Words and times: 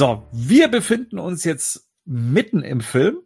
So, 0.00 0.26
wir 0.32 0.68
befinden 0.68 1.18
uns 1.18 1.44
jetzt 1.44 1.90
mitten 2.06 2.62
im 2.62 2.80
Film. 2.80 3.18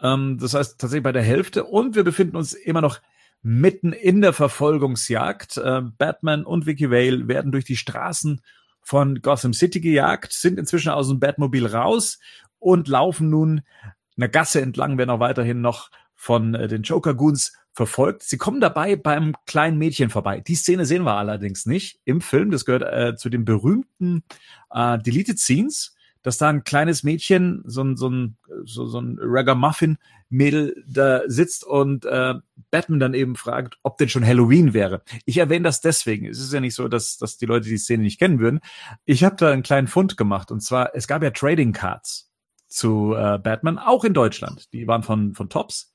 Ähm, 0.00 0.38
das 0.40 0.54
heißt 0.54 0.80
tatsächlich 0.80 1.02
bei 1.02 1.12
der 1.12 1.22
Hälfte. 1.22 1.64
Und 1.64 1.94
wir 1.94 2.04
befinden 2.04 2.36
uns 2.36 2.54
immer 2.54 2.80
noch 2.80 3.02
mitten 3.42 3.92
in 3.92 4.22
der 4.22 4.32
Verfolgungsjagd. 4.32 5.58
Äh, 5.58 5.82
Batman 5.98 6.46
und 6.46 6.64
Vicky 6.64 6.90
Vale 6.90 7.28
werden 7.28 7.52
durch 7.52 7.66
die 7.66 7.76
Straßen 7.76 8.40
von 8.80 9.20
Gotham 9.20 9.52
City 9.52 9.82
gejagt, 9.82 10.32
sind 10.32 10.58
inzwischen 10.58 10.88
aus 10.88 11.08
dem 11.08 11.20
Batmobil 11.20 11.66
raus 11.66 12.18
und 12.58 12.88
laufen 12.88 13.28
nun 13.28 13.60
einer 14.16 14.28
Gasse 14.28 14.62
entlang, 14.62 14.96
werden 14.96 15.10
auch 15.10 15.20
weiterhin 15.20 15.60
noch 15.60 15.90
von 16.14 16.54
äh, 16.54 16.66
den 16.66 16.80
Joker 16.80 17.12
Goons 17.12 17.52
verfolgt. 17.74 18.22
Sie 18.22 18.38
kommen 18.38 18.62
dabei 18.62 18.96
beim 18.96 19.34
kleinen 19.44 19.76
Mädchen 19.76 20.08
vorbei. 20.08 20.40
Die 20.40 20.54
Szene 20.54 20.86
sehen 20.86 21.02
wir 21.02 21.12
allerdings 21.12 21.66
nicht 21.66 22.00
im 22.06 22.22
Film. 22.22 22.50
Das 22.50 22.64
gehört 22.64 22.84
äh, 22.84 23.16
zu 23.16 23.28
den 23.28 23.44
berühmten 23.44 24.24
äh, 24.70 24.98
Deleted 24.98 25.38
Scenes, 25.38 25.94
dass 26.22 26.38
da 26.38 26.48
ein 26.48 26.64
kleines 26.64 27.02
Mädchen, 27.02 27.62
so 27.64 27.82
ein, 27.82 27.96
so 27.96 28.08
ein, 28.08 28.36
so, 28.64 28.86
so 28.86 29.00
ein 29.00 29.18
Ragamuffin-Mädel 29.20 30.84
da 30.86 31.22
sitzt 31.26 31.64
und 31.64 32.04
äh, 32.04 32.34
Batman 32.70 33.00
dann 33.00 33.14
eben 33.14 33.36
fragt, 33.36 33.78
ob 33.82 33.98
denn 33.98 34.08
schon 34.08 34.26
Halloween 34.26 34.72
wäre. 34.72 35.02
Ich 35.24 35.38
erwähne 35.38 35.64
das 35.64 35.80
deswegen. 35.80 36.26
Es 36.26 36.38
ist 36.38 36.52
ja 36.52 36.60
nicht 36.60 36.74
so, 36.74 36.88
dass, 36.88 37.18
dass 37.18 37.38
die 37.38 37.46
Leute 37.46 37.68
die 37.68 37.78
Szene 37.78 38.02
nicht 38.02 38.18
kennen 38.18 38.38
würden. 38.38 38.60
Ich 39.04 39.24
habe 39.24 39.36
da 39.36 39.50
einen 39.50 39.62
kleinen 39.62 39.88
Fund 39.88 40.16
gemacht 40.16 40.50
und 40.50 40.60
zwar, 40.60 40.94
es 40.94 41.06
gab 41.08 41.22
ja 41.22 41.30
Trading 41.30 41.72
Cards 41.72 42.30
zu 42.68 43.14
äh, 43.14 43.38
Batman, 43.38 43.78
auch 43.78 44.04
in 44.04 44.14
Deutschland. 44.14 44.72
Die 44.72 44.86
waren 44.86 45.02
von, 45.02 45.34
von 45.34 45.48
Tops. 45.48 45.92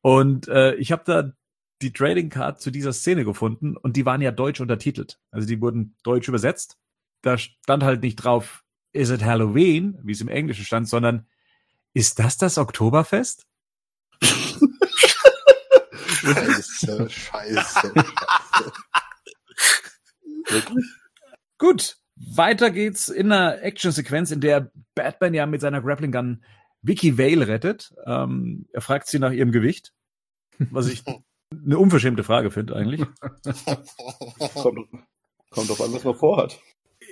Und 0.00 0.48
äh, 0.48 0.74
ich 0.76 0.92
habe 0.92 1.02
da 1.04 1.32
die 1.82 1.92
Trading 1.92 2.30
Card 2.30 2.60
zu 2.60 2.70
dieser 2.70 2.92
Szene 2.92 3.24
gefunden 3.24 3.76
und 3.76 3.96
die 3.96 4.06
waren 4.06 4.22
ja 4.22 4.30
deutsch 4.30 4.60
untertitelt. 4.60 5.18
Also 5.30 5.46
die 5.46 5.60
wurden 5.60 5.96
deutsch 6.02 6.28
übersetzt. 6.28 6.78
Da 7.22 7.36
stand 7.38 7.82
halt 7.82 8.02
nicht 8.02 8.16
drauf, 8.16 8.63
is 8.94 9.10
it 9.10 9.22
Halloween, 9.22 9.98
wie 10.02 10.12
es 10.12 10.20
im 10.20 10.28
Englischen 10.28 10.64
stand, 10.64 10.88
sondern 10.88 11.26
ist 11.92 12.18
das 12.18 12.38
das 12.38 12.56
Oktoberfest? 12.58 13.46
scheiße, 16.22 17.10
scheiße, 17.10 17.10
scheiße. 20.48 20.74
Gut, 21.58 21.96
weiter 22.16 22.70
geht's 22.70 23.08
in 23.08 23.32
einer 23.32 23.62
Actionsequenz, 23.62 24.30
in 24.30 24.40
der 24.40 24.70
Batman 24.94 25.34
ja 25.34 25.46
mit 25.46 25.60
seiner 25.60 25.82
Grappling 25.82 26.12
Gun 26.12 26.44
Vicky 26.82 27.18
Vale 27.18 27.48
rettet. 27.48 27.92
Ähm, 28.06 28.66
er 28.72 28.80
fragt 28.80 29.08
sie 29.08 29.18
nach 29.18 29.32
ihrem 29.32 29.50
Gewicht, 29.52 29.92
was 30.58 30.86
ich 30.86 31.02
eine 31.50 31.78
unverschämte 31.78 32.22
Frage 32.22 32.50
finde 32.50 32.76
eigentlich. 32.76 33.00
kommt, 34.54 34.78
kommt 35.50 35.70
auf 35.70 35.80
an, 35.80 35.92
was 35.92 36.04
man 36.04 36.14
vorhat. 36.14 36.60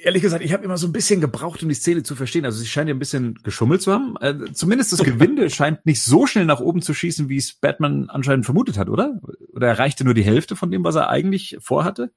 Ehrlich 0.05 0.23
gesagt, 0.23 0.45
ich 0.45 0.53
habe 0.53 0.65
immer 0.65 0.77
so 0.77 0.89
ein 0.89 0.93
bisschen 0.93 1.21
gebraucht, 1.21 1.63
um 1.63 1.69
die 1.69 1.75
Szene 1.75 2.03
zu 2.03 2.17
verstehen. 2.17 2.45
Also 2.45 2.59
sie 2.59 2.67
scheint 2.67 2.89
ja 2.89 2.95
ein 2.95 2.99
bisschen 2.99 3.39
geschummelt 3.43 3.83
zu 3.83 3.93
haben. 3.93 4.17
Äh, 4.21 4.53
zumindest 4.53 4.93
das 4.93 5.03
Gewinde 5.03 5.49
scheint 5.51 5.87
nicht 5.87 6.03
so 6.03 6.27
schnell 6.27 6.45
nach 6.45 6.61
oben 6.61 6.83
zu 6.83 6.93
schießen, 6.93 7.29
wie 7.29 7.37
es 7.37 7.55
Batman 7.55 8.11
anscheinend 8.11 8.45
vermutet 8.45 8.79
hat, 8.79 8.89
oder? 8.89 9.21
Oder 9.53 9.69
erreichte 9.69 10.05
nur 10.05 10.15
die 10.15 10.25
Hälfte 10.25 10.57
von 10.57 10.71
dem, 10.71 10.83
was 10.83 10.97
er 10.97 11.09
eigentlich 11.09 11.57
vorhatte? 11.61 12.11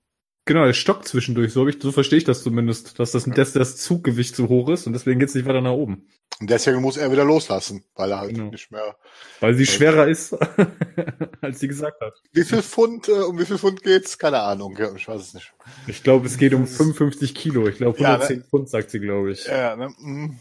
Genau, 0.47 0.63
er 0.63 0.73
stockt 0.73 1.07
zwischendurch, 1.07 1.51
so, 1.53 1.67
ich, 1.67 1.81
so 1.81 1.91
verstehe 1.91 2.19
ich 2.19 2.23
das 2.23 2.43
zumindest, 2.43 2.99
dass 2.99 3.11
das, 3.11 3.25
dass 3.25 3.53
das 3.53 3.77
Zuggewicht 3.77 4.35
zu 4.35 4.47
hoch 4.47 4.69
ist 4.69 4.85
und 4.85 4.93
deswegen 4.93 5.19
geht's 5.19 5.33
nicht 5.33 5.47
weiter 5.47 5.61
nach 5.61 5.71
oben. 5.71 6.07
Und 6.39 6.49
deswegen 6.49 6.81
muss 6.81 6.97
er 6.97 7.11
wieder 7.11 7.23
loslassen, 7.25 7.83
weil 7.95 8.11
er 8.11 8.19
halt 8.19 8.35
Genau. 8.35 8.51
nicht 8.51 8.69
mehr. 8.71 8.95
Weil 9.39 9.55
sie 9.55 9.65
schwerer 9.65 10.07
ist, 10.07 10.33
als 11.41 11.59
sie 11.59 11.67
gesagt 11.67 11.99
hat. 11.99 12.13
Wie 12.31 12.43
viel 12.43 12.61
Pfund, 12.61 13.07
äh, 13.07 13.13
um 13.13 13.39
wie 13.39 13.45
viel 13.45 13.57
Pfund 13.57 13.81
geht's? 13.81 14.19
Keine 14.19 14.39
Ahnung, 14.41 14.75
ja, 14.77 14.93
ich 14.93 15.07
weiß 15.07 15.19
es 15.21 15.33
nicht. 15.33 15.51
Ich 15.87 16.03
glaube, 16.03 16.27
es 16.27 16.37
geht 16.37 16.53
um 16.53 16.67
55 16.67 17.33
Kilo. 17.33 17.67
Ich 17.67 17.77
glaube, 17.77 17.99
Ja, 17.99 18.13
110 18.15 18.43
Pfund, 18.43 18.69
sagt 18.69 18.91
sie, 18.91 18.99
glaube 18.99 19.31
ich. 19.31 19.47
Ja, 19.47 19.75
ne? 19.75 19.89
mm. 19.97 20.39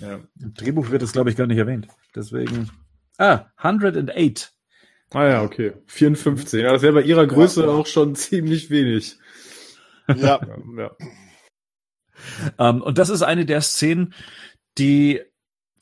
Ja. 0.00 0.20
Im 0.40 0.54
Drehbuch 0.54 0.90
wird 0.90 1.02
es, 1.02 1.12
glaube 1.12 1.30
ich, 1.30 1.36
gar 1.36 1.46
nicht 1.46 1.58
erwähnt. 1.58 1.86
Deswegen. 2.16 2.70
Ah, 3.18 3.46
108. 3.56 4.52
Ah 5.12 5.26
ja, 5.26 5.42
okay. 5.42 5.72
54. 5.86 6.62
Ja, 6.62 6.72
das 6.72 6.82
wäre 6.82 6.94
bei 6.94 7.02
ihrer 7.02 7.26
Größe 7.26 7.68
auch 7.68 7.86
schon 7.86 8.14
ziemlich 8.14 8.70
wenig. 8.70 9.18
ja. 10.08 10.14
Ja, 10.16 10.40
ja. 10.76 10.90
Ähm, 12.58 12.82
und 12.82 12.98
das 12.98 13.08
ist 13.08 13.22
eine 13.22 13.46
der 13.46 13.60
Szenen, 13.62 14.14
die 14.76 15.22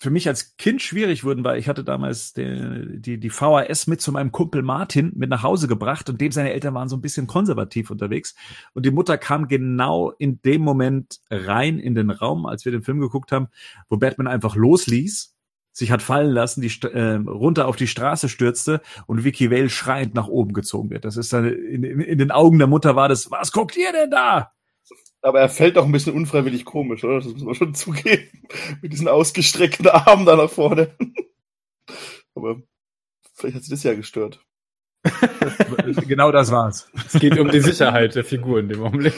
für 0.01 0.11
mich 0.11 0.29
als 0.29 0.57
Kind 0.57 0.81
schwierig 0.81 1.25
wurden, 1.25 1.43
weil 1.43 1.59
ich 1.59 1.69
hatte 1.69 1.83
damals 1.83 2.33
die, 2.33 3.01
die, 3.01 3.19
die 3.19 3.31
VHS 3.31 3.89
mit 3.89 4.01
zu 4.01 4.13
meinem 4.13 4.31
Kumpel 4.31 4.63
Martin 4.63 5.13
mit 5.17 5.29
nach 5.29 5.43
Hause 5.43 5.67
gebracht 5.67 6.09
und 6.09 6.21
dem 6.21 6.31
seine 6.31 6.53
Eltern 6.53 6.75
waren 6.75 6.89
so 6.89 6.97
ein 6.97 7.01
bisschen 7.01 7.27
konservativ 7.27 7.91
unterwegs. 7.91 8.37
Und 8.75 8.87
die 8.87 8.93
Mutter 8.93 9.19
kam 9.19 9.49
genau 9.49 10.13
in 10.13 10.41
dem 10.43 10.63
Moment 10.63 11.19
rein 11.31 11.81
in 11.81 11.97
den 11.97 12.11
Raum, 12.11 12.47
als 12.47 12.65
wir 12.65 12.71
den 12.71 12.83
Film 12.83 13.01
geguckt 13.01 13.33
haben, 13.33 13.49
wo 13.89 13.97
Batman 13.97 14.29
einfach 14.29 14.55
losließ, 14.55 15.35
sich 15.79 15.93
hat 15.93 16.03
fallen 16.03 16.33
lassen, 16.33 16.61
die 16.61 16.71
äh, 16.87 17.15
runter 17.15 17.69
auf 17.69 17.77
die 17.77 17.87
Straße 17.87 18.29
stürzte 18.29 18.81
und 19.07 19.25
Vicky 19.25 19.51
Vale 19.51 19.71
schreiend 19.71 20.15
nach 20.15 20.27
oben 20.27 20.53
gezogen 20.53 20.91
wird. 20.91 21.05
Das 21.05 21.17
ist 21.17 21.33
dann 21.33 21.47
in, 21.47 21.85
in, 21.85 22.01
in 22.01 22.19
den 22.19 22.33
Augen 22.33 22.59
der 22.59 22.67
Mutter 22.67 22.97
war 22.97 23.09
das, 23.09 23.31
was 23.31 23.53
guckt 23.53 23.77
ihr 23.77 23.93
denn 23.93 24.11
da? 24.11 24.53
Aber 25.23 25.41
er 25.41 25.49
fällt 25.49 25.79
auch 25.79 25.85
ein 25.85 25.93
bisschen 25.93 26.15
unfreiwillig 26.15 26.65
komisch, 26.65 27.05
oder? 27.05 27.17
Das 27.17 27.27
muss 27.27 27.45
man 27.45 27.55
schon 27.55 27.75
zugeben. 27.75 28.29
Mit 28.83 28.93
diesen 28.93 29.09
ausgestreckten 29.09 29.87
Armen 29.89 30.27
da 30.27 30.37
nach 30.37 30.51
vorne. 30.51 30.97
Aber 32.35 32.63
vielleicht 33.35 33.57
hat 33.57 33.65
sie 33.65 33.71
das 33.71 33.83
ja 33.85 33.95
gestört. 33.95 34.41
genau 36.09 36.33
das 36.33 36.51
war's. 36.51 36.91
Es 37.07 37.21
geht 37.21 37.39
um 37.39 37.51
die 37.51 37.61
Sicherheit 37.61 38.17
der 38.17 38.25
Figur 38.25 38.59
in 38.59 38.69
dem 38.69 38.83
Augenblick. 38.83 39.15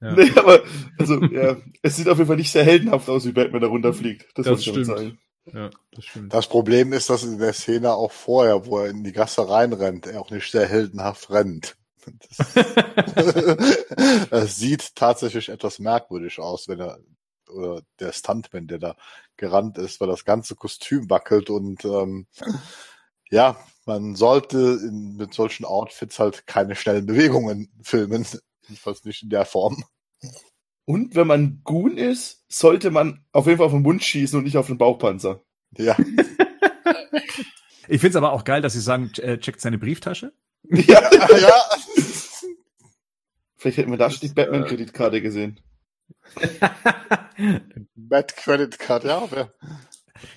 Ja. 0.00 0.12
Nee, 0.12 0.30
aber, 0.36 0.62
also, 0.98 1.22
ja, 1.24 1.56
es 1.82 1.96
sieht 1.96 2.08
auf 2.08 2.18
jeden 2.18 2.28
Fall 2.28 2.36
nicht 2.36 2.52
sehr 2.52 2.64
heldenhaft 2.64 3.08
aus, 3.08 3.26
wie 3.26 3.32
Batman 3.32 3.62
da 3.62 3.68
runterfliegt. 3.68 4.26
Das, 4.34 4.44
Das 4.44 4.50
muss 4.50 4.60
ich 4.60 4.68
stimmt. 4.68 4.86
sagen. 4.86 5.18
Ja, 5.52 5.70
das 5.92 6.04
stimmt. 6.04 6.34
Das 6.34 6.48
Problem 6.48 6.92
ist, 6.92 7.10
dass 7.10 7.22
in 7.22 7.38
der 7.38 7.52
Szene 7.52 7.92
auch 7.94 8.12
vorher, 8.12 8.66
wo 8.66 8.78
er 8.78 8.90
in 8.90 9.04
die 9.04 9.12
Gasse 9.12 9.48
reinrennt, 9.48 10.06
er 10.06 10.20
auch 10.20 10.30
nicht 10.30 10.50
sehr 10.50 10.66
heldenhaft 10.66 11.30
rennt. 11.30 11.76
Das, 12.04 12.54
das 14.30 14.56
sieht 14.56 14.94
tatsächlich 14.94 15.48
etwas 15.48 15.78
merkwürdig 15.78 16.38
aus, 16.38 16.68
wenn 16.68 16.80
er 16.80 16.98
oder 17.48 17.82
der 18.00 18.12
Stuntman, 18.12 18.66
der 18.66 18.78
da 18.78 18.96
gerannt 19.36 19.78
ist, 19.78 20.00
weil 20.00 20.08
das 20.08 20.24
ganze 20.24 20.56
Kostüm 20.56 21.08
wackelt 21.10 21.50
und 21.50 21.84
ähm, 21.84 22.26
ja, 23.30 23.56
man 23.84 24.16
sollte 24.16 24.80
in, 24.82 25.16
mit 25.16 25.34
solchen 25.34 25.64
Outfits 25.64 26.18
halt 26.18 26.46
keine 26.46 26.74
schnellen 26.74 27.06
Bewegungen 27.06 27.70
filmen, 27.82 28.26
jedenfalls 28.62 29.04
nicht 29.04 29.22
in 29.22 29.30
der 29.30 29.44
Form. 29.44 29.84
Und 30.86 31.14
wenn 31.14 31.26
man 31.26 31.60
Goon 31.64 31.98
ist, 31.98 32.44
sollte 32.48 32.90
man 32.90 33.24
auf 33.32 33.46
jeden 33.46 33.58
Fall 33.58 33.66
auf 33.66 33.72
den 33.72 33.82
Mund 33.82 34.02
schießen 34.02 34.38
und 34.38 34.44
nicht 34.44 34.56
auf 34.56 34.68
den 34.68 34.78
Bauchpanzer. 34.78 35.42
Ja, 35.76 35.96
Ich 37.88 38.00
finde 38.00 38.10
es 38.10 38.16
aber 38.16 38.32
auch 38.32 38.42
geil, 38.44 38.62
dass 38.62 38.72
sie 38.72 38.80
sagen, 38.80 39.10
äh, 39.18 39.38
checkt 39.38 39.60
seine 39.60 39.78
Brieftasche. 39.78 40.32
Ja, 40.68 41.00
ja. 41.38 41.52
vielleicht 43.56 43.78
hätten 43.78 43.90
wir 43.90 43.98
da 43.98 44.10
schon 44.10 44.28
die 44.28 44.34
Batman-Kreditkarte 44.34 45.20
gesehen. 45.22 45.60
Bad 47.94 48.36
Credit 48.36 48.78
Card, 48.78 49.04
ja. 49.04 49.26
wer- 49.30 49.52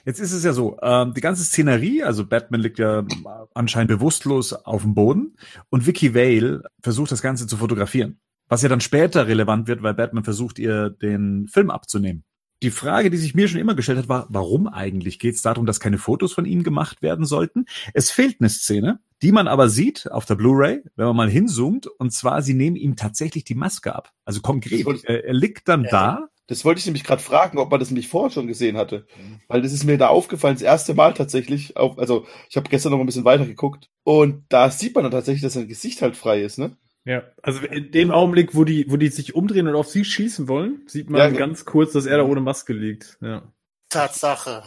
Jetzt 0.05 0.19
ist 0.19 0.33
es 0.33 0.43
ja 0.43 0.51
so, 0.53 0.77
ähm, 0.81 1.13
die 1.15 1.21
ganze 1.21 1.43
Szenerie, 1.43 2.03
also 2.03 2.25
Batman 2.27 2.59
liegt 2.61 2.79
ja 2.79 3.05
anscheinend 3.53 3.87
bewusstlos 3.89 4.51
auf 4.53 4.81
dem 4.81 4.93
Boden 4.93 5.37
und 5.69 5.87
Vicky 5.87 6.13
Vale 6.13 6.63
versucht 6.81 7.11
das 7.11 7.21
Ganze 7.21 7.47
zu 7.47 7.57
fotografieren. 7.57 8.19
Was 8.49 8.61
ja 8.63 8.69
dann 8.69 8.81
später 8.81 9.27
relevant 9.27 9.67
wird, 9.67 9.83
weil 9.83 9.93
Batman 9.93 10.23
versucht, 10.23 10.59
ihr 10.59 10.89
den 10.89 11.47
Film 11.47 11.69
abzunehmen. 11.69 12.23
Die 12.61 12.71
Frage, 12.71 13.09
die 13.09 13.17
sich 13.17 13.35
mir 13.35 13.47
schon 13.47 13.61
immer 13.61 13.75
gestellt 13.75 13.99
hat, 13.99 14.09
war, 14.09 14.27
warum 14.29 14.67
eigentlich? 14.67 15.17
Geht 15.19 15.35
es 15.35 15.41
darum, 15.41 15.65
dass 15.65 15.79
keine 15.79 15.97
Fotos 15.97 16.33
von 16.33 16.43
ihm 16.43 16.63
gemacht 16.63 17.01
werden 17.01 17.25
sollten? 17.25 17.65
Es 17.93 18.11
fehlt 18.11 18.41
eine 18.41 18.49
Szene, 18.49 18.99
die 19.21 19.31
man 19.31 19.47
aber 19.47 19.69
sieht 19.69 20.11
auf 20.11 20.25
der 20.25 20.35
Blu-ray, 20.35 20.81
wenn 20.97 21.05
man 21.05 21.15
mal 21.15 21.29
hinzoomt, 21.29 21.87
und 21.87 22.11
zwar, 22.11 22.41
sie 22.41 22.53
nehmen 22.53 22.75
ihm 22.75 22.97
tatsächlich 22.97 23.45
die 23.45 23.55
Maske 23.55 23.95
ab. 23.95 24.11
Also 24.25 24.41
konkret. 24.41 24.85
Er, 25.05 25.23
er 25.25 25.33
liegt 25.33 25.69
dann 25.69 25.85
Ja. 25.85 25.89
da 25.89 26.27
Das 26.47 26.65
wollte 26.65 26.79
ich 26.79 26.85
nämlich 26.85 27.05
gerade 27.05 27.21
fragen, 27.21 27.59
ob 27.59 27.71
man 27.71 27.79
das 27.79 27.91
nämlich 27.91 28.09
vorher 28.09 28.31
schon 28.31 28.47
gesehen 28.47 28.75
hatte. 28.75 29.05
Weil 29.47 29.61
das 29.61 29.71
ist 29.71 29.85
mir 29.85 29.97
da 29.97 30.07
aufgefallen, 30.07 30.55
das 30.55 30.63
erste 30.63 30.95
Mal 30.95 31.13
tatsächlich. 31.13 31.77
Auf, 31.77 31.97
also 31.97 32.25
ich 32.49 32.57
habe 32.57 32.69
gestern 32.69 32.91
noch 32.91 32.97
mal 32.97 33.03
ein 33.03 33.07
bisschen 33.07 33.23
weiter 33.23 33.45
geguckt. 33.45 33.89
Und 34.03 34.43
da 34.49 34.69
sieht 34.69 34.95
man 34.95 35.03
dann 35.03 35.11
tatsächlich, 35.11 35.43
dass 35.43 35.53
sein 35.53 35.67
Gesicht 35.67 36.01
halt 36.01 36.17
frei 36.17 36.41
ist, 36.41 36.57
ne? 36.57 36.75
Ja, 37.05 37.23
also 37.41 37.65
in 37.65 37.91
dem 37.91 38.11
Augenblick, 38.11 38.55
wo 38.55 38.63
die, 38.63 38.85
wo 38.89 38.97
die 38.97 39.07
sich 39.07 39.33
umdrehen 39.33 39.67
und 39.67 39.75
auf 39.75 39.87
sie 39.87 40.05
schießen 40.05 40.47
wollen, 40.47 40.83
sieht 40.87 41.09
man 41.09 41.19
Ja, 41.19 41.29
ganz 41.29 41.65
kurz, 41.65 41.93
dass 41.93 42.05
er 42.05 42.17
da 42.17 42.25
ohne 42.25 42.41
Maske 42.41 42.73
liegt. 42.73 43.17
Ja. 43.21 43.51
Tatsache. 43.89 44.63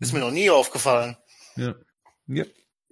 Ist 0.00 0.12
mir 0.12 0.20
noch 0.20 0.30
nie 0.30 0.50
aufgefallen. 0.50 1.16
Ja. 1.56 1.74
Ja. 2.26 2.44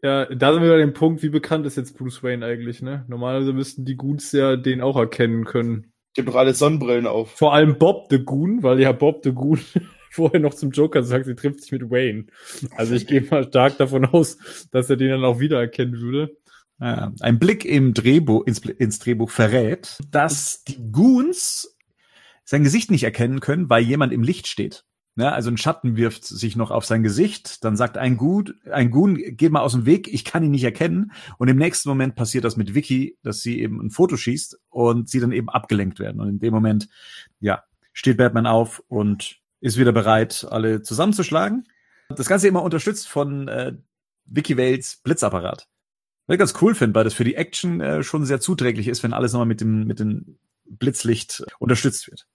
Ja, 0.02 0.26
da 0.26 0.52
sind 0.52 0.62
wir 0.62 0.70
bei 0.70 0.78
dem 0.78 0.93
Punkt, 0.93 1.23
wie 1.23 1.31
bekannt 1.31 1.67
ist 1.67 1.76
jetzt 1.76 1.96
Bruce 1.96 2.23
Wayne 2.23 2.44
eigentlich, 2.44 2.82
ne? 2.82 3.05
Normalerweise 3.08 3.52
müssten 3.52 3.84
die 3.84 3.96
Goons 3.96 4.31
ja 4.32 4.56
den 4.56 4.82
auch 4.82 4.96
erkennen 4.96 5.44
können. 5.44 5.93
Ich 6.12 6.19
habe 6.19 6.31
doch 6.31 6.38
alle 6.38 6.55
Sonnenbrillen 6.55 7.06
auf. 7.06 7.31
Vor 7.32 7.55
allem 7.55 7.79
Bob 7.79 8.06
the 8.11 8.22
Goon, 8.22 8.62
weil 8.62 8.79
ja 8.81 8.93
Bob 8.93 9.22
the 9.25 9.32
Goon 9.32 9.61
vorher 10.11 10.40
noch 10.40 10.55
zum 10.55 10.70
Joker 10.70 11.02
sagt, 11.02 11.25
sie 11.25 11.34
trifft 11.34 11.61
sich 11.61 11.72
mit 11.72 11.90
Wayne. 11.90 12.26
Also 12.76 12.94
ich 12.94 13.06
gehe 13.08 13.22
mal 13.22 13.44
stark 13.44 13.79
davon 13.79 14.05
aus, 14.05 14.38
dass 14.70 14.88
er 14.90 14.96
den 14.96 15.11
dann 15.11 15.25
auch 15.25 15.40
wiedererkennen 15.40 16.00
würde. 16.00 16.37
Ja, 16.81 17.12
ein 17.20 17.38
Blick 17.38 17.64
im 17.64 17.94
Drehbuch, 17.94 18.46
ins, 18.46 18.58
ins 18.58 18.99
Drehbuch 18.99 19.31
verrät, 19.31 19.99
dass 20.11 20.62
die 20.64 20.90
Goons 20.93 21.76
sein 22.44 22.62
Gesicht 22.62 22.90
nicht 22.90 23.02
erkennen 23.02 23.40
können, 23.40 23.70
weil 23.70 23.82
jemand 23.82 24.12
im 24.12 24.23
Licht 24.23 24.46
steht. 24.46 24.84
Ja, 25.19 25.32
also 25.32 25.50
ein 25.50 25.56
Schatten 25.56 25.96
wirft 25.96 26.26
sich 26.26 26.56
noch 26.56 26.70
auf 26.70 26.84
sein 26.84 27.02
Gesicht, 27.02 27.64
dann 27.64 27.75
sagt 27.75 27.96
ein 27.96 28.19
Gut, 28.19 28.55
ein 28.70 28.90
Gun, 28.90 29.17
geht 29.17 29.50
mal 29.50 29.62
aus 29.62 29.73
dem 29.73 29.87
Weg, 29.87 30.12
ich 30.12 30.26
kann 30.26 30.44
ihn 30.44 30.50
nicht 30.50 30.64
erkennen. 30.64 31.12
Und 31.38 31.49
im 31.49 31.56
nächsten 31.56 31.88
Moment 31.88 32.17
passiert 32.17 32.44
das 32.44 32.58
mit 32.58 32.75
Vicky, 32.75 33.17
dass 33.22 33.40
sie 33.40 33.61
eben 33.61 33.81
ein 33.81 33.90
Foto 33.90 34.19
schießt 34.19 34.58
und 34.69 35.08
sie 35.08 35.20
dann 35.20 35.32
eben 35.32 35.49
abgelenkt 35.49 35.99
werden. 35.99 36.20
Und 36.20 36.29
in 36.29 36.38
dem 36.38 36.52
Moment, 36.52 36.88
ja, 37.40 37.64
steht 37.94 38.19
Batman 38.19 38.46
auf 38.46 38.82
und 38.88 39.38
ist 39.61 39.79
wieder 39.79 39.93
bereit, 39.93 40.46
alle 40.50 40.82
zusammenzuschlagen. 40.82 41.64
Das 42.11 42.29
Ganze 42.29 42.46
immer 42.46 42.62
unterstützt 42.62 43.08
von 43.08 43.49
äh, 43.49 43.72
Vicky 44.26 44.58
Vales 44.58 45.00
Blitzapparat. 45.02 45.67
Was 46.26 46.34
ich 46.34 46.38
ganz 46.38 46.55
cool 46.61 46.75
finde, 46.75 46.94
weil 46.94 47.05
das 47.05 47.14
für 47.14 47.25
die 47.25 47.37
Action 47.37 47.81
äh, 47.81 48.02
schon 48.02 48.26
sehr 48.26 48.40
zuträglich 48.40 48.88
ist, 48.88 49.02
wenn 49.02 49.12
alles 49.12 49.32
nochmal 49.32 49.46
mit 49.46 49.61
dem, 49.61 49.87
mit 49.87 50.00
dem 50.00 50.38
Blitzlicht 50.64 51.44
unterstützt 51.58 52.08
wird. 52.08 52.26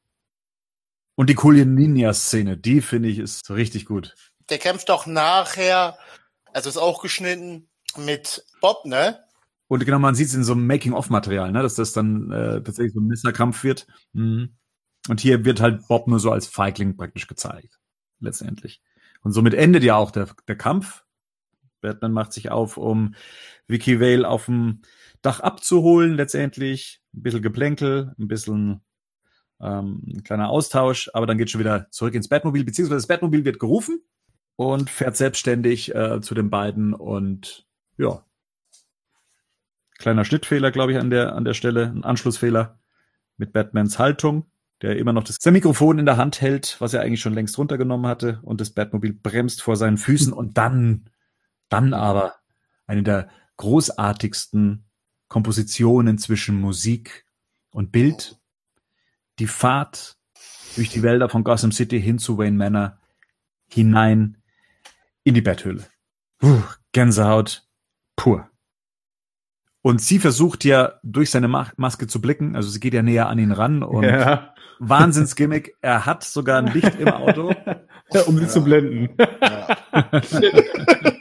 Und 1.15 1.29
die 1.29 1.35
Kulien 1.35 1.75
Ninja-Szene, 1.75 2.57
die 2.57 2.81
finde 2.81 3.09
ich 3.09 3.19
ist 3.19 3.49
richtig 3.51 3.85
gut. 3.85 4.15
Der 4.49 4.57
kämpft 4.57 4.89
doch 4.89 5.05
nachher, 5.05 5.97
also 6.53 6.69
ist 6.69 6.77
auch 6.77 7.01
geschnitten 7.01 7.69
mit 7.97 8.45
Bob, 8.61 8.85
ne? 8.85 9.19
Und 9.67 9.85
genau, 9.85 9.99
man 9.99 10.15
sieht 10.15 10.27
es 10.27 10.33
in 10.33 10.43
so 10.43 10.53
einem 10.53 10.67
Making-of-Material, 10.67 11.51
ne, 11.51 11.61
dass 11.61 11.75
das 11.75 11.93
dann 11.93 12.31
äh, 12.31 12.61
tatsächlich 12.61 12.93
so 12.93 12.99
ein 12.99 13.07
Messerkampf 13.07 13.63
wird. 13.63 13.87
Mhm. 14.13 14.57
Und 15.07 15.21
hier 15.21 15.45
wird 15.45 15.61
halt 15.61 15.87
Bob 15.87 16.07
nur 16.07 16.19
so 16.19 16.31
als 16.31 16.47
Feigling 16.47 16.97
praktisch 16.97 17.27
gezeigt, 17.27 17.79
letztendlich. 18.19 18.81
Und 19.21 19.31
somit 19.31 19.53
endet 19.53 19.83
ja 19.83 19.95
auch 19.95 20.11
der, 20.11 20.27
der 20.47 20.57
Kampf. 20.57 21.05
Batman 21.81 22.13
macht 22.13 22.33
sich 22.33 22.51
auf, 22.51 22.77
um 22.77 23.15
Vicky 23.67 23.99
Vale 23.99 24.27
auf 24.27 24.45
dem 24.45 24.81
Dach 25.21 25.39
abzuholen, 25.39 26.15
letztendlich. 26.15 27.01
Ein 27.13 27.23
bisschen 27.23 27.41
Geplänkel, 27.41 28.15
ein 28.17 28.27
bisschen 28.27 28.81
ähm, 29.61 30.01
ein 30.07 30.23
kleiner 30.23 30.49
Austausch, 30.49 31.09
aber 31.13 31.27
dann 31.27 31.37
geht 31.37 31.49
schon 31.49 31.59
wieder 31.59 31.89
zurück 31.91 32.13
ins 32.15 32.29
Batmobil, 32.29 32.63
beziehungsweise 32.63 32.97
das 32.97 33.07
Batmobil 33.07 33.45
wird 33.45 33.59
gerufen 33.59 34.01
und 34.55 34.89
fährt 34.89 35.15
selbstständig 35.15 35.93
äh, 35.93 36.21
zu 36.21 36.33
den 36.33 36.49
beiden 36.49 36.93
und 36.93 37.65
ja. 37.97 38.25
Kleiner 39.97 40.25
Schnittfehler, 40.25 40.71
glaube 40.71 40.93
ich, 40.93 40.97
an 40.97 41.11
der, 41.11 41.35
an 41.35 41.45
der 41.45 41.53
Stelle, 41.53 41.87
ein 41.87 42.03
Anschlussfehler 42.03 42.79
mit 43.37 43.53
Batmans 43.53 43.99
Haltung, 43.99 44.45
der 44.81 44.97
immer 44.97 45.13
noch 45.13 45.23
das 45.23 45.43
Mikrofon 45.45 45.99
in 45.99 46.05
der 46.07 46.17
Hand 46.17 46.41
hält, 46.41 46.77
was 46.79 46.93
er 46.93 47.01
eigentlich 47.01 47.21
schon 47.21 47.35
längst 47.35 47.57
runtergenommen 47.57 48.07
hatte 48.07 48.39
und 48.41 48.61
das 48.61 48.71
Batmobil 48.71 49.13
bremst 49.13 49.61
vor 49.61 49.75
seinen 49.75 49.97
Füßen 49.97 50.33
und 50.33 50.57
dann, 50.57 51.09
dann 51.71 51.93
aber 51.93 52.35
eine 52.85 53.03
der 53.03 53.29
großartigsten 53.57 54.85
Kompositionen 55.27 56.17
zwischen 56.17 56.59
Musik 56.59 57.25
und 57.71 57.91
Bild 57.91 58.39
die 59.39 59.47
Fahrt 59.47 60.17
durch 60.75 60.89
die 60.89 61.03
Wälder 61.03 61.29
von 61.29 61.43
Gotham 61.43 61.71
City 61.71 62.01
hin 62.01 62.19
zu 62.19 62.37
Wayne 62.37 62.57
Manor 62.57 62.99
hinein 63.67 64.37
in 65.23 65.33
die 65.33 65.41
Betthöhle. 65.41 65.85
Puh, 66.39 66.61
Gänsehaut 66.91 67.67
pur. 68.15 68.49
Und 69.81 70.01
sie 70.01 70.19
versucht 70.19 70.63
ja 70.63 70.99
durch 71.01 71.31
seine 71.31 71.47
Maske 71.47 72.07
zu 72.07 72.21
blicken, 72.21 72.55
also 72.55 72.69
sie 72.69 72.79
geht 72.79 72.93
ja 72.93 73.01
näher 73.01 73.29
an 73.29 73.39
ihn 73.39 73.51
ran 73.51 73.81
und 73.81 74.03
ja. 74.03 74.53
Wahnsinnsgimmick, 74.79 75.75
er 75.81 76.05
hat 76.05 76.23
sogar 76.23 76.59
ein 76.59 76.67
Licht 76.67 76.99
im 76.99 77.07
Auto. 77.07 77.53
Ja, 78.13 78.23
um 78.23 78.35
sie 78.35 78.43
ja. 78.43 78.49
zu 78.49 78.61
blenden. 78.61 79.15
Ja. 79.41 79.77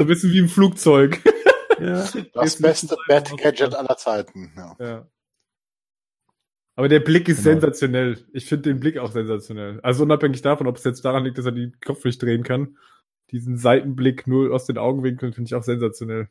so 0.00 0.04
ein 0.04 0.08
bisschen 0.08 0.32
wie 0.32 0.38
im 0.38 0.48
Flugzeug. 0.48 1.22
Ja. 1.78 2.06
Das 2.34 2.56
beste 2.58 2.96
Bat-Gadget 3.08 3.74
aller 3.74 3.96
Zeiten. 3.96 4.52
Ja. 4.78 5.06
Aber 6.76 6.88
der 6.88 7.00
Blick 7.00 7.28
ist 7.28 7.42
genau. 7.42 7.60
sensationell. 7.60 8.18
Ich 8.32 8.46
finde 8.46 8.70
den 8.70 8.80
Blick 8.80 8.98
auch 8.98 9.12
sensationell. 9.12 9.80
Also 9.82 10.02
unabhängig 10.02 10.42
davon, 10.42 10.66
ob 10.66 10.76
es 10.76 10.84
jetzt 10.84 11.04
daran 11.04 11.24
liegt, 11.24 11.38
dass 11.38 11.46
er 11.46 11.52
den 11.52 11.78
Kopf 11.84 12.04
nicht 12.04 12.22
drehen 12.22 12.42
kann. 12.42 12.76
Diesen 13.30 13.56
Seitenblick 13.56 14.26
nur 14.26 14.54
aus 14.54 14.66
den 14.66 14.76
Augenwinkeln 14.78 15.32
finde 15.32 15.48
ich 15.48 15.54
auch 15.54 15.62
sensationell. 15.62 16.28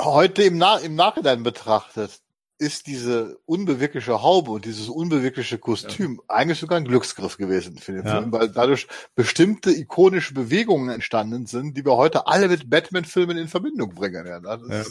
Heute 0.00 0.42
im, 0.42 0.58
Na 0.58 0.78
im 0.78 0.94
Nachhinein 0.94 1.42
betrachtet, 1.42 2.20
ist 2.60 2.86
diese 2.86 3.38
unbewegliche 3.46 4.22
Haube 4.22 4.50
und 4.50 4.66
dieses 4.66 4.90
unbewegliche 4.90 5.56
Kostüm 5.56 6.16
ja. 6.16 6.36
eigentlich 6.36 6.58
sogar 6.58 6.78
ein 6.78 6.84
Glücksgriff 6.84 7.38
gewesen 7.38 7.78
für 7.78 7.92
den 7.92 8.04
ja. 8.04 8.18
Film, 8.18 8.32
weil 8.32 8.50
dadurch 8.50 8.86
bestimmte 9.14 9.70
ikonische 9.70 10.34
Bewegungen 10.34 10.90
entstanden 10.90 11.46
sind, 11.46 11.76
die 11.76 11.86
wir 11.86 11.96
heute 11.96 12.26
alle 12.26 12.48
mit 12.48 12.68
Batman-Filmen 12.68 13.38
in 13.38 13.48
Verbindung 13.48 13.94
bringen. 13.94 14.26
Ja, 14.26 14.40
ja. 14.42 14.84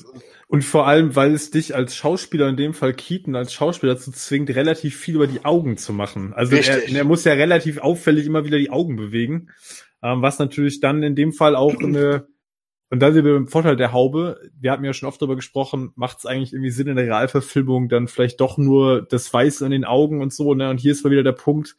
Und 0.48 0.66
vor 0.66 0.88
allem, 0.88 1.16
weil 1.16 1.34
es 1.34 1.52
dich 1.52 1.76
als 1.76 1.96
Schauspieler, 1.96 2.50
in 2.50 2.58
dem 2.58 2.74
Fall 2.74 2.94
Keaton, 2.94 3.36
als 3.36 3.54
Schauspieler 3.54 3.94
dazu 3.94 4.12
zwingt, 4.12 4.50
relativ 4.50 4.98
viel 4.98 5.16
über 5.16 5.28
die 5.28 5.46
Augen 5.46 5.78
zu 5.78 5.94
machen. 5.94 6.34
Also 6.34 6.56
er, 6.56 6.90
er, 6.90 7.04
muss 7.04 7.24
ja 7.24 7.34
relativ 7.34 7.78
auffällig 7.78 8.26
immer 8.26 8.46
wieder 8.46 8.58
die 8.58 8.72
Augen 8.72 8.96
bewegen, 8.96 9.52
ähm, 10.02 10.24
was 10.24 10.40
natürlich 10.40 10.80
dann 10.80 11.04
in 11.04 11.16
dem 11.16 11.34
Fall 11.34 11.56
auch 11.56 11.76
eine 11.84 12.28
und 12.90 13.00
dann 13.00 13.14
sind 13.14 13.24
wir 13.24 13.34
beim 13.34 13.48
Vorteil 13.48 13.76
der 13.76 13.94
Haube. 13.94 14.40
Wir 14.60 14.72
hatten 14.72 14.84
ja 14.84 14.94
schon 14.94 15.08
oft 15.08 15.22
darüber 15.22 15.36
gesprochen, 15.36 15.92
macht 15.96 16.20
es 16.20 16.26
eigentlich 16.26 16.54
irgendwie 16.54 16.72
Sinn 16.72 16.88
in 16.88 16.96
der 16.96 17.06
Realverfilmung 17.06 17.88
dann 17.88 18.08
vielleicht 18.08 18.42
doch 18.42 18.58
nur 18.58 19.04
das 19.04 19.32
Weiße 19.32 19.64
an 19.64 19.72
den 19.72 19.86
Augen 19.86 20.22
und 20.22 20.34
so, 20.34 20.56
ne? 20.56 20.70
Und 20.70 20.80
hier 20.80 20.92
ist 20.92 21.04
mal 21.04 21.12
wieder 21.12 21.24
der 21.24 21.34
Punkt. 21.34 21.76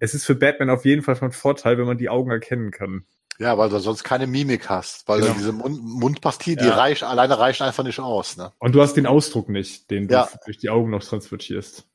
Es 0.00 0.14
ist 0.14 0.24
für 0.24 0.34
Batman 0.34 0.70
auf 0.70 0.84
jeden 0.84 1.02
Fall 1.02 1.14
von 1.14 1.30
Vorteil, 1.30 1.78
wenn 1.78 1.86
man 1.86 1.98
die 1.98 2.08
Augen 2.08 2.30
erkennen 2.30 2.72
kann. 2.72 3.04
Ja, 3.38 3.56
weil 3.56 3.70
du 3.70 3.78
sonst 3.78 4.02
keine 4.02 4.26
Mimik 4.26 4.68
hast, 4.68 5.08
weil 5.08 5.20
genau. 5.20 5.34
diese 5.34 5.52
Mund 5.52 5.80
Mundpartie, 5.82 6.56
die 6.56 6.64
ja. 6.64 6.74
reicht, 6.74 7.04
alleine 7.04 7.38
reicht 7.38 7.62
einfach 7.62 7.84
nicht 7.84 8.00
aus, 8.00 8.36
ne? 8.36 8.52
Und 8.58 8.74
du 8.74 8.82
hast 8.82 8.94
den 8.94 9.06
Ausdruck 9.06 9.48
nicht, 9.48 9.90
den 9.90 10.08
du 10.08 10.14
ja. 10.14 10.28
durch 10.44 10.58
die 10.58 10.70
Augen 10.70 10.90
noch 10.90 11.04
transportierst. 11.04 11.86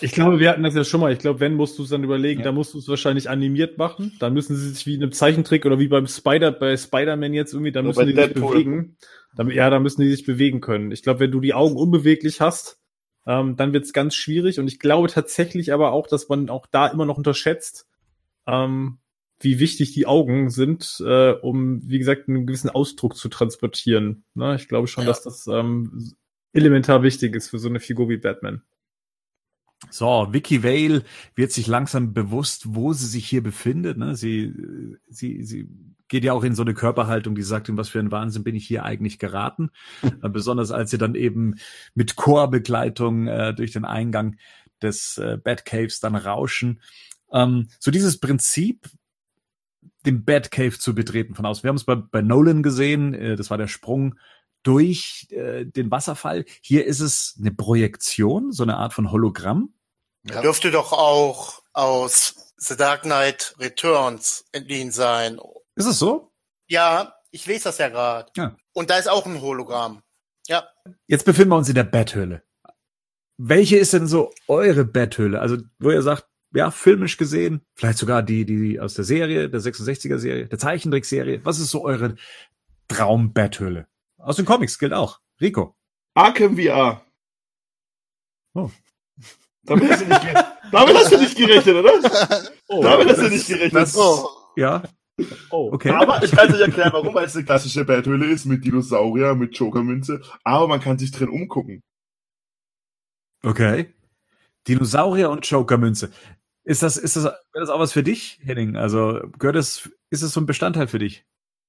Ich 0.00 0.12
glaube, 0.12 0.38
wir 0.38 0.50
hatten 0.50 0.62
das 0.62 0.74
ja 0.74 0.84
schon 0.84 1.00
mal. 1.00 1.12
Ich 1.12 1.18
glaube, 1.18 1.40
wenn 1.40 1.54
musst 1.54 1.78
du 1.78 1.82
es 1.82 1.90
dann 1.90 2.04
überlegen, 2.04 2.40
ja. 2.40 2.44
da 2.44 2.52
musst 2.52 2.72
du 2.72 2.78
es 2.78 2.88
wahrscheinlich 2.88 3.28
animiert 3.28 3.76
machen. 3.76 4.16
Da 4.18 4.30
müssen 4.30 4.56
sie 4.56 4.70
sich 4.70 4.86
wie 4.86 4.94
in 4.94 5.02
einem 5.02 5.12
Zeichentrick 5.12 5.66
oder 5.66 5.78
wie 5.78 5.88
beim 5.88 6.06
Spider, 6.06 6.52
bei 6.52 6.76
Spider-Man 6.76 7.34
jetzt 7.34 7.52
irgendwie, 7.52 7.72
da 7.72 7.82
müssen 7.82 8.06
die 8.06 8.14
sich 8.14 8.32
bewegen. 8.32 8.96
Da, 9.36 9.44
ja, 9.44 9.68
da 9.68 9.80
müssen 9.80 10.00
die 10.00 10.10
sich 10.10 10.24
bewegen 10.24 10.60
können. 10.60 10.90
Ich 10.90 11.02
glaube, 11.02 11.20
wenn 11.20 11.32
du 11.32 11.40
die 11.40 11.54
Augen 11.54 11.76
unbeweglich 11.76 12.40
hast, 12.40 12.78
ähm, 13.26 13.56
dann 13.56 13.72
wird 13.72 13.84
es 13.84 13.92
ganz 13.92 14.14
schwierig. 14.14 14.58
Und 14.58 14.68
ich 14.68 14.78
glaube 14.78 15.08
tatsächlich 15.08 15.72
aber 15.72 15.92
auch, 15.92 16.06
dass 16.06 16.28
man 16.28 16.48
auch 16.48 16.66
da 16.66 16.86
immer 16.86 17.04
noch 17.04 17.18
unterschätzt, 17.18 17.86
ähm, 18.46 18.98
wie 19.40 19.58
wichtig 19.58 19.92
die 19.92 20.06
Augen 20.06 20.48
sind, 20.48 21.02
äh, 21.04 21.32
um, 21.32 21.82
wie 21.84 21.98
gesagt, 21.98 22.28
einen 22.28 22.46
gewissen 22.46 22.70
Ausdruck 22.70 23.16
zu 23.16 23.28
transportieren. 23.28 24.24
Ne? 24.34 24.54
Ich 24.56 24.68
glaube 24.68 24.88
schon, 24.88 25.04
ja. 25.04 25.08
dass 25.08 25.22
das 25.22 25.46
ähm, 25.46 26.14
elementar 26.52 27.02
wichtig 27.02 27.34
ist 27.34 27.50
für 27.50 27.58
so 27.58 27.68
eine 27.68 27.80
Figur 27.80 28.08
wie 28.08 28.16
Batman. 28.16 28.62
So, 29.90 30.28
Vicky 30.30 30.62
Vale 30.62 31.04
wird 31.34 31.52
sich 31.52 31.66
langsam 31.66 32.12
bewusst, 32.12 32.74
wo 32.74 32.92
sie 32.92 33.06
sich 33.06 33.26
hier 33.26 33.42
befindet. 33.42 33.98
Ne? 33.98 34.16
Sie, 34.16 34.52
sie, 35.08 35.42
sie 35.42 35.68
geht 36.08 36.24
ja 36.24 36.32
auch 36.32 36.44
in 36.44 36.54
so 36.54 36.62
eine 36.62 36.74
Körperhaltung, 36.74 37.34
die 37.34 37.42
sagt, 37.42 37.68
in 37.68 37.76
was 37.76 37.88
für 37.88 38.00
ein 38.00 38.10
Wahnsinn 38.10 38.44
bin 38.44 38.54
ich 38.54 38.66
hier 38.66 38.84
eigentlich 38.84 39.18
geraten. 39.18 39.70
besonders 40.22 40.70
als 40.70 40.90
sie 40.90 40.98
dann 40.98 41.14
eben 41.14 41.56
mit 41.94 42.16
Chorbegleitung 42.16 43.26
äh, 43.26 43.54
durch 43.54 43.72
den 43.72 43.84
Eingang 43.84 44.36
des 44.82 45.18
äh, 45.18 45.38
Batcaves 45.42 46.00
dann 46.00 46.16
rauschen. 46.16 46.80
Ähm, 47.32 47.68
so 47.78 47.90
dieses 47.90 48.20
Prinzip, 48.20 48.88
den 50.06 50.24
Batcave 50.24 50.78
zu 50.78 50.94
betreten 50.94 51.34
von 51.34 51.46
außen. 51.46 51.62
Wir 51.62 51.68
haben 51.68 51.76
es 51.76 51.84
bei, 51.84 51.96
bei 51.96 52.22
Nolan 52.22 52.62
gesehen, 52.62 53.14
äh, 53.14 53.36
das 53.36 53.50
war 53.50 53.58
der 53.58 53.68
Sprung 53.68 54.16
durch 54.62 55.28
äh, 55.30 55.66
den 55.66 55.90
Wasserfall. 55.90 56.44
Hier 56.60 56.86
ist 56.86 57.00
es 57.00 57.36
eine 57.38 57.52
Projektion, 57.52 58.52
so 58.52 58.62
eine 58.62 58.76
Art 58.76 58.92
von 58.92 59.10
Hologramm. 59.10 59.73
Ja. 60.28 60.40
Dürfte 60.40 60.70
doch 60.70 60.92
auch 60.92 61.62
aus 61.72 62.52
The 62.56 62.76
Dark 62.76 63.02
Knight 63.02 63.54
Returns 63.58 64.46
entliehen 64.52 64.90
sein. 64.90 65.38
Ist 65.76 65.86
es 65.86 65.98
so? 65.98 66.32
Ja, 66.66 67.14
ich 67.30 67.46
lese 67.46 67.64
das 67.64 67.78
ja 67.78 67.88
gerade. 67.88 68.30
Ja. 68.36 68.56
Und 68.72 68.90
da 68.90 68.96
ist 68.96 69.08
auch 69.08 69.26
ein 69.26 69.40
Hologramm. 69.40 70.02
Ja. 70.46 70.68
Jetzt 71.06 71.24
befinden 71.24 71.50
wir 71.50 71.56
uns 71.56 71.68
in 71.68 71.74
der 71.74 71.84
Betthöhle. 71.84 72.42
Welche 73.36 73.76
ist 73.76 73.92
denn 73.92 74.06
so 74.06 74.32
eure 74.46 74.84
Betthöhle? 74.84 75.40
Also, 75.40 75.58
wo 75.78 75.90
ihr 75.90 76.02
sagt, 76.02 76.28
ja, 76.54 76.70
filmisch 76.70 77.16
gesehen, 77.16 77.66
vielleicht 77.74 77.98
sogar 77.98 78.22
die, 78.22 78.44
die 78.44 78.78
aus 78.78 78.94
der 78.94 79.04
Serie, 79.04 79.50
der 79.50 79.60
66er 79.60 80.18
Serie, 80.18 80.46
der 80.46 80.58
Zeichentrickserie. 80.58 81.44
Was 81.44 81.58
ist 81.58 81.70
so 81.70 81.84
eure 81.84 82.14
Traumbetthöhle? 82.88 83.88
Aus 84.18 84.36
den 84.36 84.44
Comics 84.44 84.78
gilt 84.78 84.92
auch. 84.92 85.20
Rico. 85.40 85.76
Arkham 86.14 86.56
VR. 86.56 87.04
Oh. 88.54 88.70
Damit 89.66 89.90
hast 89.90 90.02
du 90.02 90.06
nicht, 90.06 90.44
damit 90.72 90.96
hast 90.96 91.12
du 91.12 91.18
nicht 91.18 91.36
gerechnet, 91.36 91.76
oder? 91.76 91.92
Oh, 92.68 92.82
damit 92.82 93.08
hast 93.08 93.22
du 93.22 93.28
nicht 93.28 93.46
gerechnet. 93.46 93.74
Das, 93.74 93.96
oh. 93.96 94.28
Ja. 94.56 94.82
Oh, 95.50 95.70
okay. 95.72 95.90
Aber 95.90 96.22
ich 96.22 96.32
kann 96.32 96.48
es 96.48 96.54
euch 96.54 96.60
erklären, 96.60 96.92
warum, 96.92 97.14
weil 97.14 97.26
es 97.26 97.36
eine 97.36 97.44
klassische 97.44 97.84
Betthöhle 97.84 98.26
ist 98.26 98.46
mit 98.46 98.64
Dinosaurier, 98.64 99.34
mit 99.34 99.56
Jokermünze, 99.56 100.20
aber 100.42 100.66
man 100.66 100.80
kann 100.80 100.98
sich 100.98 101.12
drin 101.12 101.28
umgucken. 101.28 101.82
Okay. 103.42 103.94
Dinosaurier 104.66 105.30
und 105.30 105.48
Jokermünze. 105.48 106.10
Ist 106.64 106.82
das, 106.82 106.96
ist 106.96 107.16
das, 107.16 107.24
wäre 107.24 107.36
das 107.52 107.68
auch 107.68 107.78
was 107.78 107.92
für 107.92 108.02
dich, 108.02 108.40
Henning? 108.42 108.76
Also, 108.76 109.20
gehört 109.38 109.56
das, 109.56 109.90
ist 110.10 110.22
das 110.22 110.32
so 110.32 110.40
ein 110.40 110.46
Bestandteil 110.46 110.88
für 110.88 110.98
dich? 110.98 111.24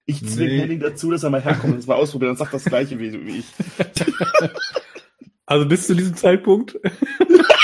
Ich 0.06 0.26
zwinge 0.26 0.54
nee. 0.54 0.62
Henning 0.62 0.80
dazu, 0.80 1.12
dass 1.12 1.24
er 1.24 1.30
mal 1.30 1.42
herkommt 1.42 1.74
und 1.74 1.80
es 1.80 1.88
mal 1.88 1.96
ausprobiert 1.96 2.32
und 2.32 2.38
sagt 2.38 2.54
das 2.54 2.66
gleiche 2.66 2.98
wie, 3.00 3.26
wie 3.26 3.40
ich. 3.40 3.46
Also 5.48 5.68
bis 5.68 5.88
zu 5.88 5.96
diesem 5.96 6.16
Zeitpunkt? 6.16 6.80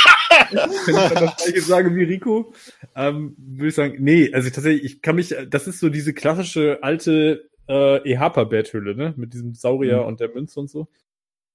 wenn 0.85 0.95
ich 0.95 1.13
dann 1.13 1.25
das 1.25 1.35
gleiche 1.37 1.61
sage 1.61 1.95
wie 1.95 2.03
Rico, 2.03 2.53
ähm, 2.95 3.35
würde 3.37 3.67
ich 3.69 3.75
sagen, 3.75 3.97
nee, 3.99 4.33
also 4.33 4.49
tatsächlich, 4.49 4.83
ich 4.83 5.01
kann 5.01 5.15
mich, 5.15 5.35
das 5.49 5.67
ist 5.67 5.79
so 5.79 5.89
diese 5.89 6.13
klassische 6.13 6.79
alte 6.81 7.49
äh, 7.67 8.09
Ehapa-Betthülle, 8.09 8.95
ne? 8.95 9.13
Mit 9.17 9.33
diesem 9.33 9.53
Saurier 9.53 10.01
mhm. 10.01 10.07
und 10.07 10.19
der 10.19 10.29
Münze 10.29 10.59
und 10.59 10.69
so. 10.69 10.87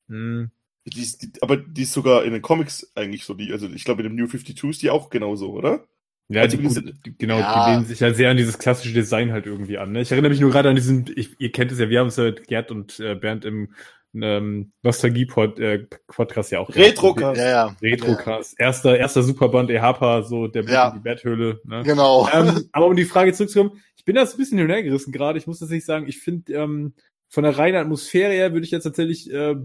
Hm. 0.08 0.50
Die 0.86 1.02
ist, 1.02 1.22
die, 1.22 1.32
aber 1.40 1.56
die 1.56 1.82
ist 1.82 1.92
sogar 1.92 2.24
in 2.24 2.32
den 2.32 2.42
Comics 2.42 2.92
eigentlich 2.94 3.24
so, 3.24 3.34
die, 3.34 3.50
also 3.50 3.68
ich 3.68 3.84
glaube 3.84 4.02
in 4.02 4.08
dem 4.08 4.16
New 4.16 4.28
52 4.28 4.70
ist 4.70 4.82
die 4.82 4.90
auch 4.90 5.10
genauso, 5.10 5.50
oder? 5.52 5.84
Ja, 6.28 6.42
also, 6.42 6.56
die, 6.56 6.62
gut, 6.62 7.18
genau, 7.18 7.38
ja. 7.38 7.64
die 7.64 7.70
lehnen 7.70 7.86
sich 7.86 8.00
ja 8.00 8.12
sehr 8.12 8.30
an 8.30 8.36
dieses 8.36 8.58
klassische 8.58 8.94
Design 8.94 9.32
halt 9.32 9.46
irgendwie 9.46 9.78
an. 9.78 9.92
Ne? 9.92 10.00
Ich 10.00 10.10
erinnere 10.10 10.30
mich 10.30 10.40
nur 10.40 10.50
gerade 10.50 10.68
an 10.68 10.76
diesen, 10.76 11.10
ich, 11.14 11.40
ihr 11.40 11.52
kennt 11.52 11.72
es 11.72 11.78
ja, 11.78 11.88
wir 11.88 12.00
haben 12.00 12.08
es 12.08 12.16
ja 12.16 12.24
mit 12.24 12.46
Gerd 12.46 12.70
und 12.70 12.98
äh, 13.00 13.14
Bernd 13.14 13.44
im 13.44 13.74
ähm, 14.22 14.72
Nostalgie-Podcast 14.82 16.52
äh, 16.52 16.54
ja 16.54 16.60
auch. 16.60 16.74
Retrocast. 16.74 17.40
Ja, 17.40 17.48
ja. 17.48 17.76
Retrocast. 17.82 18.56
Ja. 18.58 18.66
Erster, 18.66 18.98
erster 18.98 19.22
Superband 19.22 19.70
EHPA, 19.70 20.22
so 20.22 20.46
der 20.46 20.62
Blick 20.62 20.74
ja. 20.74 20.88
in 20.88 20.94
die 20.94 21.00
Betthöhle. 21.00 21.60
Ne? 21.64 21.82
Genau. 21.84 22.28
Ähm, 22.32 22.68
aber 22.72 22.86
um 22.86 22.96
die 22.96 23.04
Frage 23.04 23.32
zurückzukommen, 23.32 23.80
ich 23.96 24.04
bin 24.04 24.14
da 24.14 24.22
ein 24.22 24.36
bisschen 24.36 24.58
hinhergerissen 24.58 25.12
gerade. 25.12 25.38
Ich 25.38 25.46
muss 25.46 25.58
tatsächlich 25.58 25.84
sagen, 25.84 26.06
ich 26.08 26.18
finde, 26.18 26.52
ähm, 26.52 26.94
von 27.28 27.44
der 27.44 27.56
reinen 27.56 27.76
Atmosphäre 27.76 28.32
her 28.32 28.52
würde 28.52 28.64
ich 28.64 28.70
jetzt 28.70 28.84
tatsächlich 28.84 29.32
äh, 29.32 29.56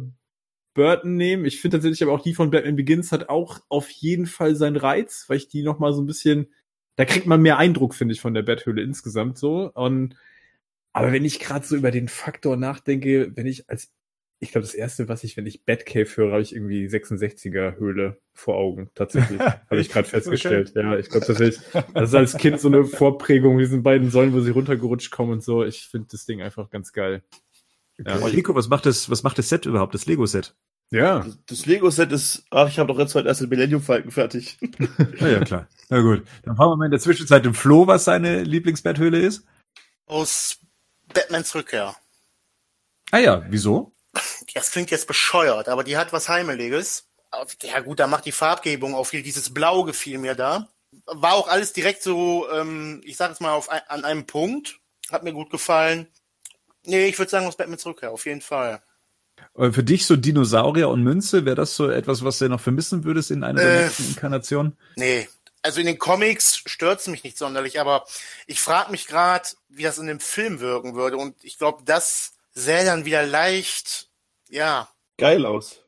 Burton 0.73 1.15
nehmen. 1.15 1.45
Ich 1.45 1.59
finde 1.61 1.77
tatsächlich 1.77 2.03
aber 2.03 2.13
auch 2.13 2.23
die 2.23 2.33
von 2.33 2.51
Batman 2.51 2.75
Begins 2.75 3.11
hat 3.11 3.29
auch 3.29 3.59
auf 3.69 3.89
jeden 3.89 4.25
Fall 4.25 4.55
seinen 4.55 4.77
Reiz, 4.77 5.25
weil 5.27 5.37
ich 5.37 5.47
die 5.47 5.63
noch 5.63 5.79
mal 5.79 5.93
so 5.93 6.01
ein 6.01 6.07
bisschen, 6.07 6.47
da 6.95 7.05
kriegt 7.05 7.27
man 7.27 7.41
mehr 7.41 7.57
Eindruck, 7.57 7.95
finde 7.95 8.13
ich, 8.13 8.21
von 8.21 8.33
der 8.33 8.41
Betthöhle 8.41 8.81
insgesamt 8.81 9.37
so. 9.37 9.71
Und 9.73 10.15
aber 10.93 11.11
wenn 11.11 11.25
ich 11.25 11.39
gerade 11.39 11.65
so 11.65 11.75
über 11.75 11.91
den 11.91 12.07
Faktor 12.07 12.57
nachdenke, 12.57 13.31
wenn 13.35 13.47
ich 13.47 13.69
als 13.69 13.91
ich 14.43 14.51
glaube, 14.51 14.65
das 14.65 14.73
erste, 14.73 15.07
was 15.07 15.23
ich, 15.23 15.37
wenn 15.37 15.45
ich 15.45 15.65
Batcave 15.65 16.09
höre, 16.15 16.31
habe 16.31 16.41
ich 16.41 16.55
irgendwie 16.55 16.87
66er 16.87 17.77
Höhle 17.77 18.17
vor 18.33 18.55
Augen. 18.55 18.89
Tatsächlich. 18.95 19.39
habe 19.39 19.79
ich 19.79 19.89
gerade 19.89 20.07
festgestellt. 20.07 20.71
Okay. 20.71 20.81
Ja, 20.81 20.97
ich 20.97 21.09
glaube 21.09 21.27
tatsächlich, 21.27 21.61
das 21.93 22.09
ist 22.09 22.15
als 22.15 22.37
Kind 22.37 22.59
so 22.59 22.67
eine 22.67 22.83
Vorprägung, 22.83 23.59
diesen 23.59 23.83
beiden 23.83 24.09
Säulen, 24.09 24.33
wo 24.33 24.39
sie 24.39 24.49
runtergerutscht 24.49 25.11
kommen 25.11 25.33
und 25.33 25.43
so. 25.43 25.63
Ich 25.63 25.87
finde 25.87 26.07
das 26.09 26.25
Ding 26.25 26.41
einfach 26.41 26.71
ganz 26.71 26.91
geil. 26.91 27.21
Ja. 28.03 28.17
Nico, 28.17 28.55
was 28.55 28.67
macht 28.67 28.87
das, 28.87 29.11
was 29.11 29.21
macht 29.21 29.37
das 29.37 29.47
Set 29.47 29.67
überhaupt, 29.67 29.93
das 29.93 30.07
Lego-Set? 30.07 30.55
Ja. 30.89 31.19
Das, 31.19 31.37
das 31.45 31.65
Lego-Set 31.67 32.11
ist, 32.11 32.43
ach, 32.49 32.67
ich 32.67 32.79
habe 32.79 32.91
doch 32.91 32.97
jetzt 32.97 33.13
heute 33.13 33.27
erst 33.27 33.41
den 33.41 33.49
Millennium-Falken 33.49 34.09
fertig. 34.09 34.57
ja, 35.19 35.27
ja, 35.27 35.39
klar. 35.41 35.67
Na 35.89 36.01
gut. 36.01 36.23
Dann 36.41 36.55
fragen 36.55 36.71
wir 36.71 36.77
mal 36.77 36.85
in 36.85 36.91
der 36.91 36.99
Zwischenzeit 36.99 37.45
dem 37.45 37.53
Flo, 37.53 37.85
was 37.85 38.05
seine 38.05 38.41
Lieblingsbetthöhle 38.41 39.19
ist. 39.19 39.45
Aus 40.07 40.57
Batmans 41.13 41.53
Rückkehr. 41.53 41.95
Ah 43.11 43.19
ja, 43.19 43.45
wieso? 43.49 43.93
Das 44.53 44.71
klingt 44.71 44.91
jetzt 44.91 45.07
bescheuert, 45.07 45.69
aber 45.69 45.83
die 45.83 45.97
hat 45.97 46.13
was 46.13 46.29
Heimeliges. 46.29 47.07
Ja 47.61 47.79
gut, 47.79 47.99
da 47.99 48.07
macht 48.07 48.25
die 48.25 48.31
Farbgebung 48.31 48.93
auch 48.93 49.05
viel. 49.05 49.23
Dieses 49.23 49.53
Blau 49.53 49.83
gefiel 49.83 50.17
mir 50.17 50.35
da. 50.35 50.67
War 51.05 51.33
auch 51.33 51.47
alles 51.47 51.71
direkt 51.71 52.03
so, 52.03 52.49
ähm, 52.51 53.01
ich 53.05 53.15
sag 53.15 53.31
es 53.31 53.39
mal, 53.39 53.53
auf 53.53 53.69
ein, 53.69 53.81
an 53.87 54.03
einem 54.03 54.25
Punkt. 54.25 54.79
Hat 55.09 55.23
mir 55.23 55.31
gut 55.31 55.49
gefallen. 55.49 56.07
Nee, 56.85 57.05
ich 57.05 57.17
würde 57.17 57.31
sagen, 57.31 57.45
aus 57.45 57.55
Batman 57.55 57.79
Rückkehr, 57.79 58.11
auf 58.11 58.25
jeden 58.25 58.41
Fall. 58.41 58.81
Für 59.55 59.83
dich 59.83 60.05
so 60.05 60.15
Dinosaurier 60.15 60.89
und 60.89 61.03
Münze, 61.03 61.45
wäre 61.45 61.55
das 61.55 61.75
so 61.75 61.89
etwas, 61.89 62.23
was 62.23 62.39
du 62.39 62.49
noch 62.49 62.61
vermissen 62.61 63.03
würdest 63.03 63.31
in 63.31 63.43
einer 63.43 63.61
äh, 63.61 63.65
der 63.65 63.83
nächsten 63.85 64.07
Inkarnationen? 64.09 64.77
Nee, 64.95 65.27
also 65.61 65.79
in 65.79 65.85
den 65.85 65.99
Comics 65.99 66.61
stört 66.65 67.01
es 67.01 67.07
mich 67.07 67.23
nicht 67.23 67.37
sonderlich, 67.37 67.79
aber 67.79 68.05
ich 68.47 68.59
frage 68.59 68.91
mich 68.91 69.07
gerade, 69.07 69.49
wie 69.69 69.83
das 69.83 69.97
in 69.97 70.07
dem 70.07 70.19
Film 70.19 70.59
wirken 70.59 70.95
würde. 70.95 71.17
Und 71.17 71.35
ich 71.43 71.57
glaube, 71.57 71.83
das 71.85 72.33
sähe 72.53 72.85
dann 72.85 73.05
wieder 73.05 73.25
leicht, 73.25 74.09
ja. 74.51 74.89
Geil 75.17 75.45
aus. 75.45 75.83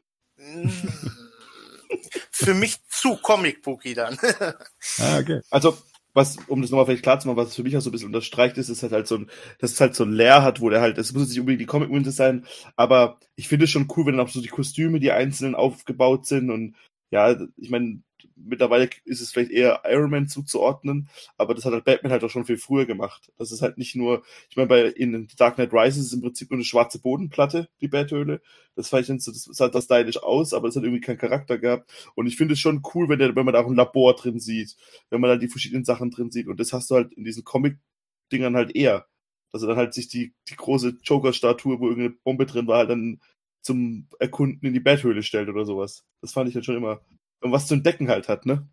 Für 2.32 2.54
mich 2.54 2.78
zu 2.90 3.18
Comic-Booky 3.18 3.94
dann. 3.94 4.18
ah, 5.00 5.20
okay. 5.20 5.42
Also, 5.50 5.78
was, 6.14 6.38
um 6.48 6.62
das 6.62 6.72
nochmal 6.72 6.86
vielleicht 6.86 7.04
klar 7.04 7.20
zu 7.20 7.28
machen, 7.28 7.38
was 7.38 7.56
für 7.56 7.64
mich 7.64 7.76
auch 7.76 7.82
so 7.82 7.90
ein 7.90 7.92
bisschen 7.92 8.08
unterstreicht 8.08 8.58
ist, 8.58 8.70
ist 8.70 8.84
halt, 8.84 8.94
halt 8.94 9.08
so 9.08 9.16
ein, 9.16 9.30
dass 9.60 9.72
es 9.72 9.82
halt 9.82 9.96
so 9.96 10.04
ein 10.04 10.14
Leer 10.14 10.44
hat, 10.44 10.62
wo 10.62 10.70
der 10.70 10.82
halt, 10.82 10.98
es 10.98 11.14
muss 11.14 11.28
nicht 11.28 11.40
unbedingt 11.40 11.62
die 11.62 11.66
Comic-Münze 11.66 12.12
sein, 12.12 12.46
aber 12.76 13.20
ich 13.36 13.48
finde 13.48 13.66
es 13.66 13.72
schon 13.72 13.88
cool, 13.96 14.06
wenn 14.06 14.18
dann 14.18 14.26
auch 14.26 14.32
so 14.32 14.42
die 14.42 14.48
Kostüme, 14.48 15.00
die 15.00 15.12
einzelnen 15.12 15.56
aufgebaut 15.56 16.26
sind 16.26 16.52
und 16.52 16.76
ja, 17.10 17.36
ich 17.58 17.70
meine, 17.70 18.02
mittlerweile 18.46 18.90
ist 19.06 19.22
es 19.22 19.32
vielleicht 19.32 19.52
eher 19.52 19.82
Iron 19.86 20.10
Man 20.10 20.28
zuzuordnen, 20.28 21.10
aber 21.38 21.54
das 21.54 21.66
hat 21.66 21.74
halt 21.74 21.86
Batman 21.86 22.12
halt 22.12 22.24
auch 22.24 22.30
schon 22.30 22.46
viel 22.46 22.58
früher 22.58 22.86
gemacht. 22.86 23.32
Das 23.38 23.52
ist 23.52 23.62
halt 23.62 23.78
nicht 23.78 23.96
nur, 23.96 24.24
ich 24.50 24.58
meine, 24.58 24.68
bei 24.68 24.84
in 24.86 25.28
Dark 25.38 25.56
Knight 25.56 25.74
Rises 25.74 26.06
ist 26.06 26.14
im 26.14 26.22
Prinzip 26.22 26.50
nur 26.50 26.58
eine 26.58 26.64
schwarze 26.64 27.00
Bodenplatte, 27.00 27.70
die 27.82 27.88
Bathöhle. 27.88 28.42
Das 28.76 28.90
fand 28.90 29.10
ich 29.10 29.24
so, 29.24 29.32
das 29.32 29.44
sah 29.44 29.70
das 29.70 29.86
stylisch 29.86 30.22
aus, 30.22 30.54
aber 30.54 30.68
es 30.68 30.76
hat 30.76 30.84
irgendwie 30.84 31.02
keinen 31.02 31.18
Charakter 31.18 31.58
gehabt. 31.58 31.92
Und 32.16 32.28
ich 32.28 32.38
finde 32.38 32.54
es 32.54 32.60
schon 32.60 32.82
cool, 32.94 33.10
wenn, 33.10 33.20
der, 33.20 33.36
wenn 33.36 33.46
man 33.46 33.54
da 33.54 33.62
auch 33.62 33.68
ein 33.68 33.76
Labor 33.76 34.16
drin 34.16 34.40
sieht, 34.40 34.76
wenn 35.10 35.22
man 35.22 35.30
da 35.30 35.38
die 35.38 35.48
verschiedenen 35.48 35.86
Sachen 35.86 36.12
drin 36.12 36.32
sieht. 36.32 36.48
Und 36.48 36.60
das 36.60 36.74
hast 36.74 36.90
du 36.90 36.96
halt 36.96 37.14
in 37.14 37.24
diesen 37.24 37.44
Comic-Dingern 37.44 38.56
halt 38.56 38.76
eher. 38.76 39.08
Dass 39.52 39.62
er 39.62 39.68
dann 39.68 39.78
halt 39.78 39.94
sich 39.94 40.08
die, 40.08 40.34
die 40.50 40.56
große 40.56 40.98
Joker-Statue, 41.04 41.80
wo 41.80 41.88
irgendeine 41.88 42.18
Bombe 42.24 42.48
drin 42.48 42.66
war, 42.66 42.80
halt 42.80 42.90
dann 42.90 43.22
zum 43.62 44.08
Erkunden 44.20 44.68
in 44.68 44.74
die 44.74 44.80
Betthöhle 44.80 45.24
stellt 45.24 45.50
oder 45.50 45.66
sowas. 45.66 46.04
Das 46.22 46.34
fand 46.34 46.50
ich 46.50 46.56
halt 46.56 46.66
schon 46.66 46.76
immer 46.76 47.02
und 47.44 47.52
was 47.52 47.68
zu 47.68 47.76
entdecken 47.76 48.10
halt 48.10 48.28
hat, 48.28 48.46
ne? 48.46 48.68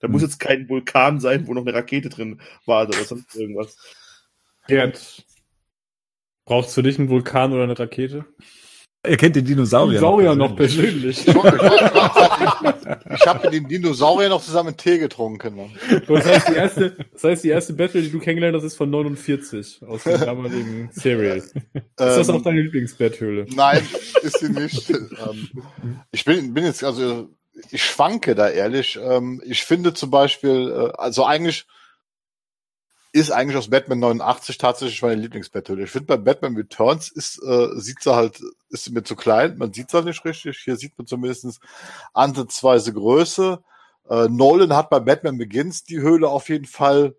Da 0.00 0.06
hm. 0.06 0.12
muss 0.12 0.22
jetzt 0.22 0.40
kein 0.40 0.68
Vulkan 0.68 1.20
sein, 1.20 1.46
wo 1.46 1.54
noch 1.54 1.62
eine 1.62 1.74
Rakete 1.74 2.08
drin 2.08 2.40
war 2.66 2.86
oder 2.86 3.04
sonst 3.04 3.34
irgendwas. 3.36 3.76
Gerd, 4.66 5.24
brauchst 6.44 6.76
du 6.76 6.82
dich 6.82 6.98
einen 6.98 7.08
Vulkan 7.08 7.52
oder 7.52 7.64
eine 7.64 7.78
Rakete? 7.78 8.24
Er 9.06 9.18
kennt 9.18 9.36
den 9.36 9.44
Dinosaurier. 9.44 9.98
Dinosaurier 9.98 10.34
noch 10.34 10.56
persönlich. 10.56 11.26
Noch 11.26 11.42
persönlich. 11.42 11.82
ich 13.14 13.26
habe 13.26 13.44
mit 13.44 13.52
dem 13.52 13.68
Dinosaurier 13.68 14.30
noch 14.30 14.42
zusammen 14.42 14.74
Tee 14.78 14.96
getrunken. 14.96 15.56
Ne? 15.56 15.70
Das 16.08 16.24
heißt, 16.24 16.48
die 16.48 16.54
erste, 16.54 16.96
das 17.12 17.24
heißt, 17.24 17.44
die 17.44 17.50
erste 17.50 17.74
Battle, 17.74 18.00
die 18.00 18.10
du 18.10 18.18
kennengelernt 18.18 18.56
hast, 18.56 18.64
ist 18.64 18.76
von 18.76 18.88
49 18.88 19.82
aus 19.86 20.04
dem 20.04 20.20
damaligen 20.20 20.88
Serial. 20.92 21.36
Ist 21.36 21.52
das 21.98 22.30
auch 22.30 22.42
deine 22.42 22.62
Lieblingsbetthöhle? 22.62 23.46
Nein, 23.54 23.82
ist 24.22 24.38
sie 24.38 24.48
nicht. 24.48 24.88
Ähm, 24.90 25.48
ich 26.10 26.24
bin, 26.24 26.54
bin 26.54 26.64
jetzt, 26.64 26.82
also 26.82 27.28
ich 27.70 27.84
schwanke 27.84 28.34
da 28.34 28.48
ehrlich. 28.48 28.98
Ähm, 29.00 29.42
ich 29.44 29.64
finde 29.64 29.94
zum 29.94 30.10
Beispiel, 30.10 30.70
äh, 30.70 30.92
also 30.98 31.24
eigentlich 31.24 31.66
ist 33.12 33.30
eigentlich 33.30 33.56
aus 33.56 33.70
Batman 33.70 34.00
89 34.00 34.58
tatsächlich 34.58 35.00
meine 35.00 35.20
Lieblingsbetthöhle. 35.20 35.84
Ich 35.84 35.90
finde 35.90 36.06
bei 36.06 36.16
Batman 36.16 36.56
Returns 36.56 37.08
ist, 37.10 37.40
äh, 37.44 37.68
sieht 37.76 38.02
sie 38.02 38.14
halt, 38.14 38.40
ist 38.70 38.84
sie 38.84 38.92
mir 38.92 39.04
zu 39.04 39.14
klein, 39.14 39.56
man 39.56 39.72
sieht 39.72 39.90
sie 39.90 39.96
halt 39.96 40.06
nicht 40.06 40.24
richtig. 40.24 40.58
Hier 40.58 40.76
sieht 40.76 40.98
man 40.98 41.06
zumindest 41.06 41.60
ansatzweise 42.12 42.92
Größe. 42.92 43.62
Äh, 44.10 44.28
Nolan 44.28 44.74
hat 44.74 44.90
bei 44.90 44.98
Batman 44.98 45.38
Begins 45.38 45.84
die 45.84 46.00
Höhle 46.00 46.28
auf 46.28 46.48
jeden 46.48 46.66
Fall 46.66 47.14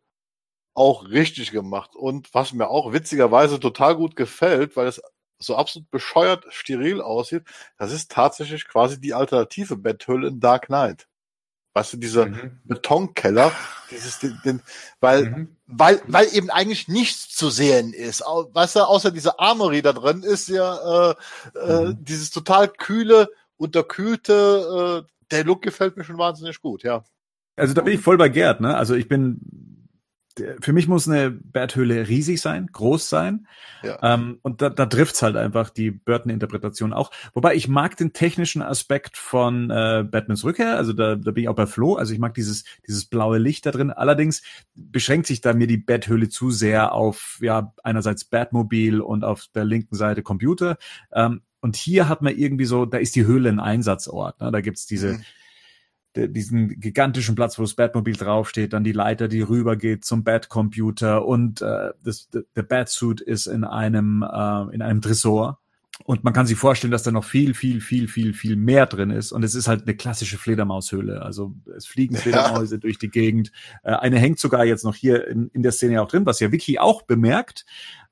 auch 0.74 1.08
richtig 1.08 1.52
gemacht. 1.52 1.96
Und 1.96 2.34
was 2.34 2.52
mir 2.52 2.68
auch 2.68 2.92
witzigerweise 2.92 3.60
total 3.60 3.96
gut 3.96 4.18
gefällt, 4.18 4.76
weil 4.76 4.88
es 4.88 5.02
so 5.40 5.56
absolut 5.56 5.90
bescheuert 5.92 6.46
steril 6.50 7.02
aussieht, 7.02 7.44
das 7.78 7.92
ist 7.92 8.12
tatsächlich 8.12 8.68
quasi 8.68 9.00
die 9.00 9.14
alternative 9.14 9.76
Betthöhle 9.78 10.30
in 10.30 10.40
Dark 10.40 10.68
Knight. 10.68 11.08
Weißt 11.74 11.92
du, 11.92 11.98
dieser 11.98 12.28
mhm. 12.28 12.60
Betonkeller, 12.64 13.52
dieses, 13.92 14.20
den, 14.20 14.40
den, 14.46 14.62
weil, 15.02 15.26
mhm. 15.26 15.56
weil, 15.68 16.02
weil 16.08 16.34
eben 16.34 16.50
eigentlich 16.50 16.88
nichts 16.88 17.36
zu 17.36 17.50
sehen 17.50 17.92
ist. 17.92 18.22
Weißt 18.22 18.78
du, 18.78 18.88
außer 18.88 19.12
diese 19.12 19.40
Armory 19.40 19.82
da 19.82 19.92
drin 19.92 20.24
ist 20.24 20.48
ja 20.48 21.12
äh, 21.12 21.16
äh 21.56 21.82
mhm. 21.84 21.92
äh, 21.92 21.96
dieses 22.00 22.32
total 22.32 22.70
kühle, 22.70 23.30
unterkühlte, 23.58 25.04
äh, 25.06 25.12
der 25.32 25.44
Look 25.44 25.64
gefällt 25.64 25.98
mir 25.98 26.06
schon 26.06 26.18
wahnsinnig 26.18 26.62
gut, 26.62 26.84
ja. 26.84 27.04
Also 27.58 27.74
da 27.74 27.82
bin 27.82 27.94
ich 27.94 28.02
voll 28.02 28.18
bei 28.18 28.30
Gerd, 28.30 28.62
ne? 28.62 28.76
Also 28.78 28.96
ich 28.96 29.10
bin 29.10 29.75
für 30.62 30.74
mich 30.74 30.88
muss 30.88 31.08
eine 31.08 31.32
Berthöhle 31.32 32.08
riesig 32.08 32.42
sein, 32.42 32.68
groß 32.72 33.10
sein. 33.10 33.48
Ja. 33.84 34.00
Ähm, 34.02 34.40
und 34.42 34.62
da, 34.62 34.70
da 34.70 34.86
trifft's 34.86 35.22
halt 35.22 35.36
einfach 35.36 35.70
die 35.70 35.92
Burton-Interpretation 35.92 36.94
auch. 36.94 37.12
Wobei 37.34 37.56
ich 37.56 37.68
mag 37.68 37.96
den 37.98 38.14
technischen 38.14 38.62
Aspekt 38.62 39.18
von 39.18 39.70
äh, 39.70 40.06
Batmans 40.10 40.44
Rückkehr. 40.44 40.78
Also 40.78 40.94
da, 40.94 41.16
da 41.16 41.32
bin 41.32 41.44
ich 41.44 41.50
auch 41.50 41.56
bei 41.56 41.68
Flo. 41.68 41.96
Also 41.96 42.14
ich 42.14 42.20
mag 42.20 42.34
dieses, 42.34 42.66
dieses 42.86 43.06
blaue 43.06 43.38
Licht 43.38 43.66
da 43.66 43.72
drin. 43.72 43.92
Allerdings 43.92 44.42
beschränkt 44.76 45.28
sich 45.28 45.42
da 45.42 45.54
mir 45.54 45.68
die 45.68 45.78
Betthöhle 45.78 46.30
zu 46.30 46.52
sehr 46.52 46.94
auf, 46.94 47.38
ja, 47.42 47.74
einerseits 47.84 48.26
Batmobil 48.26 49.02
und 49.02 49.24
auf 49.24 49.46
der 49.54 49.66
linken 49.66 49.96
Seite 49.96 50.22
Computer. 50.22 50.78
Ähm, 51.14 51.42
und 51.62 51.76
hier 51.76 52.10
hat 52.10 52.22
man 52.22 52.36
irgendwie 52.36 52.66
so, 52.66 52.86
da 52.86 52.98
ist 52.98 53.16
die 53.16 53.26
Höhle 53.26 53.50
ein 53.50 53.60
Einsatzort. 53.60 54.40
Ne? 54.42 54.52
Da 54.52 54.62
gibt's 54.62 54.86
diese, 54.86 55.14
mhm 55.14 55.26
diesen 56.16 56.80
gigantischen 56.80 57.36
Platz, 57.36 57.58
wo 57.60 57.64
das 57.64 57.76
Batmobil 57.76 58.16
draufsteht, 58.16 58.74
dann 58.74 58.84
die 58.84 58.92
Leiter, 58.92 59.28
die 59.28 59.42
rübergeht 59.42 60.06
zum 60.06 60.24
Batcomputer 60.24 61.26
und 61.26 61.62
äh, 61.62 61.92
das, 62.04 62.30
der 62.30 62.64
Batsuit 62.64 63.22
ist 63.22 63.48
in 63.48 63.64
einem 63.64 64.24
äh, 64.24 64.74
in 64.74 64.82
einem 64.82 65.02
Tresor 65.02 65.60
und 66.04 66.24
man 66.26 66.34
kann 66.34 66.46
sich 66.46 66.58
vorstellen, 66.58 66.92
dass 66.92 67.04
da 67.04 67.12
noch 67.12 67.24
viel, 67.24 67.54
viel, 67.54 67.80
viel, 67.80 68.10
viel, 68.10 68.34
viel 68.34 68.58
mehr 68.58 68.86
drin 68.86 69.12
ist. 69.12 69.32
Und 69.32 69.44
es 69.44 69.56
ist 69.56 69.68
halt 69.68 69.84
eine 69.84 69.96
klassische 69.96 70.38
Fledermaushöhle. 70.38 71.22
Also 71.22 71.56
es 71.76 71.86
fliegen 71.86 72.18
Fledermäuse 72.18 72.76
ja. 72.76 72.80
durch 72.80 73.00
die 73.00 73.10
Gegend. 73.10 73.52
Äh, 73.84 73.94
eine 73.94 74.20
hängt 74.20 74.40
sogar 74.40 74.66
jetzt 74.66 74.84
noch 74.84 74.96
hier 74.96 75.28
in, 75.28 75.48
in 75.54 75.64
der 75.64 75.72
Szene 75.72 76.02
auch 76.02 76.10
drin, 76.10 76.26
was 76.26 76.42
ja 76.42 76.52
Vicky 76.52 76.80
auch 76.80 77.04
bemerkt. 77.04 77.66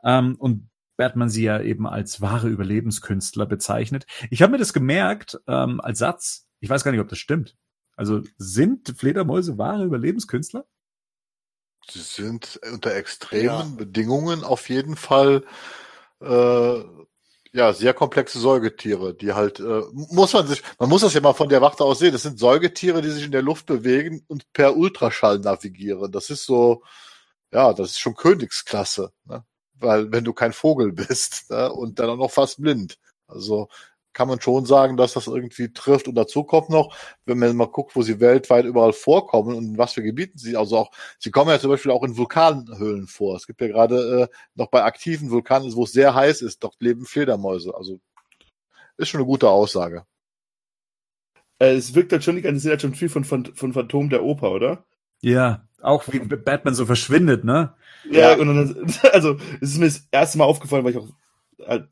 Ähm, 0.03 0.35
und 0.39 0.69
Batman 0.95 1.29
sie 1.29 1.43
ja 1.43 1.59
eben 1.59 1.85
als 1.85 2.21
wahre 2.21 2.47
Überlebenskünstler 2.47 3.45
bezeichnet. 3.45 4.05
Ich 4.29 4.41
habe 4.41 4.53
mir 4.53 4.59
das 4.59 4.71
gemerkt 4.71 5.39
ähm, 5.47 5.81
als 5.81 5.99
Satz. 5.99 6.47
Ich 6.61 6.69
weiß 6.69 6.85
gar 6.85 6.91
nicht, 6.91 7.01
ob 7.01 7.09
das 7.09 7.19
stimmt. 7.19 7.57
Also 7.95 8.21
sind 8.37 8.93
Fledermäuse 8.97 9.57
wahre 9.57 9.85
Überlebenskünstler? 9.85 10.65
Sie 11.89 11.99
sind 11.99 12.59
unter 12.71 12.95
extremen 12.95 13.45
ja. 13.45 13.75
Bedingungen 13.75 14.43
auf 14.43 14.69
jeden 14.69 14.95
Fall 14.95 15.43
äh, 16.21 16.83
ja 17.53 17.71
sehr 17.73 17.93
komplexe 17.93 18.39
Säugetiere, 18.39 19.13
die 19.13 19.33
halt 19.33 19.59
äh, 19.59 19.83
muss 19.91 20.33
man 20.33 20.47
sich, 20.47 20.63
man 20.79 20.89
muss 20.89 21.01
das 21.01 21.13
ja 21.13 21.21
mal 21.21 21.33
von 21.33 21.49
der 21.49 21.61
Warte 21.61 21.83
aus 21.83 21.99
sehen. 21.99 22.13
Das 22.13 22.23
sind 22.23 22.39
Säugetiere, 22.39 23.01
die 23.01 23.09
sich 23.09 23.25
in 23.25 23.31
der 23.31 23.43
Luft 23.43 23.65
bewegen 23.67 24.23
und 24.27 24.51
per 24.53 24.75
Ultraschall 24.75 25.39
navigieren. 25.39 26.11
Das 26.11 26.29
ist 26.29 26.45
so, 26.45 26.83
ja, 27.51 27.73
das 27.73 27.91
ist 27.91 27.99
schon 27.99 28.15
Königsklasse, 28.15 29.11
ne? 29.25 29.45
weil 29.75 30.11
wenn 30.11 30.23
du 30.23 30.33
kein 30.33 30.53
Vogel 30.53 30.91
bist 30.93 31.49
ne? 31.51 31.71
und 31.71 31.99
dann 31.99 32.09
auch 32.09 32.17
noch 32.17 32.31
fast 32.31 32.61
blind. 32.61 32.97
Also 33.27 33.69
kann 34.13 34.27
man 34.27 34.39
schon 34.39 34.65
sagen, 34.65 34.97
dass 34.97 35.13
das 35.13 35.27
irgendwie 35.27 35.73
trifft. 35.73 36.07
Und 36.07 36.15
dazu 36.15 36.43
kommt 36.43 36.69
noch, 36.69 36.95
wenn 37.25 37.39
man 37.39 37.55
mal 37.55 37.67
guckt, 37.67 37.95
wo 37.95 38.01
sie 38.01 38.19
weltweit 38.19 38.65
überall 38.65 38.93
vorkommen 38.93 39.55
und 39.55 39.65
in 39.65 39.77
was 39.77 39.93
für 39.93 40.03
Gebieten 40.03 40.37
sie, 40.37 40.55
also 40.55 40.77
auch, 40.77 40.91
sie 41.19 41.31
kommen 41.31 41.49
ja 41.49 41.59
zum 41.59 41.71
Beispiel 41.71 41.91
auch 41.91 42.03
in 42.03 42.17
Vulkanhöhlen 42.17 43.07
vor. 43.07 43.35
Es 43.35 43.47
gibt 43.47 43.61
ja 43.61 43.67
gerade 43.67 44.29
äh, 44.29 44.35
noch 44.55 44.67
bei 44.67 44.83
aktiven 44.83 45.31
Vulkanen, 45.31 45.73
wo 45.75 45.83
es 45.83 45.91
sehr 45.91 46.13
heiß 46.13 46.41
ist, 46.41 46.63
dort 46.63 46.75
leben 46.79 47.05
Fledermäuse. 47.05 47.75
Also 47.75 47.99
ist 48.97 49.09
schon 49.09 49.19
eine 49.19 49.27
gute 49.27 49.49
Aussage. 49.49 50.05
Äh, 51.59 51.73
es 51.73 51.95
wirkt 51.95 52.11
halt 52.11 52.23
schon 52.23 52.35
die 52.35 52.41
ganze 52.41 52.69
Zeit 52.69 52.81
schon 52.81 52.95
viel 52.95 53.09
von, 53.09 53.23
von, 53.23 53.45
von 53.55 53.73
Phantom 53.73 54.09
der 54.09 54.23
Oper, 54.23 54.51
oder? 54.51 54.85
Ja, 55.21 55.67
auch 55.81 56.03
wie 56.11 56.19
Batman 56.19 56.75
so 56.75 56.85
verschwindet, 56.85 57.43
ne? 57.43 57.73
Ja, 58.09 58.31
ja. 58.31 58.37
und 58.37 58.47
dann, 58.47 58.93
also 59.13 59.37
es 59.61 59.71
ist 59.71 59.77
mir 59.77 59.85
das 59.85 60.07
erste 60.11 60.37
Mal 60.37 60.45
aufgefallen, 60.45 60.83
weil 60.83 60.91
ich 60.91 60.97
auch 60.97 61.09
halt, 61.65 61.87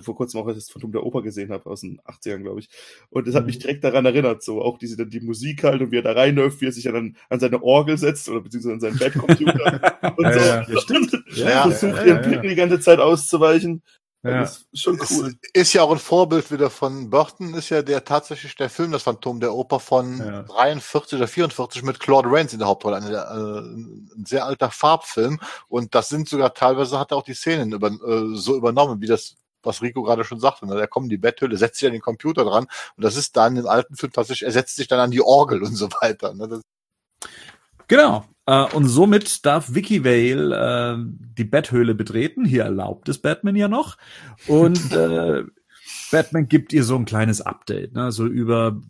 vor 0.00 0.16
kurzem 0.16 0.40
auch 0.40 0.46
das 0.46 0.70
Phantom 0.70 0.92
der 0.92 1.04
Oper 1.04 1.22
gesehen 1.22 1.50
habe, 1.50 1.68
aus 1.68 1.82
den 1.82 2.00
80ern, 2.00 2.42
glaube 2.42 2.60
ich. 2.60 2.68
Und 3.10 3.26
das 3.26 3.34
hat 3.34 3.46
mich 3.46 3.56
mhm. 3.56 3.60
direkt 3.60 3.84
daran 3.84 4.06
erinnert, 4.06 4.42
so 4.42 4.62
auch 4.62 4.78
diese, 4.78 5.06
die 5.06 5.20
Musik 5.20 5.64
halt 5.64 5.80
und 5.80 5.90
wie 5.90 5.98
er 5.98 6.02
da 6.02 6.12
reinläuft, 6.12 6.60
wie 6.60 6.66
er 6.66 6.72
sich 6.72 6.84
dann 6.84 7.16
an 7.28 7.40
seine 7.40 7.62
Orgel 7.62 7.98
setzt 7.98 8.28
oder 8.28 8.40
beziehungsweise 8.40 8.74
an 8.74 8.80
seinen 8.80 8.98
Bettcomputer 8.98 10.14
und 10.16 10.32
so. 10.32 10.38
Ja, 10.40 10.62
ja, 10.68 10.80
stimmt. 10.80 11.24
Ja, 11.34 11.62
versucht, 11.62 11.98
ja, 11.98 12.04
ihren 12.04 12.22
Blicken 12.22 12.48
die 12.48 12.54
ganze 12.54 12.80
Zeit 12.80 12.98
auszuweichen. 12.98 13.82
Ja. 14.24 14.40
Das 14.40 14.64
ist 14.72 14.80
schon 14.80 14.98
cool. 15.10 15.34
Ist, 15.42 15.50
ist, 15.52 15.72
ja 15.74 15.82
auch 15.82 15.92
ein 15.92 15.98
Vorbild 15.98 16.50
wieder 16.50 16.70
von 16.70 17.10
Burton, 17.10 17.52
ist 17.52 17.68
ja 17.68 17.82
der 17.82 18.06
tatsächlich 18.06 18.56
der 18.56 18.70
Film, 18.70 18.90
das 18.90 19.02
Phantom 19.02 19.38
der 19.38 19.52
Oper 19.52 19.80
von 19.80 20.16
ja. 20.16 20.42
43 20.44 21.18
oder 21.18 21.28
44 21.28 21.82
mit 21.82 22.00
Claude 22.00 22.30
Rains 22.30 22.54
in 22.54 22.58
der 22.58 22.68
Hauptrolle. 22.68 22.96
Eine, 22.96 23.10
äh, 23.10 23.60
ein 23.60 24.24
sehr 24.26 24.46
alter 24.46 24.70
Farbfilm. 24.70 25.40
Und 25.68 25.94
das 25.94 26.08
sind 26.08 26.26
sogar 26.26 26.54
teilweise 26.54 26.98
hat 26.98 27.12
er 27.12 27.18
auch 27.18 27.22
die 27.22 27.34
Szenen 27.34 27.72
über, 27.72 27.88
äh, 27.88 28.34
so 28.34 28.56
übernommen, 28.56 29.02
wie 29.02 29.06
das 29.06 29.36
was 29.64 29.82
Rico 29.82 30.02
gerade 30.02 30.24
schon 30.24 30.40
sagte, 30.40 30.66
ne? 30.66 30.76
da 30.76 30.86
kommen 30.86 31.08
die 31.08 31.18
Betthülle, 31.18 31.56
setzt 31.56 31.78
sich 31.78 31.86
an 31.86 31.92
den 31.92 32.02
Computer 32.02 32.44
dran 32.44 32.66
und 32.96 33.04
das 33.04 33.16
ist 33.16 33.36
dann 33.36 33.56
im 33.56 33.66
alten 33.66 33.96
Film 33.96 34.12
tatsächlich, 34.12 34.46
er 34.46 34.52
setzt 34.52 34.76
sich 34.76 34.88
dann 34.88 35.00
an 35.00 35.10
die 35.10 35.22
Orgel 35.22 35.62
und 35.62 35.74
so 35.74 35.88
weiter. 36.00 36.34
Ne? 36.34 36.60
Genau. 37.88 38.24
Äh, 38.46 38.64
und 38.74 38.88
somit 38.88 39.44
darf 39.46 39.74
Vicky 39.74 40.04
Vale 40.04 40.54
äh, 40.54 41.04
die 41.38 41.44
Betthöhle 41.44 41.94
betreten. 41.94 42.44
Hier 42.44 42.64
erlaubt 42.64 43.08
es 43.08 43.18
Batman 43.18 43.56
ja 43.56 43.68
noch. 43.68 43.96
Und 44.46 44.92
äh, 44.92 45.44
Batman 46.10 46.48
gibt 46.48 46.72
ihr 46.72 46.84
so 46.84 46.96
ein 46.96 47.04
kleines 47.04 47.40
Update, 47.40 47.94
ne? 47.94 48.12
so 48.12 48.26
über 48.26 48.80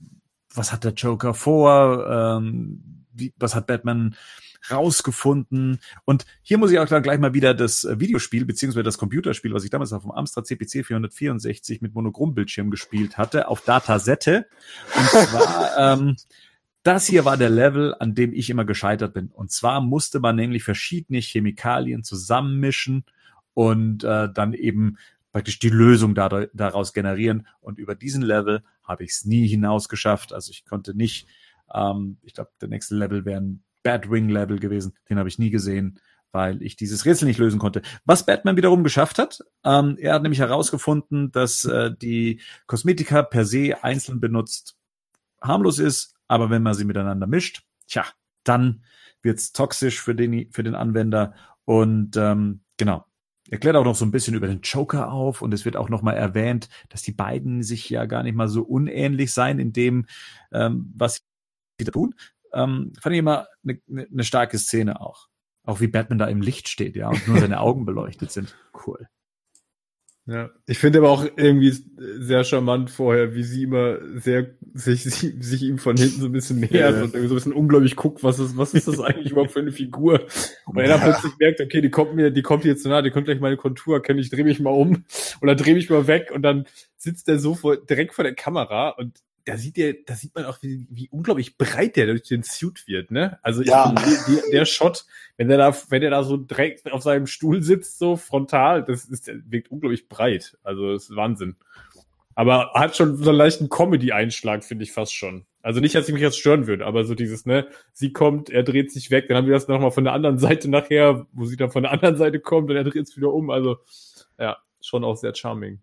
was 0.54 0.72
hat 0.72 0.84
der 0.84 0.92
Joker 0.92 1.34
vor, 1.34 2.06
ähm, 2.08 3.06
wie, 3.12 3.34
was 3.36 3.54
hat 3.54 3.66
Batman 3.66 4.14
rausgefunden. 4.70 5.80
Und 6.04 6.26
hier 6.42 6.58
muss 6.58 6.70
ich 6.70 6.78
auch 6.78 6.86
gleich 6.86 7.18
mal 7.18 7.34
wieder 7.34 7.54
das 7.54 7.84
äh, 7.84 7.98
Videospiel 8.00 8.44
beziehungsweise 8.44 8.84
das 8.84 8.98
Computerspiel, 8.98 9.52
was 9.52 9.64
ich 9.64 9.70
damals 9.70 9.92
auf 9.92 10.02
dem 10.02 10.10
Amstrad 10.10 10.46
CPC 10.46 10.84
464 10.84 11.82
mit 11.82 11.94
Monochrombildschirm 11.94 12.70
gespielt 12.70 13.18
hatte, 13.18 13.48
auf 13.48 13.62
Datasette. 13.62 14.46
Und 14.96 15.08
zwar 15.08 15.70
ähm, 15.98 16.16
das 16.84 17.06
hier 17.06 17.24
war 17.24 17.38
der 17.38 17.48
Level, 17.48 17.94
an 17.98 18.14
dem 18.14 18.34
ich 18.34 18.50
immer 18.50 18.66
gescheitert 18.66 19.14
bin. 19.14 19.28
Und 19.28 19.50
zwar 19.50 19.80
musste 19.80 20.20
man 20.20 20.36
nämlich 20.36 20.64
verschiedene 20.64 21.18
Chemikalien 21.18 22.04
zusammenmischen 22.04 23.04
und 23.54 24.04
äh, 24.04 24.28
dann 24.32 24.52
eben 24.52 24.98
praktisch 25.32 25.58
die 25.58 25.70
Lösung 25.70 26.14
daraus 26.14 26.92
generieren. 26.92 27.46
Und 27.60 27.78
über 27.78 27.94
diesen 27.94 28.22
Level 28.22 28.62
habe 28.84 29.02
ich 29.02 29.12
es 29.12 29.24
nie 29.24 29.48
hinaus 29.48 29.88
geschafft. 29.88 30.34
Also 30.34 30.50
ich 30.50 30.66
konnte 30.66 30.94
nicht, 30.94 31.26
ähm, 31.74 32.18
ich 32.22 32.34
glaube, 32.34 32.50
der 32.60 32.68
nächste 32.68 32.94
Level 32.96 33.24
wäre 33.24 33.40
ein 33.40 33.64
Batwing-Level 33.84 34.58
gewesen. 34.58 34.94
Den 35.08 35.18
habe 35.18 35.28
ich 35.28 35.38
nie 35.38 35.50
gesehen, 35.50 36.00
weil 36.32 36.60
ich 36.62 36.74
dieses 36.74 37.04
Rätsel 37.04 37.28
nicht 37.28 37.38
lösen 37.38 37.60
konnte. 37.60 37.82
Was 38.04 38.26
Batman 38.26 38.56
wiederum 38.56 38.82
geschafft 38.82 39.20
hat, 39.20 39.38
ähm, 39.64 39.96
er 40.00 40.14
hat 40.14 40.22
nämlich 40.22 40.40
herausgefunden, 40.40 41.30
dass 41.30 41.64
äh, 41.64 41.92
die 41.96 42.40
Kosmetika 42.66 43.22
per 43.22 43.44
se 43.44 43.84
einzeln 43.84 44.20
benutzt 44.20 44.76
harmlos 45.40 45.78
ist, 45.78 46.16
aber 46.26 46.50
wenn 46.50 46.62
man 46.62 46.74
sie 46.74 46.84
miteinander 46.84 47.28
mischt, 47.28 47.62
tja, 47.86 48.04
dann 48.42 48.82
wird's 49.22 49.52
toxisch 49.52 50.00
für 50.00 50.14
den, 50.14 50.50
für 50.50 50.64
den 50.64 50.74
Anwender. 50.74 51.34
Und 51.64 52.16
ähm, 52.16 52.60
genau, 52.76 53.04
erklärt 53.50 53.76
auch 53.76 53.84
noch 53.84 53.94
so 53.94 54.04
ein 54.04 54.10
bisschen 54.10 54.34
über 54.34 54.48
den 54.48 54.60
Joker 54.62 55.12
auf 55.12 55.42
und 55.42 55.52
es 55.54 55.64
wird 55.64 55.76
auch 55.76 55.88
noch 55.88 56.02
mal 56.02 56.12
erwähnt, 56.12 56.68
dass 56.88 57.02
die 57.02 57.12
beiden 57.12 57.62
sich 57.62 57.88
ja 57.90 58.06
gar 58.06 58.22
nicht 58.22 58.34
mal 58.34 58.48
so 58.48 58.62
unähnlich 58.62 59.32
seien 59.32 59.58
in 59.58 59.72
dem, 59.72 60.06
ähm, 60.52 60.92
was 60.96 61.22
sie 61.78 61.84
da 61.84 61.92
tun. 61.92 62.14
Ähm, 62.54 62.92
fand 63.00 63.14
ich 63.14 63.18
immer 63.18 63.46
eine 63.64 63.80
ne, 63.86 64.24
starke 64.24 64.58
Szene 64.58 65.00
auch. 65.00 65.28
Auch 65.64 65.80
wie 65.80 65.88
Batman 65.88 66.18
da 66.18 66.26
im 66.26 66.42
Licht 66.42 66.68
steht, 66.68 66.94
ja, 66.94 67.08
und 67.08 67.26
nur 67.26 67.38
seine 67.38 67.60
Augen 67.60 67.86
beleuchtet 67.86 68.30
sind. 68.30 68.54
Cool. 68.86 69.08
Ja, 70.26 70.48
ich 70.66 70.78
finde 70.78 71.00
aber 71.00 71.10
auch 71.10 71.26
irgendwie 71.36 71.76
sehr 71.98 72.44
charmant 72.44 72.90
vorher, 72.90 73.34
wie 73.34 73.42
sie 73.42 73.64
immer 73.64 73.98
sehr 74.18 74.54
sich, 74.72 75.02
sich, 75.02 75.34
sich 75.38 75.62
ihm 75.62 75.76
von 75.76 75.98
hinten 75.98 76.18
so 76.18 76.26
ein 76.26 76.32
bisschen 76.32 76.60
nähert 76.60 76.72
ja. 76.96 77.02
und 77.02 77.12
irgendwie 77.12 77.26
so 77.26 77.34
ein 77.34 77.36
bisschen 77.36 77.52
unglaublich 77.52 77.94
guckt, 77.94 78.22
was 78.22 78.38
ist, 78.38 78.56
was 78.56 78.72
ist 78.72 78.88
das 78.88 79.00
eigentlich 79.00 79.32
überhaupt 79.32 79.52
für 79.52 79.60
eine 79.60 79.72
Figur? 79.72 80.22
Und 80.64 80.78
er 80.78 80.88
dann 80.88 81.00
ja. 81.00 81.10
plötzlich 81.10 81.32
merkt, 81.38 81.60
okay, 81.60 81.82
die 81.82 81.90
kommt 81.90 82.14
mir, 82.14 82.30
die 82.30 82.40
kommt 82.40 82.64
jetzt 82.64 82.84
zu 82.84 82.88
nah, 82.88 83.02
die 83.02 83.10
kommt 83.10 83.26
gleich 83.26 83.38
meine 83.38 83.58
Kontur 83.58 83.96
erkennen, 83.96 84.18
ich 84.18 84.30
drehe 84.30 84.44
mich 84.44 84.60
mal 84.60 84.70
um 84.70 85.04
oder 85.42 85.54
drehe 85.54 85.74
mich 85.74 85.90
mal 85.90 86.06
weg 86.06 86.30
und 86.34 86.40
dann 86.40 86.64
sitzt 86.96 87.28
er 87.28 87.38
so 87.38 87.54
vor, 87.54 87.76
direkt 87.76 88.14
vor 88.14 88.24
der 88.24 88.34
Kamera 88.34 88.90
und 88.90 89.18
da 89.44 89.56
sieht 89.56 89.76
der, 89.76 89.94
da 90.06 90.14
sieht 90.14 90.34
man 90.34 90.44
auch, 90.46 90.58
wie, 90.62 90.86
wie 90.90 91.08
unglaublich 91.10 91.58
breit 91.58 91.96
der 91.96 92.06
durch 92.06 92.22
den 92.22 92.42
Suit 92.42 92.86
wird, 92.86 93.10
ne? 93.10 93.38
Also 93.42 93.62
ja. 93.62 93.92
die, 93.92 94.32
die, 94.32 94.50
der 94.52 94.64
Shot, 94.64 95.04
wenn 95.36 95.48
der 95.48 95.58
da, 95.58 95.76
wenn 95.90 96.00
der 96.00 96.10
da 96.10 96.22
so 96.22 96.36
direkt 96.36 96.90
auf 96.90 97.02
seinem 97.02 97.26
Stuhl 97.26 97.62
sitzt, 97.62 97.98
so 97.98 98.16
frontal, 98.16 98.84
das 98.84 99.04
ist, 99.04 99.26
der 99.26 99.36
wirkt 99.46 99.70
unglaublich 99.70 100.08
breit. 100.08 100.56
Also 100.62 100.92
das 100.92 101.04
ist 101.04 101.16
Wahnsinn. 101.16 101.56
Aber 102.34 102.72
hat 102.74 102.96
schon 102.96 103.16
so 103.16 103.30
einen 103.30 103.38
leichten 103.38 103.68
Comedy-Einschlag, 103.68 104.64
finde 104.64 104.84
ich 104.84 104.92
fast 104.92 105.14
schon. 105.14 105.46
Also 105.62 105.80
nicht, 105.80 105.94
dass 105.94 106.08
ich 106.08 106.14
mich 106.14 106.22
jetzt 106.22 106.38
stören 106.38 106.66
würde, 106.66 106.84
aber 106.84 107.04
so 107.04 107.14
dieses, 107.14 107.46
ne, 107.46 107.68
sie 107.92 108.12
kommt, 108.12 108.50
er 108.50 108.64
dreht 108.64 108.92
sich 108.92 109.10
weg, 109.10 109.28
dann 109.28 109.36
haben 109.36 109.46
wir 109.46 109.54
das 109.54 109.68
nochmal 109.68 109.92
von 109.92 110.04
der 110.04 110.12
anderen 110.12 110.38
Seite 110.38 110.68
nachher, 110.68 111.26
wo 111.32 111.44
sie 111.44 111.56
dann 111.56 111.70
von 111.70 111.84
der 111.84 111.92
anderen 111.92 112.16
Seite 112.16 112.40
kommt 112.40 112.70
und 112.70 112.76
er 112.76 112.84
dreht 112.84 113.08
es 113.08 113.16
wieder 113.16 113.32
um. 113.32 113.50
Also, 113.50 113.78
ja, 114.38 114.58
schon 114.80 115.04
auch 115.04 115.16
sehr 115.16 115.34
charming. 115.34 115.80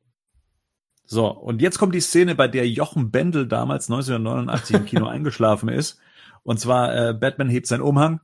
So, 1.11 1.27
und 1.27 1.61
jetzt 1.61 1.77
kommt 1.77 1.93
die 1.93 1.99
Szene, 1.99 2.35
bei 2.35 2.47
der 2.47 2.69
Jochen 2.69 3.11
Bendel 3.11 3.45
damals 3.45 3.89
1989 3.89 4.75
im 4.77 4.85
Kino 4.85 5.07
eingeschlafen 5.09 5.67
ist. 5.67 5.99
Und 6.41 6.61
zwar, 6.61 6.95
äh, 6.95 7.13
Batman 7.13 7.49
hebt 7.49 7.67
seinen 7.67 7.81
Umhang, 7.81 8.21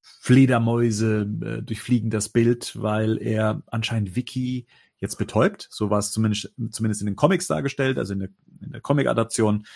Fledermäuse 0.00 1.22
äh, 1.22 1.60
durchfliegen 1.60 2.08
das 2.08 2.28
Bild, 2.28 2.80
weil 2.80 3.20
er 3.20 3.64
anscheinend 3.66 4.14
Vicky 4.14 4.68
jetzt 4.98 5.16
betäubt. 5.18 5.66
So 5.72 5.90
war 5.90 5.98
es 5.98 6.12
zumindest, 6.12 6.54
zumindest 6.70 7.00
in 7.00 7.06
den 7.06 7.16
Comics 7.16 7.48
dargestellt, 7.48 7.98
also 7.98 8.12
in 8.12 8.20
der, 8.20 8.28
in 8.62 8.70
der 8.70 8.80
Comic-Adaption. 8.80 9.66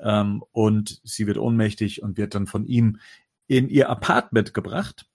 Ähm, 0.00 0.42
und 0.50 1.00
sie 1.04 1.28
wird 1.28 1.38
ohnmächtig 1.38 2.02
und 2.02 2.16
wird 2.16 2.34
dann 2.34 2.48
von 2.48 2.64
ihm 2.64 2.98
in 3.46 3.68
ihr 3.68 3.88
Apartment 3.88 4.52
gebracht, 4.52 5.06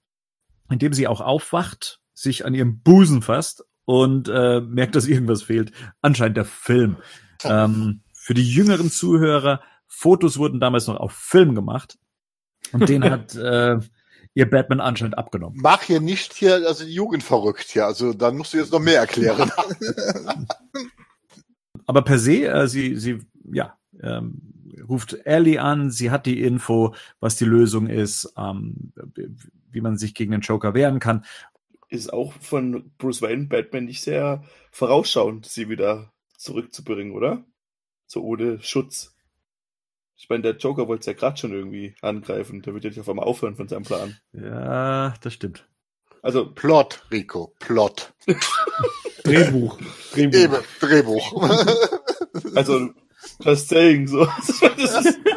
in 0.70 0.80
dem 0.80 0.94
sie 0.94 1.10
auch 1.10 1.20
aufwacht, 1.20 2.00
sich 2.14 2.46
an 2.46 2.54
ihrem 2.54 2.80
Busen 2.80 3.22
fasst 3.22 3.66
und 3.86 4.28
äh, 4.28 4.62
merkt, 4.62 4.96
dass 4.96 5.08
irgendwas 5.08 5.44
fehlt. 5.44 5.72
Anscheinend 6.02 6.38
der 6.38 6.46
Film. 6.46 6.98
Ähm, 7.44 8.02
für 8.14 8.34
die 8.34 8.50
jüngeren 8.50 8.90
Zuhörer, 8.90 9.62
Fotos 9.88 10.38
wurden 10.38 10.60
damals 10.60 10.88
noch 10.88 10.98
auf 10.98 11.14
Film 11.14 11.56
gemacht. 11.56 11.98
Und 12.72 12.90
den 12.90 13.04
hat 13.10 13.36
äh, 13.36 13.78
ihr 14.34 14.50
Batman 14.50 14.82
anscheinend 14.82 15.18
abgenommen. 15.18 15.60
Mach 15.62 15.84
hier 15.84 16.02
nicht 16.02 16.34
hier, 16.34 16.56
also 16.68 16.84
die 16.84 16.94
Jugend 16.94 17.24
verrückt 17.24 17.68
hier. 17.70 17.86
Also 17.86 18.14
dann 18.14 18.36
musst 18.38 18.54
du 18.54 18.58
jetzt 18.58 18.72
noch 18.72 18.80
mehr 18.80 19.00
erklären. 19.00 19.52
Aber 21.86 22.02
per 22.02 22.18
se, 22.18 22.48
äh, 22.48 22.68
sie, 22.68 22.96
sie, 22.96 23.20
ja, 23.52 23.78
ähm, 24.02 24.42
ruft 24.90 25.14
Ellie 25.26 25.62
an, 25.62 25.92
sie 25.92 26.10
hat 26.10 26.26
die 26.26 26.42
Info, 26.42 26.96
was 27.20 27.36
die 27.36 27.46
Lösung 27.46 27.88
ist, 27.88 28.34
ähm, 28.38 28.92
wie 29.72 29.82
man 29.82 29.98
sich 29.98 30.16
gegen 30.16 30.32
den 30.32 30.42
Joker 30.42 30.74
wehren 30.74 31.00
kann 31.00 31.24
ist 31.90 32.12
auch 32.12 32.34
von 32.34 32.92
Bruce 32.98 33.22
Wayne 33.22 33.46
Batman 33.46 33.86
nicht 33.86 34.02
sehr 34.02 34.44
vorausschauend, 34.72 35.46
sie 35.46 35.70
wieder 35.70 36.12
zurückzubringen, 36.38 37.14
oder? 37.14 37.44
So 38.06 38.22
ohne 38.22 38.62
Schutz. 38.62 39.16
Ich 40.18 40.30
meine, 40.30 40.44
der 40.44 40.56
Joker 40.56 40.88
wollte 40.88 41.02
es 41.02 41.06
ja 41.08 41.14
gerade 41.14 41.38
schon 41.38 41.52
irgendwie 41.52 41.96
angreifen. 42.02 42.62
Der 42.62 42.74
wird 42.74 42.84
ja 42.84 42.90
nicht 42.90 43.00
auf 43.00 43.10
einmal 43.10 43.26
aufhören 43.26 43.56
von 43.56 43.68
seinem 43.68 43.84
Plan. 43.84 44.18
Ja, 44.32 45.14
das 45.22 45.34
stimmt. 45.34 45.68
Also 46.22 46.52
Plot, 46.52 47.06
Rico, 47.12 47.54
Plot. 47.60 48.14
Drehbuch. 49.24 49.78
Drehbuch. 50.14 50.38
Eben, 50.38 50.56
Drehbuch. 50.80 51.50
also, 52.56 52.90
just 53.44 53.70
saying, 53.70 54.08
so. 54.08 54.28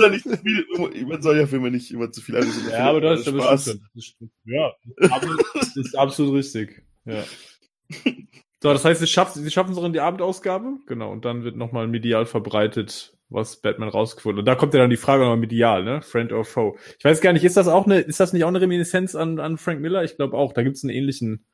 ja 0.00 0.08
nicht 0.08 0.24
zu 0.24 0.36
viel, 0.36 0.66
man 1.06 1.22
soll 1.22 1.38
ja 1.38 1.46
Filme 1.46 1.70
nicht 1.70 1.90
immer 1.90 2.10
zu 2.10 2.20
viel 2.20 2.36
alles 2.36 2.70
Ja, 2.70 2.90
aber 2.90 3.00
das, 3.00 3.24
das, 3.24 3.34
das, 3.34 4.04
stimmt. 4.04 4.30
Ja, 4.44 4.72
das 4.96 5.76
ist 5.76 5.96
absolut 5.96 6.34
richtig. 6.34 6.82
Ja. 7.04 7.24
So, 8.60 8.72
das 8.72 8.84
heißt, 8.84 9.00
sie 9.00 9.06
schaffen, 9.06 9.42
sie 9.42 9.50
schaffen 9.50 9.72
es 9.72 9.78
auch 9.78 9.84
in 9.84 9.92
die 9.92 10.00
Abendausgabe. 10.00 10.78
Genau. 10.86 11.12
Und 11.12 11.24
dann 11.24 11.44
wird 11.44 11.56
nochmal 11.56 11.86
medial 11.86 12.26
verbreitet, 12.26 13.16
was 13.28 13.60
Batman 13.60 13.88
rausgefunden. 13.88 14.40
Und 14.40 14.46
da 14.46 14.56
kommt 14.56 14.74
ja 14.74 14.80
dann 14.80 14.90
die 14.90 14.96
Frage 14.96 15.22
nochmal 15.22 15.36
medial, 15.36 15.84
ne? 15.84 16.02
Friend 16.02 16.32
or 16.32 16.44
Foe. 16.44 16.74
Ich 16.98 17.04
weiß 17.04 17.20
gar 17.20 17.32
nicht, 17.32 17.44
ist 17.44 17.56
das 17.56 17.68
auch 17.68 17.86
eine, 17.86 18.00
ist 18.00 18.18
das 18.18 18.32
nicht 18.32 18.42
auch 18.42 18.48
eine 18.48 18.60
Reminiszenz 18.60 19.14
an, 19.14 19.38
an 19.38 19.58
Frank 19.58 19.80
Miller? 19.80 20.02
Ich 20.02 20.16
glaube 20.16 20.36
auch. 20.36 20.52
Da 20.52 20.64
gibt 20.64 20.76
es 20.76 20.82
einen 20.82 20.90
ähnlichen, 20.90 21.46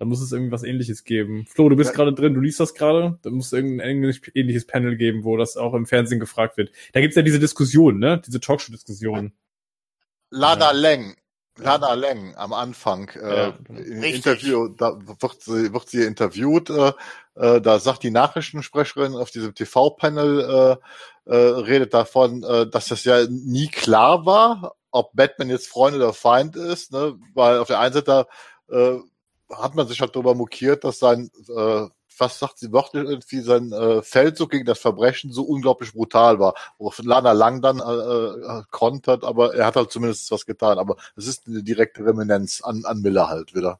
da 0.00 0.06
muss 0.06 0.22
es 0.22 0.32
irgendwas 0.32 0.62
ähnliches 0.62 1.04
geben. 1.04 1.44
Flo, 1.46 1.68
du 1.68 1.76
bist 1.76 1.90
ja. 1.90 1.96
gerade 1.96 2.14
drin, 2.14 2.32
du 2.32 2.40
liest 2.40 2.58
das 2.58 2.72
gerade. 2.72 3.18
Da 3.20 3.28
muss 3.28 3.46
es 3.46 3.52
irgendein 3.52 4.10
ähnliches 4.34 4.66
Panel 4.66 4.96
geben, 4.96 5.24
wo 5.24 5.36
das 5.36 5.58
auch 5.58 5.74
im 5.74 5.84
Fernsehen 5.84 6.18
gefragt 6.18 6.56
wird. 6.56 6.72
Da 6.94 7.02
gibt's 7.02 7.16
ja 7.16 7.22
diese 7.22 7.38
Diskussion, 7.38 7.98
ne? 7.98 8.20
Diese 8.26 8.40
Talkshow-Diskussion. 8.40 9.32
Lada 10.30 10.72
ja. 10.72 10.72
Leng 10.72 11.16
Lana 11.58 11.92
Lang 11.92 12.34
am 12.36 12.54
Anfang 12.54 13.10
äh, 13.10 13.36
ja, 13.36 13.58
genau. 13.64 13.80
im 13.80 14.02
Interview, 14.02 14.68
da 14.68 14.98
wird 15.04 15.42
sie, 15.42 15.72
wird 15.72 15.88
sie 15.90 16.04
interviewt, 16.04 16.70
äh, 16.70 16.92
äh, 17.34 17.60
da 17.60 17.78
sagt 17.78 18.02
die 18.02 18.10
Nachrichtensprecherin 18.10 19.14
auf 19.14 19.30
diesem 19.30 19.54
TV-Panel, 19.54 20.78
äh, 21.26 21.30
äh, 21.30 21.36
redet 21.36 21.92
davon, 21.92 22.42
äh, 22.44 22.66
dass 22.70 22.88
das 22.88 23.04
ja 23.04 23.26
nie 23.28 23.68
klar 23.68 24.24
war, 24.24 24.76
ob 24.90 25.14
Batman 25.14 25.50
jetzt 25.50 25.68
Freund 25.68 25.94
oder 25.94 26.14
Feind 26.14 26.56
ist, 26.56 26.92
ne? 26.92 27.18
weil 27.34 27.58
auf 27.58 27.68
der 27.68 27.80
einen 27.80 27.92
Seite 27.92 28.26
äh, 28.70 28.96
hat 29.56 29.74
man 29.74 29.88
sich 29.88 30.00
halt 30.00 30.14
darüber 30.14 30.34
mokiert, 30.34 30.84
dass 30.84 30.98
sein 30.98 31.30
äh, 31.54 31.86
was 32.20 32.38
sagt 32.38 32.58
sie 32.58 32.72
wörtlich 32.72 33.04
irgendwie, 33.04 33.40
sein 33.40 33.72
äh, 33.72 34.02
Feldzug 34.02 34.50
gegen 34.50 34.66
das 34.66 34.78
Verbrechen 34.78 35.32
so 35.32 35.42
unglaublich 35.42 35.92
brutal 35.92 36.38
war. 36.38 36.54
Worauf 36.78 37.00
Lana 37.02 37.32
Lang 37.32 37.62
dann 37.62 37.80
äh, 37.80 37.82
äh, 37.82 38.62
kontert, 38.70 39.24
aber 39.24 39.54
er 39.54 39.66
hat 39.66 39.76
halt 39.76 39.90
zumindest 39.90 40.30
was 40.30 40.46
getan. 40.46 40.78
Aber 40.78 40.96
es 41.16 41.26
ist 41.26 41.48
eine 41.48 41.62
direkte 41.62 42.04
Reminenz 42.04 42.60
an, 42.62 42.84
an 42.84 43.00
Miller 43.00 43.28
halt 43.28 43.54
wieder. 43.54 43.78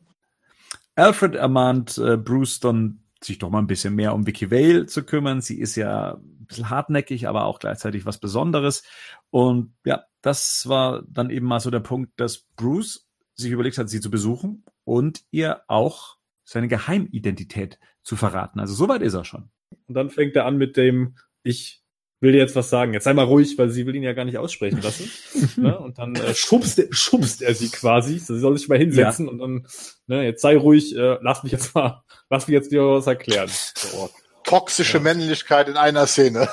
Alfred 0.96 1.34
ermahnt 1.34 1.98
äh, 1.98 2.16
Bruce 2.16 2.60
dann, 2.60 3.02
sich 3.22 3.38
doch 3.38 3.50
mal 3.50 3.58
ein 3.58 3.66
bisschen 3.66 3.94
mehr 3.94 4.14
um 4.14 4.26
Vicky 4.26 4.50
Vale 4.50 4.86
zu 4.86 5.04
kümmern. 5.04 5.42
Sie 5.42 5.60
ist 5.60 5.76
ja 5.76 6.14
ein 6.14 6.46
bisschen 6.46 6.70
hartnäckig, 6.70 7.28
aber 7.28 7.44
auch 7.44 7.58
gleichzeitig 7.58 8.06
was 8.06 8.18
Besonderes. 8.18 8.82
Und 9.28 9.74
ja, 9.84 10.04
das 10.22 10.66
war 10.68 11.02
dann 11.06 11.28
eben 11.30 11.46
mal 11.46 11.60
so 11.60 11.70
der 11.70 11.80
Punkt, 11.80 12.18
dass 12.18 12.38
Bruce 12.56 13.06
sich 13.34 13.50
überlegt 13.50 13.78
hat, 13.78 13.88
sie 13.88 14.00
zu 14.00 14.10
besuchen 14.10 14.64
und 14.90 15.22
ihr 15.30 15.60
auch 15.68 16.16
seine 16.42 16.66
Geheimidentität 16.66 17.78
zu 18.02 18.16
verraten. 18.16 18.58
Also 18.58 18.74
soweit 18.74 19.02
ist 19.02 19.14
er 19.14 19.24
schon. 19.24 19.48
Und 19.86 19.94
dann 19.94 20.10
fängt 20.10 20.34
er 20.34 20.46
an 20.46 20.56
mit 20.56 20.76
dem, 20.76 21.14
ich 21.44 21.84
will 22.18 22.32
dir 22.32 22.38
jetzt 22.38 22.56
was 22.56 22.70
sagen. 22.70 22.92
Jetzt 22.92 23.04
sei 23.04 23.14
mal 23.14 23.24
ruhig, 23.24 23.56
weil 23.56 23.70
sie 23.70 23.86
will 23.86 23.94
ihn 23.94 24.02
ja 24.02 24.14
gar 24.14 24.24
nicht 24.24 24.36
aussprechen 24.36 24.82
lassen. 24.82 25.08
ne? 25.62 25.78
Und 25.78 25.98
dann 25.98 26.16
äh, 26.16 26.34
schubst, 26.34 26.82
schubst 26.90 27.40
er 27.40 27.54
sie 27.54 27.68
quasi. 27.68 28.18
Sie 28.18 28.40
soll 28.40 28.58
sich 28.58 28.66
mal 28.66 28.78
hinsetzen 28.78 29.26
ja. 29.26 29.30
und 29.30 29.38
dann, 29.38 29.66
ne, 30.08 30.24
jetzt 30.24 30.42
sei 30.42 30.56
ruhig, 30.56 30.96
äh, 30.96 31.18
lass 31.22 31.44
mich 31.44 31.52
jetzt 31.52 31.72
mal, 31.72 32.02
lass 32.28 32.48
mich 32.48 32.54
jetzt 32.54 32.72
dir 32.72 32.82
was 32.82 33.06
erklären. 33.06 33.48
So. 33.48 34.10
Toxische 34.42 34.98
ja. 34.98 35.04
Männlichkeit 35.04 35.68
in 35.68 35.76
einer 35.76 36.08
Szene. 36.08 36.48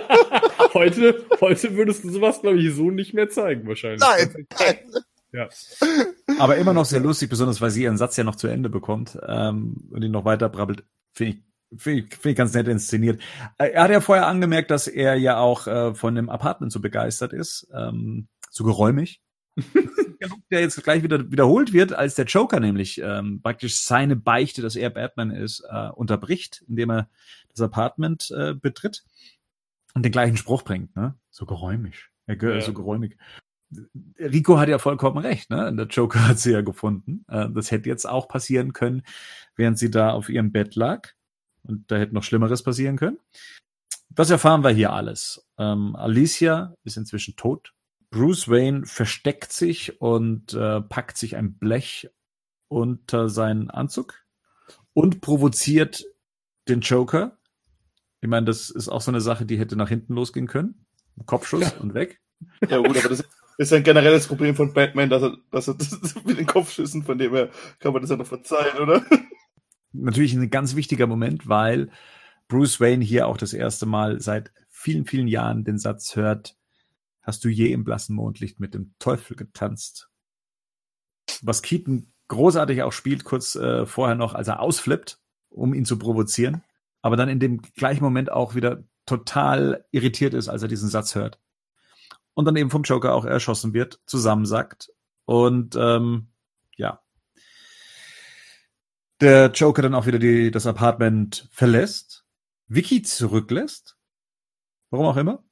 heute, 0.74 1.24
heute 1.40 1.74
würdest 1.74 2.04
du 2.04 2.10
sowas, 2.10 2.42
glaube 2.42 2.58
ich, 2.58 2.74
so 2.74 2.90
nicht 2.90 3.14
mehr 3.14 3.30
zeigen, 3.30 3.66
wahrscheinlich. 3.66 4.00
Nein, 4.00 4.46
nein. 4.58 5.04
Ja. 5.32 5.48
Aber 6.38 6.56
immer 6.56 6.74
noch 6.74 6.84
sehr 6.84 7.00
lustig, 7.00 7.30
besonders 7.30 7.60
weil 7.60 7.70
sie 7.70 7.82
ihren 7.82 7.96
Satz 7.96 8.16
ja 8.16 8.24
noch 8.24 8.36
zu 8.36 8.48
Ende 8.48 8.68
bekommt 8.68 9.18
ähm, 9.26 9.88
und 9.90 10.02
ihn 10.02 10.12
noch 10.12 10.24
weiter 10.24 10.48
brabbelt. 10.48 10.84
Finde 11.12 11.32
ich 11.34 11.42
Finde 11.74 12.00
ich, 12.00 12.14
find 12.14 12.32
ich 12.32 12.36
ganz 12.36 12.52
nett 12.52 12.68
inszeniert. 12.68 13.20
Äh, 13.56 13.70
er 13.70 13.84
hat 13.84 13.90
ja 13.90 14.02
vorher 14.02 14.26
angemerkt, 14.26 14.70
dass 14.70 14.88
er 14.88 15.14
ja 15.14 15.38
auch 15.38 15.66
äh, 15.66 15.94
von 15.94 16.14
dem 16.14 16.28
Apartment 16.28 16.70
so 16.70 16.80
begeistert 16.80 17.32
ist, 17.32 17.66
ähm, 17.74 18.28
so 18.50 18.64
geräumig. 18.64 19.22
der 20.50 20.60
jetzt 20.60 20.82
gleich 20.82 21.02
wieder 21.02 21.30
wiederholt 21.30 21.72
wird, 21.72 21.92
als 21.92 22.14
der 22.14 22.26
Joker 22.26 22.60
nämlich 22.60 23.00
ähm, 23.02 23.40
praktisch 23.42 23.80
seine 23.80 24.16
Beichte, 24.16 24.62
dass 24.62 24.76
er 24.76 24.90
Batman 24.90 25.30
ist, 25.30 25.64
äh, 25.68 25.88
unterbricht, 25.88 26.64
indem 26.68 26.90
er 26.90 27.10
das 27.50 27.60
Apartment 27.60 28.30
äh, 28.30 28.54
betritt 28.54 29.04
und 29.94 30.04
den 30.04 30.12
gleichen 30.12 30.36
Spruch 30.36 30.62
bringt, 30.62 30.94
ne? 30.96 31.16
So 31.30 31.44
geräumig. 31.44 32.08
Er 32.26 32.36
ja. 32.40 32.60
so 32.60 32.72
geräumig. 32.72 33.18
Rico 34.18 34.58
hat 34.58 34.68
ja 34.68 34.78
vollkommen 34.78 35.18
recht, 35.18 35.50
ne? 35.50 35.74
Der 35.74 35.86
Joker 35.86 36.28
hat 36.28 36.38
sie 36.38 36.52
ja 36.52 36.60
gefunden. 36.60 37.24
Äh, 37.28 37.48
das 37.50 37.70
hätte 37.70 37.88
jetzt 37.88 38.08
auch 38.08 38.28
passieren 38.28 38.72
können, 38.72 39.02
während 39.56 39.78
sie 39.78 39.90
da 39.90 40.10
auf 40.10 40.28
ihrem 40.28 40.52
Bett 40.52 40.74
lag. 40.76 41.10
Und 41.62 41.90
da 41.90 41.96
hätte 41.96 42.14
noch 42.14 42.24
Schlimmeres 42.24 42.62
passieren 42.62 42.96
können. 42.96 43.18
Das 44.10 44.30
erfahren 44.30 44.62
wir 44.62 44.70
hier 44.70 44.92
alles. 44.92 45.46
Ähm, 45.58 45.96
Alicia 45.96 46.74
ist 46.84 46.96
inzwischen 46.96 47.36
tot. 47.36 47.72
Bruce 48.10 48.48
Wayne 48.48 48.84
versteckt 48.84 49.52
sich 49.52 50.00
und 50.00 50.52
äh, 50.52 50.82
packt 50.82 51.16
sich 51.16 51.36
ein 51.36 51.54
Blech 51.54 52.10
unter 52.68 53.28
seinen 53.28 53.70
Anzug 53.70 54.22
und 54.92 55.20
provoziert 55.22 56.04
den 56.68 56.80
Joker. 56.80 57.38
Ich 58.20 58.28
meine, 58.28 58.46
das 58.46 58.70
ist 58.70 58.88
auch 58.88 59.00
so 59.00 59.10
eine 59.10 59.20
Sache, 59.20 59.46
die 59.46 59.58
hätte 59.58 59.76
nach 59.76 59.88
hinten 59.88 60.14
losgehen 60.14 60.46
können. 60.46 60.84
Kopfschuss 61.26 61.62
ja. 61.62 61.80
und 61.80 61.94
weg. 61.94 62.20
Ja 62.68 62.78
gut, 62.78 62.96
aber 62.96 63.08
das 63.08 63.20
ist 63.20 63.28
ein 63.58 63.82
generelles 63.82 64.26
Problem 64.26 64.54
von 64.54 64.72
Batman, 64.72 65.10
dass 65.10 65.22
er, 65.22 65.36
dass 65.50 65.68
er 65.68 65.74
das 65.78 66.14
mit 66.24 66.38
den 66.38 66.46
Kopfschüssen, 66.46 67.02
von 67.04 67.18
dem 67.18 67.32
her 67.32 67.50
kann 67.78 67.92
man 67.92 68.02
das 68.02 68.10
ja 68.10 68.16
noch 68.16 68.26
verzeihen, 68.26 68.78
oder? 68.78 69.04
Natürlich 69.92 70.34
ein 70.34 70.50
ganz 70.50 70.74
wichtiger 70.74 71.06
Moment, 71.06 71.48
weil 71.48 71.90
Bruce 72.48 72.80
Wayne 72.80 73.04
hier 73.04 73.26
auch 73.26 73.36
das 73.36 73.52
erste 73.52 73.86
Mal 73.86 74.20
seit 74.20 74.52
vielen, 74.68 75.04
vielen 75.04 75.28
Jahren 75.28 75.64
den 75.64 75.78
Satz 75.78 76.16
hört, 76.16 76.56
hast 77.20 77.44
du 77.44 77.48
je 77.48 77.72
im 77.72 77.84
blassen 77.84 78.16
Mondlicht 78.16 78.58
mit 78.58 78.74
dem 78.74 78.94
Teufel 78.98 79.36
getanzt? 79.36 80.08
Was 81.42 81.62
Keaton 81.62 82.12
großartig 82.28 82.82
auch 82.82 82.92
spielt, 82.92 83.24
kurz 83.24 83.54
äh, 83.54 83.86
vorher 83.86 84.16
noch, 84.16 84.34
als 84.34 84.48
er 84.48 84.60
ausflippt, 84.60 85.20
um 85.50 85.74
ihn 85.74 85.84
zu 85.84 85.98
provozieren, 85.98 86.62
aber 87.02 87.16
dann 87.16 87.28
in 87.28 87.38
dem 87.38 87.60
gleichen 87.60 88.02
Moment 88.02 88.32
auch 88.32 88.54
wieder 88.54 88.84
total 89.04 89.84
irritiert 89.90 90.32
ist, 90.32 90.48
als 90.48 90.62
er 90.62 90.68
diesen 90.68 90.88
Satz 90.88 91.14
hört 91.14 91.41
und 92.34 92.44
dann 92.44 92.56
eben 92.56 92.70
vom 92.70 92.82
Joker 92.82 93.14
auch 93.14 93.24
erschossen 93.24 93.74
wird, 93.74 94.00
zusammensackt 94.06 94.92
und 95.24 95.76
ähm, 95.76 96.28
ja, 96.76 97.00
der 99.20 99.50
Joker 99.52 99.82
dann 99.82 99.94
auch 99.94 100.06
wieder 100.06 100.18
die, 100.18 100.50
das 100.50 100.66
Apartment 100.66 101.48
verlässt, 101.52 102.24
Vicky 102.66 103.02
zurücklässt, 103.02 103.96
warum 104.90 105.06
auch 105.06 105.16
immer. 105.16 105.44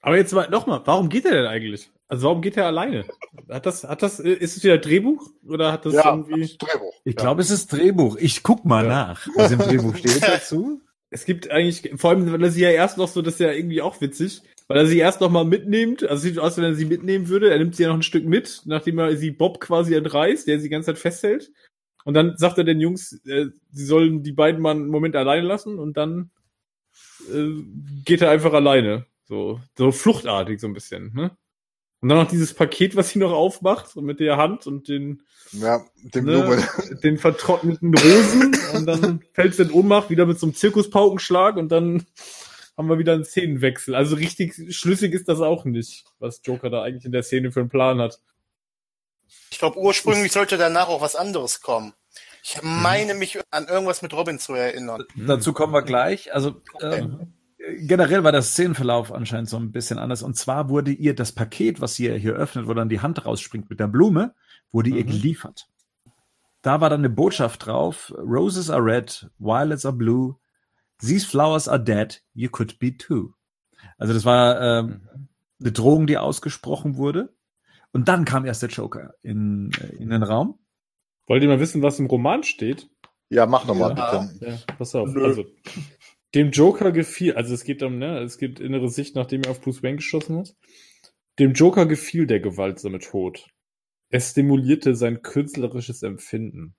Aber 0.00 0.16
jetzt 0.16 0.32
mal 0.32 0.48
nochmal, 0.50 0.82
warum 0.84 1.08
geht 1.08 1.24
er 1.24 1.32
denn 1.32 1.46
eigentlich? 1.46 1.90
Also 2.08 2.26
warum 2.26 2.40
geht 2.40 2.56
er 2.56 2.66
alleine? 2.66 3.04
Hat 3.50 3.66
das, 3.66 3.84
hat 3.84 4.02
das, 4.02 4.18
ist 4.18 4.56
es 4.56 4.64
wieder 4.64 4.78
Drehbuch 4.78 5.30
oder 5.46 5.72
hat 5.72 5.84
das 5.84 5.94
ja, 5.94 6.10
irgendwie? 6.10 6.40
Das 6.40 6.56
Drehbuch. 6.56 6.94
Ich 7.04 7.14
ja. 7.14 7.20
glaube, 7.20 7.42
es 7.42 7.50
ist 7.50 7.72
Drehbuch. 7.72 8.16
Ich 8.16 8.42
guck 8.42 8.64
mal 8.64 8.84
ja. 8.84 8.90
nach, 8.90 9.28
was 9.36 9.52
im 9.52 9.58
Drehbuch 9.58 9.94
steht 9.96 10.22
dazu. 10.26 10.80
Es 11.10 11.24
gibt 11.24 11.50
eigentlich, 11.50 11.92
vor 12.00 12.10
allem, 12.10 12.30
weil 12.32 12.42
er 12.42 12.50
sie 12.50 12.62
ja 12.62 12.70
erst 12.70 12.98
noch 12.98 13.08
so, 13.08 13.22
das 13.22 13.34
ist 13.34 13.40
ja 13.40 13.52
irgendwie 13.52 13.82
auch 13.82 14.00
witzig, 14.00 14.42
weil 14.68 14.78
er 14.78 14.86
sie 14.86 14.98
erst 14.98 15.20
noch 15.20 15.30
mal 15.30 15.44
mitnimmt, 15.44 16.04
also 16.04 16.22
sieht 16.22 16.38
aus, 16.38 16.56
wenn 16.58 16.64
er 16.64 16.74
sie 16.74 16.84
mitnehmen 16.84 17.28
würde, 17.28 17.50
er 17.50 17.58
nimmt 17.58 17.74
sie 17.74 17.82
ja 17.82 17.88
noch 17.88 17.96
ein 17.96 18.02
Stück 18.02 18.26
mit, 18.26 18.62
nachdem 18.66 18.98
er 18.98 19.16
sie 19.16 19.30
Bob 19.30 19.60
quasi 19.60 19.94
entreißt, 19.94 20.46
der 20.46 20.58
sie 20.58 20.64
die 20.64 20.68
ganze 20.70 20.86
Zeit 20.86 20.98
festhält. 20.98 21.50
Und 22.04 22.14
dann 22.14 22.36
sagt 22.36 22.58
er 22.58 22.64
den 22.64 22.80
Jungs, 22.80 23.20
äh, 23.26 23.46
sie 23.70 23.84
sollen 23.84 24.22
die 24.22 24.32
beiden 24.32 24.60
mal 24.60 24.72
einen 24.72 24.88
Moment 24.88 25.16
alleine 25.16 25.46
lassen 25.46 25.78
und 25.78 25.96
dann 25.96 26.30
äh, 27.32 27.62
geht 28.04 28.22
er 28.22 28.30
einfach 28.30 28.52
alleine. 28.52 29.06
So, 29.24 29.60
so 29.76 29.90
fluchtartig 29.90 30.60
so 30.60 30.66
ein 30.66 30.74
bisschen, 30.74 31.12
ne? 31.14 31.36
Und 32.00 32.10
dann 32.10 32.18
noch 32.18 32.30
dieses 32.30 32.54
Paket, 32.54 32.94
was 32.94 33.10
sie 33.10 33.18
noch 33.18 33.32
aufmacht, 33.32 33.88
so 33.88 34.00
mit 34.00 34.20
der 34.20 34.36
Hand 34.36 34.68
und 34.68 34.88
den, 34.88 35.22
ja, 35.50 35.84
dem 35.96 36.26
ne, 36.26 36.64
den 37.02 37.18
vertrockneten 37.18 37.92
Rosen 37.92 38.56
und 38.76 38.86
dann 38.86 39.20
fällt 39.32 39.54
sie 39.54 39.64
in 39.64 39.72
Ohnmacht 39.72 40.08
wieder 40.08 40.24
mit 40.24 40.38
so 40.38 40.46
einem 40.46 40.54
Zirkuspaukenschlag 40.54 41.56
und 41.56 41.70
dann 41.70 42.06
haben 42.78 42.88
wir 42.88 42.98
wieder 42.98 43.12
einen 43.12 43.24
Szenenwechsel. 43.24 43.96
Also 43.96 44.14
richtig 44.14 44.54
schlüssig 44.74 45.12
ist 45.12 45.28
das 45.28 45.40
auch 45.40 45.64
nicht, 45.64 46.04
was 46.20 46.40
Joker 46.44 46.70
da 46.70 46.82
eigentlich 46.84 47.04
in 47.04 47.12
der 47.12 47.24
Szene 47.24 47.50
für 47.50 47.60
einen 47.60 47.68
Plan 47.68 48.00
hat. 48.00 48.20
Ich 49.50 49.58
glaube, 49.58 49.78
ursprünglich 49.78 50.30
sollte 50.30 50.56
danach 50.56 50.88
auch 50.88 51.00
was 51.00 51.16
anderes 51.16 51.60
kommen. 51.60 51.92
Ich 52.44 52.62
mhm. 52.62 52.82
meine 52.82 53.14
mich 53.14 53.40
an 53.50 53.66
irgendwas 53.66 54.00
mit 54.00 54.14
Robin 54.14 54.38
zu 54.38 54.54
erinnern. 54.54 55.02
Dazu 55.16 55.52
kommen 55.52 55.72
wir 55.72 55.82
gleich. 55.82 56.32
Also 56.32 56.62
okay. 56.74 57.00
ähm, 57.00 57.34
generell 57.80 58.22
war 58.22 58.30
der 58.30 58.42
Szenenverlauf 58.42 59.12
anscheinend 59.12 59.50
so 59.50 59.56
ein 59.56 59.72
bisschen 59.72 59.98
anders. 59.98 60.22
Und 60.22 60.36
zwar 60.36 60.68
wurde 60.68 60.92
ihr 60.92 61.16
das 61.16 61.32
Paket, 61.32 61.80
was 61.80 61.96
sie 61.96 62.16
hier 62.18 62.34
öffnet, 62.34 62.68
wo 62.68 62.74
dann 62.74 62.88
die 62.88 63.00
Hand 63.00 63.26
rausspringt 63.26 63.68
mit 63.68 63.80
der 63.80 63.88
Blume, 63.88 64.34
wurde 64.70 64.90
mhm. 64.90 64.96
ihr 64.96 65.04
geliefert. 65.04 65.66
Da 66.62 66.80
war 66.80 66.90
dann 66.90 67.00
eine 67.00 67.10
Botschaft 67.10 67.66
drauf: 67.66 68.14
Roses 68.16 68.70
are 68.70 68.84
red, 68.84 69.28
violets 69.38 69.84
are 69.84 69.96
blue, 69.96 70.36
These 71.00 71.26
flowers 71.26 71.68
are 71.68 71.82
dead, 71.82 72.22
you 72.34 72.48
could 72.50 72.78
be 72.78 72.96
too. 72.96 73.34
Also 73.96 74.14
das 74.14 74.24
war 74.24 74.60
ähm, 74.60 74.86
mhm. 74.86 75.28
eine 75.60 75.72
Drohung, 75.72 76.06
die 76.06 76.18
ausgesprochen 76.18 76.96
wurde. 76.96 77.34
Und 77.92 78.08
dann 78.08 78.24
kam 78.24 78.44
erst 78.44 78.62
der 78.62 78.68
Joker 78.68 79.14
in, 79.22 79.70
äh, 79.80 79.96
in 79.96 80.10
den 80.10 80.22
Raum. 80.22 80.58
Wollt 81.26 81.42
ihr 81.42 81.48
mal 81.48 81.60
wissen, 81.60 81.82
was 81.82 81.98
im 81.98 82.06
Roman 82.06 82.42
steht? 82.42 82.90
Ja, 83.30 83.46
mach 83.46 83.66
nochmal 83.66 83.96
ja. 83.96 84.28
bitte. 84.30 84.44
Ja, 84.46 84.74
pass 84.76 84.94
auf. 84.94 85.14
Also, 85.16 85.44
Dem 86.34 86.50
Joker 86.50 86.92
gefiel, 86.92 87.34
also 87.34 87.54
es 87.54 87.64
geht 87.64 87.82
um, 87.82 87.98
ne, 87.98 88.20
es 88.20 88.38
gibt 88.38 88.60
innere 88.60 88.90
Sicht, 88.90 89.14
nachdem 89.14 89.42
er 89.42 89.50
auf 89.50 89.60
Bruce 89.60 89.82
Wayne 89.82 89.96
geschossen 89.96 90.38
hat. 90.38 90.54
Dem 91.38 91.52
Joker 91.52 91.86
gefiel 91.86 92.26
der 92.26 92.40
gewaltsame 92.40 92.98
Tod. 92.98 93.46
Es 94.10 94.30
stimulierte 94.30 94.94
sein 94.94 95.22
künstlerisches 95.22 96.02
Empfinden. 96.02 96.74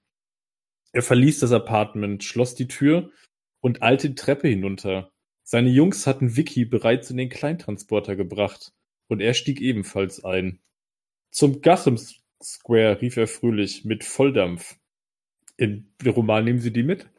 Er 0.92 1.02
verließ 1.02 1.40
das 1.40 1.52
Apartment, 1.52 2.24
schloss 2.24 2.56
die 2.56 2.68
Tür 2.68 3.12
und 3.62 3.82
eilte 3.82 4.10
die 4.10 4.16
Treppe 4.16 4.48
hinunter. 4.48 5.12
Seine 5.44 5.70
Jungs 5.70 6.06
hatten 6.08 6.36
Vicky 6.36 6.66
bereits 6.66 7.10
in 7.10 7.18
den 7.18 7.30
Kleintransporter 7.30 8.16
gebracht 8.16 8.72
und 9.08 9.22
er 9.22 9.34
stieg 9.34 9.62
ebenfalls 9.62 10.24
ein. 10.24 10.60
Zum 11.32 11.62
Gotham 11.62 11.98
Square 12.42 13.02
rief 13.02 13.18
er 13.18 13.28
fröhlich 13.28 13.84
mit 13.86 14.04
Volldampf. 14.04 14.78
Im 15.58 15.92
Roman 16.06 16.46
nehmen 16.46 16.60
Sie 16.60 16.72
die 16.72 16.84
mit? 16.84 17.10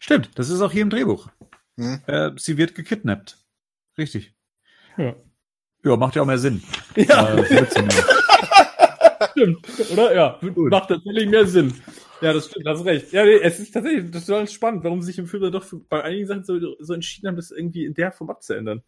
Stimmt, 0.00 0.30
das 0.36 0.48
ist 0.48 0.60
auch 0.60 0.72
hier 0.72 0.82
im 0.82 0.90
Drehbuch. 0.90 1.28
Hm. 1.76 2.00
Äh, 2.06 2.30
sie 2.36 2.56
wird 2.56 2.74
gekidnappt. 2.74 3.38
Richtig. 3.96 4.34
Ja. 4.96 5.14
Ja, 5.84 5.96
macht 5.96 6.16
ja 6.16 6.22
auch 6.22 6.26
mehr 6.26 6.38
Sinn. 6.38 6.62
Ja. 6.96 7.36
Äh, 7.36 7.66
stimmt, 9.30 9.90
oder? 9.92 10.14
Ja, 10.14 10.38
Gut. 10.40 10.70
macht 10.70 10.88
tatsächlich 10.88 11.28
mehr 11.28 11.46
Sinn. 11.46 11.72
Ja, 12.20 12.32
das 12.32 12.46
stimmt, 12.46 12.66
hast 12.66 12.84
recht. 12.84 13.12
Ja, 13.12 13.24
nee, 13.24 13.38
es 13.40 13.60
ist 13.60 13.72
tatsächlich 13.72 14.10
das 14.10 14.22
ist 14.22 14.28
ganz 14.28 14.52
spannend, 14.52 14.84
warum 14.84 15.00
sie 15.00 15.06
sich 15.06 15.18
im 15.18 15.26
Film 15.26 15.50
doch 15.52 15.66
bei 15.88 16.02
einigen 16.02 16.26
Sachen 16.26 16.44
so, 16.44 16.58
so 16.80 16.94
entschieden 16.94 17.28
haben, 17.28 17.36
das 17.36 17.50
irgendwie 17.50 17.84
in 17.84 17.94
der 17.94 18.12
Form 18.12 18.30
abzuändern. 18.30 18.82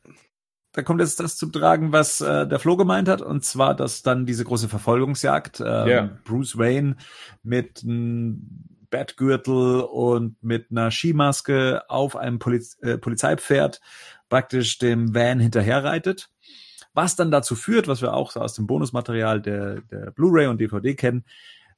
Da 0.72 0.82
kommt 0.82 1.00
jetzt 1.00 1.18
das 1.18 1.36
zum 1.36 1.52
Tragen, 1.52 1.92
was 1.92 2.20
äh, 2.20 2.46
der 2.46 2.60
Flo 2.60 2.76
gemeint 2.76 3.08
hat, 3.08 3.22
und 3.22 3.44
zwar, 3.44 3.74
dass 3.74 4.02
dann 4.02 4.24
diese 4.24 4.44
große 4.44 4.68
Verfolgungsjagd, 4.68 5.60
äh, 5.60 5.64
yeah. 5.64 6.18
Bruce 6.24 6.58
Wayne 6.58 6.96
mit 7.42 7.82
einem 7.82 8.64
Bettgürtel 8.90 9.80
und 9.80 10.42
mit 10.42 10.70
einer 10.70 10.90
Skimaske 10.90 11.82
auf 11.88 12.16
einem 12.16 12.38
Poliz 12.38 12.78
äh, 12.82 12.98
Polizeipferd 12.98 13.80
praktisch 14.28 14.78
dem 14.78 15.14
Van 15.14 15.40
hinterherreitet. 15.40 16.30
Was 16.92 17.16
dann 17.16 17.30
dazu 17.30 17.54
führt, 17.54 17.86
was 17.86 18.02
wir 18.02 18.14
auch 18.14 18.34
aus 18.36 18.54
dem 18.54 18.66
Bonusmaterial 18.66 19.40
der, 19.40 19.80
der 19.82 20.10
Blu-ray 20.10 20.48
und 20.48 20.60
DVD 20.60 20.94
kennen, 20.94 21.24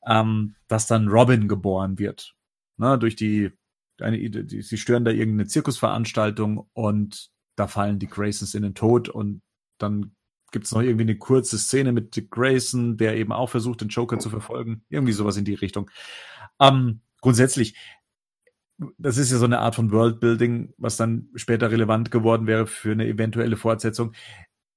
ähm, 0.06 0.54
dass 0.68 0.86
dann 0.86 1.08
Robin 1.08 1.48
geboren 1.48 1.98
wird. 1.98 2.34
Ne, 2.76 2.98
durch 2.98 3.16
die, 3.16 3.50
eine, 4.00 4.18
die, 4.18 4.62
sie 4.62 4.78
stören 4.78 5.04
da 5.04 5.10
irgendeine 5.10 5.48
Zirkusveranstaltung 5.48 6.68
und 6.72 7.30
da 7.56 7.68
fallen 7.68 7.98
die 7.98 8.08
Graysons 8.08 8.54
in 8.54 8.62
den 8.62 8.74
Tod 8.74 9.08
und 9.08 9.42
dann 9.78 10.14
gibt 10.52 10.66
es 10.66 10.72
noch 10.72 10.82
irgendwie 10.82 11.04
eine 11.04 11.16
kurze 11.16 11.58
Szene 11.58 11.92
mit 11.92 12.14
Dick 12.14 12.30
Grayson, 12.30 12.96
der 12.96 13.16
eben 13.16 13.32
auch 13.32 13.48
versucht, 13.48 13.80
den 13.80 13.88
Joker 13.88 14.18
zu 14.18 14.30
verfolgen. 14.30 14.84
Irgendwie 14.90 15.12
sowas 15.12 15.36
in 15.36 15.44
die 15.44 15.54
Richtung. 15.54 15.90
Ähm, 16.60 17.00
grundsätzlich, 17.20 17.74
das 18.98 19.16
ist 19.16 19.32
ja 19.32 19.38
so 19.38 19.46
eine 19.46 19.60
Art 19.60 19.74
von 19.74 19.90
Worldbuilding, 19.90 20.74
was 20.76 20.96
dann 20.96 21.30
später 21.34 21.70
relevant 21.70 22.10
geworden 22.10 22.46
wäre 22.46 22.66
für 22.66 22.92
eine 22.92 23.06
eventuelle 23.06 23.56
Fortsetzung. 23.56 24.14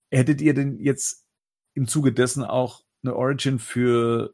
Hättet 0.10 0.42
ihr 0.42 0.54
denn 0.54 0.80
jetzt 0.80 1.28
im 1.74 1.88
Zuge 1.88 2.14
dessen 2.14 2.44
auch 2.44 2.84
eine 3.04 3.16
Origin 3.16 3.60
für 3.60 4.34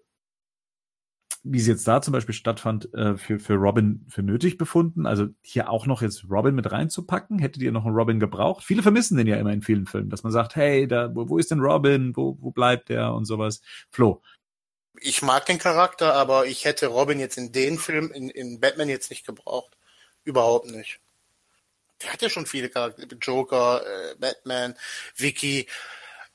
wie 1.43 1.59
es 1.59 1.67
jetzt 1.67 1.87
da 1.87 2.01
zum 2.01 2.11
Beispiel 2.11 2.35
stattfand, 2.35 2.93
äh, 2.93 3.17
für, 3.17 3.39
für 3.39 3.55
Robin 3.55 4.05
für 4.09 4.23
nötig 4.23 4.57
befunden? 4.57 5.05
Also 5.05 5.27
hier 5.41 5.69
auch 5.69 5.85
noch 5.85 6.01
jetzt 6.01 6.25
Robin 6.29 6.55
mit 6.55 6.71
reinzupacken? 6.71 7.39
Hättet 7.39 7.63
ihr 7.63 7.71
noch 7.71 7.85
einen 7.85 7.95
Robin 7.95 8.19
gebraucht? 8.19 8.63
Viele 8.63 8.83
vermissen 8.83 9.17
den 9.17 9.27
ja 9.27 9.37
immer 9.37 9.51
in 9.51 9.61
vielen 9.61 9.87
Filmen, 9.87 10.09
dass 10.09 10.23
man 10.23 10.31
sagt, 10.31 10.55
hey, 10.55 10.87
da, 10.87 11.13
wo, 11.15 11.29
wo 11.29 11.37
ist 11.37 11.51
denn 11.51 11.59
Robin? 11.59 12.15
Wo, 12.15 12.37
wo 12.39 12.51
bleibt 12.51 12.89
der 12.89 13.13
und 13.13 13.25
sowas? 13.25 13.61
Flo. 13.89 14.21
Ich 14.99 15.21
mag 15.21 15.45
den 15.45 15.57
Charakter, 15.57 16.13
aber 16.13 16.45
ich 16.45 16.65
hätte 16.65 16.87
Robin 16.87 17.19
jetzt 17.19 17.37
in 17.37 17.51
den 17.51 17.79
Film, 17.79 18.11
in, 18.11 18.29
in 18.29 18.59
Batman 18.59 18.89
jetzt 18.89 19.09
nicht 19.09 19.25
gebraucht. 19.25 19.77
Überhaupt 20.23 20.69
nicht. 20.69 20.99
Der 22.01 22.13
hat 22.13 22.21
ja 22.21 22.29
schon 22.29 22.45
viele 22.45 22.69
Charaktere. 22.69 23.07
Joker, 23.21 23.81
äh, 23.85 24.15
Batman, 24.19 24.75
Vicky 25.15 25.67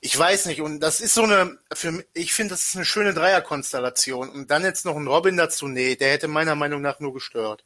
ich 0.07 0.16
weiß 0.16 0.47
nicht, 0.47 0.61
und 0.61 0.79
das 0.79 1.01
ist 1.01 1.14
so 1.14 1.25
eine, 1.25 1.59
für, 1.73 2.05
ich 2.14 2.33
finde, 2.33 2.51
das 2.51 2.69
ist 2.69 2.77
eine 2.77 2.85
schöne 2.85 3.12
Dreierkonstellation. 3.12 4.29
Und 4.29 4.53
dann 4.53 4.62
jetzt 4.62 4.85
noch 4.85 4.95
ein 4.95 5.09
Robin 5.09 5.37
dazu, 5.37 5.66
nee, 5.66 5.97
der 5.97 6.12
hätte 6.12 6.29
meiner 6.29 6.55
Meinung 6.55 6.81
nach 6.81 7.01
nur 7.01 7.12
gestört. 7.12 7.64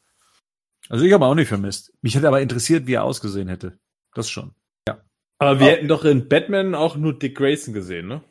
Also 0.89 1.05
ich 1.05 1.13
habe 1.13 1.27
auch 1.27 1.35
nicht 1.35 1.49
vermisst. 1.49 1.93
Mich 2.01 2.15
hätte 2.15 2.27
aber 2.27 2.41
interessiert, 2.41 2.87
wie 2.87 2.95
er 2.95 3.03
ausgesehen 3.03 3.47
hätte. 3.47 3.77
Das 4.15 4.27
schon. 4.27 4.55
Ja. 4.87 5.03
Aber 5.37 5.59
wir 5.59 5.67
oh. 5.67 5.69
hätten 5.69 5.87
doch 5.87 6.03
in 6.03 6.27
Batman 6.29 6.73
auch 6.73 6.95
nur 6.95 7.17
Dick 7.17 7.37
Grayson 7.37 7.75
gesehen, 7.75 8.07
ne? 8.07 8.23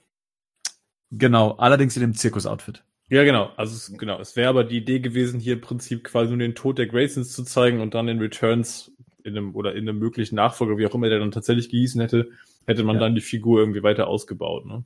Genau, 1.12 1.53
allerdings 1.53 1.96
in 1.96 2.03
dem 2.03 2.14
Zirkus-Outfit. 2.14 2.83
Ja, 3.11 3.23
genau. 3.23 3.53
Also 3.57 3.77
es, 3.77 3.96
genau, 3.96 4.18
es 4.20 4.35
wäre 4.35 4.49
aber 4.49 4.64
die 4.64 4.79
Idee 4.79 4.99
gewesen, 4.99 5.38
hier 5.38 5.55
im 5.55 5.61
Prinzip 5.61 6.03
quasi 6.03 6.31
nur 6.31 6.38
den 6.38 6.57
Tod 6.57 6.79
der 6.79 6.87
Graysons 6.88 7.33
zu 7.33 7.44
zeigen 7.44 7.81
und 7.81 7.94
dann 7.94 8.09
in 8.09 8.18
Returns 8.18 8.90
in 9.23 9.37
einem 9.37 9.55
oder 9.55 9.75
in 9.77 9.88
einem 9.88 10.01
möglichen 10.01 10.35
Nachfolger, 10.35 10.79
wie 10.79 10.87
auch 10.87 10.94
immer 10.94 11.09
der 11.09 11.20
dann 11.20 11.31
tatsächlich 11.31 11.68
gehießen 11.68 12.01
hätte, 12.01 12.31
hätte 12.66 12.85
man 12.85 12.96
ja. 12.96 13.01
dann 13.01 13.14
die 13.14 13.20
Figur 13.20 13.61
irgendwie 13.61 13.83
weiter 13.83 14.07
ausgebaut. 14.07 14.66
Ne? 14.66 14.85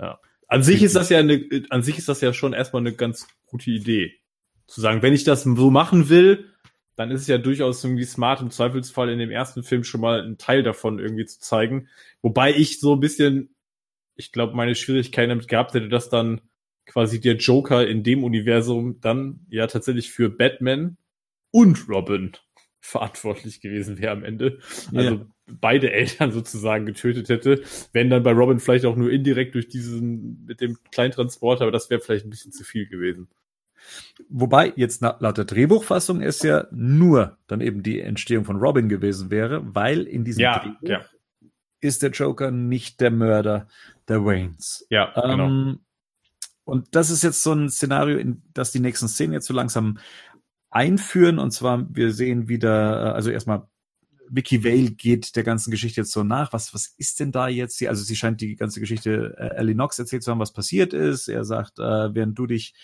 Ja. 0.00 0.20
An 0.48 0.62
sich 0.62 0.82
ist 0.82 0.96
das 0.96 1.08
ja 1.08 1.18
eine, 1.18 1.44
an 1.70 1.82
sich 1.82 1.98
ist 1.98 2.08
das 2.08 2.20
ja 2.20 2.32
schon 2.32 2.52
erstmal 2.52 2.82
eine 2.82 2.94
ganz 2.94 3.26
gute 3.46 3.70
Idee. 3.70 4.12
Zu 4.66 4.80
sagen, 4.80 5.02
wenn 5.02 5.14
ich 5.14 5.24
das 5.24 5.42
so 5.42 5.70
machen 5.70 6.08
will, 6.08 6.50
dann 6.96 7.10
ist 7.10 7.22
es 7.22 7.26
ja 7.26 7.38
durchaus 7.38 7.84
irgendwie 7.84 8.04
smart, 8.04 8.40
im 8.40 8.50
Zweifelsfall 8.50 9.10
in 9.10 9.18
dem 9.18 9.30
ersten 9.30 9.62
Film 9.62 9.84
schon 9.84 10.00
mal 10.00 10.22
einen 10.22 10.38
Teil 10.38 10.62
davon 10.62 10.98
irgendwie 10.98 11.26
zu 11.26 11.38
zeigen. 11.40 11.88
Wobei 12.22 12.54
ich 12.54 12.80
so 12.80 12.94
ein 12.94 13.00
bisschen, 13.00 13.54
ich 14.14 14.32
glaube, 14.32 14.56
meine 14.56 14.74
Schwierigkeiten 14.74 15.28
damit 15.28 15.48
gehabt 15.48 15.74
hätte, 15.74 15.88
dass 15.88 16.08
dann 16.08 16.40
quasi 16.86 17.20
der 17.20 17.36
Joker 17.36 17.86
in 17.86 18.02
dem 18.02 18.24
Universum 18.24 19.00
dann 19.00 19.46
ja 19.50 19.66
tatsächlich 19.66 20.10
für 20.10 20.30
Batman 20.30 20.96
und 21.50 21.88
Robin 21.88 22.32
verantwortlich 22.80 23.60
gewesen 23.60 23.98
wäre 23.98 24.12
am 24.12 24.24
Ende. 24.24 24.60
Also 24.94 25.16
ja. 25.16 25.26
Beide 25.46 25.92
Eltern 25.92 26.32
sozusagen 26.32 26.86
getötet 26.86 27.28
hätte. 27.28 27.62
Wenn 27.92 28.10
dann 28.10 28.22
bei 28.22 28.32
Robin 28.32 28.60
vielleicht 28.60 28.84
auch 28.84 28.96
nur 28.96 29.10
indirekt 29.10 29.54
durch 29.54 29.68
diesen 29.68 30.44
mit 30.46 30.60
dem 30.60 30.78
Kleintransporter, 30.90 31.62
aber 31.62 31.72
das 31.72 31.90
wäre 31.90 32.00
vielleicht 32.00 32.26
ein 32.26 32.30
bisschen 32.30 32.52
zu 32.52 32.64
viel 32.64 32.86
gewesen. 32.86 33.28
Wobei 34.28 34.72
jetzt 34.76 35.02
laut 35.02 35.38
der 35.38 35.44
Drehbuchfassung 35.44 36.20
es 36.20 36.42
ja 36.42 36.66
nur 36.70 37.38
dann 37.46 37.60
eben 37.60 37.82
die 37.82 38.00
Entstehung 38.00 38.44
von 38.44 38.56
Robin 38.56 38.88
gewesen 38.88 39.30
wäre, 39.30 39.62
weil 39.74 40.02
in 40.02 40.24
diesem 40.24 40.42
ja, 40.42 40.58
Drehbuch 40.58 40.88
ja. 40.88 41.04
ist 41.80 42.02
der 42.02 42.10
Joker 42.10 42.50
nicht 42.50 43.00
der 43.00 43.10
Mörder 43.10 43.68
der 44.08 44.24
Waynes. 44.24 44.86
Ja, 44.90 45.12
genau. 45.14 45.46
Ähm, 45.46 45.80
und 46.64 46.96
das 46.96 47.10
ist 47.10 47.22
jetzt 47.22 47.44
so 47.44 47.52
ein 47.52 47.70
Szenario, 47.70 48.18
in 48.18 48.42
das 48.52 48.72
die 48.72 48.80
nächsten 48.80 49.06
Szenen 49.06 49.34
jetzt 49.34 49.46
so 49.46 49.54
langsam 49.54 49.98
einführen. 50.70 51.38
Und 51.38 51.52
zwar, 51.52 51.86
wir 51.94 52.12
sehen 52.12 52.48
wieder, 52.48 53.06
äh, 53.06 53.10
also 53.10 53.30
erstmal 53.30 53.68
Vicky 54.28 54.64
Vale 54.64 54.90
geht 54.90 55.36
der 55.36 55.44
ganzen 55.44 55.70
Geschichte 55.70 56.00
jetzt 56.00 56.12
so 56.12 56.24
nach. 56.24 56.52
Was, 56.52 56.74
was 56.74 56.88
ist 56.98 57.20
denn 57.20 57.32
da 57.32 57.48
jetzt 57.48 57.78
hier? 57.78 57.90
Also 57.90 58.02
sie 58.02 58.16
scheint 58.16 58.40
die 58.40 58.56
ganze 58.56 58.80
Geschichte 58.80 59.34
äh, 59.38 59.56
Ellie 59.56 59.74
Knox 59.74 59.98
erzählt 59.98 60.22
zu 60.22 60.30
haben, 60.30 60.40
was 60.40 60.52
passiert 60.52 60.92
ist. 60.92 61.28
Er 61.28 61.44
sagt, 61.44 61.78
äh, 61.78 62.14
während 62.14 62.38
du 62.38 62.46
dich 62.46 62.74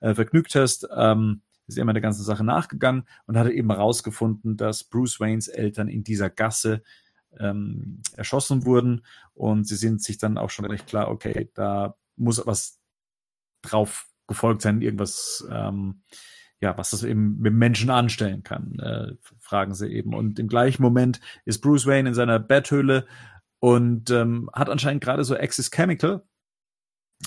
äh, 0.00 0.14
vergnügt 0.14 0.54
hast, 0.54 0.88
ähm, 0.94 1.42
ist 1.66 1.78
er 1.78 1.82
immer 1.82 1.92
der 1.92 2.02
ganzen 2.02 2.24
Sache 2.24 2.44
nachgegangen 2.44 3.04
und 3.26 3.38
hatte 3.38 3.52
eben 3.52 3.70
herausgefunden, 3.70 4.56
dass 4.56 4.84
Bruce 4.84 5.20
Waynes 5.20 5.48
Eltern 5.48 5.88
in 5.88 6.04
dieser 6.04 6.30
Gasse 6.30 6.82
ähm, 7.38 8.02
erschossen 8.16 8.64
wurden. 8.64 9.04
Und 9.32 9.66
sie 9.66 9.76
sind 9.76 10.02
sich 10.02 10.18
dann 10.18 10.38
auch 10.38 10.50
schon 10.50 10.66
recht 10.66 10.86
klar, 10.86 11.08
okay, 11.08 11.50
da 11.54 11.96
muss 12.16 12.44
was 12.46 12.80
drauf 13.62 14.08
gefolgt 14.26 14.62
sein, 14.62 14.80
irgendwas 14.82 15.46
ähm, 15.50 16.02
ja, 16.60 16.76
was 16.78 16.90
das 16.90 17.02
eben 17.02 17.38
mit 17.40 17.52
Menschen 17.52 17.90
anstellen 17.90 18.42
kann, 18.42 18.78
äh, 18.78 19.12
fragen 19.38 19.74
sie 19.74 19.88
eben. 19.88 20.14
Und 20.14 20.38
im 20.38 20.48
gleichen 20.48 20.82
Moment 20.82 21.20
ist 21.44 21.60
Bruce 21.60 21.86
Wayne 21.86 22.08
in 22.08 22.14
seiner 22.14 22.38
Betthöhle 22.38 23.06
und 23.60 24.10
ähm, 24.10 24.50
hat 24.52 24.70
anscheinend 24.70 25.02
gerade 25.02 25.24
so 25.24 25.36
Axis 25.36 25.70
Chemical 25.70 26.22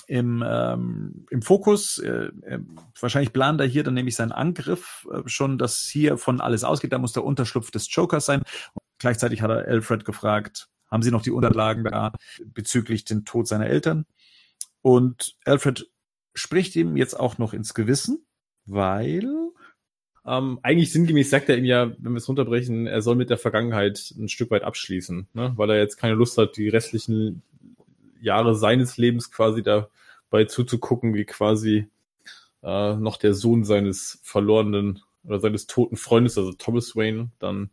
im, 0.06 0.44
ähm, 0.46 1.26
im 1.30 1.42
Fokus. 1.42 1.98
Äh, 1.98 2.30
äh, 2.42 2.60
wahrscheinlich 3.00 3.32
plant 3.32 3.60
er 3.60 3.66
hier 3.66 3.84
dann 3.84 3.94
nämlich 3.94 4.16
seinen 4.16 4.32
Angriff 4.32 5.06
äh, 5.12 5.22
schon, 5.26 5.58
dass 5.58 5.80
hier 5.80 6.16
von 6.18 6.40
alles 6.40 6.64
ausgeht. 6.64 6.92
Da 6.92 6.98
muss 6.98 7.12
der 7.12 7.24
Unterschlupf 7.24 7.70
des 7.70 7.92
Jokers 7.94 8.26
sein. 8.26 8.40
Und 8.40 8.82
gleichzeitig 8.98 9.42
hat 9.42 9.50
er 9.50 9.66
Alfred 9.66 10.04
gefragt, 10.04 10.68
haben 10.90 11.02
Sie 11.02 11.10
noch 11.10 11.22
die 11.22 11.30
Unterlagen 11.30 11.84
da 11.84 12.12
bezüglich 12.44 13.04
den 13.04 13.24
Tod 13.24 13.46
seiner 13.46 13.66
Eltern? 13.66 14.06
Und 14.80 15.36
Alfred 15.44 15.90
spricht 16.34 16.76
ihm 16.76 16.96
jetzt 16.96 17.18
auch 17.18 17.38
noch 17.38 17.52
ins 17.52 17.74
Gewissen 17.74 18.24
weil 18.68 19.24
ähm, 20.26 20.58
eigentlich 20.62 20.92
sinngemäß 20.92 21.30
sagt 21.30 21.48
er 21.48 21.56
ihm 21.56 21.64
ja, 21.64 21.90
wenn 21.98 22.12
wir 22.12 22.18
es 22.18 22.28
runterbrechen, 22.28 22.86
er 22.86 23.00
soll 23.00 23.16
mit 23.16 23.30
der 23.30 23.38
Vergangenheit 23.38 24.12
ein 24.18 24.28
Stück 24.28 24.50
weit 24.50 24.62
abschließen, 24.62 25.28
ne? 25.32 25.52
weil 25.56 25.70
er 25.70 25.78
jetzt 25.78 25.96
keine 25.96 26.14
Lust 26.14 26.36
hat, 26.36 26.56
die 26.56 26.68
restlichen 26.68 27.42
Jahre 28.20 28.54
seines 28.54 28.98
Lebens 28.98 29.30
quasi 29.30 29.62
dabei 29.62 30.44
zuzugucken, 30.44 31.14
wie 31.14 31.24
quasi 31.24 31.88
äh, 32.62 32.94
noch 32.96 33.16
der 33.16 33.32
Sohn 33.32 33.64
seines 33.64 34.20
verlorenen 34.22 35.00
oder 35.24 35.40
seines 35.40 35.66
toten 35.66 35.96
Freundes, 35.96 36.36
also 36.36 36.52
Thomas 36.52 36.94
Wayne, 36.94 37.30
dann 37.38 37.70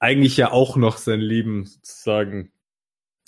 eigentlich 0.00 0.36
ja 0.36 0.50
auch 0.50 0.76
noch 0.76 0.96
sein 0.96 1.20
Leben 1.20 1.64
sozusagen 1.64 2.50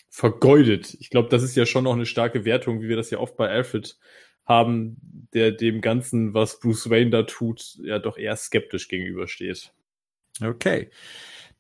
vergeudet. 0.09 0.97
Ich 0.99 1.11
glaube, 1.11 1.29
das 1.29 1.43
ist 1.43 1.57
ja 1.57 1.67
schon 1.67 1.85
noch 1.85 1.95
eine 1.95 2.07
starke 2.07 2.45
Wertung, 2.45 2.81
wie 2.81 2.89
wir 2.89 2.97
das 2.97 3.11
ja 3.11 3.19
oft 3.19 3.37
bei 3.37 3.49
Alfred 3.49 3.97
haben, 4.47 5.29
der 5.35 5.53
dem 5.53 5.81
Ganzen, 5.81 6.35
was 6.35 6.61
Bruce 6.61 6.89
Wayne 6.89 7.11
da 7.11 7.23
tut, 7.25 7.79
ja 7.83 7.99
doch 7.99 8.17
eher 8.17 8.37
skeptisch 8.37 8.89
gegenübersteht. 8.89 9.73
Okay. 10.43 10.91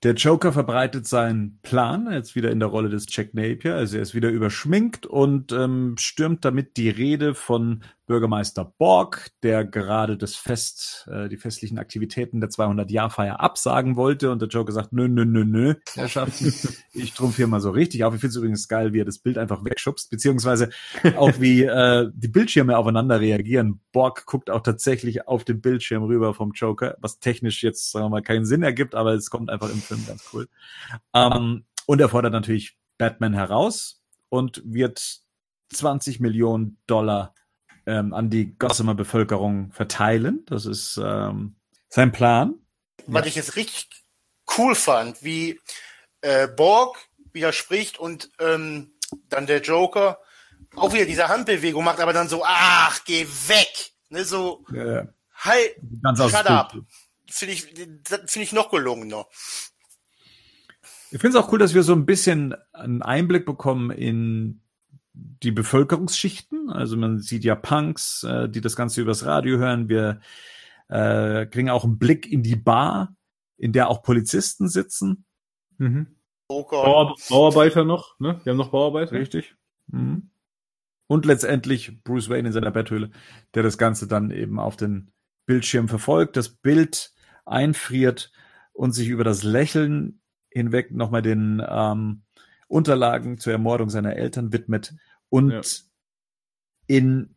Der 0.03 0.15
Joker 0.15 0.53
verbreitet 0.53 1.07
seinen 1.07 1.59
Plan, 1.63 2.13
jetzt 2.13 2.37
wieder 2.37 2.51
in 2.51 2.61
der 2.61 2.69
Rolle 2.69 2.91
des 2.91 3.07
Jack 3.09 3.33
Napier, 3.33 3.75
also 3.75 3.97
er 3.97 4.03
ist 4.03 4.15
wieder 4.15 4.29
überschminkt 4.29 5.07
und 5.07 5.53
ähm, 5.53 5.97
stürmt 5.99 6.45
damit 6.45 6.77
die 6.77 6.91
Rede 6.91 7.35
von 7.35 7.83
Bürgermeister 8.07 8.73
Borg, 8.79 9.31
der 9.43 9.65
gerade 9.65 10.17
das 10.17 10.37
Fest, 10.37 11.09
äh, 11.11 11.29
die 11.29 11.37
festlichen 11.37 11.79
Aktivitäten 11.79 12.41
der 12.41 12.51
200-Jahr-Feier 12.51 13.41
absagen 13.41 13.97
wollte 13.97 14.31
und 14.31 14.41
der 14.41 14.49
Joker 14.49 14.73
sagt, 14.73 14.93
nö, 14.93 15.09
nö, 15.09 15.25
nö, 15.25 15.45
nö, 15.45 15.75
Herrschaften, 15.95 16.53
ich 16.93 17.13
trumpf 17.15 17.37
hier 17.37 17.49
mal 17.49 17.61
so 17.61 17.71
richtig 17.71 18.05
auf. 18.05 18.15
Ich 18.15 18.21
finde 18.21 18.31
es 18.31 18.37
übrigens 18.37 18.69
geil, 18.69 18.93
wie 18.93 19.01
er 19.01 19.05
das 19.05 19.19
Bild 19.19 19.39
einfach 19.39 19.65
wegschubst, 19.65 20.09
beziehungsweise 20.11 20.71
auch 21.17 21.41
wie 21.41 21.65
äh, 21.65 22.09
die 22.15 22.29
Bildschirme 22.29 22.79
aufeinander 22.79 23.21
reagieren. 23.21 23.81
Borg 23.93 24.25
guckt 24.27 24.51
auch 24.51 24.63
tatsächlich 24.63 25.27
auf 25.27 25.45
den 25.45 25.61
Bildschirm 25.61 26.05
rüber 26.05 26.33
vom 26.33 26.53
Joker, 26.53 26.97
was 27.01 27.19
technisch 27.19 27.63
jetzt, 27.63 27.91
sagen 27.91 28.07
wir 28.07 28.11
mal, 28.11 28.23
keinen 28.23 28.47
Sinn 28.47 28.63
ergibt, 28.63 28.95
aber 28.95 29.15
es 29.15 29.31
kommt 29.31 29.51
einfach 29.51 29.71
im 29.71 29.81
Film 29.81 30.05
ganz 30.07 30.25
cool. 30.33 30.49
Ähm, 31.13 31.65
und 31.87 32.01
er 32.01 32.09
fordert 32.09 32.33
natürlich 32.33 32.79
Batman 32.99 33.35
heraus 33.35 34.03
und 34.29 34.63
wird 34.65 35.21
20 35.71 36.21
Millionen 36.21 36.79
Dollar 36.87 37.35
ähm, 37.87 38.13
an 38.13 38.31
die 38.31 38.57
Gossamer 38.59 38.95
Bevölkerung 38.95 39.73
verteilen. 39.73 40.45
Das 40.47 40.67
ist 40.67 41.01
ähm, 41.03 41.57
sein 41.89 42.13
Plan. 42.13 42.55
Was 43.07 43.27
ich 43.27 43.37
jetzt 43.37 43.57
richtig 43.57 43.89
cool 44.59 44.75
fand, 44.75 45.23
wie 45.23 45.61
äh, 46.21 46.49
Borg 46.49 46.97
widerspricht 47.33 47.99
und 47.99 48.31
ähm, 48.41 48.93
dann 49.29 49.47
der 49.47 49.61
Joker 49.61 50.19
auch 50.75 50.93
wieder 50.93 51.07
diese 51.07 51.29
Handbewegung 51.29 51.85
macht, 51.85 52.01
aber 52.01 52.13
dann 52.13 52.29
so, 52.29 52.43
ach, 52.45 53.05
geh 53.05 53.27
weg. 53.47 53.93
Ne, 54.09 54.25
so, 54.25 54.65
ja. 54.73 55.07
halt, 55.35 55.77
shut 56.17 56.47
up. 56.47 56.77
Finde 57.29 57.55
ich, 57.55 57.63
finde 57.63 58.41
ich 58.41 58.53
noch 58.53 58.71
gelungener. 58.71 59.27
Ich 61.11 61.21
finde 61.21 61.39
es 61.39 61.45
auch 61.45 61.53
cool, 61.53 61.59
dass 61.59 61.75
wir 61.75 61.83
so 61.83 61.93
ein 61.93 62.07
bisschen 62.07 62.55
einen 62.73 63.03
Einblick 63.03 63.47
bekommen 63.47 63.91
in 63.91 64.61
die 65.17 65.51
Bevölkerungsschichten. 65.51 66.71
Also 66.71 66.97
man 66.97 67.21
sieht 67.21 67.45
ja 67.45 67.55
Punks, 67.55 68.23
äh, 68.23 68.49
die 68.49 68.61
das 68.61 68.77
Ganze 68.77 69.01
übers 69.01 69.25
Radio 69.25 69.59
hören. 69.59 69.89
Wir 69.89 70.21
äh, 70.89 71.47
kriegen 71.47 71.71
auch 71.71 71.85
einen 71.85 71.99
Blick 71.99 72.31
in 72.31 72.43
die 72.43 72.57
Bar, 72.57 73.15
in 73.57 73.73
der 73.73 73.89
auch 73.89 74.03
Polizisten 74.03 74.69
sitzen. 74.69 75.25
Mhm. 75.79 76.17
Oh 76.49 76.65
Bauar 76.65 77.17
Bauarbeiter 77.29 77.85
noch, 77.85 78.19
ne? 78.21 78.41
Wir 78.45 78.53
haben 78.53 78.59
noch 78.59 78.71
Bauarbeiter. 78.71 79.13
Richtig. 79.13 79.57
Mhm. 79.89 80.31
Und 81.09 81.25
letztendlich 81.25 82.03
Bruce 82.03 82.29
Wayne 82.29 82.49
in 82.49 82.53
seiner 82.53 82.71
Betthöhle, 82.71 83.11
der 83.55 83.63
das 83.63 83.79
Ganze 83.79 84.07
dann 84.07 84.31
eben 84.31 84.59
auf 84.59 84.77
den 84.77 85.13
Bildschirm 85.47 85.89
verfolgt, 85.89 86.37
das 86.37 86.49
Bild 86.51 87.13
einfriert 87.45 88.33
und 88.73 88.93
sich 88.93 89.09
über 89.09 89.25
das 89.25 89.43
Lächeln 89.43 90.21
hinweg 90.51 90.91
nochmal 90.91 91.23
den 91.23 91.63
ähm, 91.67 92.23
Unterlagen 92.69 93.39
zur 93.39 93.53
Ermordung 93.53 93.91
seiner 93.91 94.17
Eltern 94.17 94.53
widmet 94.53 94.95
und 95.29 95.51
ja. 95.51 95.61
in 96.87 97.37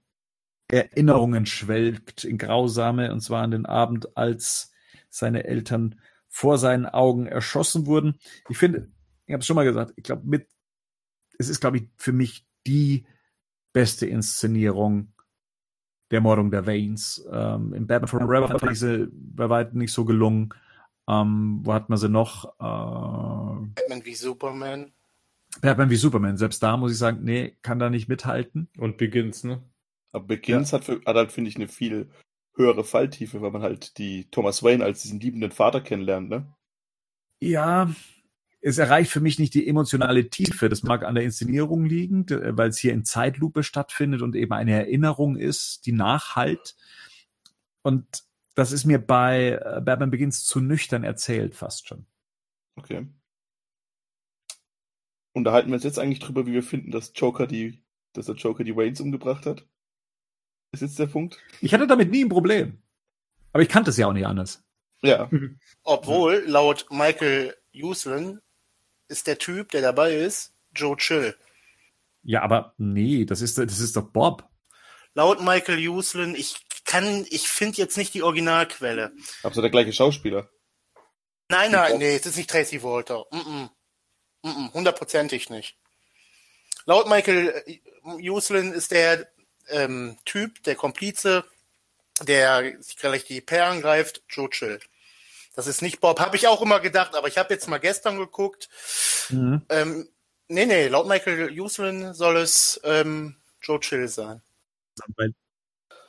Erinnerungen 0.68 1.46
schwelgt, 1.46 2.24
in 2.24 2.38
grausame, 2.38 3.12
und 3.12 3.22
zwar 3.22 3.44
an 3.44 3.52
den 3.52 3.66
Abend, 3.66 4.16
als 4.18 4.72
seine 5.10 5.46
Eltern 5.46 6.00
vor 6.28 6.58
seinen 6.58 6.86
Augen 6.86 7.26
erschossen 7.26 7.88
wurden. 7.88 8.20
Ich 8.50 8.58
finde, 8.58 8.92
ich 9.26 9.34
habe 9.34 9.42
es 9.42 9.48
schon 9.48 9.56
mal 9.56 9.66
gesagt, 9.66 9.94
ich 9.96 10.04
glaube, 10.04 10.26
mit, 10.26 10.48
es 11.40 11.50
ist, 11.50 11.60
glaube 11.60 11.78
ich, 11.78 11.90
für 11.98 12.14
mich 12.14 12.46
die 12.68 13.06
beste 13.74 14.06
Inszenierung 14.06 15.14
der 16.12 16.18
Ermordung 16.18 16.52
der 16.52 16.66
Waynes. 16.66 17.26
Ähm, 17.32 17.74
Im 17.74 17.88
Batman 17.88 18.08
Forever 18.08 18.60
fand 18.60 18.72
ich 18.72 18.80
sie 18.80 19.08
bei 19.12 19.50
weitem 19.50 19.80
nicht 19.80 19.94
so 19.94 20.06
gelungen. 20.06 20.54
Ähm, 21.08 21.62
wo 21.64 21.74
hat 21.74 21.90
man 21.90 21.98
sie 21.98 22.10
noch? 22.10 22.46
Äh, 22.60 23.68
Batman 23.76 24.06
wie 24.06 24.16
Superman. 24.16 24.92
Batman 25.62 25.90
wie 25.90 25.96
Superman. 25.96 26.38
Selbst 26.38 26.62
da 26.64 26.78
muss 26.78 26.92
ich 26.92 26.98
sagen, 26.98 27.20
nee, 27.24 27.58
kann 27.62 27.80
da 27.80 27.90
nicht 27.90 28.08
mithalten. 28.08 28.70
Und 28.78 28.98
Begins, 28.98 29.44
ne? 29.44 29.62
Aber 30.12 30.26
Begins 30.26 30.72
ja. 30.72 30.78
hat, 30.78 30.86
für, 30.86 31.02
hat 31.06 31.16
halt, 31.16 31.32
finde 31.32 31.50
ich, 31.50 31.56
eine 31.56 31.68
viel 31.68 32.10
höhere 32.56 32.84
Falltiefe, 32.84 33.42
weil 33.42 33.52
man 33.52 33.62
halt 33.62 33.98
die 33.98 34.30
Thomas 34.32 34.64
Wayne 34.64 34.84
als 34.84 35.02
diesen 35.02 35.20
liebenden 35.20 35.52
Vater 35.52 35.82
kennenlernt, 35.82 36.30
ne? 36.30 36.54
Ja, 37.40 37.94
es 38.62 38.78
erreicht 38.78 39.12
für 39.12 39.22
mich 39.22 39.40
nicht 39.40 39.54
die 39.54 39.68
emotionale 39.68 40.30
Tiefe. 40.30 40.68
Das 40.68 40.84
mag 40.84 41.04
an 41.06 41.16
der 41.16 41.24
Inszenierung 41.24 41.86
liegen, 41.86 42.26
weil 42.30 42.70
es 42.70 42.78
hier 42.78 42.92
in 42.92 43.06
Zeitlupe 43.06 43.64
stattfindet 43.64 44.22
und 44.22 44.36
eben 44.36 44.52
eine 44.52 44.74
Erinnerung 44.74 45.38
ist, 45.38 45.86
die 45.86 45.94
nachhalt. 45.94 46.76
Und 47.82 48.24
das 48.56 48.74
ist 48.74 48.84
mir 48.84 49.00
bei 49.00 49.60
äh, 49.64 49.82
Batman 49.82 50.12
Begins 50.12 50.44
zu 50.44 50.60
nüchtern 50.60 51.06
erzählt, 51.06 51.56
fast 51.56 51.88
schon. 51.88 52.06
Okay. 52.76 53.08
Unterhalten 55.40 55.70
wir 55.70 55.76
uns 55.76 55.84
jetzt 55.84 56.00
eigentlich 56.00 56.20
drüber, 56.20 56.46
wie 56.46 56.54
wir 56.54 56.64
finden, 56.64 56.92
dass 56.92 57.14
Joker 57.16 57.48
die, 57.48 57.82
dass 58.14 58.28
der 58.28 58.36
Joker 58.36 58.64
die 58.64 58.76
Waynes 58.76 59.02
umgebracht 59.02 59.46
hat? 59.46 59.66
Ist 60.72 60.82
jetzt 60.82 61.00
der 61.00 61.08
Punkt? 61.08 61.38
Ich 61.62 61.74
hatte 61.74 61.88
damit 61.88 62.12
nie 62.12 62.24
ein 62.24 62.30
Problem. 62.30 62.82
Aber 63.54 63.64
ich 63.64 63.70
kannte 63.70 63.90
es 63.90 63.98
ja 63.98 64.08
auch 64.08 64.14
nicht 64.14 64.28
anders. 64.28 64.64
Ja. 65.02 65.30
Obwohl, 65.84 66.44
laut 66.46 66.86
Michael 66.92 67.56
Uslin 67.74 68.40
ist 69.08 69.28
der 69.28 69.38
Typ, 69.38 69.72
der 69.72 69.82
dabei 69.82 70.14
ist, 70.14 70.54
Joe 70.76 70.98
Chill. 70.98 71.36
Ja, 72.22 72.42
aber 72.44 72.74
nee, 72.78 73.26
das 73.26 73.42
ist, 73.42 73.58
das 73.58 73.80
ist 73.80 73.96
doch 73.96 74.12
Bob. 74.12 74.48
Laut 75.14 75.42
Michael 75.42 75.88
Uslin, 75.88 76.36
ich 76.36 76.66
kann, 76.86 77.26
ich 77.30 77.48
finde 77.48 77.78
jetzt 77.78 77.98
nicht 77.98 78.14
die 78.14 78.24
Originalquelle. 78.24 79.14
Aber 79.42 79.56
so 79.56 79.62
der 79.62 79.72
gleiche 79.72 79.94
Schauspieler? 79.94 80.50
Nein, 81.50 81.72
nein, 81.72 81.98
nee, 81.98 82.16
es 82.16 82.26
ist 82.26 82.38
nicht 82.38 82.50
Tracy 82.50 82.84
Walter. 82.84 83.26
Mm 83.32 83.38
-mm. 83.38 83.70
Hundertprozentig 84.44 85.50
nicht. 85.50 85.76
Laut 86.86 87.08
Michael 87.08 87.64
Uslin 88.04 88.72
ist 88.72 88.92
der 88.92 89.28
ähm, 89.68 90.18
Typ, 90.26 90.64
der 90.64 90.76
Komplize, 90.76 91.44
der 92.22 92.82
sich 92.82 92.98
gleich 92.98 93.26
die 93.26 93.42
Perlen 93.42 93.82
greift, 93.82 94.24
Joe 94.30 94.50
Chill. 94.50 94.80
Das 95.56 95.68
ist 95.68 95.82
nicht 95.82 96.00
Bob, 96.00 96.20
habe 96.20 96.38
ich 96.38 96.48
auch 96.48 96.62
immer 96.62 96.80
gedacht, 96.80 97.16
aber 97.16 97.28
ich 97.28 97.38
habe 97.38 97.54
jetzt 97.54 97.68
mal 97.68 97.80
gestern 97.80 98.18
geguckt. 98.18 98.70
Mhm. 99.30 99.62
Ähm, 99.70 100.10
nee, 100.48 100.66
nee, 100.66 100.88
laut 100.88 101.08
Michael 101.08 101.60
Uslin 101.60 102.14
soll 102.14 102.38
es 102.38 102.80
ähm, 102.84 103.36
Joe 103.62 103.80
Chill 103.80 104.08
sein. 104.08 104.42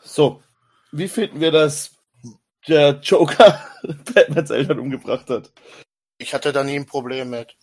So, 0.03 0.43
wie 0.93 1.09
finden 1.09 1.41
wir, 1.41 1.51
dass 1.51 1.97
der 2.69 3.01
Joker 3.03 3.67
Batmans 4.15 4.51
Eltern 4.51 4.79
umgebracht 4.79 5.29
hat? 5.31 5.53
Ich 6.19 6.35
hatte 6.35 6.53
da 6.53 6.63
nie 6.63 6.77
ein 6.77 6.87
Problem 6.87 7.31
mit. 7.31 7.57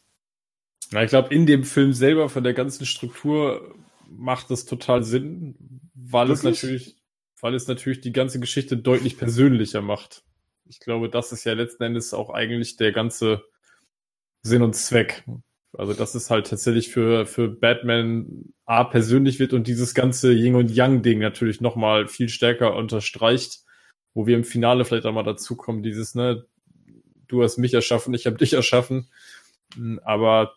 Ja, 0.92 1.04
ich 1.04 1.10
glaube, 1.10 1.34
in 1.34 1.46
dem 1.46 1.64
Film 1.64 1.94
selber 1.94 2.30
von 2.30 2.44
der 2.44 2.54
ganzen 2.54 2.86
Struktur 2.86 3.76
macht 4.10 4.50
das 4.52 4.66
total 4.66 5.04
Sinn, 5.04 5.56
weil 5.94 6.30
Wirklich? 6.30 6.38
es 6.40 6.64
natürlich, 6.64 6.96
weil 7.42 7.56
es 7.56 7.68
natürlich 7.68 8.02
die 8.02 8.14
ganze 8.14 8.40
Geschichte 8.40 8.78
deutlich 8.78 9.18
persönlicher 9.18 9.82
macht. 9.82 10.24
Ich 10.66 10.80
glaube, 10.80 11.10
das 11.10 11.32
ist 11.32 11.44
ja 11.44 11.54
letzten 11.54 11.84
Endes 11.84 12.14
auch 12.14 12.30
eigentlich 12.30 12.78
der 12.78 12.92
ganze 12.92 13.44
Sinn 14.42 14.62
und 14.62 14.76
Zweck. 14.76 15.24
Also, 15.74 15.94
dass 15.94 16.16
es 16.16 16.30
halt 16.30 16.48
tatsächlich 16.48 16.90
für, 16.90 17.26
für 17.26 17.50
Batman 17.50 18.54
A 18.66 18.84
persönlich 18.84 19.40
wird 19.40 19.54
und 19.54 19.68
dieses 19.68 19.94
ganze 19.94 20.34
Yin 20.34 20.56
und 20.56 20.72
Yang 20.72 21.04
Ding 21.04 21.20
natürlich 21.20 21.62
nochmal 21.62 22.08
viel 22.08 22.30
stärker 22.30 22.76
unterstreicht, 22.76 23.60
wo 24.14 24.26
wir 24.26 24.36
im 24.36 24.44
Finale 24.44 24.86
vielleicht 24.86 25.06
auch 25.06 25.14
mal 25.14 25.24
dazukommen, 25.24 25.84
dieses, 25.84 26.16
ne, 26.16 26.46
du 27.28 27.44
hast 27.44 27.58
mich 27.58 27.74
erschaffen, 27.74 28.14
ich 28.14 28.26
habe 28.26 28.38
dich 28.38 28.54
erschaffen. 28.54 29.10
Aber 30.04 30.56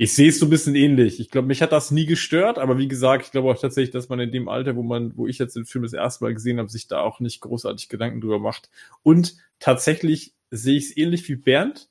ich 0.00 0.14
sehe 0.14 0.28
es 0.28 0.38
so 0.38 0.46
ein 0.46 0.50
bisschen 0.50 0.76
ähnlich. 0.76 1.18
Ich 1.18 1.30
glaube, 1.30 1.48
mich 1.48 1.60
hat 1.60 1.72
das 1.72 1.90
nie 1.90 2.06
gestört, 2.06 2.58
aber 2.58 2.78
wie 2.78 2.86
gesagt, 2.86 3.26
ich 3.26 3.32
glaube 3.32 3.50
auch 3.50 3.60
tatsächlich, 3.60 3.90
dass 3.90 4.08
man 4.08 4.20
in 4.20 4.30
dem 4.30 4.48
Alter, 4.48 4.76
wo 4.76 4.84
man, 4.84 5.16
wo 5.16 5.26
ich 5.26 5.38
jetzt 5.38 5.56
den 5.56 5.64
Film 5.64 5.82
das 5.82 5.92
erste 5.92 6.24
Mal 6.24 6.34
gesehen 6.34 6.58
habe, 6.58 6.68
sich 6.68 6.86
da 6.86 7.00
auch 7.00 7.18
nicht 7.18 7.40
großartig 7.40 7.88
Gedanken 7.88 8.20
drüber 8.20 8.38
macht. 8.38 8.70
Und 9.02 9.36
tatsächlich 9.58 10.34
sehe 10.50 10.76
ich 10.76 10.90
es 10.90 10.96
ähnlich 10.96 11.28
wie 11.28 11.34
Bernd. 11.34 11.88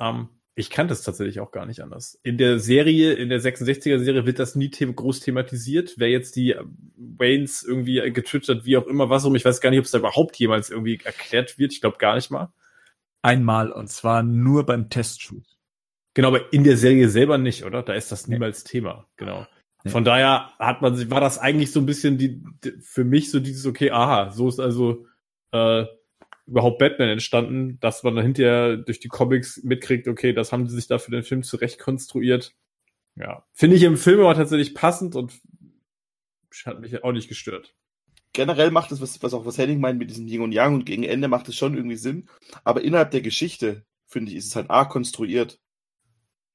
Ähm, 0.00 0.30
ich 0.54 0.68
kannte 0.68 0.92
es 0.92 1.02
tatsächlich 1.02 1.40
auch 1.40 1.52
gar 1.52 1.64
nicht 1.64 1.80
anders. 1.80 2.18
In 2.24 2.36
der 2.36 2.58
Serie, 2.58 3.14
in 3.14 3.28
der 3.28 3.40
66er 3.40 3.98
Serie 4.00 4.26
wird 4.26 4.38
das 4.38 4.54
nie 4.54 4.68
groß 4.68 5.20
thematisiert. 5.20 5.94
Wer 5.96 6.10
jetzt 6.10 6.36
die 6.36 6.56
Waynes 6.96 7.62
irgendwie 7.62 8.12
getwittert, 8.12 8.66
wie 8.66 8.76
auch 8.76 8.86
immer, 8.86 9.08
was 9.08 9.24
um, 9.24 9.34
ich 9.34 9.44
weiß 9.44 9.60
gar 9.60 9.70
nicht, 9.70 9.78
ob 9.78 9.86
es 9.86 9.92
da 9.92 9.98
überhaupt 9.98 10.36
jemals 10.36 10.70
irgendwie 10.70 11.00
erklärt 11.02 11.58
wird. 11.58 11.72
Ich 11.72 11.80
glaube 11.80 11.98
gar 11.98 12.16
nicht 12.16 12.30
mal. 12.30 12.52
Einmal, 13.22 13.70
und 13.70 13.88
zwar 13.88 14.22
nur 14.22 14.66
beim 14.66 14.90
Testshoot. 14.90 15.51
Genau, 16.14 16.28
aber 16.28 16.52
in 16.52 16.64
der 16.64 16.76
Serie 16.76 17.08
selber 17.08 17.38
nicht, 17.38 17.64
oder? 17.64 17.82
Da 17.82 17.94
ist 17.94 18.12
das 18.12 18.28
niemals 18.28 18.64
Thema. 18.64 19.08
Genau. 19.16 19.46
Von 19.86 20.04
daher 20.04 20.52
hat 20.58 20.80
man, 20.80 21.10
war 21.10 21.20
das 21.20 21.38
eigentlich 21.38 21.72
so 21.72 21.80
ein 21.80 21.86
bisschen 21.86 22.16
die, 22.16 22.42
die, 22.62 22.72
für 22.80 23.04
mich 23.04 23.30
so 23.30 23.40
dieses, 23.40 23.66
okay, 23.66 23.90
aha, 23.90 24.30
so 24.30 24.48
ist 24.48 24.60
also 24.60 25.06
äh, 25.50 25.86
überhaupt 26.46 26.78
Batman 26.78 27.08
entstanden, 27.08 27.78
dass 27.80 28.02
man 28.02 28.14
dann 28.14 28.24
hinterher 28.24 28.76
durch 28.76 29.00
die 29.00 29.08
Comics 29.08 29.62
mitkriegt, 29.64 30.06
okay, 30.06 30.32
das 30.32 30.52
haben 30.52 30.68
sie 30.68 30.76
sich 30.76 30.86
da 30.86 30.98
für 30.98 31.10
den 31.10 31.24
Film 31.24 31.42
zurecht 31.42 31.80
konstruiert. 31.80 32.54
Ja. 33.16 33.44
Finde 33.52 33.76
ich 33.76 33.82
im 33.82 33.96
Film 33.96 34.20
aber 34.20 34.34
tatsächlich 34.34 34.74
passend 34.74 35.16
und 35.16 35.32
hat 36.64 36.80
mich 36.80 37.02
auch 37.02 37.12
nicht 37.12 37.28
gestört. 37.28 37.74
generell 38.32 38.70
macht 38.70 38.92
es, 38.92 39.00
was, 39.00 39.22
was 39.22 39.34
auch 39.34 39.46
was 39.46 39.58
Henning 39.58 39.80
meint 39.80 39.98
mit 39.98 40.10
diesem 40.10 40.26
Yin 40.26 40.42
und 40.42 40.52
Yang 40.52 40.74
und 40.74 40.86
gegen 40.86 41.04
Ende 41.04 41.28
macht 41.28 41.48
es 41.48 41.56
schon 41.56 41.74
irgendwie 41.74 41.96
Sinn. 41.96 42.28
Aber 42.64 42.82
innerhalb 42.82 43.10
der 43.10 43.20
Geschichte, 43.20 43.84
finde 44.06 44.30
ich, 44.30 44.38
ist 44.38 44.46
es 44.46 44.56
halt 44.56 44.70
arg 44.70 44.90
konstruiert. 44.90 45.58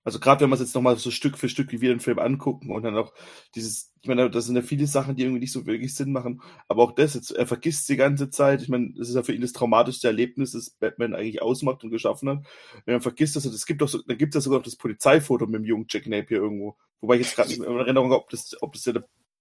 Also 0.08 0.20
gerade 0.22 0.40
wenn 0.40 0.50
man 0.50 0.56
es 0.56 0.62
jetzt 0.62 0.74
nochmal 0.74 0.96
so 0.96 1.12
Stück 1.12 1.38
für 1.38 1.50
Stück, 1.50 1.74
wie 1.74 1.82
wir 1.82 1.90
den 1.90 2.00
Film 2.00 2.18
angucken 2.18 2.72
und 2.72 2.84
dann 2.84 2.96
auch 2.96 3.14
dieses, 3.56 3.94
ich 4.02 4.08
meine, 4.08 4.30
das 4.30 4.46
sind 4.46 4.56
ja 4.56 4.62
viele 4.62 4.88
Sachen, 4.88 5.18
die 5.18 5.24
irgendwie 5.24 5.42
nicht 5.42 5.52
so 5.52 5.66
wirklich 5.66 5.96
Sinn 5.96 6.14
machen, 6.14 6.42
aber 6.70 6.84
auch 6.84 6.94
das 6.94 7.14
jetzt, 7.14 7.32
er 7.32 7.46
vergisst 7.46 7.90
die 7.90 7.98
ganze 7.98 8.30
Zeit, 8.30 8.62
ich 8.62 8.70
meine, 8.70 8.94
das 8.94 9.10
ist 9.10 9.16
ja 9.16 9.24
für 9.24 9.34
ihn 9.34 9.42
das 9.42 9.52
traumatischste 9.52 10.08
Erlebnis, 10.08 10.54
das 10.54 10.70
Batman 10.70 11.14
eigentlich 11.14 11.42
ausmacht 11.42 11.84
und 11.84 11.90
geschaffen 11.90 12.30
hat. 12.30 12.46
Wenn 12.86 12.96
er 12.96 13.02
vergisst 13.02 13.36
das, 13.36 13.44
es 13.44 13.66
gibt 13.66 13.82
doch 13.82 13.90
so, 13.90 14.02
dann 14.02 14.18
gibt 14.18 14.34
es 14.34 14.36
ja 14.36 14.42
sogar 14.46 14.60
noch 14.60 14.64
das 14.64 14.78
Polizeifoto 14.78 15.46
mit 15.46 15.56
dem 15.56 15.66
jungen 15.66 15.88
Jack 15.90 16.08
Napier 16.08 16.38
irgendwo, 16.38 16.78
wobei 17.02 17.16
ich 17.16 17.24
jetzt 17.24 17.36
gerade 17.36 17.50
nicht 17.50 17.60
mehr 17.60 17.70
in 17.70 17.76
Erinnerung 17.76 18.12
habe, 18.12 18.22
ob 18.24 18.30
das, 18.30 18.56
ob 18.62 18.72
das, 18.72 18.86
ja, 18.86 18.94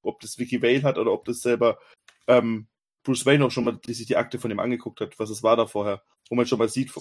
ob 0.03 0.19
das 0.19 0.37
Vicky 0.37 0.61
Vale 0.61 0.83
hat 0.83 0.99
oder 0.99 1.13
ob 1.13 1.27
das 1.27 1.43
selber 1.43 1.79
ähm, 2.27 2.67
Bruce 3.05 3.25
Wayne 3.25 3.45
auch 3.45 3.53
schon 3.53 3.67
mal 3.67 3.79
die 3.87 3.95
sich 3.95 4.09
die 4.09 4.17
Akte 4.17 4.41
von 4.41 4.51
ihm 4.51 4.59
angeguckt 4.59 5.01
hat, 5.01 5.17
was 5.21 5.31
es 5.31 5.45
war 5.45 5.55
da 5.57 5.67
vorher, 5.69 6.03
wo 6.29 6.35
man 6.35 6.45
schon 6.45 6.59
mal 6.59 6.69
sieht. 6.69 6.93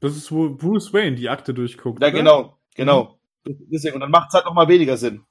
Das 0.00 0.16
ist, 0.16 0.32
wo 0.32 0.50
Bruce 0.50 0.92
Wayne 0.92 1.14
die 1.14 1.28
Akte 1.28 1.54
durchguckt. 1.54 2.02
Ja, 2.02 2.08
oder? 2.08 2.18
genau. 2.18 2.55
Genau. 2.76 3.18
Deswegen, 3.44 3.94
und 3.94 4.00
dann 4.00 4.10
macht 4.10 4.28
es 4.28 4.34
halt 4.34 4.44
nochmal 4.44 4.68
weniger 4.68 4.96
Sinn. 4.96 5.24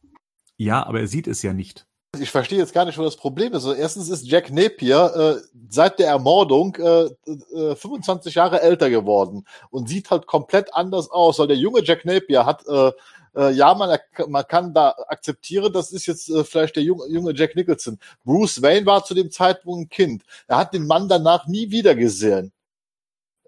Ja, 0.58 0.86
aber 0.86 1.02
er 1.02 1.08
sieht 1.08 1.28
es 1.28 1.42
ja 1.42 1.54
nicht. 1.54 1.86
Ich 2.20 2.32
verstehe 2.32 2.60
jetzt 2.60 2.74
gar 2.74 2.86
nicht, 2.86 2.98
wo 2.98 3.04
das 3.04 3.18
Problem 3.18 3.50
ist. 3.52 3.66
Also 3.66 3.74
erstens 3.74 4.10
ist 4.10 4.26
Jack 4.26 4.50
Napier 4.50 5.42
äh, 5.44 5.60
seit 5.70 6.00
der 6.00 6.08
Ermordung 6.08 6.76
äh, 6.76 7.10
äh, 7.30 7.76
25 7.76 8.36
Jahre 8.36 8.62
älter 8.62 8.90
geworden 8.90 9.46
und 9.70 9.90
sieht 9.90 10.10
halt 10.12 10.26
komplett 10.26 10.74
anders 10.74 11.12
aus, 11.12 11.40
weil 11.40 11.48
der 11.48 11.58
junge 11.58 11.84
Jack 11.84 12.06
Napier 12.06 12.46
hat 12.46 12.66
äh, 12.68 12.92
äh, 13.36 13.52
ja, 13.52 13.74
man, 13.74 13.98
man 14.28 14.48
kann 14.48 14.74
da 14.74 14.96
akzeptieren, 15.08 15.74
das 15.74 15.92
ist 15.92 16.06
jetzt 16.06 16.30
äh, 16.30 16.44
vielleicht 16.44 16.78
der 16.78 16.84
junge, 16.84 17.06
junge 17.10 17.34
Jack 17.36 17.56
Nicholson. 17.56 18.00
Bruce 18.24 18.62
Wayne 18.62 18.86
war 18.86 19.04
zu 19.04 19.14
dem 19.14 19.30
Zeitpunkt 19.30 19.82
ein 19.82 19.90
Kind. 19.90 20.24
Er 20.48 20.58
hat 20.58 20.74
den 20.74 20.88
Mann 20.88 21.10
danach 21.10 21.48
nie 21.48 21.70
wieder 21.70 21.96
gesehen. 21.96 22.54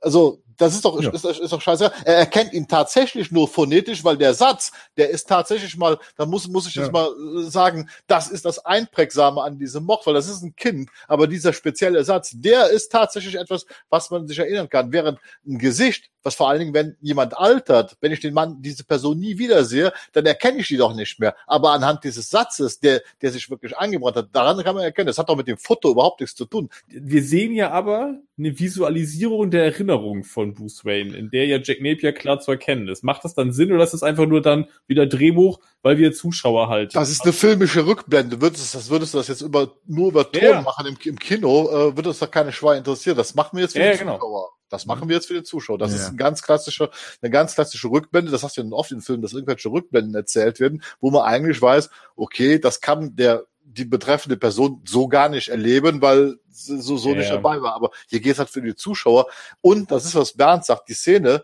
Also 0.01 0.41
das 0.57 0.73
ist 0.73 0.85
doch, 0.85 0.99
ja. 1.01 1.11
ist, 1.11 1.23
ist 1.23 1.53
doch 1.53 1.61
scheiße. 1.61 1.91
Er 2.03 2.15
erkennt 2.15 2.53
ihn 2.53 2.67
tatsächlich 2.67 3.31
nur 3.31 3.47
phonetisch, 3.47 4.03
weil 4.03 4.17
der 4.17 4.33
Satz, 4.33 4.71
der 4.97 5.09
ist 5.09 5.27
tatsächlich 5.27 5.77
mal, 5.77 5.97
da 6.15 6.25
muss, 6.25 6.47
muss 6.47 6.67
ich 6.67 6.75
jetzt 6.75 6.91
mal 6.91 7.07
äh, 7.07 7.49
sagen, 7.49 7.89
das 8.07 8.29
ist 8.29 8.45
das 8.45 8.65
Einprägsame 8.65 9.41
an 9.41 9.57
diesem 9.57 9.83
Mord, 9.83 10.05
weil 10.05 10.13
das 10.13 10.27
ist 10.27 10.41
ein 10.41 10.55
Kind, 10.55 10.89
aber 11.07 11.27
dieser 11.27 11.53
spezielle 11.53 12.03
Satz, 12.03 12.31
der 12.33 12.69
ist 12.69 12.91
tatsächlich 12.91 13.35
etwas, 13.35 13.65
was 13.89 14.09
man 14.09 14.27
sich 14.27 14.39
erinnern 14.39 14.69
kann. 14.69 14.91
Während 14.91 15.19
ein 15.45 15.59
Gesicht, 15.59 16.09
was 16.23 16.35
vor 16.35 16.49
allen 16.49 16.59
Dingen, 16.59 16.73
wenn 16.73 16.97
jemand 16.99 17.37
altert, 17.37 17.95
wenn 18.01 18.11
ich 18.11 18.19
den 18.19 18.33
Mann, 18.33 18.61
diese 18.61 18.83
Person 18.83 19.17
nie 19.17 19.37
wiedersehe, 19.37 19.93
dann 20.11 20.25
erkenne 20.25 20.59
ich 20.59 20.67
die 20.67 20.75
doch 20.77 20.93
nicht 20.93 21.19
mehr. 21.19 21.35
Aber 21.45 21.71
anhand 21.71 22.03
dieses 22.03 22.29
Satzes, 22.29 22.79
der, 22.79 23.01
der 23.21 23.31
sich 23.31 23.49
wirklich 23.49 23.77
angebrannt 23.77 24.17
hat, 24.17 24.29
daran 24.33 24.61
kann 24.63 24.75
man 24.75 24.83
erkennen, 24.83 25.07
das 25.07 25.17
hat 25.17 25.29
doch 25.29 25.37
mit 25.37 25.47
dem 25.47 25.57
Foto 25.57 25.91
überhaupt 25.91 26.19
nichts 26.19 26.35
zu 26.35 26.45
tun. 26.45 26.69
Wir 26.87 27.23
sehen 27.23 27.53
ja 27.53 27.71
aber 27.71 28.15
eine 28.37 28.59
Visualisierung 28.59 29.51
der 29.51 29.63
Erinnerung 29.63 30.23
von 30.23 30.46
Bruce 30.53 30.85
Wayne, 30.85 31.15
in 31.15 31.29
der 31.29 31.45
ja 31.45 31.57
Jack 31.57 31.81
Napier 31.81 32.13
klar 32.13 32.39
zu 32.39 32.51
erkennen 32.51 32.87
ist. 32.87 33.03
Macht 33.03 33.23
das 33.23 33.33
dann 33.33 33.51
Sinn 33.51 33.71
oder 33.71 33.83
ist 33.83 33.93
es 33.93 34.03
einfach 34.03 34.25
nur 34.25 34.41
dann 34.41 34.67
wieder 34.87 35.05
Drehbuch, 35.05 35.59
weil 35.81 35.97
wir 35.97 36.13
Zuschauer 36.13 36.69
halt. 36.69 36.95
Das 36.95 37.09
ist 37.09 37.23
eine 37.23 37.33
filmische 37.33 37.85
Rückblende. 37.85 38.41
Würdest, 38.41 38.75
das 38.75 38.89
würdest 38.89 39.13
du 39.13 39.17
das 39.17 39.27
jetzt 39.27 39.41
über, 39.41 39.75
nur 39.85 40.09
über 40.09 40.31
Ton 40.31 40.43
ja. 40.43 40.61
machen 40.61 40.85
im, 40.87 40.97
im 41.03 41.19
Kino, 41.19 41.69
äh, 41.69 41.95
würde 41.95 42.09
uns 42.09 42.19
da 42.19 42.27
keine 42.27 42.51
Schweine 42.51 42.79
interessieren. 42.79 43.17
Das 43.17 43.35
machen 43.35 43.57
wir 43.57 43.63
jetzt 43.63 43.73
für 43.73 43.79
ja, 43.79 43.91
den 43.91 43.99
genau. 43.99 44.15
Zuschauer. 44.15 44.49
Das 44.69 44.85
machen 44.85 45.07
wir 45.07 45.15
jetzt 45.15 45.27
für 45.27 45.33
den 45.33 45.45
Zuschauer. 45.45 45.77
Das 45.77 45.91
ja. 45.91 45.97
ist 45.97 46.09
ein 46.09 46.17
ganz 46.17 46.41
klassischer, 46.41 46.89
eine 47.21 47.31
ganz 47.31 47.55
klassische 47.55 47.89
Rückblende. 47.89 48.31
Das 48.31 48.43
hast 48.43 48.57
du 48.57 48.61
ja 48.61 48.71
oft 48.71 48.91
in 48.91 49.01
Filmen, 49.01 49.21
dass 49.21 49.33
irgendwelche 49.33 49.69
Rückblenden 49.69 50.13
erzählt 50.13 50.59
werden, 50.59 50.83
wo 50.99 51.09
man 51.09 51.23
eigentlich 51.23 51.61
weiß, 51.61 51.89
okay, 52.15 52.59
das 52.59 52.81
kann 52.81 53.15
der 53.15 53.45
die 53.77 53.85
betreffende 53.85 54.37
Person 54.37 54.81
so 54.85 55.07
gar 55.07 55.29
nicht 55.29 55.49
erleben, 55.49 56.01
weil 56.01 56.37
so, 56.49 56.97
so 56.97 57.09
ja. 57.11 57.17
nicht 57.17 57.29
dabei 57.29 57.61
war. 57.61 57.73
Aber 57.73 57.91
hier 58.07 58.19
geht 58.19 58.33
es 58.33 58.39
halt 58.39 58.49
für 58.49 58.61
die 58.61 58.75
Zuschauer. 58.75 59.27
Und 59.61 59.91
das 59.91 60.05
ist, 60.05 60.15
was 60.15 60.33
Bernd 60.33 60.65
sagt, 60.65 60.89
die 60.89 60.93
Szene, 60.93 61.43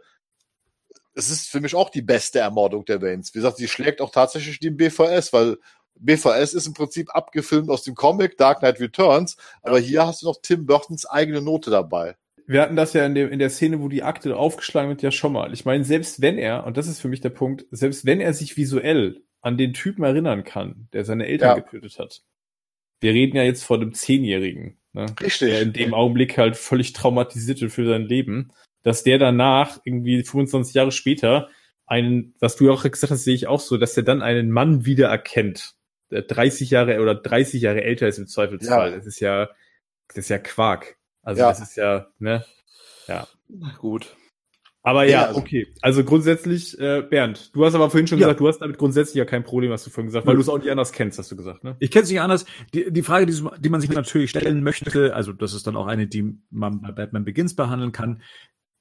es 1.16 1.30
ist 1.30 1.50
für 1.50 1.62
mich 1.62 1.76
auch 1.76 1.90
die 1.90 2.02
beste 2.02 2.40
Ermordung 2.40 2.86
der 2.86 3.02
Waynes. 3.02 3.34
Wie 3.34 3.40
gesagt, 3.40 3.58
sie 3.58 3.68
schlägt 3.68 4.02
auch 4.02 4.12
tatsächlich 4.12 4.60
den 4.60 4.78
BVS, 4.78 5.32
weil 5.32 5.58
BVS 5.96 6.54
ist 6.54 6.68
im 6.68 6.74
Prinzip 6.74 7.14
abgefilmt 7.16 7.70
aus 7.70 7.84
dem 7.84 7.96
Comic 7.96 8.38
Dark 8.38 8.60
Knight 8.60 8.80
Returns, 8.80 9.38
aber 9.62 9.80
hier 9.80 10.06
hast 10.06 10.22
du 10.22 10.26
noch 10.26 10.38
Tim 10.42 10.66
Burtons 10.66 11.06
eigene 11.06 11.42
Note 11.42 11.70
dabei. 11.70 12.16
Wir 12.46 12.62
hatten 12.62 12.76
das 12.76 12.94
ja 12.94 13.06
in, 13.06 13.16
dem, 13.16 13.30
in 13.30 13.40
der 13.40 13.50
Szene, 13.50 13.80
wo 13.80 13.88
die 13.88 14.04
Akte 14.04 14.36
aufgeschlagen 14.36 14.90
wird, 14.90 15.02
ja 15.02 15.12
schon 15.12 15.32
mal. 15.32 15.54
Ich 15.54 15.64
meine, 15.64 15.86
selbst 15.86 16.22
wenn 16.22 16.38
er, 16.38 16.66
und 16.66 16.76
das 16.76 16.88
ist 16.88 17.00
für 17.00 17.08
mich 17.08 17.22
der 17.22 17.30
Punkt, 17.30 17.66
selbst 17.72 18.06
wenn 18.06 18.20
er 18.20 18.34
sich 18.34 18.58
visuell 18.58 19.22
an 19.44 19.58
den 19.58 19.74
Typen 19.74 20.04
erinnern 20.04 20.44
kann, 20.44 20.88
der 20.94 21.06
seine 21.06 21.28
Eltern 21.28 21.58
ja. 21.58 21.64
getötet 21.64 22.00
hat. 22.00 22.24
Wir 23.02 23.14
reden 23.14 23.36
ja 23.36 23.44
jetzt 23.44 23.64
von 23.64 23.82
einem 23.82 23.94
Zehnjährigen, 23.94 24.78
ne? 24.94 25.06
Richtig. 25.22 25.50
der 25.50 25.62
in 25.62 25.74
dem 25.74 25.94
Augenblick 25.94 26.38
halt 26.38 26.56
völlig 26.56 26.94
traumatisiert 26.94 27.62
wird 27.62 27.72
für 27.72 27.86
sein 27.86 28.04
Leben, 28.04 28.52
dass 28.84 29.04
der 29.04 29.20
danach 29.20 29.80
irgendwie 29.84 30.24
25 30.24 30.74
Jahre 30.74 30.92
später 30.92 31.50
einen, 31.86 32.34
was 32.40 32.56
du 32.56 32.72
auch 32.72 32.84
gesagt 32.84 33.12
hast, 33.12 33.26
sehe 33.26 33.36
ich 33.36 33.48
auch 33.48 33.60
so, 33.60 33.78
dass 33.78 33.98
er 33.98 34.04
dann 34.04 34.22
einen 34.22 34.50
Mann 34.50 34.86
wiedererkennt, 34.86 35.76
der 36.10 36.22
30 36.22 36.70
Jahre 36.70 37.02
oder 37.02 37.14
30 37.14 37.62
Jahre 37.62 37.84
älter 37.84 38.08
ist 38.08 38.20
im 38.20 38.28
Zweifelsfall. 38.28 38.92
Ja. 38.92 38.96
Das 38.96 39.06
ist 39.06 39.20
ja, 39.20 39.50
das 40.08 40.18
ist 40.18 40.30
ja 40.30 40.38
Quark. 40.38 40.98
Also 41.22 41.42
ja. 41.42 41.50
das 41.50 41.60
ist 41.60 41.76
ja, 41.76 42.08
ne? 42.20 42.46
Ja. 43.08 43.28
Gut. 43.78 44.16
Aber 44.86 45.06
ja, 45.06 45.28
also, 45.28 45.40
okay. 45.40 45.68
Also 45.82 46.04
grundsätzlich, 46.04 46.78
äh, 46.78 47.02
Bernd, 47.02 47.56
du 47.56 47.66
hast 47.66 47.74
aber 47.74 47.90
vorhin 47.90 48.06
schon 48.06 48.20
ja. 48.20 48.28
gesagt, 48.28 48.42
du 48.42 48.48
hast 48.50 48.60
damit 48.60 48.78
grundsätzlich 48.78 49.16
ja 49.16 49.24
kein 49.24 49.46
Problem, 49.46 49.72
hast 49.72 49.86
du 49.86 49.90
vorhin 49.90 50.08
gesagt, 50.08 50.28
weil 50.28 50.36
du 50.36 50.42
es 50.42 50.50
auch 50.50 50.58
nicht 50.58 50.70
anders 50.70 50.92
kennst, 50.92 51.18
hast 51.18 51.32
du 51.32 51.38
gesagt, 51.38 51.64
ne? 51.64 51.78
Ich 51.80 51.90
kenne 51.90 52.04
es 52.04 52.10
nicht 52.10 52.20
anders. 52.20 52.46
Die, 52.74 52.92
die 52.92 53.02
Frage, 53.02 53.26
die, 53.26 53.42
die 53.60 53.70
man 53.70 53.80
sich 53.80 53.90
natürlich 53.90 54.30
stellen 54.30 54.62
möchte, 54.62 55.16
also 55.16 55.32
das 55.32 55.54
ist 55.54 55.68
dann 55.68 55.78
auch 55.78 55.88
eine, 55.88 56.08
die 56.08 56.38
man 56.50 56.82
bei 56.82 56.92
Batman 56.92 57.24
Begins 57.24 57.56
behandeln 57.56 57.94
kann, 57.94 58.22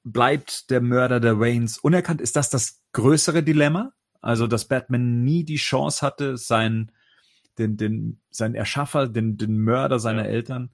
bleibt 0.03 0.69
der 0.69 0.81
Mörder 0.81 1.21
der 1.21 1.39
Waynes 1.39 1.77
unerkannt? 1.77 2.19
Ist 2.19 2.35
das 2.35 2.49
das 2.49 2.81
größere 2.91 3.41
Dilemma? 3.41 3.93
Also, 4.19 4.47
dass 4.47 4.65
Batman 4.65 5.23
nie 5.23 5.45
die 5.45 5.55
Chance 5.55 6.05
hatte, 6.05 6.35
sein, 6.35 6.91
den, 7.57 7.77
den, 7.77 8.19
sein 8.29 8.55
Erschaffer, 8.55 9.07
den, 9.07 9.37
den 9.37 9.57
Mörder 9.57 9.99
seiner 9.99 10.23
ja. 10.25 10.31
Eltern 10.31 10.69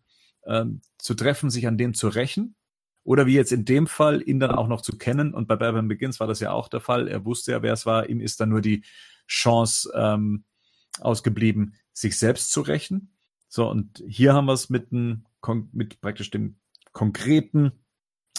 ähm, 0.48 0.82
zu 0.98 1.14
treffen, 1.14 1.52
sich 1.52 1.68
an 1.68 1.78
dem 1.78 1.94
zu 1.94 2.08
rächen? 2.08 2.56
Oder 3.04 3.26
wie 3.26 3.34
jetzt 3.34 3.52
in 3.52 3.66
dem 3.66 3.88
Fall, 3.88 4.22
ihn 4.22 4.40
dann 4.40 4.52
auch 4.52 4.68
noch 4.68 4.82
zu 4.82 4.98
kennen. 4.98 5.34
Und 5.34 5.48
bei 5.48 5.56
Batman 5.56 5.88
Begins 5.88 6.20
war 6.20 6.28
das 6.28 6.40
ja 6.40 6.52
auch 6.52 6.68
der 6.68 6.82
Fall. 6.82 7.08
Er 7.08 7.26
wusste 7.26 7.52
ja, 7.52 7.62
wer 7.62 7.74
es 7.74 7.86
war. 7.86 8.10
Ihm 8.10 8.22
ist 8.22 8.40
dann 8.40 8.50
nur 8.50 8.62
die 8.62 8.84
Chance 9.28 9.92
ähm, 9.96 10.44
ausgeblieben, 11.00 11.76
sich 11.94 12.18
selbst 12.18 12.52
zu 12.52 12.62
rächen. 12.62 13.14
So, 13.48 13.70
und 13.70 14.04
hier 14.08 14.34
haben 14.34 14.46
wir 14.46 14.54
es 14.54 14.70
mit, 14.70 14.92
ein, 14.92 15.26
mit 15.72 16.02
praktisch 16.02 16.30
dem 16.30 16.58
konkreten 16.92 17.72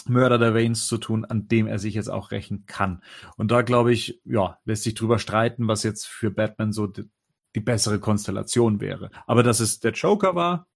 Mörder 0.07 0.37
der 0.37 0.53
Waynes 0.53 0.87
zu 0.87 0.97
tun, 0.97 1.25
an 1.25 1.47
dem 1.47 1.67
er 1.67 1.79
sich 1.79 1.93
jetzt 1.93 2.09
auch 2.09 2.31
rächen 2.31 2.65
kann. 2.65 3.03
Und 3.37 3.51
da 3.51 3.61
glaube 3.61 3.93
ich, 3.93 4.21
ja, 4.25 4.57
lässt 4.65 4.83
sich 4.83 4.95
drüber 4.95 5.19
streiten, 5.19 5.67
was 5.67 5.83
jetzt 5.83 6.07
für 6.07 6.31
Batman 6.31 6.71
so 6.71 6.87
die, 6.87 7.09
die 7.55 7.59
bessere 7.59 7.99
Konstellation 7.99 8.79
wäre. 8.79 9.11
Aber 9.27 9.43
dass 9.43 9.59
es 9.59 9.79
der 9.79 9.91
Joker 9.91 10.35
war, 10.35 10.67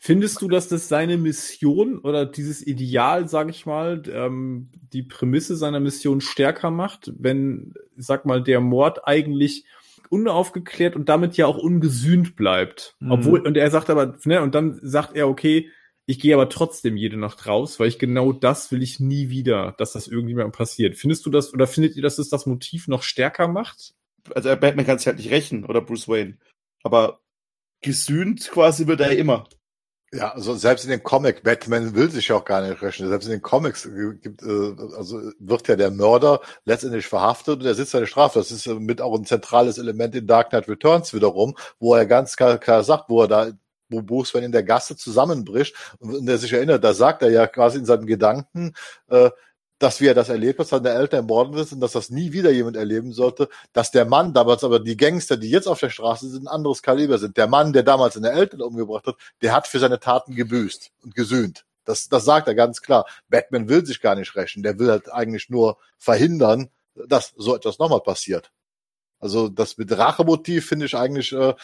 Findest 0.00 0.42
du, 0.42 0.48
dass 0.48 0.68
das 0.68 0.88
seine 0.88 1.16
Mission 1.18 1.98
oder 1.98 2.26
dieses 2.26 2.66
Ideal, 2.66 3.28
sage 3.28 3.50
ich 3.50 3.66
mal, 3.66 4.02
ähm, 4.10 4.70
die 4.92 5.02
Prämisse 5.02 5.56
seiner 5.56 5.80
Mission 5.80 6.20
stärker 6.20 6.70
macht, 6.70 7.12
wenn, 7.18 7.74
sag 7.96 8.24
mal, 8.26 8.42
der 8.42 8.60
Mord 8.60 9.06
eigentlich 9.06 9.64
unaufgeklärt 10.08 10.96
und 10.96 11.08
damit 11.08 11.36
ja 11.36 11.46
auch 11.46 11.58
ungesühnt 11.58 12.36
bleibt. 12.36 12.96
Mhm. 13.00 13.10
Obwohl, 13.10 13.40
und 13.40 13.56
er 13.56 13.70
sagt 13.70 13.90
aber, 13.90 14.16
ne, 14.24 14.42
und 14.42 14.54
dann 14.54 14.78
sagt 14.82 15.16
er, 15.16 15.28
okay, 15.28 15.70
ich 16.06 16.20
gehe 16.20 16.34
aber 16.34 16.48
trotzdem 16.48 16.96
jede 16.96 17.16
Nacht 17.16 17.46
raus, 17.46 17.80
weil 17.80 17.88
ich 17.88 17.98
genau 17.98 18.32
das 18.32 18.70
will 18.70 18.82
ich 18.82 19.00
nie 19.00 19.28
wieder, 19.28 19.74
dass 19.78 19.92
das 19.92 20.06
irgendjemandem 20.06 20.52
passiert. 20.52 20.96
Findest 20.96 21.26
du 21.26 21.30
das, 21.30 21.52
oder 21.52 21.66
findet 21.66 21.96
ihr, 21.96 22.02
dass 22.02 22.18
es 22.18 22.28
das 22.28 22.46
Motiv 22.46 22.86
noch 22.86 23.02
stärker 23.02 23.48
macht? 23.48 23.94
Also 24.34 24.48
Batman 24.56 24.86
kann 24.86 24.98
sich 24.98 25.08
halt 25.08 25.18
nicht 25.18 25.30
rächen, 25.30 25.64
oder 25.64 25.80
Bruce 25.80 26.08
Wayne. 26.08 26.38
Aber 26.84 27.20
gesühnt 27.82 28.48
quasi 28.50 28.86
wird 28.86 29.00
er 29.00 29.16
immer. 29.16 29.48
Ja, 30.16 30.32
also 30.32 30.54
selbst 30.54 30.84
in 30.84 30.90
dem 30.90 31.02
Comic, 31.02 31.42
Batman 31.42 31.94
will 31.94 32.10
sich 32.10 32.28
ja 32.28 32.36
auch 32.36 32.44
gar 32.44 32.66
nicht 32.66 32.80
rechnen. 32.80 33.08
Selbst 33.08 33.26
in 33.26 33.32
den 33.32 33.42
Comics 33.42 33.88
gibt, 34.22 34.42
äh, 34.42 34.74
also 34.96 35.30
wird 35.38 35.68
ja 35.68 35.76
der 35.76 35.90
Mörder 35.90 36.40
letztendlich 36.64 37.06
verhaftet 37.06 37.60
und 37.60 37.66
er 37.66 37.74
sitzt 37.74 37.90
seine 37.90 38.06
Strafe. 38.06 38.38
Das 38.38 38.50
ist 38.50 38.66
mit 38.66 39.00
auch 39.02 39.14
ein 39.18 39.26
zentrales 39.26 39.78
Element 39.78 40.14
in 40.14 40.26
Dark 40.26 40.50
Knight 40.50 40.68
Returns 40.68 41.12
wiederum, 41.12 41.54
wo 41.78 41.94
er 41.94 42.06
ganz 42.06 42.36
klar, 42.36 42.58
klar 42.58 42.82
sagt, 42.82 43.10
wo 43.10 43.22
er 43.22 43.28
da 43.28 43.50
wo 43.88 44.02
Bruce 44.02 44.34
Wayne 44.34 44.46
in 44.46 44.52
der 44.52 44.64
Gasse 44.64 44.96
zusammenbricht 44.96 45.74
und 46.00 46.26
der 46.26 46.38
sich 46.38 46.52
erinnert, 46.52 46.82
da 46.82 46.92
sagt 46.94 47.22
er 47.22 47.30
ja 47.30 47.46
quasi 47.46 47.78
in 47.78 47.84
seinen 47.86 48.06
Gedanken, 48.06 48.74
äh, 49.08 49.30
dass 49.78 50.00
er 50.00 50.14
das 50.14 50.28
erlebt 50.28 50.58
hat, 50.58 50.68
seine 50.68 50.90
Eltern 50.90 51.20
ermorden 51.20 51.54
ist 51.58 51.72
und 51.72 51.80
dass 51.80 51.92
das 51.92 52.10
nie 52.10 52.32
wieder 52.32 52.50
jemand 52.50 52.76
erleben 52.76 53.12
sollte, 53.12 53.48
dass 53.72 53.90
der 53.90 54.06
Mann 54.06 54.32
damals 54.32 54.64
aber 54.64 54.80
die 54.80 54.96
Gangster, 54.96 55.36
die 55.36 55.50
jetzt 55.50 55.66
auf 55.66 55.80
der 55.80 55.90
Straße 55.90 56.28
sind, 56.30 56.44
ein 56.44 56.48
anderes 56.48 56.82
Kaliber 56.82 57.18
sind. 57.18 57.36
Der 57.36 57.46
Mann, 57.46 57.72
der 57.72 57.82
damals 57.82 58.14
seine 58.14 58.30
Eltern 58.30 58.62
umgebracht 58.62 59.06
hat, 59.06 59.16
der 59.42 59.52
hat 59.54 59.66
für 59.66 59.78
seine 59.78 60.00
Taten 60.00 60.34
gebüßt 60.34 60.92
und 61.02 61.14
gesühnt. 61.14 61.64
Das, 61.84 62.08
das 62.08 62.24
sagt 62.24 62.48
er 62.48 62.54
ganz 62.54 62.82
klar. 62.82 63.06
Batman 63.28 63.68
will 63.68 63.84
sich 63.84 64.00
gar 64.00 64.14
nicht 64.14 64.34
rächen. 64.34 64.62
Der 64.62 64.78
will 64.78 64.90
halt 64.90 65.12
eigentlich 65.12 65.50
nur 65.50 65.76
verhindern, 65.98 66.70
dass 66.94 67.32
so 67.36 67.54
etwas 67.54 67.78
nochmal 67.78 68.00
passiert. 68.00 68.50
Also 69.20 69.48
das 69.48 69.78
mit 69.78 69.96
Rachemotiv 69.96 70.66
finde 70.66 70.86
ich 70.86 70.96
eigentlich, 70.96 71.32
äh, 71.32 71.54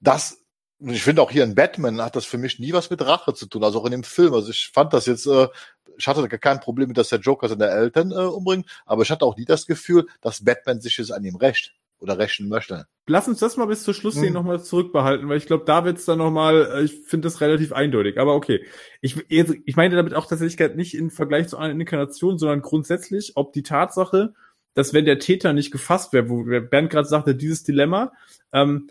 das 0.00 0.38
ich 0.80 1.02
finde 1.02 1.22
auch 1.22 1.30
hier 1.30 1.44
in 1.44 1.54
Batman 1.54 2.00
hat 2.02 2.16
das 2.16 2.24
für 2.24 2.38
mich 2.38 2.58
nie 2.58 2.72
was 2.72 2.90
mit 2.90 3.04
Rache 3.04 3.34
zu 3.34 3.46
tun, 3.46 3.64
also 3.64 3.80
auch 3.80 3.84
in 3.86 3.92
dem 3.92 4.04
Film. 4.04 4.32
Also 4.34 4.50
ich 4.50 4.70
fand 4.72 4.92
das 4.92 5.06
jetzt, 5.06 5.26
äh, 5.26 5.48
ich 5.96 6.06
hatte 6.06 6.28
kein 6.28 6.60
Problem 6.60 6.88
mit, 6.88 6.96
dass 6.96 7.08
der 7.08 7.18
Joker 7.18 7.48
seine 7.48 7.68
Eltern 7.68 8.12
äh, 8.12 8.14
umbringt, 8.14 8.66
aber 8.86 9.02
ich 9.02 9.10
hatte 9.10 9.24
auch 9.24 9.36
nie 9.36 9.44
das 9.44 9.66
Gefühl, 9.66 10.06
dass 10.20 10.44
Batman 10.44 10.80
sich 10.80 10.96
jetzt 10.98 11.12
an 11.12 11.24
ihm 11.24 11.36
rächt 11.36 11.74
oder 12.00 12.18
rächen 12.18 12.48
möchte. 12.48 12.86
Lass 13.08 13.26
uns 13.26 13.40
das 13.40 13.56
mal 13.56 13.66
bis 13.66 13.82
zur 13.82 13.94
Schlussszene 13.94 14.28
hm. 14.28 14.34
nochmal 14.34 14.62
zurückbehalten, 14.62 15.28
weil 15.28 15.38
ich 15.38 15.46
glaube, 15.46 15.64
da 15.64 15.84
wird's 15.84 16.04
dann 16.04 16.18
nochmal, 16.18 16.70
äh, 16.72 16.84
ich 16.84 16.94
finde 17.06 17.26
das 17.26 17.40
relativ 17.40 17.72
eindeutig, 17.72 18.18
aber 18.18 18.34
okay. 18.34 18.64
Ich, 19.00 19.16
ich 19.28 19.76
meine 19.76 19.96
damit 19.96 20.14
auch 20.14 20.26
tatsächlich 20.26 20.76
nicht 20.76 20.94
im 20.94 21.10
Vergleich 21.10 21.48
zu 21.48 21.56
einer 21.56 21.72
Inkarnation, 21.72 22.38
sondern 22.38 22.62
grundsätzlich, 22.62 23.32
ob 23.34 23.52
die 23.52 23.64
Tatsache, 23.64 24.34
dass 24.74 24.94
wenn 24.94 25.06
der 25.06 25.18
Täter 25.18 25.52
nicht 25.52 25.72
gefasst 25.72 26.12
wäre, 26.12 26.28
wo 26.28 26.44
Bernd 26.44 26.90
gerade 26.90 27.08
sagte, 27.08 27.34
dieses 27.34 27.64
Dilemma, 27.64 28.12
ähm, 28.52 28.88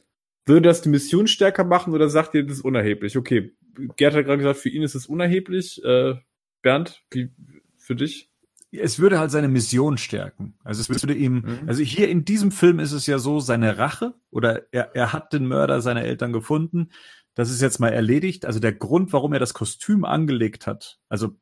würde 0.47 0.69
das 0.69 0.81
die 0.81 0.89
Mission 0.89 1.27
stärker 1.27 1.63
machen 1.63 1.93
oder 1.93 2.09
sagt 2.09 2.33
ihr, 2.35 2.43
das 2.43 2.57
ist 2.57 2.65
unerheblich? 2.65 3.17
Okay, 3.17 3.53
Gerd 3.95 4.15
hat 4.15 4.25
gerade 4.25 4.39
gesagt, 4.39 4.59
für 4.59 4.69
ihn 4.69 4.83
ist 4.83 4.95
es 4.95 5.05
unerheblich. 5.07 5.83
Äh, 5.83 6.15
Bernd, 6.61 7.03
wie 7.11 7.29
für 7.77 7.95
dich? 7.95 8.29
Es 8.71 8.99
würde 8.99 9.19
halt 9.19 9.31
seine 9.31 9.47
Mission 9.47 9.97
stärken. 9.97 10.55
Also 10.63 10.81
es 10.81 10.89
würde 10.89 11.13
ihm, 11.13 11.35
mhm. 11.35 11.59
also 11.67 11.81
hier 11.83 12.09
in 12.09 12.25
diesem 12.25 12.51
Film 12.51 12.79
ist 12.79 12.91
es 12.91 13.07
ja 13.07 13.17
so, 13.17 13.39
seine 13.39 13.77
Rache 13.77 14.13
oder 14.29 14.73
er, 14.73 14.95
er 14.95 15.13
hat 15.13 15.31
den 15.31 15.47
Mörder 15.47 15.81
seiner 15.81 16.03
Eltern 16.03 16.33
gefunden. 16.33 16.89
Das 17.33 17.49
ist 17.49 17.61
jetzt 17.61 17.79
mal 17.79 17.93
erledigt. 17.93 18.45
Also 18.45 18.59
der 18.59 18.73
Grund, 18.73 19.13
warum 19.13 19.31
er 19.31 19.39
das 19.39 19.53
Kostüm 19.53 20.03
angelegt 20.03 20.67
hat, 20.67 20.99
also 21.07 21.35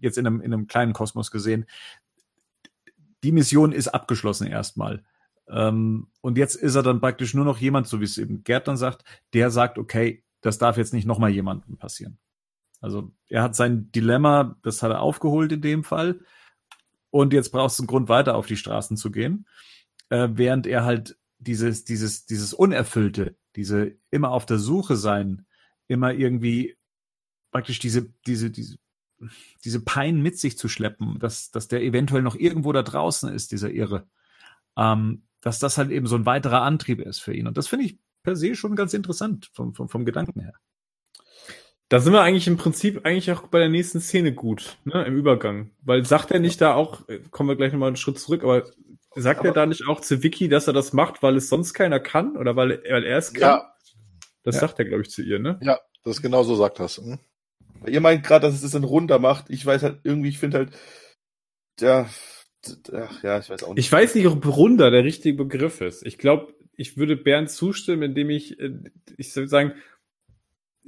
jetzt 0.00 0.18
in 0.18 0.26
einem, 0.26 0.40
in 0.40 0.52
einem 0.52 0.66
kleinen 0.66 0.92
Kosmos 0.92 1.30
gesehen, 1.30 1.66
die 3.22 3.32
Mission 3.32 3.72
ist 3.72 3.88
abgeschlossen 3.88 4.46
erstmal. 4.46 5.04
Ähm, 5.48 6.08
und 6.20 6.38
jetzt 6.38 6.56
ist 6.56 6.74
er 6.74 6.82
dann 6.82 7.00
praktisch 7.00 7.34
nur 7.34 7.44
noch 7.44 7.58
jemand, 7.58 7.86
so 7.86 8.00
wie 8.00 8.04
es 8.04 8.18
eben 8.18 8.42
Gerd 8.44 8.68
dann 8.68 8.76
sagt, 8.76 9.04
der 9.32 9.50
sagt, 9.50 9.78
okay, 9.78 10.24
das 10.40 10.58
darf 10.58 10.76
jetzt 10.76 10.92
nicht 10.92 11.06
nochmal 11.06 11.30
jemandem 11.30 11.76
passieren. 11.76 12.18
Also 12.80 13.12
er 13.28 13.42
hat 13.42 13.56
sein 13.56 13.90
Dilemma, 13.92 14.56
das 14.62 14.82
hat 14.82 14.90
er 14.90 15.00
aufgeholt 15.00 15.52
in 15.52 15.62
dem 15.62 15.84
Fall. 15.84 16.20
Und 17.10 17.32
jetzt 17.32 17.50
brauchst 17.50 17.78
du 17.78 17.82
einen 17.82 17.88
Grund, 17.88 18.08
weiter 18.08 18.36
auf 18.36 18.46
die 18.46 18.56
Straßen 18.56 18.96
zu 18.96 19.10
gehen. 19.10 19.46
Äh, 20.08 20.28
während 20.32 20.66
er 20.66 20.84
halt 20.84 21.16
dieses, 21.38 21.84
dieses, 21.84 22.26
dieses 22.26 22.52
Unerfüllte, 22.52 23.36
diese 23.56 23.96
immer 24.10 24.30
auf 24.30 24.46
der 24.46 24.58
Suche 24.58 24.96
sein, 24.96 25.46
immer 25.88 26.12
irgendwie 26.12 26.76
praktisch 27.50 27.78
diese, 27.78 28.12
diese, 28.26 28.50
diese, 28.50 28.76
diese 29.64 29.80
Pein 29.80 30.20
mit 30.20 30.38
sich 30.38 30.58
zu 30.58 30.68
schleppen, 30.68 31.18
dass, 31.18 31.50
dass 31.50 31.68
der 31.68 31.82
eventuell 31.82 32.22
noch 32.22 32.34
irgendwo 32.34 32.72
da 32.72 32.82
draußen 32.82 33.32
ist, 33.32 33.52
dieser 33.52 33.70
Irre. 33.70 34.06
Ähm, 34.76 35.25
dass 35.46 35.60
das 35.60 35.78
halt 35.78 35.92
eben 35.92 36.08
so 36.08 36.16
ein 36.16 36.26
weiterer 36.26 36.62
Antrieb 36.62 37.00
ist 37.00 37.20
für 37.20 37.32
ihn. 37.32 37.46
Und 37.46 37.56
das 37.56 37.68
finde 37.68 37.84
ich 37.84 38.00
per 38.24 38.34
se 38.34 38.56
schon 38.56 38.74
ganz 38.74 38.94
interessant 38.94 39.48
vom, 39.52 39.74
vom, 39.74 39.88
vom 39.88 40.04
Gedanken 40.04 40.40
her. 40.40 40.54
Da 41.88 42.00
sind 42.00 42.12
wir 42.12 42.22
eigentlich 42.22 42.48
im 42.48 42.56
Prinzip 42.56 43.06
eigentlich 43.06 43.30
auch 43.30 43.46
bei 43.46 43.60
der 43.60 43.68
nächsten 43.68 44.00
Szene 44.00 44.34
gut, 44.34 44.76
ne, 44.82 45.04
im 45.04 45.14
Übergang. 45.14 45.70
Weil 45.82 46.04
sagt 46.04 46.32
er 46.32 46.40
nicht 46.40 46.60
da 46.60 46.74
auch, 46.74 47.08
äh, 47.08 47.20
kommen 47.30 47.48
wir 47.48 47.54
gleich 47.54 47.72
nochmal 47.72 47.90
einen 47.90 47.96
Schritt 47.96 48.18
zurück, 48.18 48.42
aber 48.42 48.64
sagt 49.14 49.38
aber 49.38 49.50
er 49.50 49.54
da 49.54 49.66
nicht 49.66 49.86
auch 49.86 50.00
zu 50.00 50.24
Vicky, 50.24 50.48
dass 50.48 50.66
er 50.66 50.72
das 50.72 50.92
macht, 50.92 51.22
weil 51.22 51.36
es 51.36 51.48
sonst 51.48 51.74
keiner 51.74 52.00
kann 52.00 52.36
oder 52.36 52.56
weil, 52.56 52.82
weil 52.90 53.04
er 53.04 53.18
es 53.18 53.32
kann? 53.32 53.60
Ja. 53.60 53.72
Das 54.42 54.56
ja. 54.56 54.62
sagt 54.62 54.80
er, 54.80 54.86
glaube 54.86 55.02
ich, 55.02 55.10
zu 55.10 55.22
ihr, 55.22 55.38
ne? 55.38 55.60
Ja, 55.62 55.78
das 56.02 56.20
genau 56.22 56.42
so 56.42 56.56
sagt 56.56 56.80
das. 56.80 56.96
Hm? 56.96 57.20
Ihr 57.86 58.00
meint 58.00 58.24
gerade, 58.24 58.48
dass 58.48 58.56
es 58.56 58.62
das 58.62 58.74
in 58.74 58.82
runter 58.82 59.20
macht. 59.20 59.48
Ich 59.48 59.64
weiß 59.64 59.84
halt 59.84 60.00
irgendwie, 60.02 60.30
ich 60.30 60.40
finde 60.40 60.58
halt, 60.58 60.70
ja, 61.78 62.08
ach 62.92 63.22
ja, 63.22 63.38
ich 63.38 63.50
weiß 63.50 63.62
auch 63.62 63.74
nicht. 63.74 63.84
Ich 63.84 63.92
weiß 63.92 64.14
nicht, 64.14 64.26
ob 64.26 64.44
Runder 64.46 64.90
der 64.90 65.04
richtige 65.04 65.36
Begriff 65.36 65.80
ist. 65.80 66.04
Ich 66.06 66.18
glaube, 66.18 66.54
ich 66.76 66.96
würde 66.96 67.16
Bernd 67.16 67.50
zustimmen, 67.50 68.02
indem 68.02 68.30
ich, 68.30 68.58
äh, 68.60 68.72
ich 69.16 69.34
würde 69.34 69.48
sagen, 69.48 69.72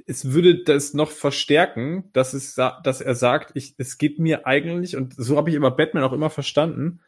es 0.05 0.31
würde 0.31 0.63
das 0.63 0.93
noch 0.93 1.11
verstärken, 1.11 2.09
dass 2.13 2.33
es, 2.33 2.55
dass 2.55 3.01
er 3.01 3.15
sagt, 3.15 3.51
ich, 3.53 3.75
es 3.77 3.97
geht 3.97 4.17
mir 4.17 4.47
eigentlich, 4.47 4.95
und 4.95 5.13
so 5.15 5.37
habe 5.37 5.49
ich 5.49 5.55
immer 5.55 5.71
Batman 5.71 6.03
auch 6.03 6.13
immer 6.13 6.29
verstanden, 6.29 7.01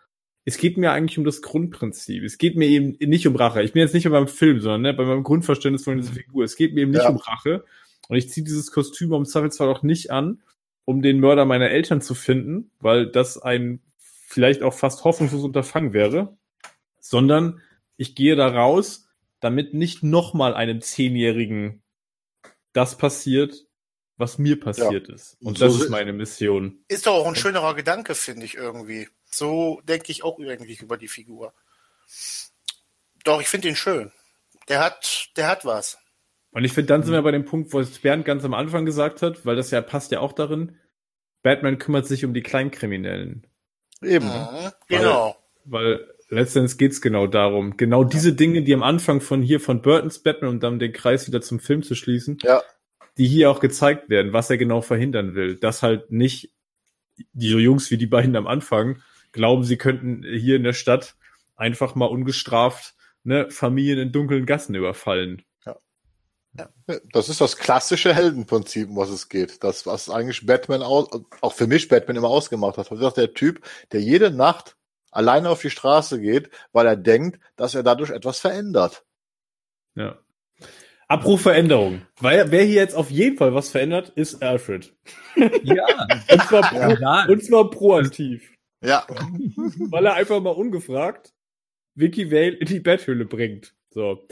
es 0.45 0.57
geht 0.57 0.77
mir 0.77 0.91
eigentlich 0.91 1.17
um 1.17 1.23
das 1.23 1.41
Grundprinzip. 1.41 2.23
Es 2.23 2.37
geht 2.37 2.55
mir 2.55 2.67
eben 2.67 2.97
nicht 2.99 3.27
um 3.27 3.35
Rache. 3.35 3.61
Ich 3.61 3.73
bin 3.73 3.81
jetzt 3.81 3.93
nicht 3.93 4.09
beim 4.09 4.27
Film, 4.27 4.59
sondern 4.59 4.81
ne, 4.81 4.93
bei 4.93 5.05
meinem 5.05 5.23
Grundverständnis 5.23 5.83
von 5.83 5.97
dieser 5.97 6.13
Figur. 6.13 6.43
Es 6.43 6.55
geht 6.55 6.73
mir 6.73 6.81
eben 6.81 6.91
nicht 6.91 7.03
ja. 7.03 7.09
um 7.09 7.17
Rache. 7.17 7.63
Und 8.07 8.17
ich 8.17 8.29
ziehe 8.29 8.43
dieses 8.43 8.71
Kostüm 8.71 9.13
am 9.13 9.25
Zweifelsfall 9.25 9.69
auch 9.69 9.83
nicht 9.83 10.09
an, 10.11 10.41
um 10.85 11.01
den 11.01 11.19
Mörder 11.19 11.45
meiner 11.45 11.69
Eltern 11.69 12.01
zu 12.01 12.15
finden, 12.15 12.71
weil 12.79 13.07
das 13.07 13.37
ein 13.37 13.81
vielleicht 14.31 14.63
auch 14.63 14.73
fast 14.73 15.03
hoffnungslos 15.03 15.43
unterfangen 15.43 15.93
wäre, 15.93 16.37
sondern 16.99 17.61
ich 17.97 18.15
gehe 18.15 18.35
da 18.35 18.47
raus, 18.47 19.09
damit 19.41 19.73
nicht 19.73 20.03
nochmal 20.03 20.53
einem 20.53 20.81
Zehnjährigen 20.81 21.83
das 22.73 22.97
passiert, 22.97 23.65
was 24.17 24.37
mir 24.37 24.59
passiert 24.59 25.09
ja. 25.09 25.15
ist. 25.15 25.35
Und, 25.41 25.47
Und 25.47 25.61
das 25.61 25.73
so 25.73 25.83
ist 25.83 25.89
meine 25.89 26.13
Mission. 26.13 26.83
Ist 26.87 27.07
doch 27.07 27.15
auch 27.15 27.27
ein 27.27 27.35
schönerer 27.35 27.75
Gedanke, 27.75 28.15
finde 28.15 28.45
ich 28.45 28.55
irgendwie. 28.55 29.09
So 29.25 29.81
denke 29.83 30.11
ich 30.11 30.23
auch 30.23 30.39
irgendwie 30.39 30.77
über 30.81 30.97
die 30.97 31.09
Figur. 31.09 31.53
Doch, 33.25 33.41
ich 33.41 33.47
finde 33.47 33.67
ihn 33.67 33.75
schön. 33.75 34.11
Der 34.69 34.79
hat, 34.79 35.29
der 35.35 35.47
hat 35.47 35.65
was. 35.65 35.97
Und 36.51 36.63
ich 36.63 36.71
finde, 36.71 36.87
dann 36.87 37.03
sind 37.03 37.13
wir 37.13 37.21
bei 37.21 37.31
dem 37.31 37.45
Punkt, 37.45 37.73
wo 37.73 37.79
es 37.79 37.99
Bernd 37.99 38.23
ganz 38.23 38.45
am 38.45 38.53
Anfang 38.53 38.85
gesagt 38.85 39.21
hat, 39.21 39.45
weil 39.45 39.55
das 39.55 39.71
ja 39.71 39.81
passt 39.81 40.11
ja 40.11 40.19
auch 40.19 40.33
darin. 40.33 40.77
Batman 41.41 41.79
kümmert 41.79 42.07
sich 42.07 42.23
um 42.23 42.33
die 42.33 42.43
Kleinkriminellen. 42.43 43.47
Eben. 44.01 44.27
Mhm, 44.27 44.71
genau. 44.87 45.35
Weil, 45.65 45.83
weil 45.83 46.07
letztendlich 46.29 46.77
geht's 46.77 47.01
genau 47.01 47.27
darum. 47.27 47.77
Genau 47.77 48.03
ja. 48.03 48.09
diese 48.09 48.33
Dinge, 48.33 48.63
die 48.63 48.73
am 48.73 48.83
Anfang 48.83 49.21
von 49.21 49.41
hier 49.41 49.59
von 49.59 49.81
Burtons 49.81 50.19
Batman 50.19 50.49
und 50.49 50.63
dann 50.63 50.79
den 50.79 50.93
Kreis 50.93 51.27
wieder 51.27 51.41
zum 51.41 51.59
Film 51.59 51.83
zu 51.83 51.95
schließen, 51.95 52.37
ja. 52.41 52.61
die 53.17 53.27
hier 53.27 53.51
auch 53.51 53.59
gezeigt 53.59 54.09
werden, 54.09 54.33
was 54.33 54.49
er 54.49 54.57
genau 54.57 54.81
verhindern 54.81 55.35
will. 55.35 55.55
Dass 55.55 55.83
halt 55.83 56.11
nicht 56.11 56.53
die 57.33 57.49
Jungs 57.49 57.91
wie 57.91 57.97
die 57.97 58.07
beiden 58.07 58.35
am 58.35 58.47
Anfang 58.47 59.01
glauben, 59.31 59.63
sie 59.63 59.77
könnten 59.77 60.23
hier 60.23 60.55
in 60.55 60.63
der 60.63 60.73
Stadt 60.73 61.15
einfach 61.55 61.95
mal 61.95 62.05
ungestraft 62.05 62.95
ne, 63.23 63.49
Familien 63.49 63.99
in 63.99 64.11
dunklen 64.11 64.45
Gassen 64.45 64.75
überfallen. 64.75 65.43
Das 66.53 67.29
ist 67.29 67.39
das 67.39 67.57
klassische 67.57 68.13
Heldenprinzip, 68.13 68.89
um 68.89 68.97
was 68.97 69.09
es 69.09 69.29
geht. 69.29 69.63
Das, 69.63 69.85
was 69.85 70.09
eigentlich 70.09 70.45
Batman 70.45 70.81
auch, 70.81 71.09
auch 71.39 71.53
für 71.53 71.67
mich 71.67 71.87
Batman 71.87 72.17
immer 72.17 72.27
ausgemacht 72.27 72.77
hat. 72.77 72.91
Das 72.91 72.99
ist 72.99 73.17
der 73.17 73.33
Typ, 73.33 73.65
der 73.91 74.01
jede 74.01 74.31
Nacht 74.31 74.75
alleine 75.11 75.49
auf 75.49 75.61
die 75.61 75.69
Straße 75.69 76.19
geht, 76.19 76.49
weil 76.73 76.87
er 76.87 76.97
denkt, 76.97 77.39
dass 77.55 77.75
er 77.75 77.83
dadurch 77.83 78.09
etwas 78.09 78.39
verändert. 78.39 79.05
Ja. 79.95 80.19
Abruf 81.07 81.41
Veränderung. 81.41 82.03
Weil 82.19 82.51
wer 82.51 82.63
hier 82.63 82.75
jetzt 82.75 82.95
auf 82.95 83.11
jeden 83.11 83.37
Fall 83.37 83.53
was 83.53 83.69
verändert, 83.69 84.09
ist 84.15 84.41
Alfred. 84.41 84.93
Ja. 85.63 85.85
und, 86.31 86.41
zwar 86.43 86.61
pro, 86.61 86.77
ja. 86.77 87.25
und 87.27 87.43
zwar 87.43 87.69
proaktiv. 87.69 88.49
Ja. 88.81 89.05
Weil 89.89 90.05
er 90.05 90.13
einfach 90.13 90.41
mal 90.41 90.51
ungefragt 90.51 91.33
Vicky 91.95 92.31
Vale 92.31 92.55
in 92.55 92.67
die 92.67 92.79
Betthöhle 92.79 93.25
bringt. 93.25 93.75
So. 93.89 94.25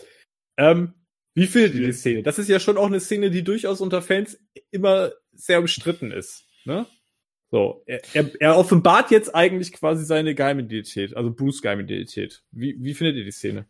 Ähm, 0.57 0.93
wie 1.33 1.47
findet 1.47 1.75
ihr 1.75 1.85
die 1.87 1.93
Szene? 1.93 2.23
Das 2.23 2.39
ist 2.39 2.49
ja 2.49 2.59
schon 2.59 2.77
auch 2.77 2.87
eine 2.87 2.99
Szene, 2.99 3.31
die 3.31 3.43
durchaus 3.43 3.81
unter 3.81 4.01
Fans 4.01 4.39
immer 4.71 5.11
sehr 5.33 5.59
umstritten 5.59 6.11
ist. 6.11 6.45
Ne? 6.65 6.85
So, 7.51 7.83
er, 7.85 8.01
er, 8.13 8.31
er 8.39 8.57
offenbart 8.57 9.09
jetzt 9.09 9.33
eigentlich 9.33 9.73
quasi 9.73 10.05
seine 10.05 10.35
Geheimidentität, 10.35 11.15
also 11.15 11.31
Bruce 11.33 11.61
Geheimidentität. 11.61 12.43
Wie, 12.51 12.75
wie 12.79 12.93
findet 12.93 13.15
ihr 13.15 13.23
die 13.23 13.31
Szene? 13.31 13.65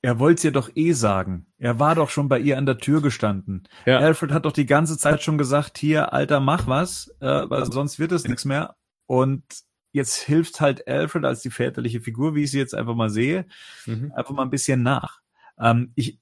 Er 0.00 0.18
wollte 0.18 0.38
es 0.38 0.44
ihr 0.44 0.52
doch 0.52 0.70
eh 0.76 0.92
sagen. 0.92 1.46
Er 1.58 1.80
war 1.80 1.94
doch 1.94 2.08
schon 2.08 2.28
bei 2.28 2.38
ihr 2.38 2.56
an 2.56 2.66
der 2.66 2.78
Tür 2.78 3.02
gestanden. 3.02 3.64
Ja. 3.84 3.98
Alfred 3.98 4.30
hat 4.30 4.44
doch 4.44 4.52
die 4.52 4.66
ganze 4.66 4.96
Zeit 4.96 5.22
schon 5.22 5.38
gesagt, 5.38 5.76
hier, 5.76 6.12
Alter, 6.12 6.40
mach 6.40 6.68
was, 6.68 7.14
äh, 7.20 7.26
weil 7.26 7.70
sonst 7.70 7.98
wird 7.98 8.12
es 8.12 8.26
nichts 8.26 8.44
mehr. 8.44 8.76
Und 9.06 9.42
jetzt 9.92 10.22
hilft 10.22 10.60
halt 10.60 10.86
Alfred 10.86 11.24
als 11.24 11.42
die 11.42 11.50
väterliche 11.50 12.00
Figur, 12.00 12.34
wie 12.34 12.44
ich 12.44 12.52
sie 12.52 12.58
jetzt 12.58 12.74
einfach 12.74 12.94
mal 12.94 13.10
sehe, 13.10 13.46
mhm. 13.86 14.12
einfach 14.14 14.32
mal 14.32 14.44
ein 14.44 14.50
bisschen 14.50 14.82
nach. 14.82 15.20
Ähm, 15.60 15.92
ich, 15.96 16.20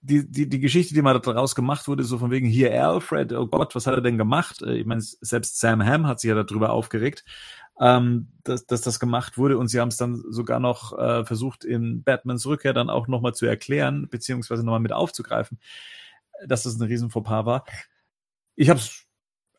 die, 0.00 0.30
die, 0.30 0.48
die 0.48 0.60
Geschichte, 0.60 0.94
die 0.94 1.02
mal 1.02 1.18
daraus 1.18 1.54
gemacht 1.54 1.88
wurde, 1.88 2.04
so 2.04 2.18
von 2.18 2.30
wegen 2.30 2.46
hier 2.46 2.72
Alfred, 2.72 3.32
oh 3.32 3.46
Gott, 3.46 3.74
was 3.74 3.86
hat 3.86 3.94
er 3.94 4.00
denn 4.00 4.18
gemacht? 4.18 4.62
Äh, 4.62 4.76
ich 4.76 4.86
meine, 4.86 5.00
selbst 5.00 5.58
Sam 5.58 5.84
Ham 5.84 6.06
hat 6.06 6.20
sich 6.20 6.28
ja 6.28 6.42
darüber 6.42 6.70
aufgeregt, 6.70 7.24
ähm, 7.80 8.28
dass, 8.44 8.66
dass 8.66 8.82
das 8.82 9.00
gemacht 9.00 9.36
wurde 9.36 9.58
und 9.58 9.68
sie 9.68 9.80
haben 9.80 9.88
es 9.88 9.96
dann 9.96 10.22
sogar 10.28 10.60
noch 10.60 10.96
äh, 10.96 11.24
versucht, 11.24 11.64
in 11.64 12.02
Batmans 12.04 12.46
Rückkehr 12.46 12.72
dann 12.72 12.90
auch 12.90 13.08
nochmal 13.08 13.34
zu 13.34 13.46
erklären, 13.46 14.08
beziehungsweise 14.08 14.64
nochmal 14.64 14.80
mit 14.80 14.92
aufzugreifen, 14.92 15.58
dass 16.46 16.62
das 16.62 16.78
ein 16.78 16.86
riesen 16.86 17.10
Fauxpas 17.10 17.44
war. 17.44 17.64
Ich 18.54 18.70
habe 18.70 18.78
es 18.78 19.06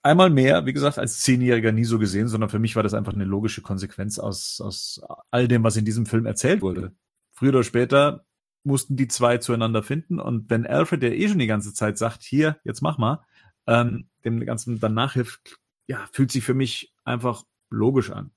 einmal 0.01 0.29
mehr, 0.29 0.65
wie 0.65 0.73
gesagt, 0.73 0.97
als 0.97 1.19
Zehnjähriger 1.19 1.71
nie 1.71 1.83
so 1.83 1.99
gesehen, 1.99 2.29
sondern 2.29 2.49
für 2.49 2.59
mich 2.59 2.75
war 2.75 2.83
das 2.83 2.93
einfach 2.93 3.13
eine 3.13 3.25
logische 3.25 3.61
Konsequenz 3.61 4.17
aus, 4.17 4.61
aus 4.61 5.01
all 5.29 5.47
dem, 5.47 5.63
was 5.63 5.75
in 5.75 5.85
diesem 5.85 6.05
Film 6.05 6.25
erzählt 6.25 6.61
wurde. 6.61 6.93
Früher 7.33 7.49
oder 7.49 7.63
später 7.63 8.25
mussten 8.67 8.95
die 8.95 9.07
zwei 9.07 9.37
zueinander 9.37 9.83
finden. 9.83 10.19
Und 10.19 10.49
wenn 10.49 10.67
Alfred, 10.67 11.01
der 11.01 11.17
eh 11.17 11.27
schon 11.27 11.39
die 11.39 11.47
ganze 11.47 11.73
Zeit 11.73 11.97
sagt, 11.97 12.23
hier, 12.23 12.59
jetzt 12.63 12.81
mach 12.81 12.97
mal, 12.97 13.25
ähm, 13.65 14.07
dem 14.23 14.45
Ganzen 14.45 14.79
dann 14.79 14.93
nachhilft, 14.93 15.59
ja, 15.87 16.07
fühlt 16.11 16.31
sich 16.31 16.43
für 16.43 16.53
mich 16.53 16.93
einfach 17.03 17.43
logisch 17.69 18.11
an. 18.11 18.31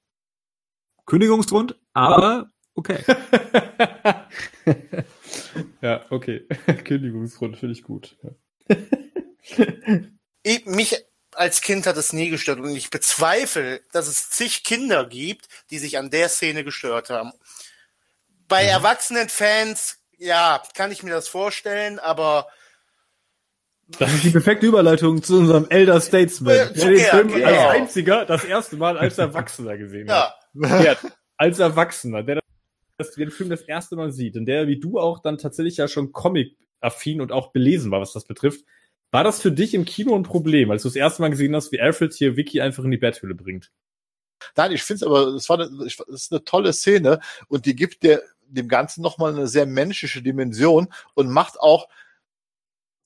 Kündigungsgrund, 1.06 1.78
aber 1.92 2.50
okay. 2.74 3.04
Ja, 5.80 6.04
okay. 6.10 6.46
Kündigungsgrund 6.84 7.56
finde 7.56 7.72
ich 7.74 7.82
gut. 7.82 8.16
ich, 10.42 10.66
mich 10.66 11.04
als 11.32 11.60
Kind 11.60 11.86
hat 11.86 11.96
es 11.96 12.12
nie 12.12 12.28
gestört 12.28 12.60
und 12.60 12.74
ich 12.74 12.90
bezweifle, 12.90 13.82
dass 13.92 14.08
es 14.08 14.30
zig 14.30 14.64
Kinder 14.64 15.06
gibt, 15.06 15.48
die 15.70 15.78
sich 15.78 15.96
an 15.96 16.10
der 16.10 16.28
Szene 16.28 16.64
gestört 16.64 17.08
haben. 17.10 17.32
Bei 18.48 18.64
mhm. 18.64 18.70
erwachsenen 18.70 19.28
Fans, 19.28 19.99
ja, 20.20 20.62
kann 20.74 20.92
ich 20.92 21.02
mir 21.02 21.10
das 21.10 21.28
vorstellen, 21.28 21.98
aber 21.98 22.46
das 23.98 24.14
ist 24.14 24.24
die 24.24 24.30
perfekte 24.30 24.66
Überleitung 24.66 25.22
zu 25.22 25.38
unserem 25.38 25.66
Elder 25.68 26.00
Statesman, 26.00 26.54
äh, 26.54 26.72
der 26.72 26.88
den 26.88 26.98
Film 26.98 27.28
genau. 27.28 27.46
als 27.46 27.58
einziger 27.76 28.24
das 28.24 28.44
erste 28.44 28.76
Mal 28.76 28.96
als 28.96 29.18
Erwachsener 29.18 29.76
gesehen 29.76 30.06
ja. 30.06 30.34
hat. 30.62 30.84
Der, 30.84 30.96
als 31.36 31.58
Erwachsener, 31.58 32.22
der 32.22 32.40
das, 32.98 33.12
den 33.12 33.30
Film 33.30 33.50
das 33.50 33.62
erste 33.62 33.96
Mal 33.96 34.12
sieht 34.12 34.36
und 34.36 34.46
der 34.46 34.68
wie 34.68 34.78
du 34.78 35.00
auch 35.00 35.20
dann 35.20 35.38
tatsächlich 35.38 35.78
ja 35.78 35.88
schon 35.88 36.12
Comic-affin 36.12 37.20
und 37.20 37.32
auch 37.32 37.50
belesen 37.52 37.90
war, 37.90 38.00
was 38.00 38.12
das 38.12 38.26
betrifft. 38.26 38.64
War 39.10 39.24
das 39.24 39.40
für 39.40 39.50
dich 39.50 39.74
im 39.74 39.84
Kino 39.84 40.14
ein 40.14 40.22
Problem, 40.22 40.70
als 40.70 40.82
du 40.82 40.88
das 40.88 40.96
erste 40.96 41.22
Mal 41.22 41.30
gesehen 41.30 41.56
hast, 41.56 41.72
wie 41.72 41.80
Alfred 41.80 42.12
hier 42.12 42.36
Vicky 42.36 42.60
einfach 42.60 42.84
in 42.84 42.92
die 42.92 42.98
Betthöhle 42.98 43.34
bringt? 43.34 43.72
Nein, 44.56 44.72
ich 44.72 44.82
finde 44.82 44.96
es 44.96 45.02
aber, 45.02 45.34
es 45.34 45.48
war 45.48 45.58
eine, 45.58 45.84
es 45.84 45.98
ist 46.08 46.32
eine 46.32 46.44
tolle 46.44 46.72
Szene 46.72 47.20
und 47.48 47.66
die 47.66 47.74
gibt 47.74 48.02
der, 48.04 48.22
dem 48.50 48.68
Ganzen 48.68 49.02
nochmal 49.02 49.32
eine 49.32 49.46
sehr 49.46 49.66
menschliche 49.66 50.22
Dimension 50.22 50.88
und 51.14 51.30
macht 51.30 51.58
auch 51.60 51.88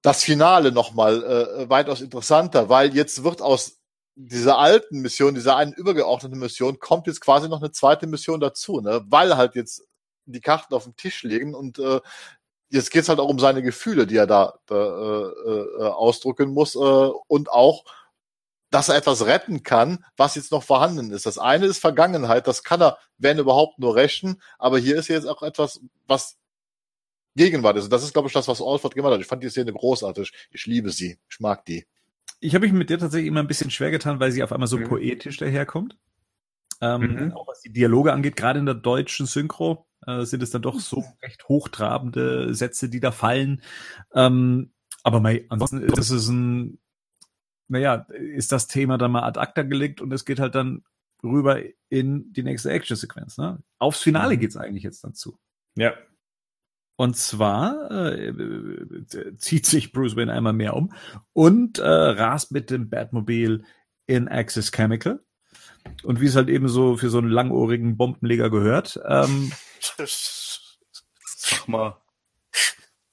das 0.03 0.23
Finale 0.23 0.71
nochmal 0.71 1.23
äh, 1.23 1.71
weitaus 1.71 2.01
interessanter, 2.01 2.69
weil 2.69 2.95
jetzt 2.95 3.25
wird 3.25 3.41
aus 3.41 3.81
dieser 4.17 4.59
alten 4.59 5.01
Mission, 5.01 5.35
dieser 5.35 5.57
einen 5.57 5.73
übergeordneten 5.73 6.39
Mission, 6.39 6.79
kommt 6.79 7.07
jetzt 7.07 7.21
quasi 7.21 7.49
noch 7.49 7.61
eine 7.61 7.73
zweite 7.73 8.07
Mission 8.07 8.39
dazu, 8.41 8.81
ne? 8.81 9.05
weil 9.09 9.37
halt 9.37 9.55
jetzt 9.55 9.83
die 10.27 10.41
Karten 10.41 10.75
auf 10.75 10.85
dem 10.85 10.97
Tisch 10.97 11.23
liegen 11.23 11.55
und 11.55 11.79
äh, 11.79 12.01
jetzt 12.69 12.91
geht's 12.91 13.09
halt 13.09 13.19
auch 13.19 13.29
um 13.29 13.39
seine 13.39 13.63
Gefühle, 13.63 14.07
die 14.07 14.17
er 14.17 14.27
da, 14.27 14.59
da 14.67 14.77
äh, 14.77 15.51
äh, 15.51 15.87
ausdrücken 15.89 16.51
muss 16.51 16.75
äh, 16.75 16.79
und 16.79 17.51
auch, 17.51 17.85
dass 18.75 18.89
er 18.89 18.97
etwas 18.97 19.25
retten 19.25 19.63
kann, 19.63 20.05
was 20.17 20.35
jetzt 20.35 20.51
noch 20.51 20.65
vorhanden 20.65 21.13
ist. 21.13 21.27
Das 21.27 21.39
eine 21.39 21.67
ist 21.67 21.79
Vergangenheit, 21.79 22.49
das 22.49 22.65
kann 22.65 22.83
er, 22.83 22.99
wenn 23.19 23.39
überhaupt, 23.39 23.79
nur 23.79 23.95
rächen, 23.95 24.43
aber 24.59 24.79
hier 24.79 24.97
ist 24.97 25.07
jetzt 25.07 25.27
auch 25.27 25.45
etwas, 25.45 25.81
was 26.09 26.39
Gegenwart 27.37 27.77
ist. 27.77 27.85
Und 27.85 27.93
das 27.93 28.03
ist, 28.03 28.15
glaube 28.15 28.27
ich, 28.27 28.35
das, 28.35 28.49
was 28.49 28.61
Alford 28.61 28.97
gemacht 28.97 29.13
hat. 29.13 29.21
Ich 29.21 29.29
fand 29.29 29.45
die 29.45 29.49
Szene 29.49 29.73
großartig. 29.73 30.33
Ich 30.51 30.67
liebe 30.67 30.91
sie. 30.91 31.19
Ich 31.31 31.39
mag 31.39 31.65
die. 31.67 31.87
Ich 32.41 32.57
habe 32.57 32.67
mich 32.67 32.73
mit 32.73 32.91
der 32.91 32.99
tatsächlich 32.99 33.29
immer 33.29 33.41
ein 33.41 33.47
bisschen 33.47 33.71
schwer 33.71 33.93
getan, 33.93 34.19
weil 34.19 34.33
sie 34.33 34.43
auf 34.43 34.51
einmal 34.51 34.67
so 34.67 34.77
mhm. 34.77 34.89
poetisch 34.89 35.37
daherkommt. 35.37 35.97
Ähm, 36.81 37.27
mhm. 37.27 37.33
Auch 37.33 37.47
was 37.47 37.61
die 37.61 37.73
Dialoge 37.73 38.13
angeht, 38.13 38.35
gerade 38.35 38.59
in 38.59 38.67
der 38.67 38.75
deutschen 38.75 39.27
Synchro 39.27 39.87
äh, 40.05 40.25
sind 40.25 40.43
es 40.43 40.51
dann 40.51 40.63
doch 40.63 40.81
so 40.81 41.05
recht 41.23 41.45
hochtrabende 41.49 42.53
Sätze, 42.55 42.89
die 42.89 42.99
da 42.99 43.13
fallen. 43.13 43.63
Ähm, 44.15 44.73
aber 45.05 45.21
mei, 45.21 45.47
ansonsten 45.49 45.81
ist 45.81 46.11
es 46.11 46.29
ein, 46.29 46.81
naja, 47.69 48.07
ist 48.11 48.53
das 48.53 48.67
Thema 48.67 48.99
dann 48.99 49.13
mal 49.13 49.25
ad 49.25 49.41
acta 49.41 49.63
gelegt 49.63 50.01
und 50.01 50.13
es 50.13 50.25
geht 50.25 50.41
halt 50.41 50.55
dann 50.55 50.85
rüber 51.23 51.61
in 51.89 52.33
die 52.33 52.43
nächste 52.43 52.71
Action-Sequenz. 52.71 53.39
Ne? 53.39 53.63
Aufs 53.79 54.03
Finale 54.03 54.37
mhm. 54.37 54.41
geht's 54.41 54.57
eigentlich 54.57 54.85
jetzt 54.85 55.05
dann 55.05 55.15
zu. 55.15 55.39
Ja, 55.77 55.95
und 56.97 57.17
zwar 57.17 57.91
äh, 57.91 58.33
zieht 59.37 59.67
sich 59.67 59.93
Bruce 59.93 60.17
Wayne 60.17 60.33
einmal 60.33 60.53
mehr 60.53 60.77
um 60.77 60.93
und 61.33 61.79
äh, 61.79 61.89
rast 61.89 62.53
mit 62.53 62.71
dem 62.71 62.89
Batmobil 62.89 63.65
in 64.07 64.29
Axis 64.29 64.71
Chemical. 64.71 65.21
Und 66.03 66.21
wie 66.21 66.27
es 66.27 66.37
halt 66.37 66.49
eben 66.49 66.69
so 66.69 66.97
für 66.97 67.11
so 67.11 67.19
einen 67.19 67.29
langohrigen 67.29 67.97
Bombenleger 67.97 68.49
gehört, 68.49 69.01
ähm, 69.07 69.53
Sag 71.27 71.69
mal. 71.69 72.01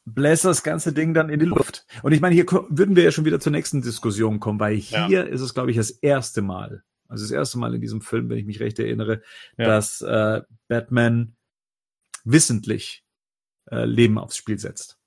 Bläst 0.05 0.45
das 0.45 0.63
ganze 0.63 0.93
Ding 0.93 1.13
dann 1.13 1.29
in 1.29 1.39
die 1.39 1.45
Luft. 1.45 1.85
Und 2.03 2.11
ich 2.11 2.21
meine, 2.21 2.35
hier 2.35 2.45
würden 2.69 2.95
wir 2.95 3.03
ja 3.03 3.11
schon 3.11 3.25
wieder 3.25 3.39
zur 3.39 3.51
nächsten 3.51 3.81
Diskussion 3.81 4.39
kommen, 4.39 4.59
weil 4.59 4.75
hier 4.75 5.07
ja. 5.09 5.21
ist 5.21 5.41
es, 5.41 5.53
glaube 5.53 5.71
ich, 5.71 5.77
das 5.77 5.91
erste 5.91 6.41
Mal, 6.41 6.83
also 7.07 7.23
das 7.23 7.31
erste 7.31 7.59
Mal 7.59 7.75
in 7.75 7.81
diesem 7.81 8.01
Film, 8.01 8.29
wenn 8.29 8.37
ich 8.37 8.45
mich 8.45 8.59
recht 8.59 8.79
erinnere, 8.79 9.21
ja. 9.57 9.65
dass 9.65 10.01
äh, 10.01 10.41
Batman 10.67 11.35
wissentlich 12.23 13.03
äh, 13.69 13.85
Leben 13.85 14.17
aufs 14.17 14.37
Spiel 14.37 14.59
setzt. 14.59 14.97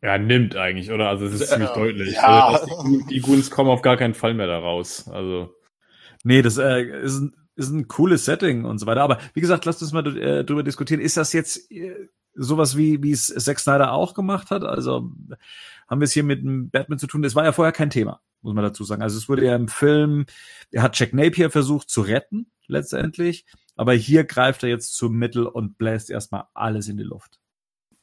Ja, 0.00 0.16
nimmt 0.16 0.54
eigentlich, 0.54 0.92
oder? 0.92 1.08
Also 1.08 1.26
es 1.26 1.40
ist 1.40 1.48
ziemlich 1.48 1.70
deutlich. 1.70 2.14
Ja. 2.14 2.46
Also, 2.48 2.84
die, 2.84 3.04
die 3.14 3.20
Goons 3.20 3.50
kommen 3.50 3.70
auf 3.70 3.82
gar 3.82 3.96
keinen 3.96 4.14
Fall 4.14 4.34
mehr 4.34 4.46
da 4.46 4.58
raus. 4.58 5.08
Also. 5.08 5.54
Nee, 6.22 6.42
das 6.42 6.56
äh, 6.56 6.82
ist, 7.02 7.18
ein, 7.18 7.36
ist 7.56 7.70
ein 7.70 7.88
cooles 7.88 8.24
Setting 8.24 8.64
und 8.64 8.78
so 8.78 8.86
weiter. 8.86 9.02
Aber 9.02 9.18
wie 9.34 9.40
gesagt, 9.40 9.64
lasst 9.64 9.82
uns 9.82 9.92
mal 9.92 10.06
äh, 10.16 10.44
drüber 10.44 10.62
diskutieren. 10.62 11.00
Ist 11.00 11.16
das 11.16 11.32
jetzt 11.32 11.70
äh, 11.72 12.08
sowas 12.38 12.76
wie, 12.76 13.02
wie 13.02 13.12
es 13.12 13.26
Zack 13.26 13.60
Snyder 13.60 13.92
auch 13.92 14.14
gemacht 14.14 14.50
hat? 14.50 14.64
Also 14.64 15.10
haben 15.88 16.00
wir 16.00 16.04
es 16.04 16.12
hier 16.12 16.24
mit 16.24 16.40
einem 16.40 16.70
Batman 16.70 16.98
zu 16.98 17.06
tun? 17.06 17.22
Das 17.22 17.34
war 17.34 17.44
ja 17.44 17.52
vorher 17.52 17.72
kein 17.72 17.90
Thema, 17.90 18.20
muss 18.42 18.54
man 18.54 18.64
dazu 18.64 18.84
sagen. 18.84 19.02
Also 19.02 19.18
es 19.18 19.28
wurde 19.28 19.44
ja 19.44 19.56
im 19.56 19.68
Film, 19.68 20.26
er 20.70 20.82
hat 20.82 20.98
Jack 20.98 21.12
Napier 21.12 21.50
versucht 21.50 21.90
zu 21.90 22.02
retten, 22.02 22.50
letztendlich. 22.66 23.44
Aber 23.76 23.92
hier 23.92 24.24
greift 24.24 24.62
er 24.62 24.68
jetzt 24.68 24.94
zum 24.94 25.16
Mittel 25.16 25.46
und 25.46 25.78
bläst 25.78 26.10
erstmal 26.10 26.44
alles 26.54 26.88
in 26.88 26.96
die 26.96 27.04
Luft. 27.04 27.38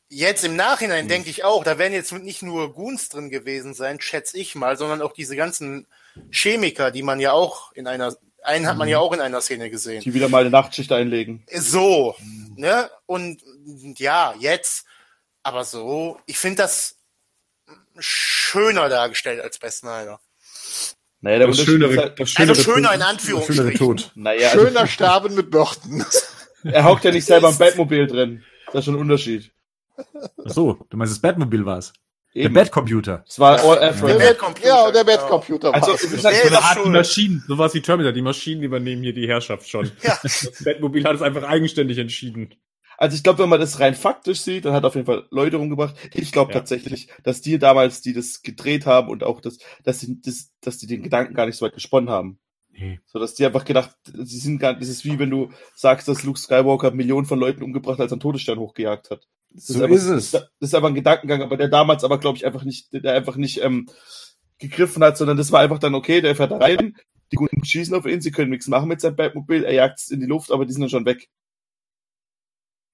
Jetzt 0.07 0.45
im 0.45 0.55
Nachhinein 0.55 1.05
mhm. 1.05 1.09
denke 1.09 1.29
ich 1.29 1.43
auch, 1.43 1.63
da 1.63 1.77
werden 1.77 1.93
jetzt 1.93 2.13
nicht 2.13 2.43
nur 2.43 2.73
Goons 2.73 3.09
drin 3.09 3.29
gewesen 3.29 3.73
sein, 3.73 3.99
schätze 3.99 4.37
ich 4.37 4.55
mal, 4.55 4.77
sondern 4.77 5.01
auch 5.01 5.13
diese 5.13 5.35
ganzen 5.35 5.87
Chemiker, 6.29 6.91
die 6.91 7.01
man 7.01 7.19
ja 7.19 7.31
auch 7.31 7.71
in 7.73 7.87
einer, 7.87 8.15
einen 8.45 8.67
hat 8.67 8.77
man 8.77 8.87
ja 8.87 8.97
mhm. 8.97 9.03
auch 9.03 9.13
in 9.13 9.21
einer 9.21 9.41
Szene 9.41 9.69
gesehen. 9.69 10.01
Die 10.01 10.13
wieder 10.13 10.29
mal 10.29 10.41
eine 10.41 10.49
Nachtschicht 10.49 10.91
einlegen. 10.91 11.43
So, 11.51 12.15
ne? 12.55 12.89
Und 13.05 13.41
ja, 13.97 14.33
jetzt, 14.39 14.85
aber 15.43 15.63
so, 15.63 16.19
ich 16.25 16.37
finde 16.37 16.63
das 16.63 16.97
schöner 17.97 18.89
dargestellt 18.89 19.41
als 19.41 19.59
bei 19.59 19.69
Snyder. 19.69 20.19
Naja, 21.21 21.39
der 21.39 21.47
das 21.47 21.59
schönere, 21.59 21.97
halt, 21.97 22.19
das 22.19 22.29
schönere 22.29 22.57
also 22.57 22.71
schöner 22.71 22.93
in 22.93 23.01
Anführungsstrichen. 23.01 23.73
Tod. 23.73 24.11
Naja, 24.15 24.49
also 24.49 24.65
schöner 24.65 24.81
also, 24.81 24.91
Sterben 24.91 25.35
mit 25.35 25.49
Börten. 25.49 26.05
er 26.63 26.83
hockt 26.83 27.03
ja 27.03 27.11
nicht 27.11 27.25
selber 27.25 27.49
im 27.49 27.57
Batmobil 27.57 28.05
drin. 28.07 28.43
Das 28.67 28.75
ist 28.75 28.85
schon 28.85 28.95
ein 28.95 29.01
Unterschied. 29.01 29.51
Ach 29.97 30.51
so, 30.51 30.85
du 30.89 30.97
meinst, 30.97 31.13
das 31.13 31.21
Batmobil 31.21 31.65
war's. 32.35 32.43
Der 32.43 32.49
Batcomputer. 32.49 33.23
Es 33.27 33.39
war 33.39 33.59
All 33.63 33.81
Effort. 33.81 34.07
Der 34.07 34.15
Batcomputer. 34.15 34.67
Ja, 34.67 34.91
der 34.91 35.03
Batcomputer 35.03 35.73
also, 35.73 35.93
es 35.93 36.03
ist 36.03 36.25
halt 36.25 36.35
so 36.35 36.47
eine 36.47 36.63
Art 36.63 36.85
Maschinen, 36.85 37.43
so 37.47 37.57
was 37.57 37.73
wie 37.73 37.81
Terminator. 37.81 38.13
Die 38.13 38.21
Maschinen 38.21 38.63
übernehmen 38.63 39.03
hier 39.03 39.13
die 39.13 39.27
Herrschaft 39.27 39.69
schon. 39.69 39.91
Ja. 40.03 40.17
Das 40.21 40.63
Batmobil 40.63 41.03
hat 41.05 41.15
es 41.15 41.21
einfach 41.21 41.43
eigenständig 41.43 41.97
entschieden. 41.97 42.53
Also 42.97 43.15
ich 43.15 43.23
glaube, 43.23 43.39
wenn 43.39 43.49
man 43.49 43.59
das 43.59 43.79
rein 43.79 43.95
faktisch 43.95 44.41
sieht, 44.41 44.65
dann 44.65 44.73
hat 44.73 44.85
auf 44.85 44.95
jeden 44.95 45.05
Fall 45.05 45.25
Leute 45.29 45.57
rumgebracht. 45.57 45.95
Ich 46.13 46.31
glaube 46.31 46.53
ja. 46.53 46.59
tatsächlich, 46.59 47.09
dass 47.23 47.41
die 47.41 47.59
damals, 47.59 48.01
die 48.01 48.13
das 48.13 48.41
gedreht 48.41 48.85
haben 48.85 49.09
und 49.09 49.23
auch 49.23 49.41
das, 49.41 49.57
dass 49.83 49.99
sie, 49.99 50.21
das, 50.21 50.51
dass 50.61 50.77
die 50.77 50.87
den 50.87 51.03
Gedanken 51.03 51.33
gar 51.33 51.45
nicht 51.45 51.57
so 51.57 51.65
weit 51.65 51.73
gesponnen 51.73 52.09
haben. 52.09 52.39
Nee. 52.71 52.99
So, 53.05 53.19
dass 53.19 53.35
die 53.35 53.45
einfach 53.45 53.63
gedacht, 53.63 53.95
sie 54.05 54.39
sind 54.39 54.59
gar, 54.59 54.73
das 54.73 54.89
ist 54.89 55.05
wie 55.05 55.17
wenn 55.17 55.29
du 55.29 55.51
sagst, 55.75 56.07
dass 56.07 56.23
Luke 56.23 56.39
Skywalker 56.39 56.91
Millionen 56.91 57.25
von 57.25 57.39
Leuten 57.39 57.63
umgebracht, 57.63 57.99
als 57.99 58.11
er 58.11 58.15
einen 58.15 58.21
Todesstern 58.21 58.59
hochgejagt 58.59 59.11
hat. 59.11 59.27
Das 59.55 59.67
so 59.67 59.73
ist, 59.75 59.81
einfach, 59.81 59.95
ist 59.95 60.05
es. 60.05 60.31
Das 60.31 60.49
ist 60.59 60.75
aber 60.75 60.87
ein 60.87 60.95
Gedankengang, 60.95 61.41
aber 61.41 61.57
der 61.57 61.69
damals 61.69 62.03
aber, 62.03 62.19
glaube 62.19 62.37
ich, 62.37 62.45
einfach 62.45 62.63
nicht, 62.63 62.93
der 62.93 63.13
einfach 63.13 63.35
nicht 63.35 63.61
ähm, 63.63 63.87
gegriffen 64.59 65.03
hat, 65.03 65.17
sondern 65.17 65.37
das 65.37 65.51
war 65.51 65.61
einfach 65.61 65.79
dann, 65.79 65.95
okay, 65.95 66.21
der 66.21 66.35
fährt 66.35 66.51
da 66.51 66.57
rein, 66.57 66.95
die 67.31 67.37
Guten 67.37 67.63
schießen 67.63 67.95
auf 67.95 68.05
ihn, 68.05 68.21
sie 68.21 68.31
können 68.31 68.51
nichts 68.51 68.67
machen 68.67 68.87
mit 68.87 69.01
seinem 69.01 69.15
Batmobil, 69.15 69.63
er 69.63 69.73
jagt 69.73 69.99
es 69.99 70.11
in 70.11 70.19
die 70.19 70.25
Luft, 70.25 70.51
aber 70.51 70.65
die 70.65 70.73
sind 70.73 70.81
dann 70.81 70.89
schon 70.89 71.05
weg 71.05 71.29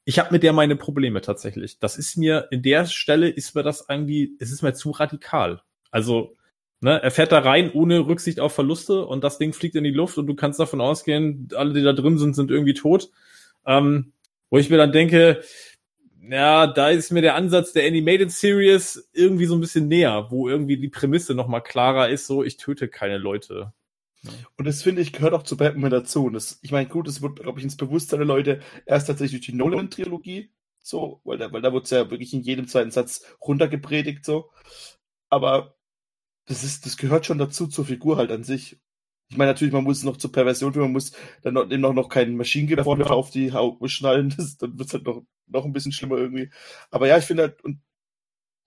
ich 0.05 0.20
habe 0.20 0.32
mit 0.32 0.43
der 0.43 0.53
meine 0.53 0.76
Probleme 0.76 1.22
tatsächlich. 1.22 1.80
Das 1.80 1.97
ist 1.97 2.18
mir, 2.18 2.47
in 2.51 2.62
der 2.64 2.86
Stelle 2.86 3.30
ist 3.30 3.55
mir 3.55 3.64
das 3.64 3.86
irgendwie, 3.88 4.36
es 4.39 4.51
ist 4.51 4.62
mir 4.62 4.74
zu 4.74 4.91
radikal. 4.91 5.62
Also, 5.91 6.36
ne, 6.80 7.01
er 7.01 7.12
fährt 7.12 7.32
da 7.32 7.39
rein 7.39 7.72
ohne 7.72 8.07
Rücksicht 8.07 8.39
auf 8.39 8.53
Verluste 8.53 9.05
und 9.05 9.24
das 9.24 9.38
Ding 9.38 9.53
fliegt 9.53 9.76
in 9.76 9.84
die 9.84 9.91
Luft 9.91 10.18
und 10.18 10.28
du 10.28 10.36
kannst 10.36 10.59
davon 10.59 10.82
ausgehen, 10.82 11.49
alle, 11.55 11.74
die 11.74 11.84
da 11.84 11.93
drin 11.93 12.18
sind, 12.18 12.36
sind 12.36 12.51
irgendwie 12.51 12.74
tot. 12.74 13.09
Ähm, 13.66 14.14
wo 14.49 14.57
ich 14.57 14.70
mir 14.70 14.78
dann 14.78 14.91
denke, 14.91 15.43
ja, 16.32 16.67
da 16.67 16.89
ist 16.89 17.11
mir 17.11 17.21
der 17.21 17.36
Ansatz 17.36 17.73
der 17.73 17.86
Animated 17.86 18.32
Series 18.32 19.09
irgendwie 19.13 19.45
so 19.45 19.55
ein 19.55 19.59
bisschen 19.59 19.88
näher, 19.88 20.27
wo 20.29 20.47
irgendwie 20.47 20.77
die 20.77 20.89
Prämisse 20.89 21.36
nochmal 21.36 21.61
klarer 21.61 22.09
ist, 22.09 22.25
so 22.27 22.43
ich 22.43 22.57
töte 22.57 22.88
keine 22.88 23.17
Leute. 23.17 23.73
Und 24.57 24.65
das 24.65 24.84
finde 24.84 25.01
ich 25.01 25.13
gehört 25.13 25.34
auch 25.34 25.43
zu 25.43 25.57
Batman 25.57 25.91
dazu. 25.91 26.25
Und 26.25 26.34
das, 26.34 26.59
ich 26.61 26.71
meine, 26.71 26.88
gut, 26.88 27.07
das 27.07 27.21
wird, 27.21 27.41
glaube 27.41 27.59
ich, 27.59 27.65
ins 27.65 27.75
Bewusstsein 27.75 28.19
der 28.19 28.27
Leute 28.27 28.61
erst 28.86 29.07
tatsächlich 29.07 29.41
durch 29.41 29.51
die 29.51 29.57
Nolan-Trilogie, 29.57 30.51
so, 30.82 31.21
weil 31.23 31.38
da, 31.38 31.51
weil 31.51 31.61
da 31.61 31.73
wurde 31.73 31.84
es 31.84 31.89
ja 31.89 32.09
wirklich 32.09 32.34
in 32.34 32.41
jedem 32.41 32.67
zweiten 32.67 32.91
Satz 32.91 33.25
runtergepredigt, 33.41 34.23
so. 34.23 34.51
Aber 35.29 35.75
das 36.45 36.63
ist, 36.63 36.86
das 36.86 36.97
gehört 36.97 37.25
schon 37.25 37.39
dazu 37.39 37.67
zur 37.67 37.86
Figur 37.86 38.17
halt 38.17 38.32
an 38.32 38.43
sich. 38.43 38.79
Ich 39.32 39.38
meine, 39.38 39.51
natürlich, 39.51 39.73
man 39.73 39.86
muss 39.86 40.03
noch 40.03 40.17
zur 40.17 40.32
Perversion 40.32 40.73
man 40.75 40.91
muss 40.91 41.13
dann 41.41 41.53
noch, 41.53 41.63
eben 41.71 41.82
noch, 41.82 41.93
noch 41.93 42.09
kein 42.09 42.36
Maschinengewehr 42.36 42.84
vorne 42.84 43.09
auf 43.09 43.32
die 43.32 43.53
Haut 43.53 43.79
schnallen, 43.89 44.34
das, 44.36 44.57
dann 44.59 44.77
wird 44.77 44.89
es 44.89 44.93
halt 44.93 45.05
noch, 45.05 45.23
noch 45.47 45.65
ein 45.65 45.71
bisschen 45.73 45.93
schlimmer 45.93 46.17
irgendwie. 46.17 46.49
Aber 46.89 47.07
ja, 47.07 47.17
ich 47.17 47.23
finde 47.25 47.43
halt, 47.43 47.63
und 47.63 47.79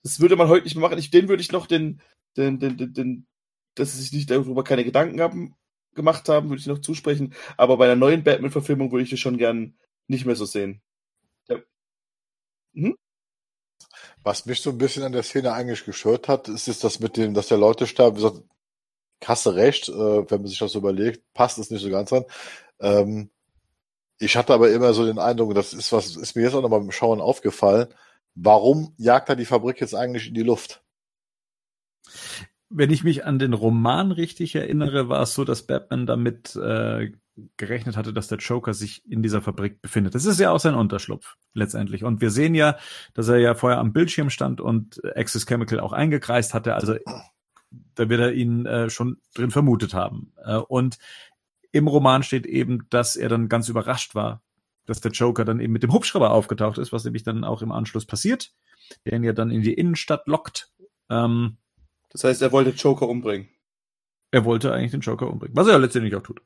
das 0.03 0.21
würde 0.21 0.37
man 0.37 0.49
heute 0.49 0.65
nicht 0.65 0.75
mehr 0.75 0.83
machen. 0.89 0.99
Ich, 0.99 1.11
den 1.11 1.29
würde 1.29 1.43
ich 1.43 1.53
noch 1.53 1.67
den, 1.67 2.01
den, 2.37 2.59
den, 2.59 2.77
den, 2.79 2.93
den 2.95 3.27
dass 3.75 3.93
sie 3.93 4.03
sich 4.03 4.12
nicht 4.12 4.31
darüber 4.31 4.65
keine 4.65 4.85
Gedanken 4.85 5.21
haben, 5.21 5.55
gemacht 5.95 6.29
haben, 6.29 6.49
würde 6.49 6.61
ich 6.61 6.67
noch 6.67 6.81
zusprechen. 6.81 7.35
Aber 7.57 7.77
bei 7.77 7.85
einer 7.85 7.97
neuen 7.97 8.25
Batman-Verfilmung 8.25 8.91
würde 8.91 9.05
ich 9.05 9.11
das 9.11 9.21
schon 9.21 9.39
gern 9.39 9.77
nicht 10.07 10.27
mehr 10.27 10.37
so 10.37 10.45
sehen. 10.45 10.81
Ja. 11.49 11.59
Hm? 12.75 12.97
Was 14.23 14.47
mich 14.47 14.61
so 14.62 14.71
ein 14.71 14.79
bisschen 14.79 15.03
an 15.03 15.12
der 15.12 15.23
Szene 15.23 15.53
eigentlich 15.53 15.85
gestört 15.85 16.29
hat, 16.29 16.49
ist, 16.49 16.69
ist 16.69 16.85
das 16.85 17.01
mit 17.01 17.17
dem, 17.17 17.35
dass 17.35 17.49
der 17.49 17.59
Leute 17.59 17.87
sterben. 17.87 18.45
Kasse 19.21 19.55
recht, 19.55 19.89
äh, 19.89 19.93
wenn 20.31 20.43
man 20.43 20.47
sich 20.47 20.59
das 20.59 20.75
überlegt, 20.75 21.23
passt 21.35 21.59
es 21.59 21.71
nicht 21.71 21.83
so 21.83 21.91
ganz 21.91 22.12
an. 22.12 22.25
Ähm, 22.81 23.31
ich 24.19 24.37
hatte 24.37 24.55
aber 24.55 24.71
immer 24.71 24.93
so 24.95 25.05
den 25.05 25.19
Eindruck, 25.19 25.55
das 25.55 25.73
ist 25.73 25.93
was, 25.93 26.17
ist 26.17 26.37
mir 26.37 26.43
jetzt 26.43 26.55
auch 26.55 26.62
noch 26.62 26.71
beim 26.71 26.91
Schauen 26.91 27.21
aufgefallen. 27.21 27.89
Warum 28.35 28.95
jagt 28.97 29.29
er 29.29 29.37
die 29.37 29.45
Fabrik 29.45 29.81
jetzt 29.81 29.95
eigentlich 29.95 30.29
in 30.29 30.35
die 30.35 30.43
Luft? 30.43 30.83
Wenn 32.69 32.91
ich 32.91 33.05
mich 33.05 33.25
an 33.25 33.39
den 33.39 33.53
Roman 33.53 34.11
richtig 34.12 34.55
erinnere, 34.55 35.09
war 35.09 35.23
es 35.23 35.35
so, 35.35 35.45
dass 35.45 35.67
Batman 35.67 36.07
damit 36.07 36.57
äh, 36.57 37.12
gerechnet 37.57 37.97
hatte, 37.97 38.12
dass 38.12 38.29
der 38.29 38.39
Joker 38.39 38.75
sich 38.75 39.09
in 39.11 39.23
dieser 39.23 39.43
Fabrik 39.43 39.81
befindet. 39.83 40.15
Das 40.15 40.25
ist 40.25 40.41
ja 40.41 40.51
auch 40.51 40.61
sein 40.61 40.75
Unterschlupf 40.75 41.37
letztendlich. 41.53 42.05
Und 42.05 42.21
wir 42.21 42.31
sehen 42.31 42.55
ja, 42.55 42.77
dass 43.12 43.29
er 43.29 43.39
ja 43.39 43.55
vorher 43.55 43.79
am 43.79 43.93
Bildschirm 43.93 44.31
stand 44.31 44.61
und 44.61 45.01
Access 45.17 45.47
Chemical 45.47 45.81
auch 45.81 45.93
eingekreist 45.93 46.55
hatte. 46.55 46.75
Also 46.75 46.97
da 47.95 48.09
wird 48.09 48.21
er 48.21 48.33
ihn 48.33 48.67
äh, 48.67 48.91
schon 48.91 49.19
drin 49.35 49.51
vermutet 49.51 49.95
haben. 49.95 50.33
Äh, 50.45 50.57
und 50.57 50.99
im 51.73 51.89
Roman 51.89 52.23
steht 52.23 52.47
eben, 52.47 52.87
dass 52.91 53.17
er 53.17 53.29
dann 53.29 53.49
ganz 53.49 53.69
überrascht 53.69 54.15
war, 54.15 54.43
dass 54.87 55.01
der 55.01 55.13
Joker 55.13 55.45
dann 55.45 55.61
eben 55.61 55.73
mit 55.73 55.83
dem 55.83 55.93
Hubschrauber 55.93 56.31
aufgetaucht 56.31 56.79
ist, 56.79 56.93
was 56.93 57.05
nämlich 57.05 57.23
dann 57.23 57.45
auch 57.45 57.63
im 57.63 57.73
Anschluss 57.73 58.07
passiert, 58.07 58.53
der 59.05 59.15
ihn 59.15 59.25
ja 59.25 59.33
dann 59.33 59.51
in 59.51 59.63
die 59.63 59.75
Innenstadt 59.75 60.27
lockt. 60.27 60.71
Ähm, 61.11 61.57
das 62.11 62.25
heißt, 62.25 62.43
er 62.43 62.53
wollte 62.53 62.71
Joker 62.71 63.09
umbringen. 63.09 63.49
Er 64.31 64.45
wollte 64.45 64.73
eigentlich 64.73 64.93
den 64.93 65.01
Joker 65.01 65.29
umbringen, 65.31 65.57
was 65.57 65.67
er 65.67 65.75
ja 65.75 65.79
letztendlich 65.79 66.15
auch 66.15 66.23
tut. 66.23 66.43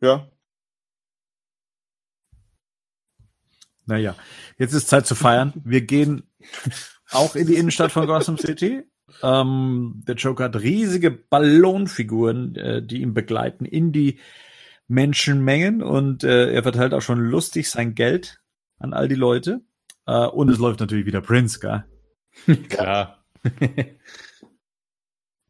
Ja. 0.00 0.30
Naja, 3.86 4.14
jetzt 4.58 4.74
ist 4.74 4.88
Zeit 4.88 5.06
zu 5.06 5.14
feiern. 5.14 5.52
Wir 5.64 5.80
gehen 5.80 6.30
auch 7.10 7.34
in 7.34 7.46
die 7.46 7.56
Innenstadt 7.56 7.90
von 7.90 8.06
Gotham 8.06 8.36
City. 8.36 8.84
Ähm, 9.22 10.02
der 10.06 10.14
Joker 10.16 10.44
hat 10.44 10.56
riesige 10.56 11.10
Ballonfiguren, 11.10 12.54
äh, 12.56 12.82
die 12.82 13.02
ihn 13.02 13.14
begleiten 13.14 13.64
in 13.64 13.92
die 13.92 14.18
Menschenmengen 14.86 15.82
und 15.82 16.24
äh, 16.24 16.52
er 16.52 16.62
verteilt 16.62 16.94
auch 16.94 17.02
schon 17.02 17.18
lustig 17.18 17.68
sein 17.68 17.94
Geld 17.94 18.40
an 18.78 18.94
all 18.94 19.08
die 19.08 19.14
Leute. 19.14 19.60
Äh, 20.06 20.26
und 20.26 20.48
es 20.48 20.58
läuft 20.58 20.80
natürlich 20.80 21.06
wieder 21.06 21.20
Prince, 21.20 21.60
gell? 21.60 21.84
Klar. 22.68 23.24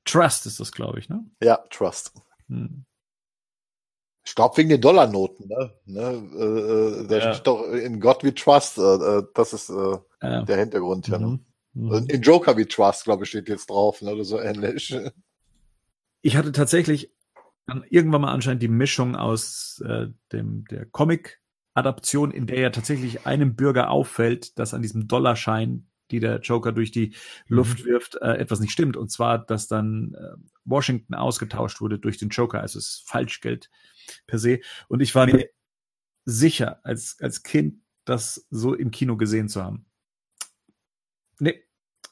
Trust 0.04 0.46
ist 0.46 0.58
das, 0.58 0.72
glaube 0.72 0.98
ich, 0.98 1.08
ne? 1.08 1.24
Ja, 1.42 1.58
Trust. 1.70 2.12
Hm. 2.48 2.84
Ich 4.24 4.34
glaube 4.34 4.56
wegen 4.58 4.68
den 4.68 4.80
Dollarnoten, 4.80 5.48
ne? 5.48 5.72
ne? 5.86 6.02
Äh, 6.36 7.04
äh 7.04 7.06
der 7.06 7.18
ja. 7.18 7.32
steht 7.32 7.46
doch 7.46 7.62
in 7.62 8.00
God 8.00 8.24
we 8.24 8.34
Trust. 8.34 8.78
Äh, 8.78 8.82
äh 8.82 9.22
das 9.34 9.52
ist 9.52 9.70
äh, 9.70 9.96
ja. 10.22 10.42
der 10.42 10.56
Hintergrund, 10.58 11.08
ja. 11.08 11.18
Ne? 11.18 11.38
Mhm. 11.74 12.06
In 12.08 12.22
Joker 12.22 12.56
we 12.56 12.66
Trust, 12.66 13.04
glaube 13.04 13.24
ich, 13.24 13.30
steht 13.30 13.48
jetzt 13.48 13.70
drauf, 13.70 14.02
ne? 14.02 14.12
oder 14.12 14.24
so 14.24 14.40
ähnlich. 14.40 14.96
Ich 16.20 16.36
hatte 16.36 16.50
tatsächlich 16.52 17.12
irgendwann 17.90 18.22
mal 18.22 18.32
anscheinend 18.32 18.62
die 18.62 18.68
Mischung 18.68 19.14
aus 19.14 19.82
äh, 19.86 20.08
dem 20.32 20.64
der 20.64 20.86
Comic-Adaption, 20.86 22.30
in 22.30 22.46
der 22.46 22.60
ja 22.60 22.70
tatsächlich 22.70 23.26
einem 23.26 23.54
Bürger 23.54 23.90
auffällt, 23.90 24.58
dass 24.58 24.74
an 24.74 24.82
diesem 24.82 25.06
Dollarschein 25.06 25.88
die 26.10 26.20
der 26.20 26.40
Joker 26.40 26.72
durch 26.72 26.90
die 26.90 27.14
Luft 27.46 27.80
mhm. 27.80 27.84
wirft, 27.84 28.16
äh, 28.16 28.36
etwas 28.36 28.60
nicht 28.60 28.72
stimmt. 28.72 28.96
Und 28.96 29.10
zwar, 29.10 29.38
dass 29.38 29.68
dann 29.68 30.14
äh, 30.14 30.36
Washington 30.64 31.14
ausgetauscht 31.14 31.80
wurde 31.80 31.98
durch 31.98 32.18
den 32.18 32.30
Joker, 32.30 32.60
also 32.60 32.78
es 32.78 32.88
ist 32.88 33.08
Falschgeld 33.08 33.70
per 34.26 34.38
se. 34.38 34.60
Und 34.88 35.00
ich 35.00 35.14
war 35.14 35.26
mir 35.26 35.48
sicher, 36.24 36.80
als, 36.82 37.16
als 37.20 37.42
Kind, 37.42 37.82
das 38.04 38.46
so 38.50 38.74
im 38.74 38.90
Kino 38.90 39.16
gesehen 39.16 39.48
zu 39.48 39.62
haben. 39.62 39.84
Nee. 41.38 41.62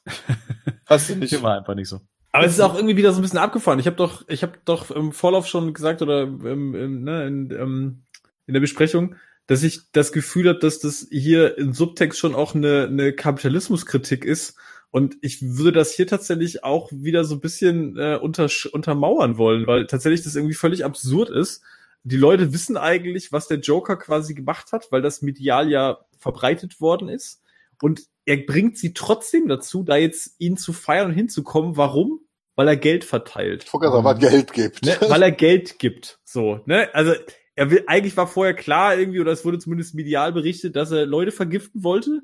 Hast 0.85 1.09
du 1.09 1.15
nicht? 1.15 1.41
War 1.41 1.57
einfach 1.57 1.75
nicht 1.75 1.89
so. 1.89 2.01
Aber 2.31 2.45
es 2.45 2.53
ist 2.53 2.59
auch 2.59 2.75
irgendwie 2.75 2.97
wieder 2.97 3.11
so 3.11 3.19
ein 3.19 3.23
bisschen 3.23 3.39
abgefahren. 3.39 3.79
Ich 3.79 3.87
habe 3.87 3.95
doch, 3.95 4.27
ich 4.27 4.43
habe 4.43 4.53
doch 4.65 4.91
im 4.91 5.11
Vorlauf 5.11 5.47
schon 5.47 5.73
gesagt 5.73 6.01
oder 6.01 6.23
im, 6.23 6.75
im, 6.75 7.03
ne, 7.03 7.25
in, 7.25 7.51
ähm, 7.51 8.03
in 8.45 8.53
der 8.53 8.61
Besprechung, 8.61 9.15
dass 9.47 9.63
ich 9.63 9.91
das 9.91 10.11
Gefühl 10.11 10.49
habe, 10.49 10.59
dass 10.59 10.79
das 10.79 11.07
hier 11.09 11.57
im 11.57 11.73
Subtext 11.73 12.19
schon 12.19 12.35
auch 12.35 12.53
eine, 12.53 12.83
eine 12.83 13.13
Kapitalismuskritik 13.13 14.23
ist. 14.23 14.55
Und 14.91 15.17
ich 15.21 15.41
würde 15.41 15.79
das 15.79 15.93
hier 15.93 16.07
tatsächlich 16.07 16.63
auch 16.63 16.91
wieder 16.91 17.23
so 17.23 17.35
ein 17.35 17.41
bisschen 17.41 17.97
äh, 17.97 18.19
unter, 18.21 18.47
untermauern 18.71 19.37
wollen, 19.37 19.67
weil 19.67 19.87
tatsächlich 19.87 20.23
das 20.23 20.35
irgendwie 20.35 20.55
völlig 20.55 20.85
absurd 20.85 21.29
ist. 21.29 21.63
Die 22.03 22.17
Leute 22.17 22.53
wissen 22.53 22.77
eigentlich, 22.77 23.31
was 23.31 23.47
der 23.47 23.59
Joker 23.59 23.97
quasi 23.97 24.33
gemacht 24.33 24.71
hat, 24.71 24.91
weil 24.91 25.01
das 25.01 25.21
medial 25.21 25.69
ja 25.69 25.97
verbreitet 26.17 26.79
worden 26.79 27.09
ist. 27.09 27.41
Und 27.81 28.03
er 28.27 28.37
bringt 28.37 28.77
sie 28.77 28.93
trotzdem 28.93 29.47
dazu, 29.47 29.83
da 29.83 29.95
jetzt 29.95 30.35
ihn 30.37 30.57
zu 30.57 30.73
feiern 30.73 31.07
und 31.07 31.15
hinzukommen. 31.15 31.77
Warum? 31.77 32.19
Weil 32.55 32.67
er 32.67 32.75
Geld 32.75 33.05
verteilt. 33.05 33.63
Ich 33.63 33.69
weil 33.73 34.15
er 34.15 34.29
Geld 34.29 34.51
gibt. 34.51 34.85
Ne? 34.85 34.97
Weil 35.07 35.23
er 35.23 35.31
Geld 35.31 35.79
gibt. 35.79 36.19
So, 36.25 36.59
ne? 36.65 36.93
Also 36.93 37.13
er 37.55 37.71
will, 37.71 37.85
eigentlich 37.87 38.17
war 38.17 38.27
vorher 38.27 38.53
klar 38.53 38.97
irgendwie, 38.97 39.21
oder 39.21 39.31
es 39.31 39.45
wurde 39.45 39.59
zumindest 39.59 39.95
medial 39.95 40.33
berichtet, 40.33 40.75
dass 40.75 40.91
er 40.91 41.05
Leute 41.05 41.31
vergiften 41.31 41.85
wollte. 41.85 42.21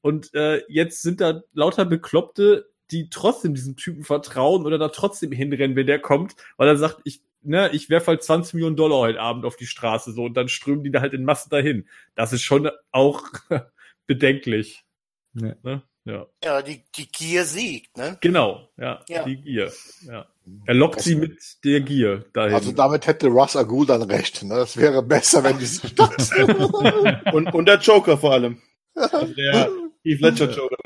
Und 0.00 0.34
äh, 0.34 0.62
jetzt 0.68 1.02
sind 1.02 1.20
da 1.20 1.42
lauter 1.52 1.84
Bekloppte, 1.84 2.70
die 2.90 3.10
trotzdem 3.10 3.54
diesem 3.54 3.76
Typen 3.76 4.04
vertrauen 4.04 4.64
oder 4.64 4.78
da 4.78 4.88
trotzdem 4.88 5.32
hinrennen, 5.32 5.76
wenn 5.76 5.86
der 5.86 6.00
kommt, 6.00 6.34
weil 6.56 6.68
er 6.68 6.78
sagt, 6.78 7.00
ich, 7.04 7.20
ne, 7.42 7.68
ich 7.74 7.90
werfe 7.90 8.06
halt 8.08 8.22
20 8.22 8.54
Millionen 8.54 8.76
Dollar 8.76 8.98
heute 8.98 9.20
Abend 9.20 9.44
auf 9.44 9.56
die 9.56 9.66
Straße 9.66 10.12
so 10.12 10.24
und 10.24 10.34
dann 10.34 10.48
strömen 10.48 10.82
die 10.82 10.90
da 10.90 11.02
halt 11.02 11.12
in 11.12 11.24
Massen 11.24 11.50
dahin. 11.50 11.86
Das 12.14 12.32
ist 12.32 12.42
schon 12.42 12.70
auch 12.90 13.24
bedenklich. 14.06 14.86
Ja. 15.34 15.54
Ne? 15.62 15.82
Ja. 16.04 16.26
ja, 16.42 16.62
die, 16.62 16.82
die 16.96 17.06
Gier 17.06 17.44
siegt, 17.44 17.96
ne? 17.96 18.18
Genau, 18.20 18.68
ja, 18.76 19.04
ja. 19.08 19.22
die 19.24 19.36
Gier. 19.36 19.70
Ja. 20.04 20.26
Er 20.66 20.74
lockt 20.74 21.00
sie 21.00 21.14
mit 21.14 21.38
der 21.64 21.80
Gier 21.80 22.24
dahin. 22.32 22.54
Also 22.54 22.72
damit 22.72 23.06
hätte 23.06 23.28
Russ 23.28 23.54
Agul 23.54 23.86
dann 23.86 24.02
recht. 24.02 24.42
Ne? 24.42 24.56
Das 24.56 24.76
wäre 24.76 25.00
besser, 25.02 25.44
wenn 25.44 25.60
die 25.60 25.66
Stadt. 25.66 26.30
und, 27.32 27.54
und 27.54 27.66
der 27.66 27.78
Joker 27.78 28.18
vor 28.18 28.32
allem. 28.32 28.60
Also 28.96 29.26
der 29.26 29.70
Heath 30.02 30.20
Ledger 30.20 30.50
Joker. 30.50 30.76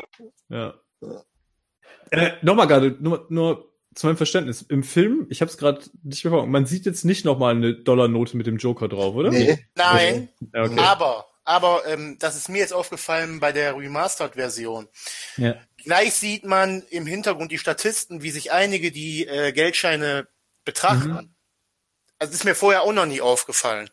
Ja. 0.51 0.75
Äh, 2.11 2.33
Nochmal 2.43 2.67
gerade, 2.67 2.97
nur, 3.01 3.27
nur 3.31 3.73
zu 3.95 4.07
meinem 4.07 4.19
Verständnis. 4.19 4.61
Im 4.63 4.83
Film, 4.83 5.27
ich 5.31 5.41
habe 5.41 5.51
es 5.51 5.57
gerade 5.57 5.81
nicht 6.03 6.25
mehr 6.27 6.47
man 6.47 6.67
sieht 6.67 6.85
jetzt 6.85 7.05
nicht 7.05 7.25
nochmal 7.25 7.57
eine 7.57 7.75
Dollarnote 7.75 8.37
mit 8.37 8.47
dem 8.47 8.59
Joker 8.59 8.89
drauf, 8.89 9.15
oder? 9.15 9.31
Nee. 9.31 9.59
Nein, 9.75 10.29
okay. 10.53 10.79
aber 10.79 11.25
aber 11.47 11.87
ähm, 11.87 12.17
das 12.19 12.37
ist 12.37 12.49
mir 12.49 12.59
jetzt 12.59 12.73
aufgefallen 12.73 13.41
bei 13.41 13.53
der 13.53 13.77
Remastered-Version. 13.77 14.89
Ja. 15.37 15.55
Gleich 15.83 16.15
sieht 16.15 16.45
man 16.45 16.83
im 16.91 17.07
Hintergrund 17.07 17.53
die 17.53 17.59
Statisten, 17.59 18.23
wie 18.23 18.31
sich 18.31 18.53
einige 18.53 18.91
die 18.91 19.27
äh, 19.27 19.53
Geldscheine 19.53 20.27
betrachten. 20.65 21.11
Mhm. 21.11 21.35
Also 22.19 22.35
ist 22.35 22.45
mir 22.45 22.57
vorher 22.57 22.83
auch 22.83 22.93
noch 22.93 23.07
nie 23.07 23.21
aufgefallen. 23.21 23.89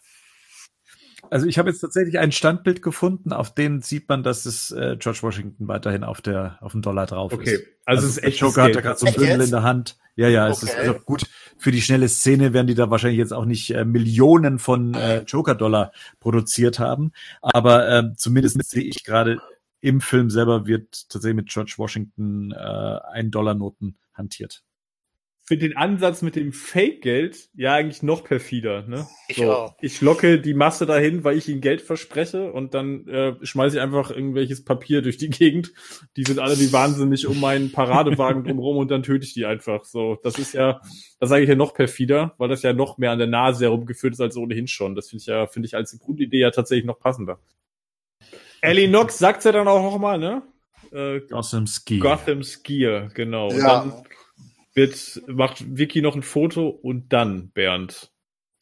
Also 1.30 1.46
ich 1.46 1.58
habe 1.58 1.70
jetzt 1.70 1.80
tatsächlich 1.80 2.20
ein 2.20 2.32
Standbild 2.32 2.82
gefunden, 2.82 3.32
auf 3.32 3.54
dem 3.54 3.82
sieht 3.82 4.10
man, 4.10 4.24
dass 4.24 4.46
es 4.46 4.72
äh, 4.72 4.98
George 4.98 5.20
Washington 5.22 5.68
weiterhin 5.68 6.04
auf 6.04 6.22
der 6.22 6.58
auf 6.62 6.74
dem 6.74 6.82
Dollar 6.82 7.06
drauf 7.06 7.34
okay. 7.34 7.44
ist. 7.44 7.62
Okay, 7.62 7.68
also, 7.86 8.06
also 8.06 8.08
es 8.08 8.18
ist 8.18 8.24
echt 8.24 8.40
Joker 8.40 8.64
hat 8.64 8.76
da 8.76 8.82
gerade 8.82 9.00
so 9.00 9.06
ein 9.06 9.14
Bündel 9.14 9.42
in 9.42 9.52
der 9.52 9.64
Hand. 9.64 9.98
Ja, 10.16 10.28
ja, 10.28 10.44
okay. 10.44 10.52
es 10.52 10.64
ist 10.64 10.76
also 10.76 10.94
gut 11.00 11.26
für 11.58 11.72
die 11.72 11.82
schnelle 11.82 12.10
Szene 12.10 12.54
werden 12.54 12.68
die 12.68 12.76
da 12.76 12.90
wahrscheinlich 12.90 13.20
jetzt 13.20 13.34
auch 13.34 13.46
nicht 13.46 13.72
äh, 13.72 13.86
Millionen 13.86 14.60
von 14.60 14.94
äh, 14.94 15.22
Joker-Dollar 15.24 15.92
produziert 16.20 16.80
haben, 16.80 17.12
aber 17.42 17.90
äh, 17.90 18.04
zumindest 18.16 18.64
sehe 18.70 18.84
ich 18.84 19.04
gerade 19.04 19.40
im 19.82 20.00
Film 20.00 20.30
selber 20.30 20.66
wird 20.66 21.10
tatsächlich 21.10 21.36
mit 21.36 21.50
George 21.50 21.74
Washington 21.78 22.52
äh, 22.52 23.00
ein 23.12 23.32
Dollar 23.32 23.54
Noten 23.54 23.98
hantiert 24.14 24.64
finde 25.46 25.68
den 25.68 25.78
Ansatz 25.78 26.22
mit 26.22 26.36
dem 26.38 26.54
Fake-Geld 26.54 27.50
ja 27.54 27.74
eigentlich 27.74 28.02
noch 28.02 28.24
perfider. 28.24 28.84
Ne? 28.84 29.08
Ich 29.28 29.38
so, 29.38 29.52
auch. 29.52 29.76
Ich 29.82 30.00
locke 30.00 30.40
die 30.40 30.54
Masse 30.54 30.86
dahin, 30.86 31.26
weil 31.26 31.38
ich 31.38 31.50
ihnen 31.50 31.60
Geld 31.60 31.82
verspreche 31.82 32.52
und 32.52 32.74
dann 32.74 33.08
äh, 33.08 33.36
schmeiße 33.42 33.78
ich 33.78 33.82
einfach 33.82 34.10
irgendwelches 34.10 34.64
Papier 34.64 35.02
durch 35.02 35.18
die 35.18 35.30
Gegend. 35.32 35.74
Die 36.16 36.24
sind 36.24 36.40
alle 36.40 36.58
wie 36.60 36.72
wahnsinnig 36.72 37.28
um 37.28 37.40
meinen 37.42 37.72
Paradewagen 37.72 38.44
drumherum 38.46 38.78
und 38.78 38.90
dann 38.90 39.04
töte 39.04 39.26
ich 39.26 39.34
die 39.34 39.46
einfach. 39.46 39.84
So, 39.84 40.18
das 40.24 40.40
ist 40.40 40.54
ja, 40.54 40.80
das 41.20 41.30
sage 41.30 41.44
ich 41.44 41.50
ja 41.50 41.56
noch 41.56 41.74
perfider, 41.74 42.34
weil 42.38 42.48
das 42.48 42.64
ja 42.64 42.72
noch 42.72 42.98
mehr 42.98 43.12
an 43.12 43.20
der 43.20 43.28
Nase 43.28 43.66
herumgeführt 43.66 44.14
ist 44.14 44.22
als 44.22 44.38
ohnehin 44.38 44.68
schon. 44.68 44.96
Das 44.96 45.10
finde 45.10 45.22
ich 45.22 45.28
ja, 45.28 45.48
finde 45.48 45.68
ich 45.68 45.76
als 45.76 45.98
Grundidee 46.00 46.40
ja 46.40 46.52
tatsächlich 46.52 46.86
noch 46.86 47.00
passender. 47.00 47.40
Ellie 48.62 48.88
Knox 48.88 49.18
sagt 49.20 49.44
ja 49.44 49.52
dann 49.52 49.68
auch 49.68 49.84
noch 49.84 50.00
mal, 50.00 50.18
ne? 50.18 50.42
Äh, 50.94 51.20
Gotham 51.28 51.68
Skier. 51.68 52.00
Gotham 52.00 52.44
Skier, 52.44 53.10
genau. 53.14 53.52
Ja. 53.52 53.82
Und 53.82 53.92
dann 53.92 54.04
wird, 54.74 55.22
macht 55.28 55.78
Vicky 55.78 56.02
noch 56.02 56.16
ein 56.16 56.24
Foto 56.24 56.68
und 56.68 57.14
dann 57.14 57.50
Bernd. 57.52 58.12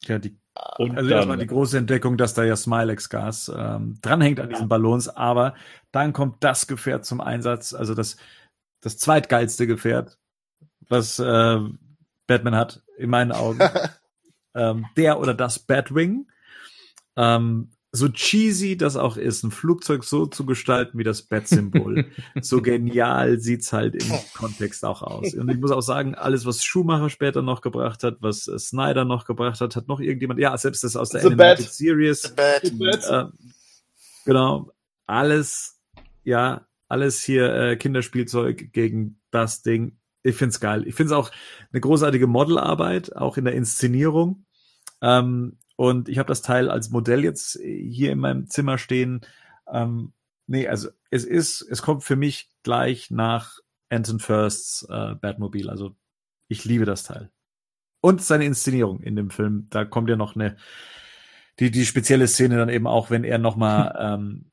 Ja, 0.04 0.18
die, 0.18 0.36
und 0.78 0.96
also 0.96 1.10
erstmal 1.10 1.38
die 1.38 1.46
große 1.46 1.78
Entdeckung, 1.78 2.16
dass 2.16 2.34
da 2.34 2.44
ja 2.44 2.56
Smilex-Gas 2.56 3.52
ähm, 3.56 3.98
dranhängt 4.02 4.40
an 4.40 4.50
diesen 4.50 4.68
Ballons, 4.68 5.08
aber 5.08 5.54
dann 5.92 6.12
kommt 6.12 6.42
das 6.44 6.66
Gefährt 6.66 7.04
zum 7.04 7.20
Einsatz, 7.20 7.72
also 7.72 7.94
das, 7.94 8.16
das 8.80 8.98
zweitgeilste 8.98 9.66
Gefährt, 9.66 10.18
was 10.88 11.18
äh, 11.18 11.58
Batman 12.26 12.56
hat, 12.56 12.82
in 12.98 13.10
meinen 13.10 13.32
Augen. 13.32 13.60
ähm, 14.54 14.86
der 14.96 15.18
oder 15.18 15.34
das 15.34 15.58
Batwing. 15.58 16.26
Ähm, 17.16 17.70
so 17.94 18.08
cheesy 18.08 18.78
das 18.78 18.96
auch 18.96 19.18
ist, 19.18 19.44
ein 19.44 19.50
Flugzeug 19.50 20.02
so 20.04 20.24
zu 20.24 20.46
gestalten 20.46 20.98
wie 20.98 21.04
das 21.04 21.22
Bat-Symbol, 21.22 22.06
so 22.40 22.62
genial 22.62 23.38
sieht's 23.38 23.70
halt 23.74 23.94
im 23.94 24.10
Kontext 24.34 24.82
auch 24.86 25.02
aus. 25.02 25.34
Und 25.34 25.50
ich 25.50 25.58
muss 25.58 25.70
auch 25.70 25.82
sagen, 25.82 26.14
alles, 26.14 26.46
was 26.46 26.64
Schumacher 26.64 27.10
später 27.10 27.42
noch 27.42 27.60
gebracht 27.60 28.02
hat, 28.02 28.16
was 28.20 28.48
äh, 28.48 28.58
Snyder 28.58 29.04
noch 29.04 29.26
gebracht 29.26 29.60
hat, 29.60 29.76
hat 29.76 29.88
noch 29.88 30.00
irgendjemand, 30.00 30.40
ja, 30.40 30.56
selbst 30.56 30.84
das 30.84 30.96
aus 30.96 31.10
der 31.10 31.20
The 31.20 31.26
Animated 31.28 31.66
Bat. 31.66 31.74
Series, 31.74 32.22
The 32.22 32.30
Bat. 32.34 32.60
The 32.64 32.70
Bat. 32.70 33.10
äh, 33.10 33.48
genau, 34.24 34.72
alles, 35.06 35.78
ja, 36.24 36.66
alles 36.88 37.22
hier 37.22 37.54
äh, 37.54 37.76
Kinderspielzeug 37.76 38.72
gegen 38.72 39.20
das 39.30 39.60
Ding. 39.60 39.98
Ich 40.22 40.36
find's 40.36 40.60
geil. 40.60 40.86
Ich 40.86 40.94
find's 40.94 41.12
auch 41.12 41.30
eine 41.72 41.80
großartige 41.80 42.26
Modelarbeit, 42.26 43.14
auch 43.16 43.36
in 43.36 43.44
der 43.44 43.54
Inszenierung. 43.54 44.46
Ähm, 45.02 45.58
und 45.82 46.08
ich 46.08 46.18
habe 46.18 46.28
das 46.28 46.42
Teil 46.42 46.70
als 46.70 46.90
Modell 46.90 47.24
jetzt 47.24 47.58
hier 47.60 48.12
in 48.12 48.20
meinem 48.20 48.46
Zimmer 48.46 48.78
stehen. 48.78 49.22
Ähm, 49.68 50.12
nee, 50.46 50.68
also 50.68 50.90
es 51.10 51.24
ist, 51.24 51.60
es 51.60 51.82
kommt 51.82 52.04
für 52.04 52.14
mich 52.14 52.50
gleich 52.62 53.10
nach 53.10 53.58
Anton 53.88 54.20
Firsts 54.20 54.86
äh, 54.88 55.16
Batmobile. 55.16 55.68
Also 55.68 55.96
ich 56.46 56.64
liebe 56.64 56.84
das 56.84 57.02
Teil. 57.02 57.32
Und 58.00 58.22
seine 58.22 58.44
Inszenierung 58.44 59.00
in 59.00 59.16
dem 59.16 59.30
Film. 59.30 59.66
Da 59.70 59.84
kommt 59.84 60.08
ja 60.08 60.14
noch 60.14 60.36
eine, 60.36 60.56
die, 61.58 61.72
die 61.72 61.84
spezielle 61.84 62.28
Szene 62.28 62.58
dann 62.58 62.68
eben 62.68 62.86
auch, 62.86 63.10
wenn 63.10 63.24
er 63.24 63.38
nochmal 63.38 63.92
ähm, 63.98 64.52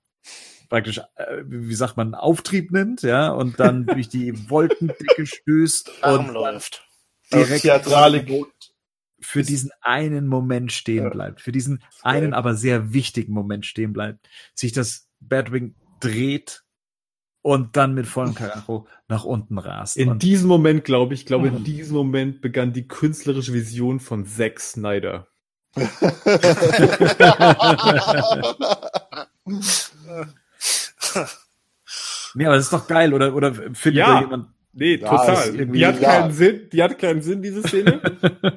praktisch, 0.68 0.98
äh, 1.14 1.44
wie 1.46 1.76
sagt 1.76 1.96
man, 1.96 2.16
Auftrieb 2.16 2.72
nimmt, 2.72 3.04
ja, 3.04 3.30
und 3.30 3.60
dann 3.60 3.86
durch 3.86 4.10
die 4.10 4.34
Wolkendecke 4.50 5.28
stößt 5.28 5.92
Arm 6.02 6.30
und 6.30 6.34
läuft. 6.34 6.84
direkt 7.32 7.62
Theatralik. 7.62 8.32
Für 9.22 9.44
diesen 9.44 9.72
einen 9.82 10.28
Moment 10.28 10.72
stehen 10.72 11.04
Ja. 11.06 11.10
bleibt, 11.10 11.42
für 11.42 11.52
diesen 11.52 11.84
einen 12.04 12.34
aber 12.34 12.56
sehr 12.56 12.94
wichtigen 12.94 13.34
Moment 13.34 13.66
stehen 13.66 13.94
bleibt, 13.94 14.28
sich 14.54 14.72
das 14.72 15.10
Batwing 15.20 15.76
dreht 16.00 16.64
und 17.42 17.78
dann 17.78 17.94
mit 17.94 18.06
vollem 18.08 18.36
Karacho 18.36 18.88
nach 19.08 19.24
unten 19.24 19.58
rast. 19.58 19.98
In 19.98 20.20
diesem 20.20 20.48
Moment, 20.48 20.84
glaube 20.84 21.14
ich, 21.14 21.26
glaube 21.26 21.50
Mhm. 21.50 21.58
in 21.58 21.64
diesem 21.64 21.96
Moment 21.96 22.42
begann 22.42 22.74
die 22.74 22.88
künstlerische 22.88 23.54
Vision 23.54 24.00
von 24.00 24.26
Zack 24.26 24.60
Snyder. 24.60 25.28
nee, 32.36 32.46
aber 32.46 32.56
das 32.56 32.66
ist 32.66 32.74
doch 32.74 32.88
geil, 32.88 33.14
oder, 33.14 33.34
oder 33.34 33.54
findet 33.54 33.96
Ja. 33.96 34.16
da 34.16 34.22
jemand, 34.22 34.48
Nee, 34.74 34.96
Ja, 34.96 35.10
total. 35.10 35.66
Die 35.68 35.86
hat 35.86 36.00
ja. 36.00 36.10
keinen 36.10 36.32
Sinn, 36.32 36.70
die 36.72 36.84
hat 36.84 37.00
keinen 37.00 37.22
Sinn, 37.22 37.42
diese 37.42 37.64
Szene. 37.64 38.02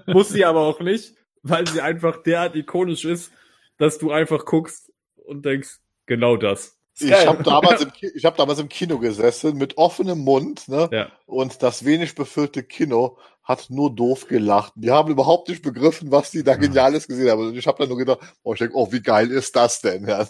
Muss 0.06 0.28
sie 0.28 0.44
aber 0.44 0.60
auch 0.60 0.80
nicht, 0.80 1.14
weil 1.42 1.66
sie 1.66 1.80
einfach 1.80 2.22
derart 2.22 2.54
ikonisch 2.54 3.04
ist, 3.04 3.32
dass 3.78 3.98
du 3.98 4.10
einfach 4.10 4.44
guckst 4.44 4.92
und 5.14 5.44
denkst, 5.44 5.78
genau 6.06 6.36
das. 6.36 6.78
Ich 6.98 7.26
habe 7.26 7.42
damals, 7.42 7.80
im 7.80 7.90
ich 8.00 8.24
hab 8.24 8.36
damals 8.36 8.58
im 8.58 8.68
Kino 8.68 8.98
gesessen 8.98 9.56
mit 9.56 9.78
offenem 9.78 10.18
Mund, 10.18 10.68
ne? 10.68 10.88
Ja. 10.92 11.10
Und 11.24 11.62
das 11.62 11.84
wenig 11.84 12.14
befüllte 12.14 12.62
Kino 12.62 13.16
hat 13.42 13.70
nur 13.70 13.94
doof 13.94 14.28
gelacht. 14.28 14.74
Die 14.76 14.90
haben 14.90 15.10
überhaupt 15.10 15.48
nicht 15.48 15.62
begriffen, 15.62 16.12
was 16.12 16.30
die 16.30 16.44
da 16.44 16.54
Geniales 16.54 17.08
gesehen 17.08 17.30
haben. 17.30 17.48
Und 17.48 17.56
ich 17.56 17.66
habe 17.66 17.78
dann 17.78 17.88
nur 17.88 17.98
gedacht, 17.98 18.20
oh, 18.42 18.52
ich 18.52 18.58
denk, 18.58 18.74
oh, 18.74 18.92
wie 18.92 19.00
geil 19.00 19.30
ist 19.30 19.56
das 19.56 19.80
denn? 19.80 20.06
Ja, 20.06 20.26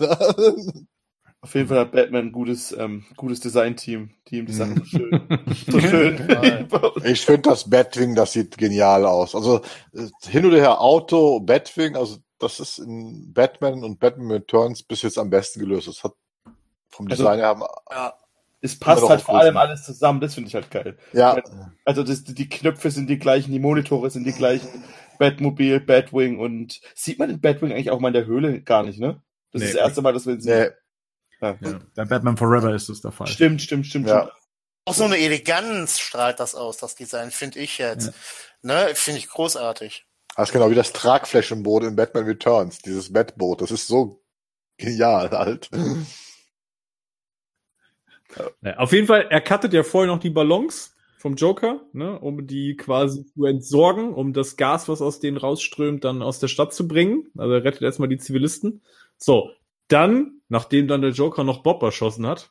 Auf 1.44 1.54
jeden 1.56 1.66
Fall 1.66 1.80
hat 1.80 1.90
Batman 1.92 2.26
ein 2.26 2.32
gutes, 2.32 2.70
ähm, 2.70 3.04
gutes 3.16 3.40
Design-Team, 3.40 4.10
die 4.28 4.38
ihm 4.38 4.46
die 4.46 4.52
Sachen 4.52 4.76
so 4.76 4.84
schön, 4.84 5.20
so 5.68 5.80
schön. 5.80 6.28
ich 7.04 7.22
finde 7.26 7.42
das 7.50 7.68
Batwing, 7.68 8.14
das 8.14 8.32
sieht 8.32 8.56
genial 8.56 9.04
aus. 9.04 9.34
Also 9.34 9.60
äh, 9.92 10.06
hin 10.28 10.46
oder 10.46 10.58
her 10.58 10.80
Auto, 10.80 11.40
Batwing, 11.40 11.96
also 11.96 12.18
das 12.38 12.60
ist 12.60 12.78
in 12.78 13.32
Batman 13.32 13.82
und 13.82 13.98
Batman 13.98 14.30
Returns 14.30 14.84
bis 14.84 15.02
jetzt 15.02 15.18
am 15.18 15.30
besten 15.30 15.58
gelöst. 15.58 15.88
Das 15.88 16.04
hat 16.04 16.12
vom 16.88 17.08
Also- 17.10 17.24
Design 17.24 17.38
her 17.40 17.48
haben, 17.48 17.62
Ja. 17.90 18.14
es 18.60 18.78
passt 18.78 19.08
halt 19.08 19.22
vor 19.22 19.38
allem 19.40 19.56
alles 19.56 19.82
zusammen, 19.82 20.20
das 20.20 20.34
finde 20.34 20.46
ich 20.46 20.54
halt 20.54 20.70
geil. 20.70 20.96
ja, 21.12 21.42
Also 21.84 22.04
das, 22.04 22.22
die 22.22 22.48
Knöpfe 22.48 22.92
sind 22.92 23.10
die 23.10 23.18
gleichen, 23.18 23.50
die 23.50 23.58
Monitore 23.58 24.10
sind 24.10 24.24
die 24.28 24.32
gleichen, 24.32 24.68
Batmobil, 25.18 25.80
Batwing 25.80 26.38
und 26.38 26.80
sieht 26.94 27.18
man 27.18 27.28
den 27.30 27.40
Batwing 27.40 27.72
eigentlich 27.72 27.90
auch 27.90 27.98
mal 27.98 28.08
in 28.08 28.14
der 28.14 28.26
Höhle 28.26 28.60
gar 28.62 28.84
nicht, 28.84 29.00
ne? 29.00 29.20
Das 29.52 29.60
Nee. 29.60 29.66
ist 29.66 29.74
das 29.74 29.82
erste 29.82 30.02
Mal, 30.02 30.12
dass 30.12 30.24
wir 30.26 30.34
ihn 30.34 30.40
sehen. 30.40 30.60
nee, 30.60 30.68
Ja. 31.42 31.56
ja, 31.60 31.80
bei 31.96 32.04
Batman 32.04 32.36
Forever 32.36 32.72
ist 32.74 32.88
das 32.88 33.00
der 33.00 33.10
Fall. 33.12 33.26
Stimmt, 33.26 33.60
stimmt, 33.60 33.86
stimmt, 33.86 34.06
Ja. 34.08 34.22
stimmt. 34.22 34.38
Auch 34.84 34.94
so 34.94 35.04
eine 35.04 35.18
Eleganz 35.18 35.98
strahlt 36.00 36.40
das 36.40 36.54
aus, 36.54 36.76
das 36.76 36.94
Design, 36.94 37.30
finde 37.30 37.60
ich 37.60 37.78
jetzt. 37.78 38.12
Ne, 38.62 38.90
finde 38.94 39.18
ich 39.18 39.28
großartig. 39.28 40.06
das 40.36 40.48
ist 40.48 40.52
genau 40.52 40.70
wie 40.70 40.74
das 40.74 40.92
Tragflächenboot 40.92 41.84
in 41.84 41.94
Batman 41.96 42.24
Returns, 42.24 42.78
dieses 42.78 43.12
Batboot. 43.12 43.60
Das 43.60 43.70
ist 43.70 43.86
so 43.86 44.24
genial 44.78 45.30
halt. 45.30 45.68
Ja, 48.62 48.76
auf 48.78 48.92
jeden 48.92 49.06
Fall, 49.06 49.26
er 49.30 49.40
cuttet 49.40 49.72
ja 49.72 49.82
vorher 49.82 50.12
noch 50.12 50.20
die 50.20 50.30
Ballons 50.30 50.94
vom 51.18 51.36
Joker, 51.36 51.82
ne, 51.92 52.18
um 52.18 52.46
die 52.46 52.76
quasi 52.76 53.24
zu 53.26 53.44
entsorgen, 53.44 54.14
um 54.14 54.32
das 54.32 54.56
Gas, 54.56 54.88
was 54.88 55.02
aus 55.02 55.20
denen 55.20 55.36
rausströmt, 55.36 56.02
dann 56.02 56.22
aus 56.22 56.38
der 56.40 56.48
Stadt 56.48 56.72
zu 56.74 56.88
bringen. 56.88 57.30
Also 57.36 57.52
er 57.54 57.62
rettet 57.64 57.82
erstmal 57.82 58.08
die 58.08 58.18
Zivilisten. 58.18 58.82
So, 59.18 59.50
dann, 59.88 60.40
nachdem 60.52 60.86
dann 60.86 61.00
der 61.00 61.10
Joker 61.12 61.44
noch 61.44 61.62
Bob 61.62 61.82
erschossen 61.82 62.26
hat, 62.26 62.50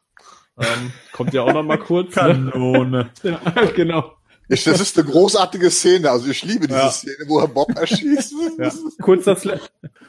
ähm, 0.60 0.92
kommt 1.14 1.34
ja 1.34 1.44
auch 1.44 1.54
noch 1.54 1.64
mal 1.64 1.78
kurz. 1.90 2.16
ne? 2.16 2.22
Kanone. 2.52 3.12
Ja, 3.24 3.40
genau. 3.76 4.14
Ich, 4.50 4.66
das 4.66 4.82
ist 4.82 5.00
eine 5.00 5.08
großartige 5.10 5.70
Szene. 5.72 6.10
Also 6.12 6.30
ich 6.30 6.44
liebe 6.44 6.68
diese 6.68 6.80
Ja. 6.80 6.90
Szene, 6.92 7.24
wo 7.28 7.40
er 7.40 7.48
Bob 7.48 7.70
erschießt. 7.78 8.34
Ja. 8.60 8.70
Kurzer 9.02 9.36
Sla 9.38 9.60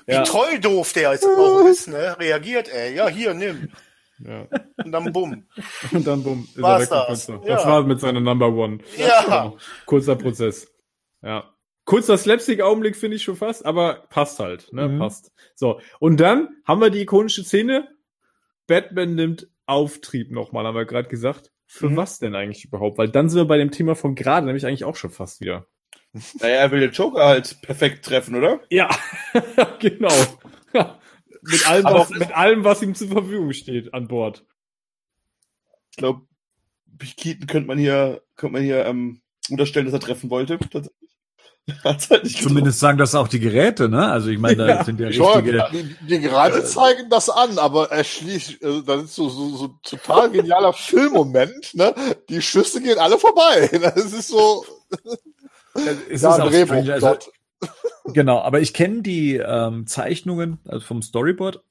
Wie 0.07 0.13
ja. 0.15 0.25
toll 0.25 0.59
doof 0.59 0.93
der 0.95 1.13
jetzt 1.13 1.25
auch 1.27 1.65
ist, 1.67 1.87
ne? 1.89 2.17
Reagiert 2.19 2.69
er. 2.69 2.91
Ja, 2.93 3.09
hier, 3.09 3.35
nimm. 3.35 3.69
ja. 4.19 4.47
Und 4.85 4.91
dann 4.91 5.13
bumm. 5.13 5.45
Und 5.93 6.07
dann 6.07 6.23
bumm, 6.25 6.49
ist 6.53 6.61
War's 6.61 6.91
er 6.91 7.01
weg. 7.03 7.07
das? 7.09 7.27
Das, 7.27 7.41
das 7.47 7.63
Ja. 7.63 7.69
war 7.69 7.83
mit 7.85 8.01
seiner 8.01 8.21
Number 8.21 8.49
One. 8.49 8.79
Ja. 8.97 9.23
Genau. 9.23 9.57
Kurzer 9.87 10.17
Prozess. 10.17 10.67
Ja. 11.23 11.45
Kurzer 11.85 12.17
Slapstick-Augenblick 12.17 12.97
finde 12.97 13.17
ich 13.17 13.25
schon 13.25 13.37
fast, 13.37 13.67
aber 13.67 14.07
passt 14.09 14.39
halt, 14.39 14.73
ne? 14.73 14.89
Mhm. 14.89 14.99
Passt. 14.99 15.33
So. 15.55 15.81
Und 15.99 16.21
dann 16.21 16.49
haben 16.65 16.81
wir 16.81 16.91
die 16.91 17.01
ikonische 17.01 17.43
Szene. 17.45 17.89
Batman 18.67 19.15
nimmt 19.15 19.49
Auftrieb 19.67 20.31
nochmal, 20.31 20.65
haben 20.67 20.77
wir 20.77 20.85
gerade 20.85 21.09
gesagt. 21.09 21.51
Für 21.67 21.89
Mhm. 21.89 21.97
was 21.97 22.19
denn 22.19 22.35
eigentlich 22.35 22.65
überhaupt? 22.65 22.99
Weil 22.99 23.09
dann 23.09 23.29
sind 23.29 23.41
wir 23.41 23.47
bei 23.47 23.59
dem 23.59 23.71
Thema 23.71 23.97
von 23.97 24.15
gerade, 24.15 24.47
nämlich 24.47 24.67
eigentlich 24.67 24.85
auch 24.85 24.97
schon 24.97 25.11
fast 25.11 25.41
wieder. 25.41 25.67
Naja, 26.41 26.57
er 26.57 26.71
will 26.71 26.81
den 26.81 26.93
Joker 26.93 27.25
halt 27.25 27.61
perfekt 27.63 28.05
treffen, 28.05 28.35
oder? 28.37 28.61
Ja, 28.71 28.89
genau. 29.81 30.13
Mit, 31.43 31.69
allem, 31.69 31.85
was, 31.85 32.11
mit 32.11 32.37
allem, 32.37 32.65
was 32.65 32.83
ihm 32.83 32.95
zur 32.95 33.09
Verfügung 33.09 33.53
steht 33.53 33.95
an 33.95 34.07
Bord. 34.09 34.45
Ich 35.91 35.97
glaube, 35.97 36.27
Keaton 37.17 37.47
könnte 37.47 37.67
man 37.67 37.79
hier, 37.79 38.23
könnte 38.37 38.53
man 38.53 38.63
hier 38.63 38.85
ähm, 38.85 39.23
unterstellen, 39.51 39.87
dass 39.87 39.95
er 39.95 40.01
treffen 40.01 40.31
wollte. 40.31 40.59
Tatsächlich. 40.59 41.12
Halt 41.85 42.25
nicht 42.25 42.43
Zumindest 42.43 42.81
sagen 42.81 42.99
das 42.99 43.15
auch 43.15 43.29
die 43.29 43.39
Geräte, 43.39 43.89
ne? 43.89 44.11
Also 44.11 44.31
ich 44.31 44.39
meine, 44.39 44.57
da 44.57 44.69
Ja. 44.69 44.85
sind 44.85 44.99
ja 45.01 45.09
Ja, 45.11 45.35
richtige. 45.35 45.65
die, 45.73 45.97
die 46.07 46.21
gerade 46.21 46.65
zeigen 46.65 47.09
das 47.09 47.31
an, 47.31 47.59
aber 47.59 47.91
er 47.91 48.03
schließt, 48.05 48.65
also 48.65 48.81
das 48.83 49.05
ist 49.05 49.15
so, 49.15 49.29
so, 49.29 49.57
so 49.57 49.69
total 49.85 50.31
genialer 50.31 50.73
Filmmoment, 50.73 51.75
ne? 51.75 51.95
Die 52.29 52.43
Schüsse 52.43 52.81
gehen 52.83 52.99
alle 52.99 53.19
vorbei. 53.19 53.69
Das 53.81 54.13
ist 54.13 54.29
so, 54.29 54.65
Es 56.11 56.23
ja, 56.23 56.35
ist 56.35 56.41
auch 56.41 56.51
Drehbuch, 56.51 56.67
strange, 56.69 56.93
also, 56.93 57.07
Gott. 57.09 57.31
Genau, 58.07 58.41
aber 58.41 58.61
ich 58.61 58.75
kenne 58.75 59.03
die 59.03 59.37
ähm, 59.37 59.87
Zeichnungen 59.87 60.59
also 60.67 60.85
vom 60.85 61.01
Storyboard 61.03 61.63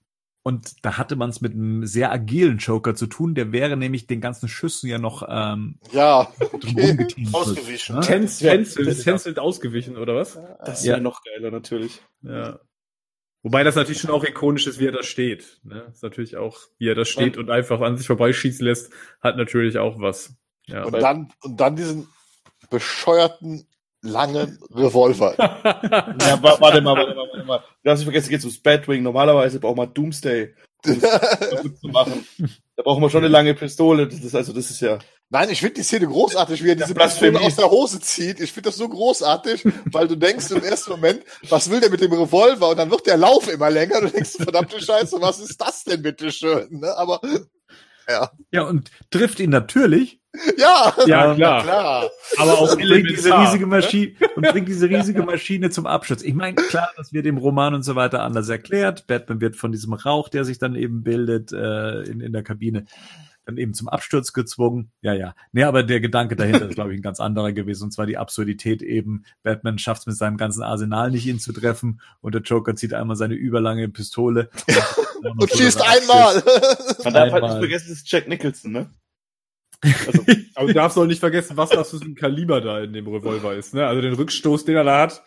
und 0.44 0.84
da 0.86 0.98
hatte 0.98 1.16
man 1.16 1.30
es 1.30 1.42
mit 1.42 1.54
einem 1.54 1.86
sehr 1.86 2.12
agilen 2.12 2.58
Joker 2.58 2.96
zu 2.96 3.08
tun. 3.08 3.36
Der 3.36 3.52
wäre 3.52 3.78
nämlich 3.78 4.08
den 4.08 4.22
ganzen 4.22 4.48
Schüssen 4.48 4.90
ja 4.90 4.98
noch 4.98 5.24
ähm, 5.30 5.78
Ja, 5.92 6.32
getänzelt, 6.52 7.16
Ausgewichen. 7.34 7.96
Ne? 7.96 8.02
Tänz, 8.02 8.40
Ja. 8.40 8.52
tänzelt, 8.54 9.38
ausgewichen, 9.40 9.98
oder 9.98 10.16
was? 10.16 10.40
Das 10.66 10.84
Ja. 10.84 10.94
wäre 10.94 11.02
noch 11.02 11.22
geiler, 11.24 11.52
natürlich. 11.52 12.02
Ja. 12.24 12.60
Wobei 13.44 13.64
das 13.64 13.76
natürlich 13.76 14.02
schon 14.02 14.12
auch 14.12 14.24
ikonisch 14.24 14.68
ist, 14.68 14.80
wie 14.80 14.86
er 14.88 14.92
da 14.92 15.04
steht. 15.04 15.60
Ne? 15.64 15.88
Ist 15.92 16.04
natürlich 16.04 16.38
auch, 16.38 16.60
wie 16.78 16.88
er 16.90 16.96
da 16.96 17.06
steht 17.06 17.38
und 17.38 17.50
einfach 17.50 17.82
an 17.82 17.98
sich 17.98 18.06
vorbeischießen 18.08 18.66
lässt, 18.66 18.92
hat 19.20 19.38
natürlich 19.38 19.78
auch 19.78 20.00
was. 20.00 20.36
Ja. 20.68 20.84
und 20.86 20.94
dann, 20.94 21.34
und 21.42 21.60
dann 21.60 21.76
diesen 21.76 22.08
bescheuerten, 22.70 23.66
langen 24.02 24.60
Revolver. 24.74 25.36
Ja, 26.22 26.42
wa- 26.42 26.58
warte 26.60 26.82
mal, 26.82 26.96
warte 26.96 27.16
mal, 27.16 27.28
warte 27.32 27.46
mal. 27.46 27.58
Du 27.60 27.64
darfst 27.90 28.02
nicht 28.02 28.06
vergessen, 28.12 28.30
geht 28.30 28.42
ums 28.42 28.60
Batwing. 28.62 29.04
Normalerweise 29.04 29.60
braucht 29.60 29.78
man 29.78 29.94
Doomsday, 29.94 30.54
um 30.86 31.02
kaputt 31.02 31.78
zu 31.80 31.88
machen. 31.88 32.26
Da 32.76 32.84
brauchen 32.84 33.02
wir 33.02 33.10
schon 33.10 33.24
eine 33.24 33.28
lange 33.32 33.54
Pistole. 33.54 34.08
Das 34.08 34.20
ist, 34.20 34.36
also, 34.36 34.54
das 34.54 34.70
ist 34.72 34.82
ja. 34.82 35.00
Nein, 35.30 35.50
ich 35.50 35.60
finde 35.60 35.76
die 35.76 35.84
Szene 35.84 36.08
großartig, 36.08 36.62
wie 36.64 36.70
er 36.70 36.76
diese 36.76 36.94
Blasphemie. 36.94 37.32
Pistole 37.38 37.48
aus 37.48 37.56
der 37.56 37.72
Hose 37.72 38.00
zieht. 38.02 38.40
Ich 38.42 38.52
finde 38.52 38.70
das 38.70 38.78
so 38.78 38.90
großartig, 38.90 39.64
weil 39.92 40.08
du 40.08 40.16
denkst 40.18 40.52
im 40.52 40.64
ersten 40.64 40.92
Moment, 40.92 41.24
was 41.50 41.70
will 41.70 41.80
der 41.80 41.90
mit 41.90 42.02
dem 42.02 42.12
Revolver? 42.12 42.70
Und 42.70 42.78
dann 42.78 42.92
wird 42.92 43.06
der 43.08 43.18
Lauf 43.18 43.48
immer 43.52 43.70
länger. 43.70 44.02
Du 44.02 44.10
denkst, 44.10 44.32
verdammte 44.38 44.82
Scheiße, 44.82 45.22
was 45.22 45.40
ist 45.40 45.60
das 45.62 45.84
denn 45.86 46.02
bitte 46.02 46.32
schön? 46.32 46.68
Ne? 46.80 46.96
Aber 46.98 47.22
ja, 48.10 48.32
Ja, 48.52 48.64
und 48.64 48.92
trifft 49.10 49.40
ihn 49.40 49.52
natürlich 49.52 50.20
Ja, 50.58 50.94
Ja, 51.06 51.36
klar. 51.36 51.64
klar. 51.64 52.10
Aber 52.38 52.54
auch 52.54 52.72
und 52.72 52.82
bringt 52.82 53.10
diese 53.10 53.38
riesige 53.38 53.66
Maschine 53.68 54.14
und 54.36 54.48
bringt 54.48 54.68
diese 54.68 54.90
riesige 54.90 55.24
Maschine 55.24 55.70
zum 55.70 55.86
Absturz. 55.86 56.24
Ich 56.24 56.34
meine, 56.34 56.56
klar, 56.56 56.90
das 56.96 57.12
wird 57.12 57.26
im 57.26 57.38
Roman 57.38 57.74
und 57.74 57.84
so 57.84 57.96
weiter 57.96 58.24
anders 58.24 58.48
erklärt. 58.48 59.08
Batman 59.08 59.42
wird 59.42 59.56
von 59.56 59.72
diesem 59.72 59.94
Rauch, 59.94 60.30
der 60.30 60.46
sich 60.46 60.58
dann 60.58 60.76
eben 60.76 61.04
bildet 61.04 61.52
äh, 61.52 62.02
in, 62.04 62.22
in 62.22 62.32
der 62.32 62.44
Kabine, 62.44 62.86
dann 63.46 63.58
eben 63.58 63.74
zum 63.74 63.90
Absturz 63.90 64.32
gezwungen. 64.32 64.92
Ja, 65.02 65.14
ja. 65.14 65.36
Nee, 65.52 65.64
aber 65.64 65.84
der 65.84 66.00
Gedanke 66.00 66.36
dahinter 66.36 66.70
ist, 66.70 66.76
glaube 66.76 66.94
ich, 66.94 67.00
ein 67.00 67.04
ganz 67.04 67.20
anderer 67.20 67.52
gewesen. 67.52 67.86
Und 67.86 67.92
zwar 67.92 68.06
die 68.06 68.18
Absurdität 68.18 68.82
eben. 68.82 69.26
Batman 69.44 69.80
schafft 69.80 70.02
es 70.02 70.08
mit 70.08 70.16
seinem 70.16 70.38
ganzen 70.38 70.64
Arsenal 70.64 71.12
nicht, 71.12 71.26
ihn 71.26 71.40
zu 71.40 71.52
treffen. 71.52 72.00
Und 72.22 72.36
der 72.36 72.42
Joker 72.42 72.76
zieht 72.76 72.94
einmal 72.94 73.18
seine 73.18 73.34
überlange 73.34 73.90
Pistole 73.90 74.50
Und 75.24 75.52
schießt 75.52 75.82
einmal. 75.82 76.42
Man 77.04 77.14
darf 77.14 77.32
halt 77.32 77.44
nicht 77.44 77.58
vergessen, 77.58 77.90
das 77.90 77.98
ist 77.98 78.12
Jack 78.12 78.28
Nicholson, 78.28 78.72
ne? 78.72 78.90
Aber 80.56 80.68
du 80.68 80.74
darfst 80.74 80.98
auch 80.98 81.06
nicht 81.06 81.20
vergessen, 81.20 81.58
was 81.58 81.70
das 81.70 81.90
für 81.90 81.98
ein 81.98 82.16
Kaliber 82.16 82.62
da 82.62 82.82
in 82.82 82.94
dem 82.94 83.08
Revolver 83.08 83.56
ist. 83.56 83.74
Ne? 83.74 83.86
Also 83.86 84.02
den 84.02 84.14
Rückstoß, 84.14 84.66
den 84.66 84.76
er 84.76 84.84
da 84.84 85.00
hat, 85.02 85.24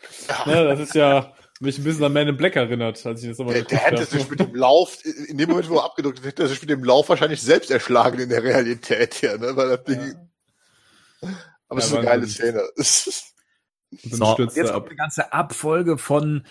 ne? 0.47 0.65
das 0.65 0.81
ist 0.81 0.95
ja 0.95 1.33
mich 1.61 1.79
ein 1.79 1.85
bisschen 1.85 2.05
an 2.05 2.13
Man 2.13 2.29
in 2.29 2.37
Black 2.37 2.57
erinnert, 2.57 3.05
als 3.07 3.23
ich 3.23 3.29
das 3.29 3.39
nochmal 3.39 3.55
Der, 3.55 3.65
der 3.65 3.79
hätte 3.79 4.05
sich 4.05 4.29
mit 4.29 4.41
dem 4.41 4.55
Lauf, 4.55 4.99
in 5.29 5.39
dem 5.39 5.49
Moment, 5.49 5.69
wo 5.69 5.77
er 5.77 5.85
abgedrückt 5.85 6.19
hat, 6.19 6.27
hätte 6.27 6.43
er 6.43 6.49
sich 6.49 6.61
mit 6.61 6.71
dem 6.71 6.85
Lauf 6.85 7.09
wahrscheinlich 7.09 7.43
selbst 7.43 7.71
erschlagen 7.71 8.19
in 8.19 8.29
der 8.29 8.43
Realität 8.43 9.15
hier, 9.15 9.39
ne? 9.39 9.57
Weil 9.57 9.71
das 9.71 9.85
Ding, 9.85 10.15
aber 11.69 11.81
es 11.81 11.91
Ja, 11.91 11.93
ist 11.93 11.95
eine 11.95 12.05
geile. 12.05 12.27
Szene. 12.27 12.63
So, 14.03 14.37
jetzt 14.39 14.73
kommt 14.73 14.89
eine 14.89 14.97
ganze 14.97 15.33
Abfolge 15.33 15.99
von 15.99 16.45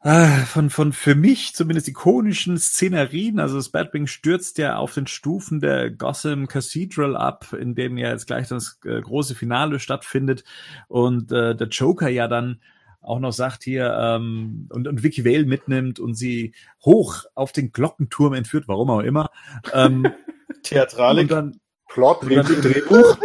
von 0.00 0.70
von 0.70 0.92
für 0.92 1.16
mich 1.16 1.54
zumindest 1.54 1.88
ikonischen 1.88 2.56
Szenerien. 2.56 3.40
Also 3.40 3.56
das 3.56 3.70
Batwing 3.70 4.06
stürzt 4.06 4.58
ja 4.58 4.76
auf 4.76 4.94
den 4.94 5.08
Stufen 5.08 5.60
der 5.60 5.90
Gotham 5.90 6.46
Cathedral 6.46 7.16
ab, 7.16 7.52
in 7.52 7.74
dem 7.74 7.98
ja 7.98 8.10
jetzt 8.10 8.26
gleich 8.26 8.46
das 8.48 8.78
äh, 8.84 9.00
große 9.00 9.34
Finale 9.34 9.80
stattfindet 9.80 10.44
und 10.86 11.32
äh, 11.32 11.56
der 11.56 11.68
Joker 11.68 12.08
ja 12.08 12.28
dann 12.28 12.60
auch 13.00 13.18
noch 13.18 13.32
sagt 13.32 13.64
hier 13.64 13.92
ähm, 14.00 14.68
und, 14.70 14.86
und 14.86 15.02
Vicky 15.02 15.24
Vale 15.24 15.46
mitnimmt 15.46 15.98
und 15.98 16.14
sie 16.14 16.54
hoch 16.84 17.24
auf 17.34 17.52
den 17.52 17.72
Glockenturm 17.72 18.34
entführt, 18.34 18.68
warum 18.68 18.90
auch 18.90 19.00
immer. 19.00 19.30
Ähm, 19.72 20.04
und 20.48 20.62
Theatralik. 20.62 21.28
dann, 21.28 21.60
Plot, 21.88 22.22
und 22.22 22.34
dann 22.34 22.46
Drehbuch 22.46 23.16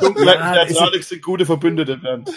Dunkle 0.00 0.26
Ja, 0.26 0.64
Theatralik 0.66 1.04
sind 1.04 1.22
gute 1.22 1.46
Verbündete. 1.46 1.96
Bernd. 1.96 2.30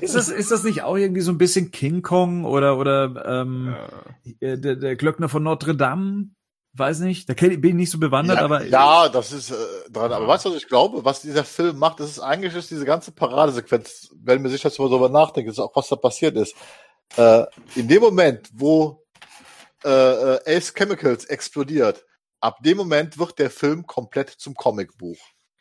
Ist 0.00 0.14
das, 0.14 0.28
ist 0.28 0.50
das 0.50 0.64
nicht 0.64 0.82
auch 0.82 0.96
irgendwie 0.96 1.20
so 1.20 1.32
ein 1.32 1.38
bisschen 1.38 1.70
King 1.70 2.02
Kong 2.02 2.44
oder, 2.44 2.78
oder 2.78 3.24
ähm, 3.26 3.74
äh, 4.40 4.58
der, 4.58 4.76
der 4.76 4.96
Glöckner 4.96 5.28
von 5.28 5.42
Notre 5.42 5.74
Dame? 5.74 6.30
Weiß 6.74 7.00
nicht, 7.00 7.28
da 7.28 7.34
bin 7.34 7.64
ich 7.64 7.74
nicht 7.74 7.90
so 7.90 7.98
bewandert, 7.98 8.38
ja, 8.38 8.44
aber 8.44 8.64
ja, 8.64 9.08
das 9.08 9.32
ist 9.32 9.50
äh, 9.50 9.54
dran. 9.90 10.12
Aber 10.12 10.28
weißt 10.28 10.44
du, 10.44 10.50
was 10.50 10.58
ich 10.58 10.68
glaube? 10.68 11.04
Was 11.04 11.22
dieser 11.22 11.42
Film 11.42 11.78
macht, 11.78 11.98
das 11.98 12.10
ist 12.10 12.20
eigentlich 12.20 12.54
ist 12.54 12.70
diese 12.70 12.84
ganze 12.84 13.10
Paradesequenz, 13.10 14.10
wenn 14.22 14.42
man 14.42 14.50
sich 14.50 14.62
jetzt 14.62 14.78
mal 14.78 14.88
darüber 14.88 15.08
nachdenkt, 15.08 15.50
ist 15.50 15.58
auch 15.58 15.74
was 15.74 15.88
da 15.88 15.96
passiert 15.96 16.36
ist. 16.36 16.54
Äh, 17.16 17.44
in 17.74 17.88
dem 17.88 18.02
Moment, 18.02 18.50
wo 18.52 19.02
äh, 19.84 19.88
äh, 19.88 20.56
Ace 20.56 20.74
Chemicals 20.74 21.24
explodiert, 21.24 22.04
ab 22.40 22.58
dem 22.62 22.76
Moment 22.76 23.18
wird 23.18 23.38
der 23.38 23.50
Film 23.50 23.86
komplett 23.86 24.30
zum 24.30 24.54
Comicbuch. 24.54 25.18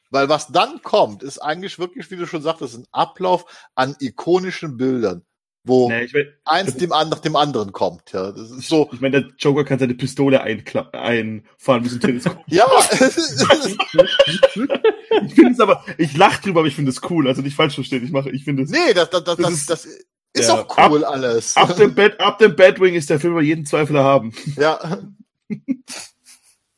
Weil 0.09 0.29
was 0.29 0.47
dann 0.47 0.81
kommt, 0.83 1.21
ist 1.23 1.39
eigentlich 1.39 1.79
wirklich, 1.79 2.09
wie 2.11 2.15
du 2.15 2.25
schon 2.27 2.41
sagtest, 2.41 2.77
ein 2.77 2.85
Ablauf 2.91 3.45
an 3.75 3.95
ikonischen 3.99 4.77
Bildern, 4.77 5.23
wo 5.65 5.89
Nee, 5.89 6.03
ich 6.05 6.13
mein, 6.13 6.27
eins 6.45 6.75
dem, 6.77 6.93
an, 6.93 7.09
nach 7.09 7.19
dem 7.19 7.35
anderen 7.35 7.73
kommt. 7.73 8.13
Ja, 8.13 8.31
das 8.31 8.51
ist 8.51 8.69
so. 8.69 8.89
ich 8.93 9.01
mein, 9.01 9.11
der 9.11 9.25
Joker 9.37 9.65
kann 9.65 9.79
seine 9.79 9.95
Pistole 9.95 10.41
einfahren 10.41 11.43
so 11.89 11.95
ein 11.95 11.99
Teleskop. 11.99 12.37
Ja, 12.47 12.65
Ich 15.25 15.33
finde 15.33 15.51
es 15.51 15.59
aber, 15.59 15.83
ich 15.97 16.15
lach 16.15 16.37
drüber, 16.39 16.59
aber 16.61 16.67
ich 16.67 16.75
finde 16.75 16.91
es 16.91 17.01
cool. 17.09 17.27
Also 17.27 17.41
nicht 17.41 17.55
falsch 17.55 17.75
verstehen. 17.75 18.03
Ich 18.03 18.11
mache, 18.11 18.29
ich 18.29 18.43
finde 18.43 18.63
es. 18.63 18.69
nee, 18.69 18.93
das, 18.93 19.09
das, 19.09 19.23
das, 19.23 19.37
Das 19.37 19.51
ist- 19.51 19.69
das 19.69 19.85
ist 19.85 20.49
ja. 20.49 20.61
auch 20.61 20.89
cool 20.89 21.03
alles. 21.03 21.55
Ab 21.57 21.75
dem 21.77 21.95
Bad, 21.95 22.19
ab 22.19 22.37
dem 22.37 22.55
Batwing 22.55 22.93
ist 22.93 23.09
der 23.09 23.19
Film 23.19 23.33
über 23.33 23.41
jeden 23.41 23.65
Zweifel 23.65 23.97
haben. 23.99 24.33
Ja. 24.55 24.99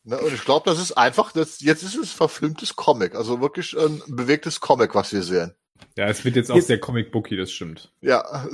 Ne, 0.09 0.17
und 0.17 0.33
ich 0.33 0.43
glaube, 0.43 0.67
das 0.67 0.79
ist 0.79 0.93
einfach, 0.93 1.31
das, 1.31 1.61
jetzt 1.61 1.83
ist 1.83 1.95
es 1.95 2.11
verfilmtes 2.11 2.75
Comic, 2.75 3.13
also 3.13 3.41
wirklich 3.41 3.77
ein 3.77 4.01
bewegtes 4.07 4.59
Comic, 4.59 4.95
was 4.95 5.13
wir 5.13 5.21
sehen. 5.21 5.53
Ja, 5.95 6.07
es 6.07 6.25
wird 6.25 6.35
jetzt 6.35 6.49
auch 6.49 6.55
Jetzt- 6.55 6.65
sehr 6.65 6.79
Comic-Booky, 6.79 7.37
das 7.37 7.51
stimmt. 7.51 7.93
Ja, 8.01 8.47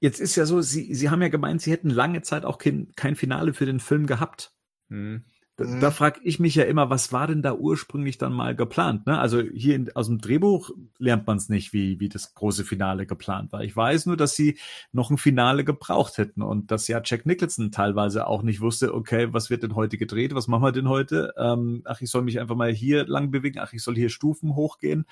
jetzt 0.00 0.18
ist 0.18 0.34
ja 0.34 0.44
so, 0.44 0.60
Sie, 0.62 0.92
Sie 0.92 1.08
haben 1.08 1.22
ja 1.22 1.28
gemeint, 1.28 1.62
Sie 1.62 1.70
hätten 1.70 1.88
lange 1.88 2.22
Zeit 2.22 2.44
auch 2.44 2.58
kein, 2.58 2.90
kein 2.96 3.14
Finale 3.14 3.54
für 3.54 3.64
den 3.64 3.78
Film 3.78 4.08
gehabt. 4.08 4.50
Hm. 4.88 5.24
Da, 5.56 5.64
Mhm. 5.64 5.80
da 5.80 5.90
frage 5.90 6.20
ich 6.22 6.38
mich 6.38 6.54
ja 6.54 6.64
immer, 6.64 6.90
was 6.90 7.12
war 7.12 7.26
denn 7.26 7.40
da 7.40 7.54
ursprünglich 7.54 8.18
dann 8.18 8.32
mal 8.34 8.54
geplant? 8.54 9.06
Ne? 9.06 9.18
Also 9.18 9.40
hier 9.40 9.74
in, 9.74 9.90
aus 9.96 10.06
dem 10.06 10.18
Drehbuch 10.18 10.70
lernt 10.98 11.26
man 11.26 11.38
es 11.38 11.48
nicht, 11.48 11.72
wie, 11.72 11.98
wie 11.98 12.10
das 12.10 12.34
große 12.34 12.64
Finale 12.64 13.06
geplant 13.06 13.52
war. 13.52 13.62
Ich 13.62 13.74
weiß 13.74 14.04
nur, 14.06 14.18
dass 14.18 14.36
sie 14.36 14.58
noch 14.92 15.10
ein 15.10 15.16
Finale 15.16 15.64
gebraucht 15.64 16.18
hätten 16.18 16.42
und 16.42 16.70
dass 16.70 16.88
ja 16.88 17.00
Jack 17.02 17.24
Nicholson 17.24 17.72
teilweise 17.72 18.26
auch 18.26 18.42
nicht 18.42 18.60
wusste, 18.60 18.94
okay, 18.94 19.32
was 19.32 19.48
wird 19.48 19.62
denn 19.62 19.74
heute 19.74 19.96
gedreht? 19.96 20.34
Was 20.34 20.46
machen 20.46 20.62
wir 20.64 20.72
denn 20.72 20.88
heute? 20.90 21.32
Ähm, 21.38 21.82
ach, 21.86 22.00
ich 22.02 22.10
soll 22.10 22.22
mich 22.22 22.38
einfach 22.38 22.56
mal 22.56 22.72
hier 22.72 23.06
lang 23.06 23.30
bewegen. 23.30 23.58
Ach, 23.58 23.72
ich 23.72 23.82
soll 23.82 23.94
hier 23.96 24.10
Stufen 24.10 24.54
hochgehen. 24.56 25.06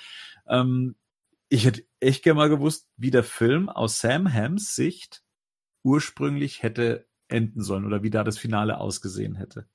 Ähm, 0.46 0.94
ich 1.48 1.64
hätte 1.66 1.84
echt 2.00 2.22
gerne 2.24 2.38
mal 2.38 2.48
gewusst, 2.50 2.88
wie 2.96 3.10
der 3.10 3.24
Film 3.24 3.68
aus 3.70 4.00
Sam 4.00 4.32
Hams 4.32 4.74
Sicht 4.74 5.22
ursprünglich 5.84 6.62
hätte 6.62 7.06
enden 7.28 7.62
sollen 7.62 7.86
oder 7.86 8.02
wie 8.02 8.10
da 8.10 8.24
das 8.24 8.38
Finale 8.38 8.78
ausgesehen 8.78 9.36
hätte. 9.36 9.66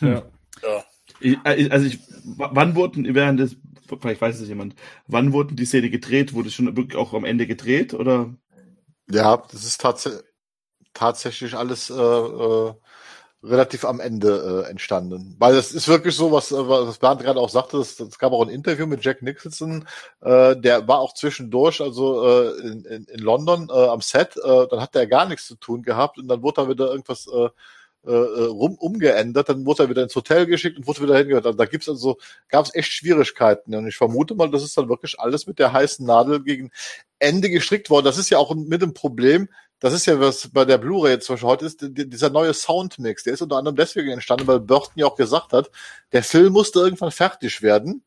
Hm. 0.00 0.22
Ja. 0.62 0.84
Ich, 1.20 1.36
äh, 1.44 1.68
also 1.70 1.86
ich, 1.86 2.00
wann 2.24 2.74
wurden 2.74 3.14
während 3.14 3.40
des, 3.40 3.56
vielleicht 4.00 4.20
weiß 4.20 4.40
es 4.40 4.48
jemand, 4.48 4.74
wann 5.06 5.32
wurden 5.32 5.56
die 5.56 5.64
Szene 5.64 5.90
gedreht? 5.90 6.32
Wurde 6.32 6.48
es 6.48 6.54
schon 6.54 6.76
wirklich 6.76 6.96
auch 6.96 7.14
am 7.14 7.24
Ende 7.24 7.46
gedreht 7.46 7.94
oder? 7.94 8.34
ja, 9.10 9.42
das 9.50 9.64
ist 9.64 9.80
tats 9.80 10.08
tatsächlich 10.94 11.54
alles 11.54 11.90
äh, 11.90 11.94
äh, 11.94 12.74
relativ 13.42 13.84
am 13.84 14.00
Ende 14.00 14.64
äh, 14.66 14.70
entstanden. 14.70 15.36
Weil 15.38 15.54
das 15.54 15.72
ist 15.72 15.86
wirklich 15.86 16.16
so, 16.16 16.32
was, 16.32 16.50
äh, 16.50 16.68
was 16.68 16.98
Bernd 16.98 17.22
gerade 17.22 17.38
auch 17.38 17.50
sagte, 17.50 17.78
es, 17.78 18.00
es 18.00 18.18
gab 18.18 18.32
auch 18.32 18.42
ein 18.42 18.48
Interview 18.48 18.86
mit 18.86 19.04
Jack 19.04 19.22
Nicholson, 19.22 19.86
äh, 20.22 20.56
der 20.56 20.88
war 20.88 20.98
auch 20.98 21.14
zwischendurch, 21.14 21.80
also 21.80 22.26
äh, 22.26 22.60
in, 22.66 22.84
in, 22.84 23.04
in 23.04 23.20
London 23.20 23.68
äh, 23.70 23.86
am 23.86 24.00
Set, 24.00 24.36
äh, 24.38 24.66
dann 24.68 24.80
hat 24.80 24.96
er 24.96 25.06
gar 25.06 25.26
nichts 25.26 25.46
zu 25.46 25.56
tun 25.56 25.82
gehabt 25.82 26.18
und 26.18 26.26
dann 26.26 26.42
wurde 26.42 26.62
da 26.62 26.68
wieder 26.68 26.90
irgendwas 26.90 27.28
äh, 27.28 27.48
äh, 28.04 28.10
rum 28.12 28.74
umgeändert, 28.76 29.48
dann 29.48 29.66
wurde 29.66 29.84
er 29.84 29.90
wieder 29.90 30.02
ins 30.02 30.14
Hotel 30.16 30.46
geschickt 30.46 30.78
und 30.78 30.86
wurde 30.86 31.02
wieder 31.02 31.16
hingehört. 31.18 31.46
Also 31.46 31.58
da 31.58 31.64
gibt's 31.66 31.88
also, 31.88 32.18
gab 32.48 32.64
es 32.66 32.74
echt 32.74 32.92
Schwierigkeiten. 32.92 33.74
Und 33.74 33.86
ich 33.88 33.96
vermute 33.96 34.34
mal, 34.34 34.50
das 34.50 34.62
ist 34.62 34.76
dann 34.78 34.88
wirklich 34.88 35.18
alles 35.20 35.46
mit 35.46 35.58
der 35.58 35.72
heißen 35.72 36.06
Nadel 36.06 36.42
gegen 36.42 36.70
Ende 37.18 37.50
gestrickt 37.50 37.90
worden. 37.90 38.04
Das 38.04 38.18
ist 38.18 38.30
ja 38.30 38.38
auch 38.38 38.54
mit 38.54 38.80
dem 38.82 38.94
Problem, 38.94 39.48
das 39.80 39.92
ist 39.92 40.06
ja 40.06 40.18
was 40.18 40.48
bei 40.52 40.64
der 40.64 40.78
Blu-ray 40.78 41.12
jetzt 41.12 41.26
zum 41.26 41.34
Beispiel 41.34 41.48
heute 41.48 41.66
ist, 41.66 41.80
die- 41.82 42.08
dieser 42.08 42.30
neue 42.30 42.52
Soundmix, 42.54 43.22
der 43.24 43.34
ist 43.34 43.42
unter 43.42 43.56
anderem 43.56 43.76
deswegen 43.76 44.10
entstanden, 44.10 44.46
weil 44.46 44.60
Burton 44.60 44.94
ja 44.96 45.06
auch 45.06 45.16
gesagt 45.16 45.52
hat, 45.52 45.70
der 46.12 46.22
Film 46.24 46.52
musste 46.52 46.80
irgendwann 46.80 47.12
fertig 47.12 47.62
werden. 47.62 48.02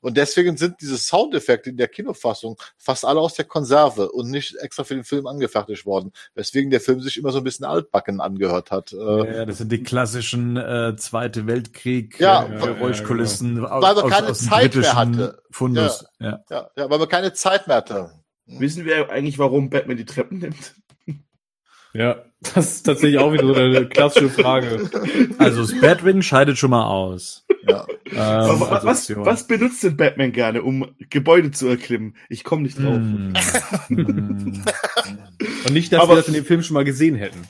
Und 0.00 0.16
deswegen 0.16 0.56
sind 0.56 0.76
diese 0.80 0.98
Soundeffekte 0.98 1.70
in 1.70 1.76
der 1.76 1.88
Kinofassung 1.88 2.60
fast 2.76 3.04
alle 3.04 3.20
aus 3.20 3.34
der 3.34 3.44
Konserve 3.44 4.10
und 4.12 4.30
nicht 4.30 4.54
extra 4.56 4.84
für 4.84 4.94
den 4.94 5.04
Film 5.04 5.26
angefertigt 5.26 5.86
worden. 5.86 6.12
Weswegen 6.34 6.70
der 6.70 6.80
Film 6.80 7.00
sich 7.00 7.16
immer 7.16 7.32
so 7.32 7.38
ein 7.38 7.44
bisschen 7.44 7.64
altbacken 7.66 8.20
angehört 8.20 8.70
hat. 8.70 8.92
Äh, 8.92 9.36
Ja, 9.36 9.44
das 9.46 9.58
sind 9.58 9.72
die 9.72 9.82
klassischen 9.82 10.56
äh, 10.56 10.94
Zweite 10.96 11.46
Weltkrieg 11.46 12.20
Ja, 12.20 12.44
äh, 12.44 12.54
ja, 12.54 12.66
Geräuschkulissen 12.66 13.64
aus, 13.64 13.82
Weil 13.82 13.94
man 13.94 14.04
aus, 14.04 14.10
keine 14.10 14.28
aus 14.28 14.38
dem 14.38 14.48
Zeit 14.48 14.74
mehr 14.74 14.82
britischen 14.82 14.96
hatte. 14.96 15.42
Fundus. 15.50 16.04
Ja. 16.20 16.44
ja, 16.50 16.70
ja, 16.76 16.90
weil 16.90 16.98
man 16.98 17.08
keine 17.08 17.32
Zeit 17.32 17.66
mehr 17.66 17.76
hatte. 17.76 18.10
Wissen 18.46 18.84
wir 18.84 19.10
eigentlich, 19.10 19.38
warum 19.38 19.70
Batman 19.70 19.96
die 19.96 20.04
Treppen 20.04 20.38
nimmt? 20.38 20.74
Ja, 21.92 22.24
das 22.42 22.74
ist 22.74 22.82
tatsächlich 22.82 23.18
auch 23.18 23.32
wieder 23.32 23.46
so 23.46 23.54
eine 23.54 23.88
klassische 23.88 24.28
Frage. 24.28 24.90
Also 25.38 25.62
das 25.62 25.80
Batwing 25.80 26.20
scheidet 26.20 26.58
schon 26.58 26.68
mal 26.68 26.84
aus. 26.86 27.45
Ja. 27.68 27.86
Ähm, 28.08 28.60
was, 28.60 28.84
Option. 29.08 29.26
was 29.26 29.46
benutzt 29.48 29.82
denn 29.82 29.96
Batman 29.96 30.30
gerne, 30.32 30.62
um 30.62 30.94
Gebäude 31.10 31.50
zu 31.50 31.66
erklimmen? 31.66 32.16
Ich 32.28 32.44
komme 32.44 32.62
nicht 32.62 32.78
drauf. 32.78 32.94
Hm. 32.94 33.34
Hm. 33.88 34.62
Und 35.66 35.72
nicht, 35.72 35.92
dass 35.92 36.00
Aber- 36.02 36.12
wir 36.12 36.16
das 36.18 36.28
in 36.28 36.34
dem 36.34 36.44
Film 36.44 36.62
schon 36.62 36.74
mal 36.74 36.84
gesehen 36.84 37.16
hätten. 37.16 37.46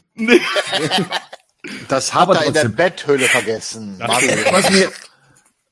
Das 1.88 2.14
hat 2.14 2.22
Aber 2.22 2.36
er 2.40 2.46
in 2.46 2.52
der. 2.54 2.68
Betthöhle 2.68 3.24
vergessen. 3.26 3.96
Was 3.98 4.70
mir 4.70 4.88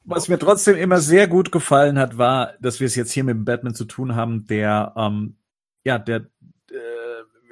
was 0.07 0.29
mir 0.29 0.39
trotzdem 0.39 0.77
immer 0.77 1.01
sehr 1.01 1.27
gut 1.29 1.51
gefallen 1.51 1.99
hat, 1.99 2.19
war, 2.19 2.53
dass 2.61 2.79
wir 2.79 2.87
es 2.87 2.95
jetzt 2.95 3.11
hier 3.13 3.25
mit 3.25 3.35
dem 3.37 3.45
Batman 3.47 3.75
zu 3.75 3.87
tun 3.87 4.15
haben, 4.15 4.47
der 4.47 4.93
ähm, 4.97 5.37
ja, 5.83 5.99
der 5.99 6.27
äh, 6.71 6.75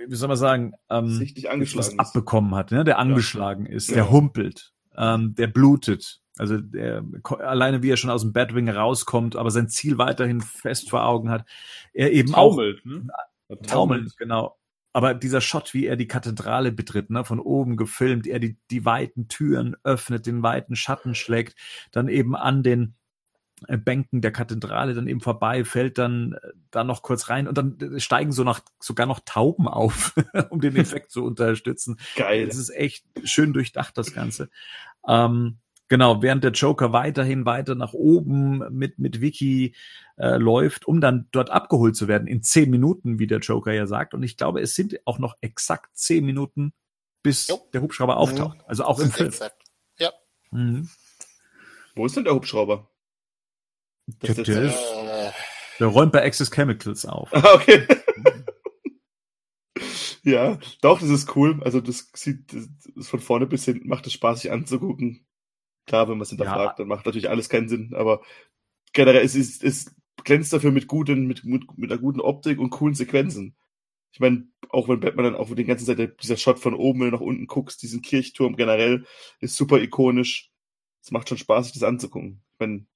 wie 0.07 0.15
soll 0.17 0.29
man 0.29 0.37
sagen, 0.37 0.75
ähm, 0.91 1.19
was 1.35 1.47
angeschlagen 1.47 1.93
ist. 1.93 1.99
abbekommen 1.99 2.55
hat, 2.55 2.71
ne? 2.73 2.85
der 2.85 2.99
angeschlagen 2.99 3.65
ist, 3.67 3.89
Ja. 3.89 3.95
der 3.97 4.11
humpelt, 4.11 4.73
ähm, 4.99 5.35
der 5.35 5.47
blutet. 5.47 6.21
Also 6.39 6.59
der 6.59 7.05
ko- 7.23 7.37
alleine 7.37 7.83
wie 7.83 7.91
er 7.91 7.97
schon 7.97 8.11
aus 8.11 8.23
dem 8.23 8.33
Batwing 8.33 8.69
rauskommt, 8.69 9.37
aber 9.37 9.51
sein 9.51 9.69
Ziel 9.69 9.99
weiterhin 9.99 10.41
fest 10.41 10.89
vor 10.91 11.05
Augen 11.05 11.31
hat. 11.31 11.47
Er 11.93 12.13
eben 12.13 12.35
auch 12.35 12.53
Taumelt, 12.57 12.87
ne? 12.87 13.07
taumelt, 13.67 14.17
genau. 14.17 14.57
aber 14.95 15.13
dieser 15.13 15.43
Shot, 15.43 15.75
wie 15.75 15.87
er 15.87 15.97
die 15.97 16.07
Kathedrale 16.09 16.73
betritt, 16.73 17.11
ne, 17.11 17.25
von 17.25 17.39
oben 17.39 17.77
gefilmt, 17.77 18.27
er 18.27 18.39
die, 18.39 18.57
die 18.71 18.85
weiten 18.87 19.29
Türen 19.29 19.77
öffnet, 19.85 20.27
den 20.27 20.43
weiten 20.43 20.75
Schatten 20.75 21.15
schlägt, 21.15 21.55
dann 21.91 22.09
eben 22.09 22.35
an 22.35 22.63
den 22.63 22.95
äh, 23.69 23.77
Bänken 23.77 24.23
der 24.23 24.33
Kathedrale 24.33 24.95
dann 24.95 25.07
eben 25.09 25.21
vorbei, 25.21 25.67
fällt 25.67 25.99
dann 25.99 26.33
äh, 26.33 26.49
da 26.71 26.83
noch 26.83 27.03
kurz 27.03 27.29
rein 27.29 27.47
und 27.47 27.59
dann 27.59 27.79
äh, 27.79 28.01
steigen 28.01 28.33
so 28.33 28.43
noch 28.43 28.61
sogar 28.81 29.07
noch 29.07 29.21
Tauben 29.25 29.69
auf, 29.69 30.15
um 30.49 30.63
den 30.63 30.77
Effekt 30.77 31.11
zu 31.11 31.25
unterstützen. 31.25 31.99
Geil. 32.17 32.47
Das 32.47 32.57
ist 32.57 32.71
echt 32.71 33.05
schön 33.25 33.53
durchdacht, 33.53 33.99
das 33.99 34.15
Ganze. 34.15 34.49
Ähm, 35.07 35.59
genau, 35.93 36.23
während 36.23 36.43
der 36.43 36.53
Joker 36.53 36.95
weiterhin 36.95 37.45
weiter 37.45 37.75
nach 37.75 37.93
oben 37.93 38.65
mit, 38.71 38.99
mit 38.99 39.21
Vicky 39.21 39.77
äh, 40.17 40.39
läuft, 40.39 40.87
um 40.87 41.03
dann 41.03 41.29
dort 41.33 41.51
abgeholt 41.51 41.97
zu 41.97 42.09
werden 42.09 42.27
in 42.27 42.43
zehn 42.43 42.71
Minuten, 42.71 43.19
wie 43.19 43.27
der 43.27 43.41
Joker 43.41 43.75
ja 43.75 43.87
sagt. 43.87 44.15
Und 44.15 44.23
ich 44.23 44.39
glaube, 44.39 44.63
es 44.63 44.75
sind 44.75 44.99
auch 45.05 45.19
noch 45.19 45.37
exakt 45.43 45.95
zehn 45.95 46.25
Minuten, 46.25 46.73
bis 47.23 47.49
Jo. 47.49 47.69
der 47.75 47.83
Hubschrauber 47.83 48.17
auftaucht. 48.17 48.57
Also 48.67 48.85
auch 48.85 49.01
im 49.01 49.13
Film. 49.13 49.29
Exakt. 49.29 49.63
Ja. 49.99 50.11
Mhm. 50.51 50.89
Wo 51.95 52.07
ist 52.07 52.17
denn 52.17 52.25
der 52.25 52.37
Hubschrauber? 52.37 52.89
Das 54.21 54.37
Der, 54.37 54.45
der, 54.45 54.63
Äh, 54.63 55.33
der 55.79 55.87
räumt 55.89 56.13
bei 56.13 56.25
Access 56.25 56.51
Chemicals 56.51 57.05
auf. 57.05 57.29
Ah, 57.35 57.53
okay. 57.55 57.87
ja, 60.23 60.59
doch, 60.81 61.01
das 61.01 61.11
ist 61.11 61.37
cool. 61.37 61.61
Also 61.63 61.83
das 61.83 62.09
sieht 62.15 62.51
das 62.55 62.67
ist 62.97 63.11
von 63.11 63.21
vorne 63.21 63.47
bis 63.47 63.67
hinten 63.67 63.89
macht 63.91 64.07
es 64.07 64.15
Spaß, 64.15 64.41
sich 64.41 64.51
anzugucken. 64.51 65.27
Klar, 65.87 66.09
wenn 66.09 66.17
man 66.17 66.23
es 66.23 66.31
hinterfragt, 66.31 66.79
dann 66.79 66.89
macht 66.89 67.07
natürlich 67.07 67.29
alles 67.29 67.49
keinen 67.49 67.69
Sinn. 67.69 67.95
Aber 67.95 68.23
generell, 68.93 69.25
es, 69.25 69.35
ist, 69.35 69.65
es 69.65 69.95
glänzt 70.25 70.53
dafür 70.53 70.71
mit 70.71 70.87
guten, 70.87 71.27
mit, 71.27 71.45
mit, 71.45 71.77
mit 71.77 71.91
einer 71.91 72.01
guten 72.01 72.21
Optik 72.21 72.59
und 72.59 72.71
coolen 72.71 72.95
Sequenzen. 72.95 73.57
Ich 74.13 74.21
meine, 74.21 74.47
auch 74.69 74.89
wenn 74.89 75.01
Batman 75.01 75.25
dann 75.25 75.37
auch 75.37 75.53
den 75.55 75.67
ganzen 75.67 75.87
Zeit, 75.87 76.23
dieser 76.23 76.37
Shot 76.37 76.59
von 76.59 76.75
oben, 76.75 77.01
wenn 77.01 77.11
du 77.11 77.17
nach 77.17 77.23
unten 77.23 77.47
guckst, 77.47 77.83
diesen 77.83 78.03
Kirchturm 78.03 78.57
generell, 78.57 79.07
ist 79.41 79.57
super 79.57 79.81
ikonisch. 79.81 80.51
Es 81.03 81.11
macht 81.11 81.29
schon 81.29 81.39
Spaß, 81.39 81.67
sich 81.67 81.75
das 81.75 81.83
anzugucken. 81.83 82.43
Ich 82.53 82.61
meine, 82.61 82.87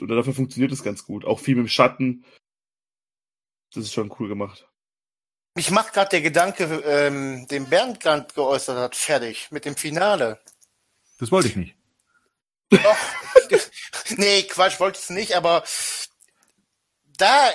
und 0.00 0.08
dafür 0.08 0.32
funktioniert 0.32 0.72
es 0.72 0.82
ganz 0.82 1.04
gut. 1.04 1.24
Auch 1.24 1.40
viel 1.40 1.56
mit 1.56 1.66
dem 1.66 1.68
Schatten. 1.68 2.24
Das 3.74 3.84
ist 3.84 3.92
schon 3.92 4.14
cool 4.18 4.28
gemacht. 4.28 4.68
mich 5.56 5.70
macht 5.70 5.92
gerade 5.92 6.10
der 6.10 6.22
Gedanke, 6.22 6.64
ähm, 6.86 7.46
den 7.48 7.68
Bernd 7.68 8.00
gerade 8.00 8.26
geäußert 8.34 8.78
hat, 8.78 8.96
fertig 8.96 9.50
mit 9.50 9.64
dem 9.64 9.76
Finale. 9.76 10.40
Das 11.18 11.30
wollte 11.30 11.48
ich 11.48 11.56
nicht. 11.56 11.76
Doch. 12.70 12.96
nee, 14.16 14.42
Quatsch, 14.44 14.78
wollte 14.80 14.98
ich 14.98 15.04
es 15.04 15.10
nicht, 15.10 15.34
aber 15.36 15.64
da 17.18 17.48
äh, 17.50 17.52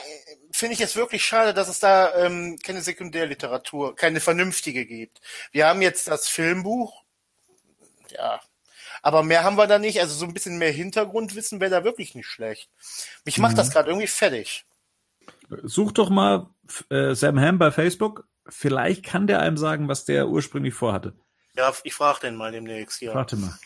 finde 0.51 0.73
ich 0.75 0.81
es 0.81 0.95
wirklich 0.95 1.23
schade, 1.25 1.53
dass 1.53 1.67
es 1.67 1.79
da 1.79 2.13
ähm, 2.15 2.57
keine 2.63 2.81
Sekundärliteratur, 2.81 3.95
keine 3.95 4.19
vernünftige 4.19 4.85
gibt. 4.85 5.21
Wir 5.51 5.67
haben 5.67 5.81
jetzt 5.81 6.07
das 6.07 6.27
Filmbuch, 6.27 7.03
ja, 8.09 8.39
aber 9.01 9.23
mehr 9.23 9.43
haben 9.43 9.57
wir 9.57 9.67
da 9.67 9.79
nicht. 9.79 9.99
Also 10.01 10.15
so 10.15 10.25
ein 10.25 10.33
bisschen 10.33 10.57
mehr 10.57 10.71
Hintergrundwissen 10.71 11.59
wäre 11.59 11.71
da 11.71 11.83
wirklich 11.83 12.15
nicht 12.15 12.27
schlecht. 12.27 12.69
Mich 13.23 13.37
macht 13.37 13.53
Mhm. 13.53 13.57
das 13.57 13.71
gerade 13.71 13.89
irgendwie 13.89 14.07
fertig. 14.07 14.65
Such 15.63 15.91
doch 15.91 16.09
mal 16.09 16.49
äh, 16.89 17.13
Sam 17.13 17.39
Ham 17.39 17.57
bei 17.57 17.71
Facebook. 17.71 18.27
Vielleicht 18.47 19.03
kann 19.05 19.27
der 19.27 19.39
einem 19.39 19.57
sagen, 19.57 19.87
was 19.87 20.05
der 20.05 20.27
ursprünglich 20.27 20.73
vorhatte. 20.73 21.13
Ja, 21.55 21.73
ich 21.83 21.93
frage 21.93 22.21
den 22.21 22.35
mal 22.35 22.51
demnächst, 22.51 23.01
ja. 23.01 23.13
Warte 23.13 23.37
mal. 23.37 23.57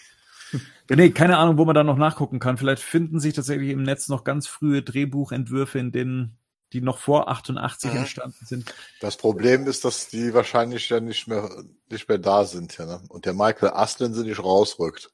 Ja, 0.90 0.96
nee, 0.96 1.12
keine 1.12 1.38
Ahnung, 1.38 1.58
wo 1.58 1.66
man 1.66 1.76
da 1.76 1.84
noch 1.84 1.98
nachgucken 1.98 2.40
kann. 2.40 2.58
Vielleicht 2.58 2.82
finden 2.82 3.20
sich 3.20 3.34
tatsächlich 3.36 3.70
im 3.70 3.84
Netz 3.84 4.10
noch 4.10 4.24
ganz 4.24 4.48
frühe 4.48 4.82
Drehbuchentwürfe, 4.82 5.78
in 5.80 5.92
denen 5.92 6.38
die 6.74 6.82
noch 6.82 6.98
vor 7.00 7.30
88 7.30 7.92
Mhm. 7.92 7.98
entstanden 8.00 8.46
sind. 8.46 8.74
Das 9.00 9.18
Problem 9.18 9.66
ist, 9.68 9.86
dass 9.86 10.08
die 10.08 10.34
wahrscheinlich 10.34 10.88
ja 10.90 11.00
nicht 11.00 11.28
mehr, 11.28 11.50
nicht 11.90 12.08
mehr 12.10 12.18
da 12.20 12.46
sind, 12.46 12.78
ja, 12.78 12.86
ne? 12.86 13.02
Und 13.10 13.26
der 13.26 13.34
Michael 13.34 13.70
Astlin 13.74 14.14
sie 14.14 14.24
nicht 14.24 14.44
rausrückt. 14.44 15.12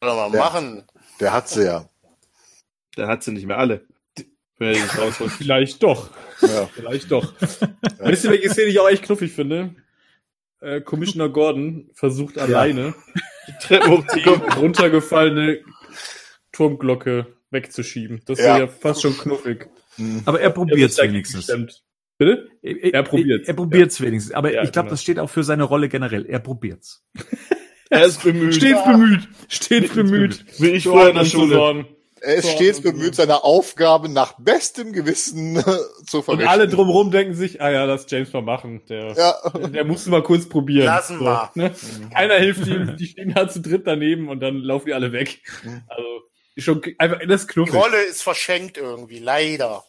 Soll 0.00 0.08
er 0.10 0.14
mal 0.28 0.32
Ja. 0.34 0.40
machen. 0.44 0.84
Der 1.18 1.32
hat 1.32 1.48
sie 1.48 1.64
ja. 1.64 1.88
Der 2.96 3.06
hat 3.08 3.22
sie 3.22 3.32
nicht 3.32 3.46
mehr 3.46 3.58
alle. 3.58 3.86
Wenn 4.58 4.74
er 4.74 4.82
nicht 4.82 4.98
rausholt. 4.98 5.30
Vielleicht 5.38 5.82
doch. 5.82 6.10
ja. 6.42 6.66
Vielleicht 6.66 7.10
doch. 7.10 7.32
Wisst 8.00 8.24
ihr, 8.24 8.30
welche 8.30 8.50
Szene 8.50 8.68
ich 8.70 8.80
auch 8.80 8.88
echt 8.88 9.02
knuffig 9.04 9.32
finde? 9.32 9.74
Äh, 10.60 10.82
Commissioner 10.82 11.30
Gordon 11.30 11.90
versucht 11.94 12.36
alleine 12.38 12.94
Die 13.48 13.52
Treppe 13.66 13.88
hochzukommen. 13.90 14.52
runtergefallene 14.52 15.60
Turmglocke 16.52 17.26
wegzuschieben. 17.50 18.20
Das 18.26 18.38
Ja. 18.38 18.44
wäre 18.46 18.58
ja 18.60 18.66
fast 18.68 19.02
schon 19.02 19.16
knuffig. 19.16 19.68
Hm. 19.96 20.22
Aber 20.24 20.40
er 20.40 20.50
probiert 20.50 20.90
es 20.90 20.98
wenigstens. 20.98 21.46
gestemmt. 21.46 21.82
Bitte? 22.18 22.48
Er, 22.62 22.94
Er 22.94 23.02
probiert's. 23.02 23.48
Er 23.48 23.54
probiert 23.54 23.90
es 23.90 24.00
wenigstens. 24.00 24.34
Aber 24.34 24.52
Ja, 24.52 24.62
ich 24.62 24.72
glaube, 24.72 24.86
genau. 24.86 24.90
das 24.92 25.02
steht 25.02 25.18
auch 25.18 25.30
für 25.30 25.42
seine 25.42 25.64
Rolle 25.64 25.88
generell. 25.88 26.26
Er 26.26 26.38
probiert's. 26.40 27.04
Er 27.92 28.04
ist 28.04 28.22
bemüht. 28.22 28.54
Stets 28.54 28.84
bemüht. 28.84 29.28
Stets 29.48 29.92
bemüht. 29.94 30.44
Wie 30.60 30.68
ich 30.68 30.84
vorher 30.84 31.10
in 31.10 31.16
der 31.16 31.24
Schule. 31.24 31.86
Er 32.22 32.34
ist 32.36 32.46
So, 32.46 32.52
stets 32.56 32.78
okay. 32.80 32.92
bemüht, 32.92 33.14
seine 33.14 33.44
Aufgabe 33.44 34.08
nach 34.08 34.34
bestem 34.38 34.92
Gewissen 34.92 35.56
zu 36.06 36.18
Und 36.18 36.24
verrichten. 36.24 36.48
alle 36.48 36.68
drumherum 36.68 37.10
denken 37.10 37.34
sich, 37.34 37.60
ah 37.62 37.70
ja, 37.70 37.84
lass 37.84 38.06
James 38.10 38.32
mal 38.32 38.42
machen. 38.42 38.82
Der, 38.88 39.14
Ja. 39.16 39.34
der 39.68 39.84
musste 39.84 40.10
mal 40.10 40.22
kurz 40.22 40.48
probieren. 40.48 40.86
Lassen 40.86 41.20
wir. 41.20 41.50
Ne? 41.54 41.74
Keiner 42.12 42.34
hilft 42.34 42.66
ihm, 42.66 42.96
die 42.96 43.06
stehen 43.06 43.32
da 43.34 43.48
zu 43.48 43.60
dritt 43.60 43.86
daneben 43.86 44.28
und 44.28 44.40
dann 44.40 44.56
laufen 44.58 44.86
die 44.86 44.94
alle 44.94 45.12
weg. 45.12 45.40
Also, 45.88 46.04
schon 46.58 46.82
einfach, 46.98 47.20
das 47.26 47.42
ist 47.42 47.48
Die 47.50 47.52
knuffig. 47.54 47.74
Rolle 47.74 48.02
ist 48.02 48.22
verschenkt 48.22 48.76
irgendwie, 48.76 49.18
leider. 49.18 49.82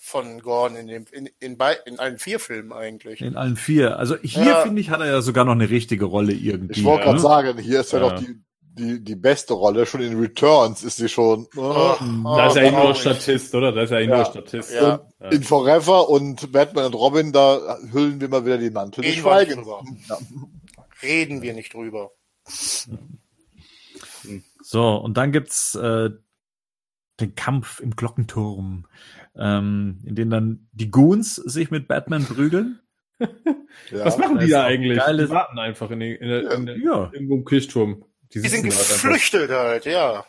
Von 0.00 0.40
Gordon 0.40 0.78
in, 0.78 0.86
dem, 0.86 1.04
in, 1.12 1.28
in, 1.38 1.58
bei, 1.58 1.76
in 1.84 1.98
allen 1.98 2.16
vier 2.18 2.40
Filmen 2.40 2.72
eigentlich. 2.72 3.20
In 3.20 3.36
allen 3.36 3.56
vier. 3.56 3.98
Also 3.98 4.16
hier, 4.22 4.42
Ja. 4.42 4.60
finde 4.62 4.80
ich, 4.80 4.88
hat 4.88 5.00
er 5.00 5.06
ja 5.06 5.20
sogar 5.20 5.44
noch 5.44 5.52
eine 5.52 5.68
richtige 5.68 6.06
Rolle 6.06 6.32
irgendwie. 6.32 6.80
Ich 6.80 6.84
wollte 6.84 7.04
gerade 7.04 7.16
ne? 7.16 7.22
sagen, 7.22 7.58
hier 7.58 7.80
ist 7.80 7.92
ja, 7.92 8.00
Ja. 8.00 8.08
doch 8.08 8.18
die, 8.18 8.40
die, 8.78 9.02
die 9.04 9.16
beste 9.16 9.54
Rolle. 9.54 9.84
Schon 9.86 10.00
in 10.00 10.18
Returns 10.18 10.82
ist 10.84 10.96
sie 10.98 11.08
schon. 11.08 11.46
Oh, 11.56 11.94
Da 12.00 12.46
ist 12.48 12.56
er 12.56 12.62
eh 12.62 12.70
nur. 12.70 12.94
Statist, 12.94 13.54
oder? 13.54 13.72
Da 13.72 13.82
ist 13.82 13.90
er 13.90 14.00
eh 14.00 14.06
Ja. 14.08 14.16
nur 14.16 14.24
Statist. 14.24 14.72
Ja. 14.72 15.00
Ja. 15.20 15.28
In 15.30 15.42
Forever 15.42 16.08
und 16.08 16.52
Batman 16.52 16.86
und 16.86 16.94
Robin, 16.94 17.32
da 17.32 17.76
hüllen 17.92 18.20
wir 18.20 18.28
mal 18.28 18.46
wieder 18.46 18.58
die 18.58 18.70
Mantel 18.70 19.02
des 19.04 19.16
Reden 19.16 19.24
wir 19.24 19.40
nicht 19.40 19.56
Schweigens. 19.56 19.68
Reden 21.02 21.42
wir 21.42 21.54
nicht 21.54 21.74
drüber. 21.74 22.10
So, 24.62 24.96
und 24.96 25.16
dann 25.16 25.32
gibt's 25.32 25.74
äh, 25.76 26.10
den 27.20 27.34
Kampf 27.34 27.80
im 27.80 27.96
Glockenturm, 27.96 28.86
ähm, 29.34 29.98
in 30.04 30.14
dem 30.14 30.28
dann 30.30 30.68
die 30.72 30.90
Goons 30.90 31.36
sich 31.36 31.70
mit 31.70 31.88
Batman 31.88 32.24
prügeln. 32.24 32.80
Ja. 33.92 34.04
Was 34.04 34.18
machen 34.18 34.38
die 34.40 34.48
da 34.50 34.64
eigentlich? 34.64 34.98
geile- 34.98 35.24
Die 35.26 35.30
warten 35.30 35.58
einfach 35.58 35.90
in, 35.90 36.00
in, 36.00 36.28
der- 36.28 36.50
in, 36.52 36.66
der- 36.66 36.78
Ja. 36.78 37.10
irgendwo 37.12 37.36
im 37.36 37.44
Kirchturm. 37.44 38.04
Die 38.34 38.40
sind 38.40 38.50
sitzen 38.50 38.70
da 38.70 38.76
halt 38.76 38.88
geflüchtet 38.88 39.50
halt, 39.50 39.84
ja. 39.86 40.24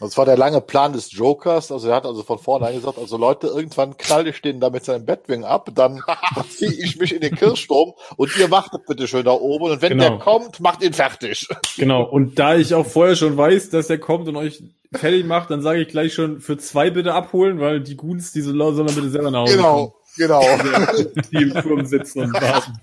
Das 0.00 0.16
war 0.16 0.24
der 0.24 0.36
lange 0.36 0.60
Plan 0.60 0.92
des 0.92 1.12
Jokers. 1.12 1.70
Also 1.70 1.88
er 1.88 1.94
hat 1.94 2.06
also 2.06 2.24
von 2.24 2.38
vornherein 2.38 2.74
gesagt, 2.74 2.98
also 2.98 3.16
Leute, 3.16 3.46
irgendwann 3.46 3.96
knall 3.96 4.26
ich 4.26 4.40
den 4.42 4.58
da 4.58 4.68
mit 4.70 4.84
seinem 4.84 5.04
Batwing 5.06 5.44
ab, 5.44 5.68
dann 5.74 6.02
ziehe 6.56 6.72
ich 6.72 6.96
mich 6.98 7.14
in 7.14 7.20
den 7.20 7.36
Kirchturm 7.36 7.92
und 8.16 8.36
ihr 8.36 8.50
wartet 8.50 8.84
bitte 8.88 9.06
schön 9.06 9.24
da 9.24 9.30
oben 9.32 9.70
und 9.70 9.82
wenn 9.82 9.90
Genau. 9.90 10.08
der 10.08 10.18
kommt, 10.18 10.58
macht 10.58 10.82
ihn 10.82 10.92
fertig. 10.92 11.46
Genau. 11.76 12.02
Und 12.10 12.36
da 12.38 12.56
ich 12.56 12.74
auch 12.74 12.86
vorher 12.86 13.14
schon 13.14 13.36
weiß, 13.36 13.70
dass 13.70 13.90
er 13.90 13.98
kommt 13.98 14.26
und 14.26 14.34
euch 14.36 14.62
fertig 14.92 15.24
macht, 15.24 15.50
dann 15.50 15.62
sage 15.62 15.82
ich 15.82 15.88
gleich 15.88 16.14
schon 16.14 16.40
für 16.40 16.56
zwei 16.58 16.90
bitte 16.90 17.14
abholen, 17.14 17.60
weil 17.60 17.80
die 17.80 17.96
Goons, 17.96 18.32
diese 18.32 18.50
Leute 18.50 18.76
sollen 18.76 18.86
dann 18.88 18.96
bitte 18.96 19.10
selber 19.10 19.30
nach 19.30 19.40
Hause 19.42 19.56
Genau, 19.56 19.94
genau. 20.16 20.40
kommen, 20.86 21.12
die 21.30 21.42
im 21.42 21.54
Turm 21.62 21.86
sitzen 21.86 22.22
und 22.22 22.32
warten. 22.34 22.80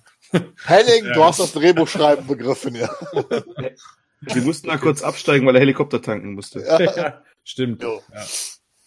Henning, 0.63 1.05
Ja. 1.05 1.13
du 1.13 1.23
hast 1.23 1.39
das 1.41 1.51
Drehbuchschreiben 1.53 2.25
begriffen, 2.27 2.75
ja. 2.75 2.89
Wir 4.21 4.41
mussten 4.41 4.67
da 4.67 4.77
kurz 4.77 5.01
absteigen, 5.01 5.45
weil 5.47 5.55
er 5.55 5.61
Helikopter 5.61 6.01
tanken 6.01 6.33
musste. 6.33 6.59
ja, 6.61 7.21
stimmt. 7.43 7.81
Jo. 7.83 8.01
Ja. 8.13 8.25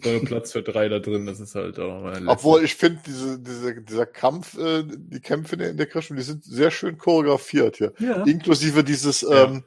So 0.04 0.18
Platz 0.24 0.50
für 0.50 0.62
drei 0.62 0.88
da 0.88 0.98
drin, 0.98 1.26
das 1.26 1.38
ist 1.38 1.54
halt 1.54 1.78
auch 1.78 2.02
mal 2.02 2.26
Obwohl 2.26 2.64
ich 2.64 2.74
finde, 2.74 3.00
diese, 3.06 3.38
diese, 3.38 3.80
dieser 3.82 4.04
Kampf, 4.06 4.58
äh, 4.58 4.82
die 4.84 5.20
Kämpfe 5.20 5.54
in 5.54 5.76
der 5.76 5.86
Kirche, 5.86 6.14
die 6.16 6.22
sind 6.22 6.42
sehr 6.44 6.72
schön 6.72 6.98
choreografiert 6.98 7.76
hier. 7.76 7.92
Ja. 8.00 8.24
Inklusive 8.24 8.82
dieses, 8.82 9.20
Ja. 9.20 9.44
ähm, 9.44 9.62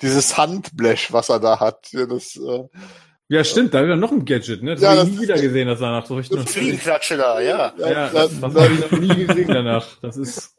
dieses 0.00 0.36
Handblech, 0.38 1.12
was 1.12 1.30
er 1.30 1.40
da 1.40 1.58
hat. 1.58 1.88
Ja, 1.92 2.06
das, 2.06 2.36
äh, 2.36 2.64
Ja, 3.28 3.42
stimmt, 3.42 3.74
da 3.74 3.78
haben 3.80 3.88
wir 3.88 3.96
noch 3.96 4.12
ein 4.12 4.24
Gadget, 4.24 4.62
ne? 4.62 4.74
Das 4.74 4.82
Ja, 4.82 4.90
habe 4.90 5.00
ich 5.00 5.06
das- 5.08 5.16
nie 5.16 5.22
wieder 5.24 5.40
gesehen, 5.40 5.66
das 5.66 5.80
danach 5.80 6.06
so 6.06 6.14
richtig. 6.16 6.48
Fliegenklatsche 6.48 7.16
da, 7.16 7.40
ja. 7.40 7.74
Ja, 7.76 8.08
da- 8.08 8.08
das, 8.10 8.40
das 8.40 8.54
da- 8.54 8.62
habe 8.62 8.74
ich 8.74 8.80
noch 8.90 8.98
nie 9.00 9.26
gesehen 9.26 9.48
danach. 9.48 9.86
Das 10.00 10.16
ist. 10.16 10.54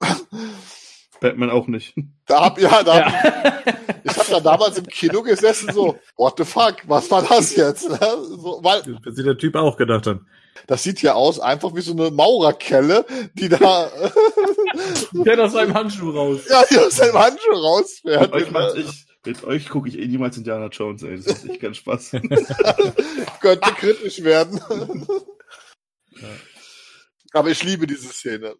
Batman 1.20 1.50
auch 1.50 1.66
nicht. 1.66 1.94
Da 2.26 2.40
hab, 2.44 2.58
ja, 2.60 2.82
da, 2.82 2.98
Ja. 3.00 3.62
ich 4.04 4.16
habe 4.16 4.30
da 4.30 4.40
damals 4.40 4.78
im 4.78 4.86
Kino 4.86 5.22
gesessen, 5.22 5.72
so, 5.72 5.96
what 6.16 6.34
the 6.38 6.44
fuck, 6.44 6.76
was 6.86 7.10
war 7.10 7.22
das 7.22 7.54
jetzt? 7.56 7.82
So, 7.82 8.60
weil, 8.62 8.82
Das 9.04 9.14
sich 9.16 9.24
der 9.24 9.36
Typ 9.38 9.54
auch 9.56 9.76
gedacht 9.76 10.06
haben. 10.06 10.26
das 10.66 10.82
sieht 10.82 11.02
ja 11.02 11.14
aus, 11.14 11.40
einfach 11.40 11.74
wie 11.74 11.80
so 11.80 11.92
eine 11.92 12.10
Maurerkelle, 12.10 13.04
die 13.34 13.48
da, 13.48 13.90
Der 15.12 15.44
aus 15.44 15.52
seinem 15.52 15.74
Handschuh 15.74 16.10
raus. 16.10 16.40
ja, 16.48 16.62
die 16.70 16.78
aus 16.78 16.96
seinem 16.96 17.14
Handschuh 17.18 17.52
rausfährt. 17.52 18.32
Mit 18.34 18.54
euch, 18.54 18.76
ich, 18.76 19.06
mit 19.24 19.44
euch 19.44 19.68
gucke 19.68 19.88
ich 19.88 19.98
eh 19.98 20.06
niemals 20.06 20.36
Indiana 20.36 20.66
Jones, 20.68 21.02
ey. 21.02 21.16
Das 21.16 21.26
macht 21.26 21.50
echt 21.50 21.60
keinen 21.60 21.74
Spaß. 21.74 22.10
Könnte 23.40 23.70
kritisch 23.76 24.22
werden. 24.22 24.60
Aber 27.32 27.50
ich 27.50 27.62
liebe 27.62 27.86
diese 27.86 28.08
Szene. 28.08 28.54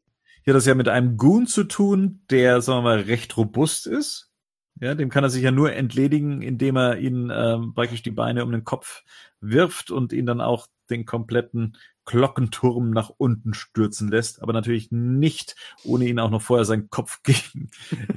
Hier 0.48 0.54
hat 0.54 0.60
das 0.60 0.66
ja 0.66 0.74
mit 0.74 0.88
einem 0.88 1.18
Goon 1.18 1.46
zu 1.46 1.62
tun, 1.64 2.22
der, 2.30 2.62
sagen 2.62 2.78
wir 2.78 2.82
mal, 2.82 3.00
recht 3.00 3.36
robust 3.36 3.86
ist. 3.86 4.32
Ja, 4.80 4.94
dem 4.94 5.10
kann 5.10 5.22
er 5.22 5.28
sich 5.28 5.42
ja 5.42 5.50
nur 5.50 5.74
entledigen, 5.74 6.40
indem 6.40 6.78
er 6.78 6.96
ihn 6.96 7.30
ähm, 7.30 7.74
praktisch 7.74 8.02
die 8.02 8.12
Beine 8.12 8.46
um 8.46 8.52
den 8.52 8.64
Kopf 8.64 9.02
wirft 9.42 9.90
und 9.90 10.14
ihn 10.14 10.24
dann 10.24 10.40
auch 10.40 10.66
den 10.88 11.04
kompletten 11.04 11.76
Glockenturm 12.06 12.92
nach 12.92 13.10
unten 13.10 13.52
stürzen 13.52 14.08
lässt, 14.08 14.40
aber 14.40 14.54
natürlich 14.54 14.90
nicht, 14.90 15.54
ohne 15.84 16.06
ihn 16.06 16.18
auch 16.18 16.30
noch 16.30 16.40
vorher 16.40 16.64
seinen 16.64 16.88
Kopf 16.88 17.22
gegen, 17.24 17.70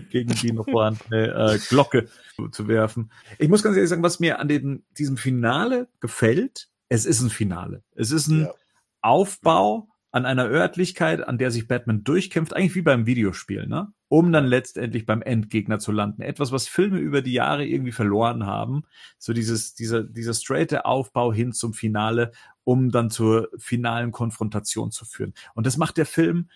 gegen 0.10 0.34
die 0.34 0.54
noch 0.54 0.70
vorhandene 0.70 1.34
äh, 1.34 1.60
Glocke 1.68 2.08
zu 2.54 2.70
werfen. 2.70 3.12
Ich 3.40 3.50
muss 3.50 3.62
ganz 3.62 3.76
ehrlich 3.76 3.90
sagen, 3.90 4.04
was 4.04 4.22
mir 4.22 4.40
an 4.40 4.48
dem, 4.48 4.86
diesem 4.98 5.18
Finale 5.18 5.90
gefällt, 6.00 6.70
es 6.88 7.06
ist 7.06 7.20
ein 7.20 7.30
Finale. 7.30 7.84
Es 7.94 8.12
ist 8.12 8.30
ein 8.30 8.44
ja. 8.44 8.54
Aufbau 9.02 9.90
an 10.12 10.26
einer 10.26 10.46
Örtlichkeit, 10.46 11.26
an 11.26 11.38
der 11.38 11.52
sich 11.52 11.68
Batman 11.68 12.04
durchkämpft, 12.04 12.54
eigentlich 12.54 12.76
wie 12.76 12.82
beim 12.82 13.06
Videospiel, 13.06 13.66
ne? 13.68 13.94
um 14.10 14.34
dann 14.34 14.46
letztendlich 14.46 15.06
beim 15.06 15.22
Endgegner 15.22 15.80
zu 15.80 15.94
landen. 15.94 16.22
Etwas, 16.22 16.52
was 16.52 16.68
Filme 16.68 17.00
über 17.00 17.22
die 17.22 17.32
Jahre 17.32 17.66
irgendwie 17.66 17.94
verloren 17.94 18.46
haben. 18.46 18.84
So 19.18 19.32
dieses, 19.32 19.74
dieser, 19.74 20.04
dieser 20.04 20.34
straighte 20.34 20.86
Aufbau 20.86 21.32
hin 21.32 21.54
zum 21.54 21.74
Finale, 21.74 22.34
um 22.66 22.92
dann 22.92 23.10
zur 23.10 23.50
finalen 23.58 24.12
Konfrontation 24.12 24.92
zu 24.92 25.06
führen. 25.06 25.34
Und 25.56 25.66
das 25.66 25.78
macht 25.78 25.96
der 25.96 26.06
Film, 26.06 26.50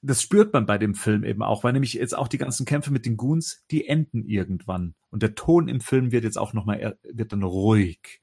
das 0.00 0.22
spürt 0.22 0.52
man 0.52 0.66
bei 0.66 0.78
dem 0.78 0.94
Film 0.94 1.24
eben 1.24 1.42
auch, 1.42 1.64
weil 1.64 1.72
nämlich 1.72 1.94
jetzt 1.94 2.16
auch 2.16 2.28
die 2.28 2.38
ganzen 2.38 2.64
Kämpfe 2.64 2.92
mit 2.92 3.06
den 3.06 3.16
Goons, 3.16 3.64
die 3.70 3.86
enden 3.86 4.24
irgendwann. 4.24 4.94
Und 5.10 5.22
der 5.22 5.34
Ton 5.34 5.68
im 5.68 5.80
Film 5.80 6.12
wird 6.12 6.24
jetzt 6.24 6.38
auch 6.38 6.52
nochmal, 6.52 6.98
wird 7.02 7.32
dann 7.32 7.42
ruhig 7.42 8.20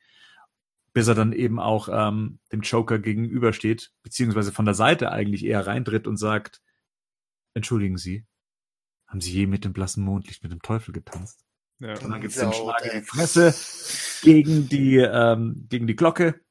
bis 1.00 1.08
er 1.08 1.16
dann 1.16 1.32
eben 1.32 1.62
auch 1.62 1.88
ähm, 1.90 2.40
dem 2.52 2.60
Joker 2.60 3.00
gegenübersteht, 3.00 3.94
beziehungsweise 4.04 4.52
von 4.52 4.66
der 4.66 4.74
Seite 4.74 5.14
eigentlich 5.14 5.46
eher 5.46 5.66
reintritt 5.66 6.08
und 6.08 6.18
sagt, 6.18 6.62
entschuldigen 7.54 7.96
Sie, 7.96 8.26
haben 9.08 9.22
Sie 9.22 9.32
je 9.32 9.48
mit 9.48 9.64
dem 9.64 9.72
blassen 9.72 10.04
Mondlicht 10.04 10.44
mit 10.44 10.52
dem 10.52 10.62
Teufel 10.62 10.92
getanzt? 10.92 11.46
Ja. 11.80 11.98
Und 12.02 12.10
dann 12.10 12.20
gibt's 12.20 12.36
den 12.36 12.52
Schlag 12.52 12.84
in 12.84 13.00
die 13.00 13.06
Fresse 13.06 13.56
gegen 14.24 14.68
die, 14.68 14.98
ähm, 14.98 15.68
gegen 15.70 15.88
die 15.88 15.96
Glocke. 15.96 16.42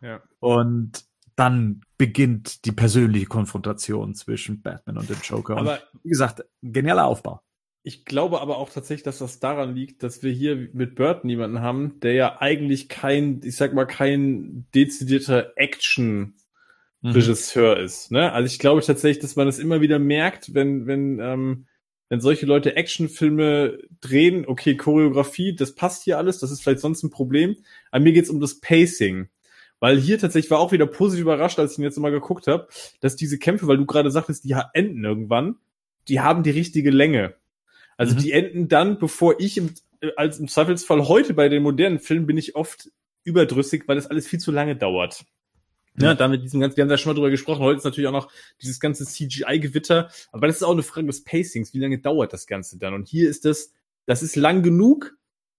Ja. 0.00 0.22
Und 0.38 1.04
dann 1.36 1.82
beginnt 1.98 2.64
die 2.64 2.72
persönliche 2.72 3.26
Konfrontation 3.26 4.14
zwischen 4.14 4.62
Batman 4.62 4.96
und 4.96 5.10
dem 5.10 5.20
Joker. 5.22 5.58
Aber 5.58 5.72
und, 5.74 6.02
wie 6.04 6.08
gesagt, 6.08 6.46
genialer 6.62 7.04
Aufbau. 7.04 7.42
Ich 7.88 8.04
glaube 8.04 8.42
aber 8.42 8.58
auch 8.58 8.68
tatsächlich, 8.68 9.02
dass 9.02 9.16
das 9.16 9.40
daran 9.40 9.74
liegt, 9.74 10.02
dass 10.02 10.22
wir 10.22 10.30
hier 10.30 10.68
mit 10.74 10.94
Burton 10.94 11.30
jemanden 11.30 11.62
haben, 11.62 11.98
der 12.00 12.12
ja 12.12 12.38
eigentlich 12.38 12.90
kein, 12.90 13.40
ich 13.42 13.56
sag 13.56 13.72
mal, 13.72 13.86
kein 13.86 14.66
dezidierter 14.74 15.54
Action 15.56 16.34
Regisseur 17.02 17.78
mhm. 17.78 17.84
ist. 17.84 18.10
Ne? 18.10 18.30
Also 18.30 18.46
ich 18.46 18.58
glaube 18.58 18.82
tatsächlich, 18.82 19.22
dass 19.22 19.36
man 19.36 19.46
das 19.46 19.58
immer 19.58 19.80
wieder 19.80 19.98
merkt, 19.98 20.52
wenn, 20.52 20.86
wenn, 20.86 21.18
ähm, 21.18 21.64
wenn 22.10 22.20
solche 22.20 22.44
Leute 22.44 22.76
Actionfilme 22.76 23.78
drehen, 24.02 24.44
okay, 24.46 24.76
Choreografie, 24.76 25.56
das 25.56 25.74
passt 25.74 26.04
hier 26.04 26.18
alles, 26.18 26.40
das 26.40 26.50
ist 26.50 26.62
vielleicht 26.62 26.80
sonst 26.80 27.02
ein 27.04 27.10
Problem. 27.10 27.56
Aber 27.90 28.04
mir 28.04 28.12
geht's 28.12 28.28
um 28.28 28.38
das 28.38 28.60
Pacing. 28.60 29.30
Weil 29.80 29.98
hier 29.98 30.18
tatsächlich 30.18 30.50
war 30.50 30.58
auch 30.58 30.72
wieder 30.72 30.86
positiv 30.86 31.22
überrascht, 31.22 31.58
als 31.58 31.72
ich 31.72 31.78
ihn 31.78 31.84
jetzt 31.84 31.98
mal 31.98 32.12
geguckt 32.12 32.48
habe, 32.48 32.68
dass 33.00 33.16
diese 33.16 33.38
Kämpfe, 33.38 33.66
weil 33.66 33.78
du 33.78 33.86
gerade 33.86 34.10
sagtest, 34.10 34.44
die 34.44 34.54
enden 34.74 35.06
irgendwann, 35.06 35.56
die 36.08 36.20
haben 36.20 36.42
die 36.42 36.50
richtige 36.50 36.90
Länge. 36.90 37.34
Also 37.98 38.14
mhm. 38.14 38.18
die 38.20 38.32
enden 38.32 38.68
dann, 38.68 38.98
bevor 38.98 39.38
ich 39.38 39.58
im, 39.58 39.74
als 40.16 40.38
im 40.38 40.48
Zweifelsfall 40.48 41.06
heute 41.08 41.34
bei 41.34 41.50
den 41.50 41.62
modernen 41.62 41.98
Filmen 41.98 42.26
bin 42.26 42.38
ich 42.38 42.56
oft 42.56 42.90
überdrüssig, 43.24 43.84
weil 43.86 43.96
das 43.96 44.06
alles 44.06 44.26
viel 44.26 44.38
zu 44.38 44.52
lange 44.52 44.76
dauert. 44.76 45.26
Ja, 46.00 46.14
da 46.14 46.28
mit 46.28 46.44
diesem 46.44 46.60
ganzen, 46.60 46.76
wir 46.76 46.82
haben 46.82 46.88
da 46.88 46.96
schon 46.96 47.10
mal 47.10 47.14
drüber 47.14 47.30
gesprochen, 47.30 47.60
heute 47.60 47.78
ist 47.78 47.84
natürlich 47.84 48.06
auch 48.06 48.12
noch 48.12 48.30
dieses 48.62 48.78
ganze 48.78 49.04
CGI-Gewitter, 49.04 50.08
aber 50.30 50.46
das 50.46 50.56
ist 50.56 50.62
auch 50.62 50.72
eine 50.72 50.84
Frage 50.84 51.08
des 51.08 51.24
Pacings, 51.24 51.74
wie 51.74 51.80
lange 51.80 51.98
dauert 51.98 52.32
das 52.32 52.46
Ganze 52.46 52.78
dann? 52.78 52.94
Und 52.94 53.08
hier 53.08 53.28
ist 53.28 53.44
das, 53.44 53.72
das 54.06 54.22
ist 54.22 54.36
lang 54.36 54.62
genug, 54.62 55.16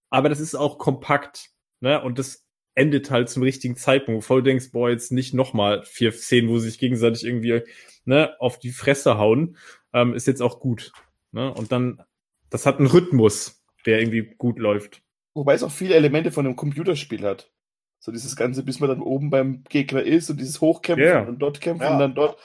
aber 0.08 0.30
das 0.30 0.40
ist 0.40 0.54
auch 0.54 0.78
kompakt, 0.78 1.50
ne? 1.80 2.02
Und 2.02 2.18
das 2.18 2.46
endet 2.74 3.10
halt 3.10 3.28
zum 3.28 3.42
richtigen 3.42 3.76
Zeitpunkt, 3.76 4.20
bevor 4.20 4.38
du 4.38 4.44
denkst, 4.44 4.72
boah, 4.72 4.88
jetzt 4.88 5.12
nicht 5.12 5.34
nochmal 5.34 5.84
vier 5.84 6.12
Szenen, 6.12 6.48
wo 6.48 6.58
sie 6.58 6.70
sich 6.70 6.78
gegenseitig 6.78 7.24
irgendwie, 7.24 7.60
ne, 8.06 8.34
auf 8.40 8.58
die 8.58 8.70
Fresse 8.70 9.18
hauen, 9.18 9.58
ähm, 9.92 10.14
ist 10.14 10.26
jetzt 10.26 10.40
auch 10.40 10.58
gut, 10.58 10.92
ne? 11.32 11.52
Und 11.52 11.70
dann 11.70 12.02
das 12.50 12.66
hat 12.66 12.78
einen 12.78 12.88
Rhythmus, 12.88 13.62
der 13.86 14.00
irgendwie 14.00 14.34
gut 14.36 14.58
läuft. 14.58 15.02
Wobei 15.34 15.54
es 15.54 15.62
auch 15.62 15.70
viele 15.70 15.94
Elemente 15.94 16.32
von 16.32 16.44
einem 16.44 16.56
Computerspiel 16.56 17.24
hat. 17.24 17.50
So 17.98 18.12
dieses 18.12 18.34
Ganze, 18.34 18.62
bis 18.62 18.80
man 18.80 18.88
dann 18.88 19.02
oben 19.02 19.30
beim 19.30 19.64
Gegner 19.68 20.02
ist 20.02 20.30
und 20.30 20.40
dieses 20.40 20.60
Hochkämpfen 20.60 21.04
yeah. 21.04 21.20
und 21.22 21.38
dort 21.38 21.60
kämpfen 21.60 21.84
ja. 21.84 21.92
und 21.92 21.98
dann 21.98 22.14
dort. 22.14 22.38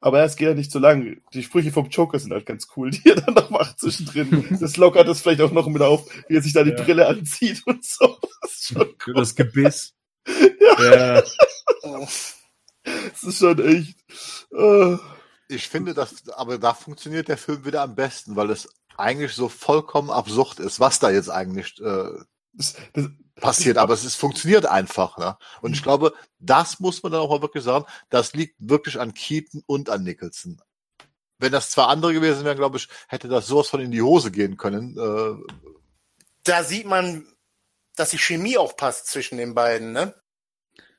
Aber 0.00 0.24
es 0.24 0.34
geht 0.34 0.48
ja 0.48 0.54
nicht 0.54 0.72
so 0.72 0.80
lang. 0.80 1.22
Die 1.32 1.44
Sprüche 1.44 1.70
vom 1.70 1.88
Joker 1.88 2.18
sind 2.18 2.32
halt 2.32 2.44
ganz 2.44 2.66
cool, 2.76 2.90
die 2.90 3.08
er 3.08 3.20
dann 3.20 3.34
noch 3.34 3.50
macht 3.50 3.78
zwischendrin. 3.78 4.56
das 4.60 4.76
lockert 4.76 5.06
das 5.06 5.20
vielleicht 5.20 5.40
auch 5.40 5.52
noch 5.52 5.68
mit 5.68 5.80
auf, 5.80 6.06
wie 6.28 6.36
er 6.36 6.42
sich 6.42 6.52
da 6.52 6.64
die 6.64 6.70
ja. 6.70 6.82
Brille 6.82 7.06
anzieht 7.06 7.62
und 7.66 7.84
so. 7.84 8.18
Das 8.40 8.52
ist 8.52 8.66
schon 8.68 8.94
cool. 9.06 9.14
Das 9.14 9.34
Gebiss. 9.34 9.94
ja. 10.26 11.14
ja. 11.14 11.22
Das 12.84 13.22
ist 13.22 13.38
schon 13.38 13.58
echt. 13.64 13.96
Uh. 14.50 14.98
Ich 15.48 15.68
finde, 15.68 15.92
dass, 15.92 16.28
aber 16.30 16.58
da 16.58 16.72
funktioniert 16.72 17.28
der 17.28 17.36
Film 17.36 17.64
wieder 17.66 17.82
am 17.82 17.94
besten, 17.94 18.36
weil 18.36 18.50
es 18.50 18.68
eigentlich 18.96 19.34
so 19.34 19.48
vollkommen 19.48 20.10
absurd 20.10 20.60
ist, 20.60 20.80
was 20.80 20.98
da 20.98 21.10
jetzt 21.10 21.30
eigentlich 21.30 21.80
äh, 21.80 22.10
das, 22.52 22.76
das, 22.92 23.08
passiert. 23.36 23.78
Aber 23.78 23.94
es 23.94 24.04
ist, 24.04 24.14
funktioniert 24.14 24.66
einfach. 24.66 25.18
Ne? 25.18 25.36
Und 25.60 25.72
ich 25.72 25.80
mhm. 25.80 25.84
glaube, 25.84 26.14
das 26.38 26.80
muss 26.80 27.02
man 27.02 27.12
dann 27.12 27.20
auch 27.20 27.30
mal 27.30 27.42
wirklich 27.42 27.64
sagen, 27.64 27.84
das 28.08 28.32
liegt 28.34 28.56
wirklich 28.58 28.98
an 28.98 29.14
Keaton 29.14 29.62
und 29.66 29.90
an 29.90 30.04
Nicholson. 30.04 30.60
Wenn 31.38 31.52
das 31.52 31.70
zwei 31.70 31.84
andere 31.84 32.12
gewesen 32.12 32.44
wären, 32.44 32.56
glaube 32.56 32.78
ich, 32.78 32.88
hätte 33.08 33.28
das 33.28 33.46
sowas 33.46 33.68
von 33.68 33.80
in 33.80 33.90
die 33.90 34.02
Hose 34.02 34.30
gehen 34.30 34.56
können. 34.56 34.96
Äh, 34.96 35.54
da 36.44 36.62
sieht 36.62 36.86
man, 36.86 37.26
dass 37.96 38.10
die 38.10 38.18
Chemie 38.18 38.58
auch 38.58 38.76
passt 38.76 39.08
zwischen 39.08 39.38
den 39.38 39.54
beiden, 39.54 39.92
ne? 39.92 40.14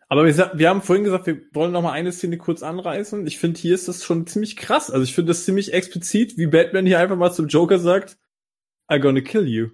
Aber 0.10 0.26
wir, 0.26 0.52
wir 0.54 0.70
haben 0.70 0.82
vorhin 0.82 1.04
gesagt, 1.04 1.28
wir 1.28 1.42
wollen 1.54 1.72
noch 1.72 1.82
mal 1.82 1.92
eine 1.92 2.12
Szene 2.12 2.38
kurz 2.38 2.64
anreißen. 2.64 3.26
Ich 3.26 3.40
finde, 3.40 3.60
hier 3.60 3.74
ist 3.74 3.88
das 3.88 4.04
schon 4.04 4.28
ziemlich 4.28 4.56
krass. 4.56 4.92
Also 4.92 5.04
ich 5.04 5.16
finde 5.16 5.30
das 5.30 5.46
ziemlich 5.46 5.74
explizit, 5.74 6.38
wie 6.38 6.48
Batman 6.48 6.86
hier 6.86 7.00
einfach 7.00 7.18
mal 7.18 7.32
zum 7.32 7.48
Joker 7.48 7.80
sagt, 7.80 8.18
I'm 8.90 9.00
gonna 9.00 9.22
kill 9.22 9.48
you. 9.48 9.70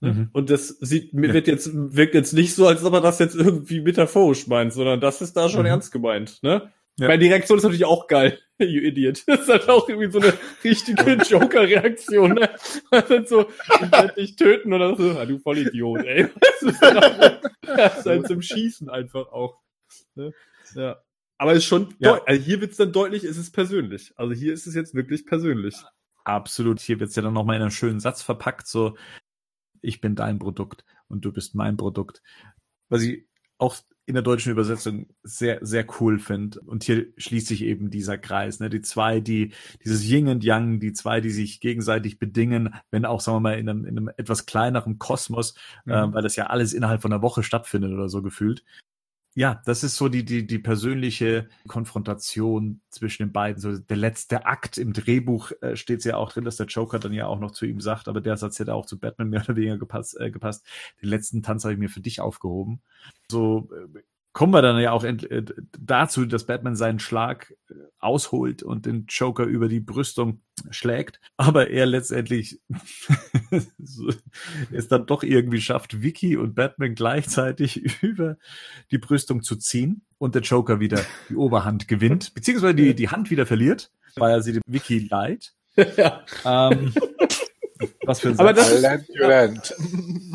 Ne? 0.00 0.12
Mhm. 0.12 0.30
Und 0.32 0.50
das 0.50 0.68
sieht, 0.68 1.10
wird 1.12 1.46
jetzt, 1.46 1.70
wirkt 1.72 2.14
jetzt 2.14 2.32
nicht 2.32 2.54
so, 2.54 2.66
als 2.66 2.84
ob 2.84 2.92
er 2.94 3.00
das 3.00 3.18
jetzt 3.18 3.34
irgendwie 3.34 3.80
metaphorisch 3.80 4.46
meint, 4.46 4.72
sondern 4.72 5.00
das 5.00 5.22
ist 5.22 5.34
da 5.34 5.48
schon 5.48 5.62
mhm. 5.62 5.66
ernst 5.66 5.92
gemeint, 5.92 6.42
ne? 6.42 6.72
Ja. 6.96 7.08
Meine 7.08 7.24
Reaktion 7.24 7.58
ist 7.58 7.64
natürlich 7.64 7.84
auch 7.84 8.06
geil, 8.06 8.38
you 8.58 8.80
idiot. 8.80 9.24
Das 9.26 9.40
ist 9.40 9.48
halt 9.48 9.68
auch 9.68 9.88
irgendwie 9.88 10.10
so 10.10 10.20
eine 10.20 10.32
richtige 10.62 11.12
Joker-Reaktion, 11.28 12.34
ne? 12.34 12.50
dann 12.90 13.26
so, 13.26 13.48
ich 13.82 13.92
werde 13.92 14.14
dich 14.14 14.36
töten 14.36 14.72
oder 14.72 14.96
so, 14.96 15.18
ah, 15.18 15.26
du 15.26 15.38
Vollidiot, 15.38 16.04
ey. 16.04 16.28
Das 16.40 16.62
ist 16.62 16.80
halt, 16.80 17.42
das 17.62 17.98
ist 17.98 18.06
halt 18.06 18.26
zum 18.28 18.42
Schießen 18.42 18.88
einfach 18.88 19.26
auch. 19.32 19.60
Ne? 20.14 20.32
Ja. 20.74 21.00
Aber 21.36 21.52
es 21.52 21.58
ist 21.58 21.64
schon, 21.64 21.94
ja. 21.98 22.22
also 22.24 22.42
hier 22.42 22.60
wird's 22.60 22.76
dann 22.76 22.92
deutlich, 22.92 23.24
es 23.24 23.36
ist 23.36 23.50
persönlich. 23.50 24.12
Also 24.16 24.32
hier 24.32 24.54
ist 24.54 24.68
es 24.68 24.74
jetzt 24.74 24.94
wirklich 24.94 25.26
persönlich. 25.26 25.74
Absolut. 26.24 26.80
Hier 26.80 27.00
wird's 27.00 27.16
ja 27.16 27.22
dann 27.22 27.34
nochmal 27.34 27.56
in 27.56 27.62
einen 27.62 27.70
schönen 27.72 27.98
Satz 27.98 28.22
verpackt, 28.22 28.68
so, 28.68 28.96
ich 29.82 30.00
bin 30.00 30.14
dein 30.14 30.38
Produkt 30.38 30.84
und 31.08 31.24
du 31.24 31.32
bist 31.32 31.54
mein 31.56 31.76
Produkt. 31.76 32.22
Was 32.88 33.02
ich 33.02 33.26
auch 33.58 33.76
in 34.06 34.14
der 34.14 34.22
deutschen 34.22 34.52
Übersetzung 34.52 35.06
sehr, 35.22 35.58
sehr 35.62 35.86
cool 36.00 36.18
finde. 36.18 36.60
Und 36.60 36.84
hier 36.84 37.06
schließt 37.16 37.46
sich 37.46 37.62
eben 37.62 37.90
dieser 37.90 38.18
Kreis. 38.18 38.60
Ne? 38.60 38.68
Die 38.68 38.82
zwei, 38.82 39.20
die, 39.20 39.52
dieses 39.82 40.04
Yin 40.04 40.28
und 40.28 40.44
Yang, 40.44 40.80
die 40.80 40.92
zwei, 40.92 41.20
die 41.20 41.30
sich 41.30 41.60
gegenseitig 41.60 42.18
bedingen, 42.18 42.74
wenn 42.90 43.06
auch, 43.06 43.20
sagen 43.20 43.36
wir 43.36 43.40
mal, 43.40 43.58
in 43.58 43.68
einem, 43.68 43.84
in 43.86 43.96
einem 43.96 44.10
etwas 44.16 44.46
kleineren 44.46 44.98
Kosmos, 44.98 45.54
mhm. 45.84 45.92
äh, 45.92 46.12
weil 46.14 46.22
das 46.22 46.36
ja 46.36 46.46
alles 46.46 46.74
innerhalb 46.74 47.02
von 47.02 47.12
einer 47.12 47.22
Woche 47.22 47.42
stattfindet 47.42 47.92
oder 47.92 48.08
so 48.08 48.22
gefühlt 48.22 48.62
ja, 49.36 49.60
das 49.64 49.82
ist 49.82 49.96
so 49.96 50.08
die, 50.08 50.24
die, 50.24 50.46
die 50.46 50.60
persönliche 50.60 51.48
Konfrontation 51.66 52.80
zwischen 52.88 53.24
den 53.24 53.32
beiden. 53.32 53.60
So 53.60 53.76
der 53.76 53.96
letzte 53.96 54.46
Akt 54.46 54.78
im 54.78 54.92
Drehbuch 54.92 55.50
äh, 55.60 55.74
steht 55.76 56.04
ja 56.04 56.16
auch 56.16 56.32
drin, 56.32 56.44
dass 56.44 56.56
der 56.56 56.66
Joker 56.66 57.00
dann 57.00 57.12
ja 57.12 57.26
auch 57.26 57.40
noch 57.40 57.50
zu 57.50 57.66
ihm 57.66 57.80
sagt, 57.80 58.06
aber 58.06 58.20
der 58.20 58.36
Satz 58.36 58.60
hätte 58.60 58.74
auch 58.74 58.86
zu 58.86 58.98
Batman 58.98 59.30
mehr 59.30 59.42
oder 59.42 59.56
weniger 59.56 59.78
gepasst. 59.78 60.18
Äh, 60.20 60.30
gepasst. 60.30 60.64
Den 61.02 61.08
letzten 61.08 61.42
Tanz 61.42 61.64
habe 61.64 61.74
ich 61.74 61.80
mir 61.80 61.88
für 61.88 62.00
dich 62.00 62.20
aufgehoben. 62.20 62.80
So 63.28 63.68
äh, 63.72 64.02
kommen 64.34 64.52
wir 64.52 64.62
dann 64.62 64.78
ja 64.80 64.90
auch 64.90 65.04
äh, 65.04 65.44
dazu, 65.78 66.26
dass 66.26 66.44
Batman 66.44 66.74
seinen 66.74 66.98
Schlag 66.98 67.54
äh, 67.70 67.74
ausholt 68.00 68.62
und 68.64 68.84
den 68.84 69.06
Joker 69.08 69.44
über 69.44 69.68
die 69.68 69.80
Brüstung 69.80 70.42
schlägt, 70.70 71.20
aber 71.36 71.70
er 71.70 71.86
letztendlich 71.86 72.60
es 74.72 74.88
dann 74.88 75.06
doch 75.06 75.22
irgendwie 75.22 75.60
schafft, 75.60 76.02
Vicky 76.02 76.36
und 76.36 76.56
Batman 76.56 76.96
gleichzeitig 76.96 77.76
über 78.02 78.36
die 78.90 78.98
Brüstung 78.98 79.42
zu 79.42 79.56
ziehen 79.56 80.02
und 80.18 80.34
der 80.34 80.42
Joker 80.42 80.80
wieder 80.80 81.00
die 81.30 81.36
Oberhand 81.36 81.86
gewinnt, 81.86 82.34
beziehungsweise 82.34 82.74
die, 82.74 82.94
die 82.94 83.08
Hand 83.08 83.30
wieder 83.30 83.46
verliert, 83.46 83.92
weil 84.16 84.32
er 84.32 84.42
sie 84.42 84.52
dem 84.52 84.62
Vicky 84.66 85.06
leiht. 85.08 85.54
Ja. 85.96 86.24
Ähm, 86.44 86.92
was 88.04 88.20
für 88.20 88.28
ein 88.28 88.38
aber 88.38 88.52
das 88.52 88.70
ist, 88.70 88.82
ja, 88.82 89.52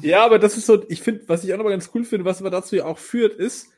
ja, 0.01 0.25
aber 0.25 0.39
das 0.39 0.57
ist 0.57 0.65
so, 0.65 0.83
ich 0.89 1.01
finde, 1.01 1.23
was 1.27 1.43
ich 1.43 1.53
auch 1.53 1.57
noch 1.57 1.63
mal 1.63 1.71
ganz 1.71 1.89
cool 1.93 2.03
finde, 2.03 2.25
was 2.25 2.41
aber 2.41 2.49
dazu 2.49 2.75
ja 2.75 2.85
auch 2.85 2.97
führt, 2.97 3.33
ist, 3.33 3.69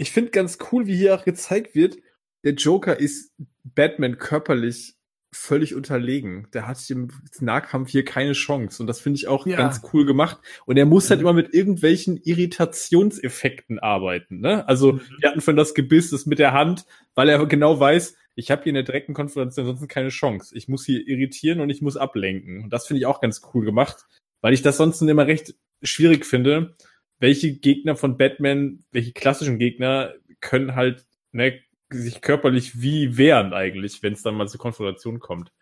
ich 0.00 0.12
finde 0.12 0.30
ganz 0.30 0.56
cool, 0.72 0.86
wie 0.86 0.96
hier 0.96 1.14
auch 1.14 1.24
gezeigt 1.24 1.74
wird, 1.74 1.98
der 2.42 2.54
Joker 2.54 2.98
ist 2.98 3.34
Batman 3.64 4.16
körperlich 4.16 4.94
völlig 5.30 5.74
unterlegen. 5.74 6.48
Der 6.54 6.66
hat 6.66 6.78
im 6.88 7.08
Nahkampf 7.38 7.90
hier 7.90 8.04
keine 8.04 8.32
Chance. 8.32 8.82
Und 8.82 8.86
das 8.86 8.98
finde 8.98 9.18
ich 9.18 9.28
auch 9.28 9.46
ja. 9.46 9.58
ganz 9.58 9.82
cool 9.92 10.06
gemacht. 10.06 10.38
Und 10.64 10.78
er 10.78 10.86
muss 10.86 11.10
halt 11.10 11.20
immer 11.20 11.34
mit 11.34 11.52
irgendwelchen 11.52 12.16
Irritationseffekten 12.16 13.78
arbeiten. 13.78 14.40
Ne? 14.40 14.66
Also, 14.66 14.94
mhm. 14.94 15.00
wir 15.18 15.28
hatten 15.28 15.42
von 15.42 15.56
das 15.56 15.74
Gebiss, 15.74 16.10
das 16.10 16.24
mit 16.24 16.38
der 16.38 16.54
Hand, 16.54 16.86
weil 17.14 17.28
er 17.28 17.44
genau 17.44 17.78
weiß, 17.78 18.16
ich 18.36 18.50
habe 18.50 18.62
hier 18.62 18.70
in 18.70 18.76
der 18.76 18.84
direkten 18.84 19.12
Konfrontation 19.12 19.66
ansonsten 19.66 19.86
keine 19.86 20.08
Chance. 20.08 20.56
Ich 20.56 20.66
muss 20.66 20.86
hier 20.86 21.06
irritieren 21.06 21.60
und 21.60 21.68
ich 21.68 21.82
muss 21.82 21.98
ablenken. 21.98 22.64
Und 22.64 22.72
das 22.72 22.86
finde 22.86 23.00
ich 23.00 23.06
auch 23.06 23.20
ganz 23.20 23.42
cool 23.52 23.66
gemacht, 23.66 24.06
weil 24.40 24.54
ich 24.54 24.62
das 24.62 24.78
sonst 24.78 25.02
immer 25.02 25.26
recht 25.26 25.54
schwierig 25.82 26.24
finde. 26.24 26.74
Welche 27.20 27.52
Gegner 27.52 27.96
von 27.96 28.16
Batman, 28.16 28.84
welche 28.90 29.12
klassischen 29.12 29.58
Gegner 29.58 30.14
können 30.40 30.74
halt 30.74 31.06
ne, 31.32 31.60
sich 31.90 32.20
körperlich 32.20 32.80
wie 32.80 33.16
wehren 33.16 33.52
eigentlich, 33.52 34.02
wenn 34.02 34.14
es 34.14 34.22
dann 34.22 34.34
mal 34.34 34.48
zur 34.48 34.60
Konfrontation 34.60 35.20
kommt. 35.20 35.52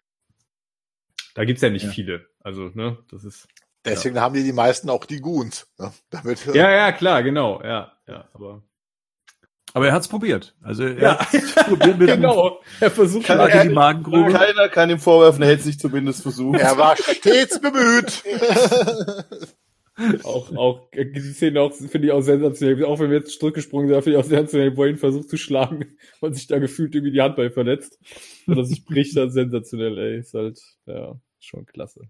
Da 1.34 1.44
gibt's 1.44 1.62
ja 1.62 1.70
nicht 1.70 1.84
ja. 1.84 1.90
viele. 1.90 2.26
Also, 2.40 2.70
ne, 2.74 2.98
das 3.10 3.24
ist. 3.24 3.48
Deswegen 3.84 4.16
ja. 4.16 4.22
haben 4.22 4.34
die 4.34 4.42
die 4.42 4.52
meisten 4.52 4.90
auch 4.90 5.04
die 5.04 5.20
Goons. 5.20 5.68
Ne? 5.78 5.92
Damit, 6.10 6.44
ja, 6.46 6.70
ja, 6.70 6.92
klar, 6.92 7.22
genau, 7.22 7.62
ja, 7.62 7.92
ja, 8.06 8.28
aber. 8.32 8.62
Aber 9.74 9.86
er 9.86 9.92
hat's 9.92 10.08
probiert. 10.08 10.56
Also 10.62 10.84
er 10.84 10.98
ja. 11.00 11.14
probiert 11.64 11.98
mit 11.98 12.08
genau. 12.14 12.60
Er 12.80 12.90
versucht 12.90 13.26
kann, 13.26 13.38
er, 13.38 13.64
die 13.64 13.68
Magengrube. 13.68 14.32
Keiner 14.32 14.68
kann 14.68 14.90
ihm 14.90 14.98
vorwerfen, 14.98 15.42
er 15.42 15.50
hätte 15.50 15.62
sich 15.62 15.78
zumindest 15.78 16.22
versucht. 16.22 16.58
Er 16.58 16.78
war 16.78 16.96
stets 16.96 17.60
bemüht. 17.60 18.24
auch, 20.24 20.54
auch, 20.56 20.90
die 20.92 21.20
Szene 21.20 21.60
auch, 21.60 21.72
finde 21.72 22.08
ich 22.08 22.12
auch 22.12 22.20
sensationell. 22.20 22.84
Auch 22.84 23.00
wenn 23.00 23.10
wir 23.10 23.18
jetzt 23.18 23.38
zurückgesprungen 23.38 23.88
sind, 23.88 24.02
finde 24.02 24.18
ich 24.18 24.24
auch 24.24 24.28
sensationell, 24.28 24.76
wo 24.76 24.84
er 24.84 24.90
ihn 24.90 24.96
versucht 24.96 25.28
zu 25.28 25.36
schlagen 25.36 25.86
und 26.20 26.34
sich 26.34 26.46
da 26.46 26.58
gefühlt 26.58 26.94
irgendwie 26.94 27.12
die 27.12 27.22
Hand 27.22 27.36
bei 27.36 27.50
verletzt. 27.50 27.98
Und 28.46 28.56
das 28.56 28.68
sich 28.68 28.84
bricht 28.84 29.16
dann 29.16 29.30
sensationell, 29.30 29.98
ey. 29.98 30.18
Ist 30.18 30.34
halt, 30.34 30.60
ja, 30.86 31.20
schon 31.40 31.66
klasse. 31.66 32.02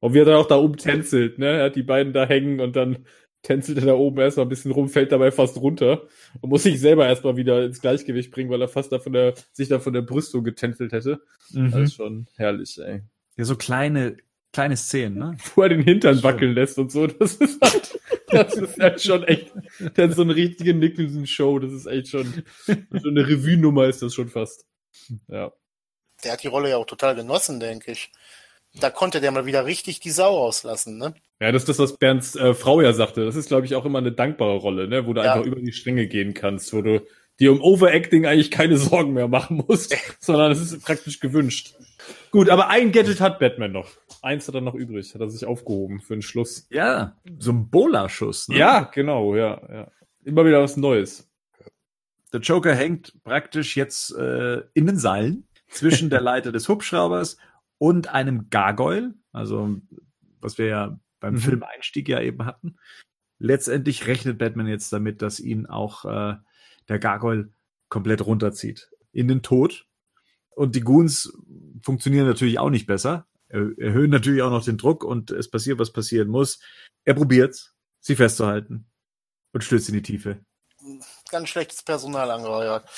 Und 0.00 0.14
wie 0.14 0.18
er 0.18 0.24
dann 0.24 0.34
auch 0.36 0.48
da 0.48 0.58
oben 0.58 0.76
tänzelt, 0.76 1.38
ne? 1.38 1.46
Er 1.46 1.64
hat 1.66 1.76
die 1.76 1.82
beiden 1.82 2.12
da 2.12 2.26
hängen 2.26 2.60
und 2.60 2.76
dann 2.76 3.06
tänzelt 3.42 3.78
er 3.78 3.86
da 3.86 3.94
oben 3.94 4.18
erstmal 4.18 4.46
ein 4.46 4.50
bisschen 4.50 4.72
rum, 4.72 4.88
fällt 4.88 5.12
dabei 5.12 5.30
fast 5.30 5.56
runter 5.58 6.02
und 6.40 6.50
muss 6.50 6.64
sich 6.64 6.80
selber 6.80 7.06
erstmal 7.06 7.36
wieder 7.36 7.64
ins 7.64 7.80
Gleichgewicht 7.80 8.32
bringen, 8.32 8.50
weil 8.50 8.60
er 8.60 8.68
fast 8.68 8.90
da 8.90 8.98
von 8.98 9.12
der, 9.12 9.34
sich 9.52 9.68
da 9.68 9.78
von 9.78 9.92
der 9.92 10.02
Brüstung 10.02 10.42
getänzelt 10.42 10.92
hätte. 10.92 11.20
Mhm. 11.52 11.70
Das 11.70 11.80
ist 11.82 11.94
schon 11.94 12.26
herrlich, 12.36 12.78
ey. 12.78 13.02
Ja, 13.36 13.44
so 13.44 13.54
kleine, 13.54 14.16
kleine 14.56 14.76
Szenen, 14.78 15.18
ne? 15.18 15.36
Wo 15.54 15.62
er 15.62 15.68
den 15.68 15.82
Hintern 15.82 16.22
wackeln 16.22 16.54
lässt 16.54 16.78
und 16.78 16.90
so. 16.90 17.06
Das 17.06 17.34
ist 17.34 17.60
halt, 17.60 18.00
das 18.28 18.56
ist 18.56 18.78
halt 18.78 19.02
schon 19.02 19.22
echt, 19.24 19.52
das 19.94 20.10
ist 20.10 20.16
so 20.16 20.22
eine 20.22 20.34
richtige 20.34 20.72
Nicholson-Show. 20.72 21.58
Das 21.58 21.72
ist 21.72 21.84
echt 21.84 22.08
schon, 22.08 22.42
so 22.66 23.08
eine 23.08 23.28
Revue-Nummer 23.28 23.86
ist 23.86 24.00
das 24.00 24.14
schon 24.14 24.30
fast. 24.30 24.64
Ja. 25.28 25.52
Der 26.24 26.32
hat 26.32 26.42
die 26.42 26.48
Rolle 26.48 26.70
ja 26.70 26.78
auch 26.78 26.86
total 26.86 27.14
genossen, 27.14 27.60
denke 27.60 27.92
ich. 27.92 28.10
Da 28.80 28.88
konnte 28.88 29.20
der 29.20 29.30
mal 29.30 29.44
wieder 29.44 29.66
richtig 29.66 30.00
die 30.00 30.10
Sau 30.10 30.38
rauslassen, 30.38 30.96
ne? 30.96 31.14
Ja, 31.38 31.52
das 31.52 31.62
ist 31.62 31.68
das, 31.68 31.78
was 31.78 31.98
Bernds 31.98 32.34
äh, 32.34 32.54
Frau 32.54 32.80
ja 32.80 32.94
sagte. 32.94 33.26
Das 33.26 33.36
ist, 33.36 33.48
glaube 33.48 33.66
ich, 33.66 33.74
auch 33.74 33.84
immer 33.84 33.98
eine 33.98 34.12
dankbare 34.12 34.56
Rolle, 34.56 34.88
ne? 34.88 35.06
Wo 35.06 35.12
du 35.12 35.22
ja. 35.22 35.34
einfach 35.34 35.46
über 35.46 35.60
die 35.60 35.72
Stränge 35.72 36.06
gehen 36.06 36.32
kannst, 36.32 36.72
wo 36.72 36.80
du 36.80 37.06
dir 37.40 37.52
um 37.52 37.60
Overacting 37.60 38.26
eigentlich 38.26 38.50
keine 38.50 38.76
Sorgen 38.78 39.12
mehr 39.12 39.28
machen 39.28 39.64
musst, 39.66 39.96
sondern 40.20 40.52
es 40.52 40.60
ist 40.60 40.84
praktisch 40.84 41.20
gewünscht. 41.20 41.74
Gut, 42.30 42.50
aber 42.50 42.68
ein 42.68 42.92
Gadget 42.92 43.20
hat 43.20 43.38
Batman 43.38 43.72
noch. 43.72 43.90
Eins 44.22 44.48
hat 44.48 44.54
er 44.54 44.60
noch 44.60 44.74
übrig, 44.74 45.14
hat 45.14 45.20
er 45.20 45.30
sich 45.30 45.44
aufgehoben 45.44 46.00
für 46.00 46.14
den 46.14 46.22
Schluss. 46.22 46.66
Ja, 46.70 47.16
so 47.38 47.52
ein 47.52 47.70
Bola-Schuss. 47.70 48.48
Ne? 48.48 48.58
Ja, 48.58 48.90
genau, 48.92 49.36
ja, 49.36 49.60
ja. 49.72 49.90
Immer 50.24 50.44
wieder 50.44 50.62
was 50.62 50.76
Neues. 50.76 51.30
Der 52.32 52.40
Joker 52.40 52.74
hängt 52.74 53.22
praktisch 53.22 53.76
jetzt 53.76 54.14
äh, 54.16 54.62
in 54.74 54.86
den 54.86 54.98
Seilen 54.98 55.46
zwischen 55.68 56.10
der 56.10 56.20
Leiter 56.22 56.52
des 56.52 56.68
Hubschraubers 56.68 57.38
und 57.78 58.08
einem 58.08 58.50
Gargoyle, 58.50 59.14
also 59.32 59.76
was 60.40 60.58
wir 60.58 60.66
ja 60.66 61.00
beim 61.20 61.34
mhm. 61.34 61.38
Filmeinstieg 61.38 62.08
ja 62.08 62.20
eben 62.20 62.44
hatten. 62.44 62.76
Letztendlich 63.38 64.06
rechnet 64.06 64.38
Batman 64.38 64.66
jetzt 64.66 64.92
damit, 64.92 65.22
dass 65.22 65.40
ihn 65.40 65.66
auch 65.66 66.04
äh, 66.04 66.36
der 66.88 66.98
Gargoyle 66.98 67.50
komplett 67.88 68.24
runterzieht 68.24 68.90
in 69.12 69.28
den 69.28 69.42
Tod. 69.42 69.86
Und 70.50 70.74
die 70.74 70.80
Goons 70.80 71.32
funktionieren 71.82 72.26
natürlich 72.26 72.58
auch 72.58 72.70
nicht 72.70 72.86
besser, 72.86 73.26
erhöhen 73.48 74.10
natürlich 74.10 74.42
auch 74.42 74.50
noch 74.50 74.64
den 74.64 74.78
Druck 74.78 75.04
und 75.04 75.30
es 75.30 75.50
passiert, 75.50 75.78
was 75.78 75.92
passieren 75.92 76.28
muss. 76.28 76.60
Er 77.04 77.14
probiert, 77.14 77.74
sie 78.00 78.16
festzuhalten 78.16 78.86
und 79.52 79.62
stürzt 79.62 79.88
in 79.88 79.94
die 79.94 80.02
Tiefe. 80.02 80.40
Ganz 81.30 81.48
schlechtes 81.48 81.82
Personal 81.82 82.30
angeheuert. 82.30 82.88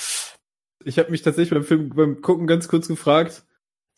Ich 0.85 0.99
habe 0.99 1.11
mich 1.11 1.23
tatsächlich 1.23 1.51
beim 1.51 1.65
Film 1.65 1.91
beim 1.91 2.21
Gucken 2.21 2.47
ganz 2.47 2.69
kurz 2.69 2.87
gefragt, 2.87 3.45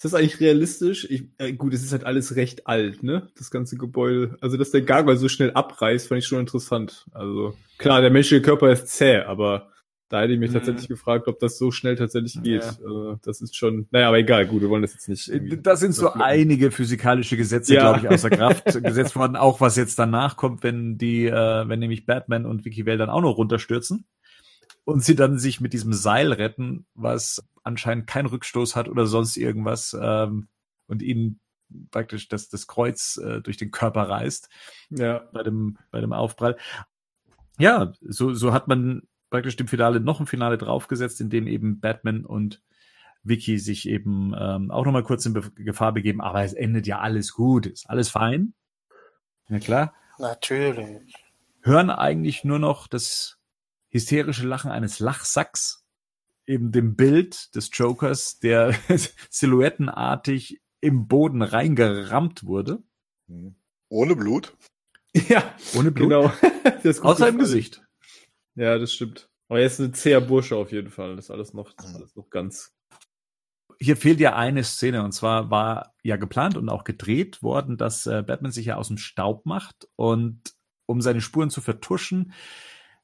ist 0.03 0.05
das 0.05 0.15
eigentlich 0.15 0.41
realistisch? 0.41 1.07
Ich, 1.11 1.25
äh, 1.37 1.53
gut, 1.53 1.75
es 1.75 1.83
ist 1.83 1.93
halt 1.93 2.05
alles 2.05 2.35
recht 2.35 2.67
alt, 2.67 3.03
ne? 3.03 3.29
Das 3.37 3.51
ganze 3.51 3.77
Gebäude. 3.77 4.39
Also, 4.41 4.57
dass 4.57 4.71
der 4.71 4.81
Gargoyle 4.81 5.19
so 5.19 5.29
schnell 5.29 5.51
abreißt, 5.51 6.09
fand 6.09 6.21
ich 6.21 6.27
schon 6.27 6.41
interessant. 6.41 7.05
Also, 7.13 7.55
klar, 7.77 8.01
der 8.01 8.11
menschliche 8.11 8.41
Körper 8.41 8.73
ist 8.73 8.89
zäh, 8.89 9.19
aber 9.19 9.70
da 10.11 10.23
hätte 10.23 10.33
ich 10.33 10.41
mich 10.41 10.51
mhm. 10.51 10.55
tatsächlich 10.55 10.89
gefragt, 10.89 11.29
ob 11.29 11.39
das 11.39 11.57
so 11.57 11.71
schnell 11.71 11.95
tatsächlich 11.95 12.43
geht. 12.43 12.63
Ja. 12.63 12.69
Also, 12.69 13.19
das 13.23 13.41
ist 13.41 13.57
schon, 13.57 13.87
naja, 13.93 14.09
aber 14.09 14.19
egal, 14.19 14.45
gut, 14.45 14.61
wir 14.61 14.69
wollen 14.69 14.83
das 14.83 14.93
jetzt 14.93 15.09
nicht. 15.09 15.65
Da 15.65 15.77
sind 15.77 15.95
so 15.95 16.13
einige 16.13 16.73
physikalische 16.73 17.37
Gesetze, 17.37 17.75
ja. 17.75 17.81
glaube 17.81 18.01
ich, 18.01 18.13
außer 18.13 18.29
Kraft 18.29 18.65
gesetzt 18.83 19.15
worden. 19.15 19.37
Auch 19.37 19.61
was 19.61 19.77
jetzt 19.77 20.01
danach 20.01 20.37
kommt, 20.37 20.65
wenn 20.65 20.99
die, 20.99 21.27
äh, 21.27 21.69
wenn 21.69 21.79
nämlich 21.79 22.07
Batman 22.07 22.45
und 22.45 22.65
Vicky 22.65 22.87
Vale 22.87 22.99
dann 22.99 23.09
auch 23.09 23.21
noch 23.21 23.37
runterstürzen 23.37 24.05
und 24.85 25.05
sie 25.05 25.15
dann 25.15 25.39
sich 25.39 25.61
mit 25.61 25.73
diesem 25.73 25.93
Seil 25.93 26.33
retten, 26.33 26.87
was 26.95 27.45
anscheinend 27.63 28.09
keinen 28.09 28.27
Rückstoß 28.27 28.75
hat 28.75 28.89
oder 28.89 29.07
sonst 29.07 29.37
irgendwas 29.37 29.97
ähm, 29.99 30.49
und 30.89 31.03
ihnen 31.03 31.39
praktisch 31.93 32.27
das, 32.27 32.49
das 32.49 32.67
Kreuz 32.67 33.17
äh, 33.17 33.41
durch 33.43 33.59
den 33.59 33.71
Körper 33.71 34.09
reißt 34.09 34.49
ja. 34.91 35.21
bei, 35.33 35.45
dem, 35.45 35.79
bei 35.93 36.01
dem 36.01 36.13
Aufprall. 36.13 36.57
Ja, 37.59 37.93
so, 38.01 38.35
so 38.35 38.53
hat 38.53 38.67
man 38.67 39.03
praktisch 39.31 39.57
dem 39.57 39.69
Finale 39.69 40.01
noch 40.01 40.21
ein 40.21 40.27
Finale 40.27 40.59
draufgesetzt, 40.59 41.21
in 41.21 41.31
dem 41.31 41.47
eben 41.47 41.81
Batman 41.81 42.25
und 42.25 42.63
Vicky 43.23 43.59
sich 43.59 43.89
eben 43.89 44.35
ähm, 44.39 44.71
auch 44.71 44.85
nochmal 44.85 45.03
kurz 45.03 45.27
in 45.27 45.35
Be 45.35 45.51
Gefahr 45.55 45.93
begeben, 45.93 46.21
aber 46.21 46.43
es 46.43 46.53
endet 46.53 46.87
ja 46.87 47.01
alles 47.01 47.33
gut, 47.33 47.67
ist 47.67 47.89
alles 47.89 48.09
fein. 48.09 48.55
Ja 49.49 49.59
klar. 49.59 49.95
Natürlich. 50.19 51.15
Hören 51.63 51.91
eigentlich 51.91 52.45
nur 52.45 52.59
noch 52.59 52.87
das 52.87 53.39
hysterische 53.89 54.47
Lachen 54.47 54.71
eines 54.71 54.99
Lachsacks, 54.99 55.85
eben 56.47 56.73
dem 56.73 56.97
Bild 56.97 57.55
des 57.55 57.71
Jokers, 57.73 58.39
der 58.39 58.75
silhouettenartig 59.31 60.61
im 60.81 61.07
Boden 61.07 61.43
reingerammt 61.43 62.45
wurde. 62.45 62.83
Mhm. 63.27 63.57
Ohne 63.89 64.17
Blut? 64.17 64.57
Ja, 65.13 65.43
ohne 65.75 65.91
Blut. 65.91 66.09
Genau. 66.09 66.33
Außer 67.03 67.29
im 67.29 67.39
Gesicht. 67.39 67.83
Ja, 68.61 68.79
das 68.79 68.93
stimmt. 68.93 69.31
Aber 69.49 69.61
er 69.61 69.67
ist 69.67 69.79
ein 69.79 69.95
zäher 69.95 70.21
Bursche 70.21 70.55
auf 70.55 70.71
jeden 70.71 70.91
Fall. 70.91 71.17
Das 71.17 71.27
ist 71.27 71.31
alles 71.31 71.55
noch, 71.55 71.71
ist 71.71 71.95
alles 71.95 72.15
noch 72.15 72.29
ganz. 72.29 72.75
Hier 73.79 73.97
fehlt 73.97 74.21
ja 74.21 74.37
eine 74.37 74.63
Szene 74.65 75.03
und 75.03 75.13
zwar 75.13 75.51
war 75.51 75.95
ja 76.03 76.17
geplant 76.17 76.59
und 76.59 76.69
auch 76.69 76.85
gedreht 76.85 77.43
worden, 77.43 77.79
dass 77.79 78.07
äh, 78.07 78.23
Batman 78.23 78.53
sich 78.53 78.67
ja 78.67 78.77
aus 78.77 78.89
dem 78.89 78.99
Staub 78.99 79.47
macht 79.47 79.89
und 79.97 80.43
um 80.85 81.01
seine 81.01 81.23
Spuren 81.23 81.49
zu 81.49 81.63
vertuschen, 81.63 82.35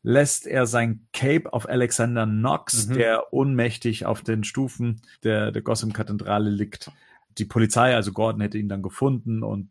lässt 0.02 0.46
er 0.46 0.66
sein 0.66 1.08
Cape 1.14 1.50
auf 1.54 1.66
Alexander 1.66 2.26
Knox, 2.26 2.88
mhm. 2.88 2.94
der 2.94 3.32
ohnmächtig 3.32 4.04
auf 4.04 4.20
den 4.20 4.44
Stufen 4.44 5.00
der, 5.24 5.52
der 5.52 5.62
Gotham-Kathedrale 5.62 6.50
liegt. 6.50 6.90
Die 7.38 7.46
Polizei, 7.46 7.94
also 7.94 8.12
Gordon, 8.12 8.42
hätte 8.42 8.58
ihn 8.58 8.68
dann 8.68 8.82
gefunden 8.82 9.42
und 9.42 9.70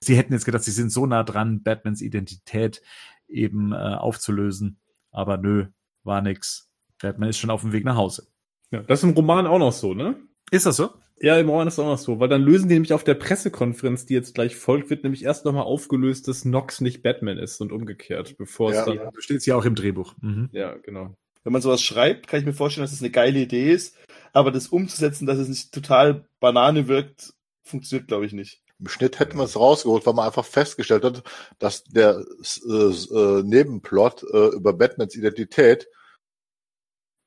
sie 0.00 0.16
hätten 0.16 0.32
jetzt 0.32 0.46
gedacht, 0.46 0.64
sie 0.64 0.70
sind 0.70 0.90
so 0.90 1.04
nah 1.04 1.22
dran, 1.22 1.62
Batmans 1.62 2.00
Identität 2.00 2.80
eben 3.28 3.72
äh, 3.72 3.76
aufzulösen. 3.76 4.78
Aber 5.10 5.36
nö, 5.36 5.66
war 6.04 6.22
nix. 6.22 6.70
Batman 7.00 7.30
ist 7.30 7.38
schon 7.38 7.50
auf 7.50 7.62
dem 7.62 7.72
Weg 7.72 7.84
nach 7.84 7.96
Hause. 7.96 8.28
Ja, 8.70 8.82
das 8.82 9.00
ist 9.00 9.04
im 9.04 9.14
Roman 9.14 9.46
auch 9.46 9.58
noch 9.58 9.72
so, 9.72 9.94
ne? 9.94 10.16
Ist 10.50 10.66
das 10.66 10.76
so? 10.76 10.90
Ja, 11.20 11.38
im 11.38 11.48
Roman 11.48 11.66
ist 11.66 11.74
es 11.74 11.78
auch 11.80 11.86
noch 11.86 11.98
so, 11.98 12.20
weil 12.20 12.28
dann 12.28 12.42
lösen 12.42 12.68
die 12.68 12.74
nämlich 12.74 12.92
auf 12.92 13.02
der 13.04 13.14
Pressekonferenz, 13.14 14.06
die 14.06 14.14
jetzt 14.14 14.34
gleich 14.34 14.56
folgt, 14.56 14.88
wird 14.90 15.02
nämlich 15.02 15.24
erst 15.24 15.44
nochmal 15.44 15.64
aufgelöst, 15.64 16.28
dass 16.28 16.44
Nox 16.44 16.80
nicht 16.80 17.02
Batman 17.02 17.38
ist 17.38 17.60
und 17.60 17.72
umgekehrt, 17.72 18.36
bevor 18.38 18.72
ja, 18.72 18.80
es 18.80 18.86
dann. 18.86 18.96
Ja, 18.96 19.10
so 19.12 19.20
steht 19.20 19.38
es 19.38 19.46
ja 19.46 19.56
auch 19.56 19.64
im 19.64 19.74
Drehbuch. 19.74 20.14
Mhm. 20.20 20.48
Ja, 20.52 20.74
genau. 20.76 21.14
Wenn 21.42 21.52
man 21.52 21.62
sowas 21.62 21.82
schreibt, 21.82 22.28
kann 22.28 22.40
ich 22.40 22.46
mir 22.46 22.52
vorstellen, 22.52 22.84
dass 22.84 22.92
es 22.92 22.98
das 22.98 23.04
eine 23.04 23.10
geile 23.10 23.40
Idee 23.40 23.72
ist, 23.72 23.96
aber 24.32 24.52
das 24.52 24.68
umzusetzen, 24.68 25.26
dass 25.26 25.38
es 25.38 25.48
nicht 25.48 25.72
total 25.72 26.26
Banane 26.40 26.88
wirkt, 26.88 27.34
funktioniert, 27.64 28.08
glaube 28.08 28.26
ich, 28.26 28.32
nicht. 28.32 28.62
Im 28.80 28.88
Schnitt 28.88 29.18
hätten 29.18 29.38
wir 29.38 29.44
es 29.44 29.58
rausgeholt, 29.58 30.06
weil 30.06 30.14
man 30.14 30.26
einfach 30.26 30.44
festgestellt 30.44 31.04
hat, 31.04 31.22
dass 31.58 31.84
der 31.84 32.24
äh, 32.66 32.72
äh, 32.72 33.42
Nebenplot 33.42 34.22
äh, 34.32 34.48
über 34.54 34.72
Batmans 34.72 35.16
Identität 35.16 35.88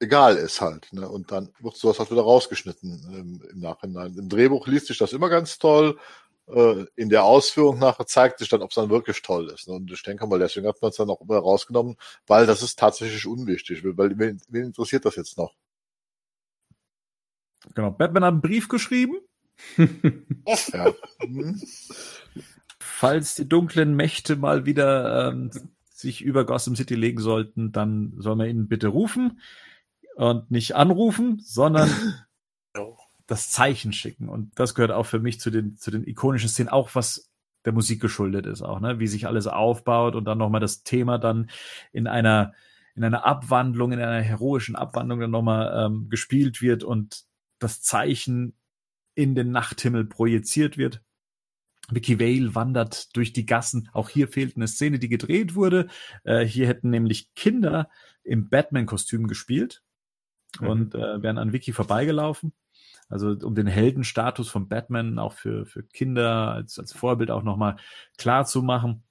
egal 0.01 0.35
ist 0.35 0.61
halt. 0.61 0.91
Ne? 0.91 1.07
Und 1.07 1.31
dann 1.31 1.53
wird 1.59 1.77
sowas 1.77 1.99
halt 1.99 2.11
wieder 2.11 2.23
rausgeschnitten 2.23 3.13
im, 3.13 3.49
im 3.49 3.59
Nachhinein. 3.59 4.17
Im 4.17 4.29
Drehbuch 4.29 4.67
liest 4.67 4.87
sich 4.87 4.97
das 4.97 5.13
immer 5.13 5.29
ganz 5.29 5.59
toll. 5.59 5.99
Äh, 6.47 6.85
in 6.95 7.09
der 7.09 7.23
Ausführung 7.23 7.79
nachher 7.79 8.07
zeigt 8.07 8.39
sich 8.39 8.49
dann, 8.49 8.61
ob 8.61 8.71
es 8.71 8.75
dann 8.75 8.89
wirklich 8.89 9.21
toll 9.21 9.49
ist. 9.49 9.67
Ne? 9.67 9.75
Und 9.75 9.91
ich 9.91 10.01
denke 10.03 10.25
mal, 10.27 10.39
deswegen 10.39 10.67
hat 10.67 10.81
man 10.81 10.89
es 10.89 10.97
dann 10.97 11.09
auch 11.09 11.21
immer 11.21 11.37
rausgenommen, 11.37 11.97
weil 12.27 12.45
das 12.45 12.63
ist 12.63 12.79
tatsächlich 12.79 13.25
unwichtig. 13.27 13.83
Weil 13.83 14.17
wen, 14.17 14.41
wen 14.49 14.65
interessiert 14.65 15.05
das 15.05 15.15
jetzt 15.15 15.37
noch? 15.37 15.53
Genau, 17.75 17.91
Batman 17.91 18.23
hat 18.23 18.31
einen 18.33 18.41
Brief 18.41 18.67
geschrieben. 18.67 19.19
Ja. 20.73 20.93
Falls 22.79 23.35
die 23.35 23.47
dunklen 23.47 23.95
Mächte 23.95 24.35
mal 24.35 24.65
wieder 24.65 25.29
ähm, 25.29 25.51
sich 26.01 26.21
über 26.21 26.45
Gotham 26.45 26.75
City 26.75 26.95
legen 26.95 27.19
sollten, 27.19 27.71
dann 27.71 28.13
soll 28.17 28.35
man 28.35 28.49
ihnen 28.49 28.67
bitte 28.67 28.87
rufen 28.87 29.39
und 30.15 30.51
nicht 30.51 30.75
anrufen, 30.75 31.39
sondern 31.43 31.89
das 33.27 33.49
Zeichen 33.49 33.93
schicken. 33.93 34.29
Und 34.29 34.51
das 34.59 34.75
gehört 34.75 34.91
auch 34.91 35.05
für 35.05 35.19
mich 35.19 35.39
zu 35.39 35.51
den, 35.51 35.77
zu 35.77 35.89
den 35.89 36.05
ikonischen 36.05 36.49
Szenen, 36.49 36.69
auch 36.69 36.95
was 36.95 37.31
der 37.65 37.73
Musik 37.73 38.01
geschuldet 38.01 38.45
ist, 38.45 38.61
auch, 38.61 38.79
ne? 38.79 38.99
Wie 38.99 39.07
sich 39.07 39.27
alles 39.27 39.47
aufbaut 39.47 40.15
und 40.15 40.25
dann 40.25 40.39
nochmal 40.39 40.61
das 40.61 40.83
Thema 40.83 41.17
dann 41.19 41.49
in 41.91 42.07
einer, 42.07 42.53
in 42.95 43.03
einer 43.03 43.25
Abwandlung, 43.25 43.91
in 43.91 43.99
einer 43.99 44.21
heroischen 44.21 44.75
Abwandlung 44.75 45.19
dann 45.19 45.31
nochmal 45.31 45.85
ähm, 45.85 46.09
gespielt 46.09 46.61
wird 46.61 46.83
und 46.83 47.23
das 47.59 47.81
Zeichen 47.81 48.53
in 49.15 49.35
den 49.35 49.51
Nachthimmel 49.51 50.05
projiziert 50.05 50.77
wird. 50.77 51.01
Vicky 51.89 52.19
Vale 52.19 52.55
wandert 52.55 53.15
durch 53.15 53.33
die 53.33 53.45
Gassen. 53.45 53.89
Auch 53.93 54.09
hier 54.09 54.27
fehlt 54.27 54.55
eine 54.55 54.67
Szene, 54.67 54.99
die 54.99 55.09
gedreht 55.09 55.55
wurde. 55.55 55.87
Äh, 56.23 56.45
hier 56.45 56.67
hätten 56.67 56.89
nämlich 56.89 57.33
Kinder 57.35 57.89
im 58.23 58.49
Batman-Kostüm 58.49 59.27
gespielt 59.27 59.83
Mhm. 60.59 60.67
und 60.67 60.95
äh, 60.95 61.21
wären 61.21 61.37
an 61.37 61.53
Vicky 61.53 61.73
vorbeigelaufen. 61.73 62.53
Also 63.09 63.31
um 63.43 63.55
den 63.55 63.67
Heldenstatus 63.67 64.49
von 64.49 64.69
Batman 64.69 65.19
auch 65.19 65.33
für, 65.33 65.65
für 65.65 65.83
Kinder 65.83 66.51
als, 66.51 66.79
als 66.79 66.93
Vorbild 66.93 67.29
auch 67.29 67.43
nochmal 67.43 67.77
klar 68.17 68.45
zu 68.45 68.61
machen. 68.63 69.03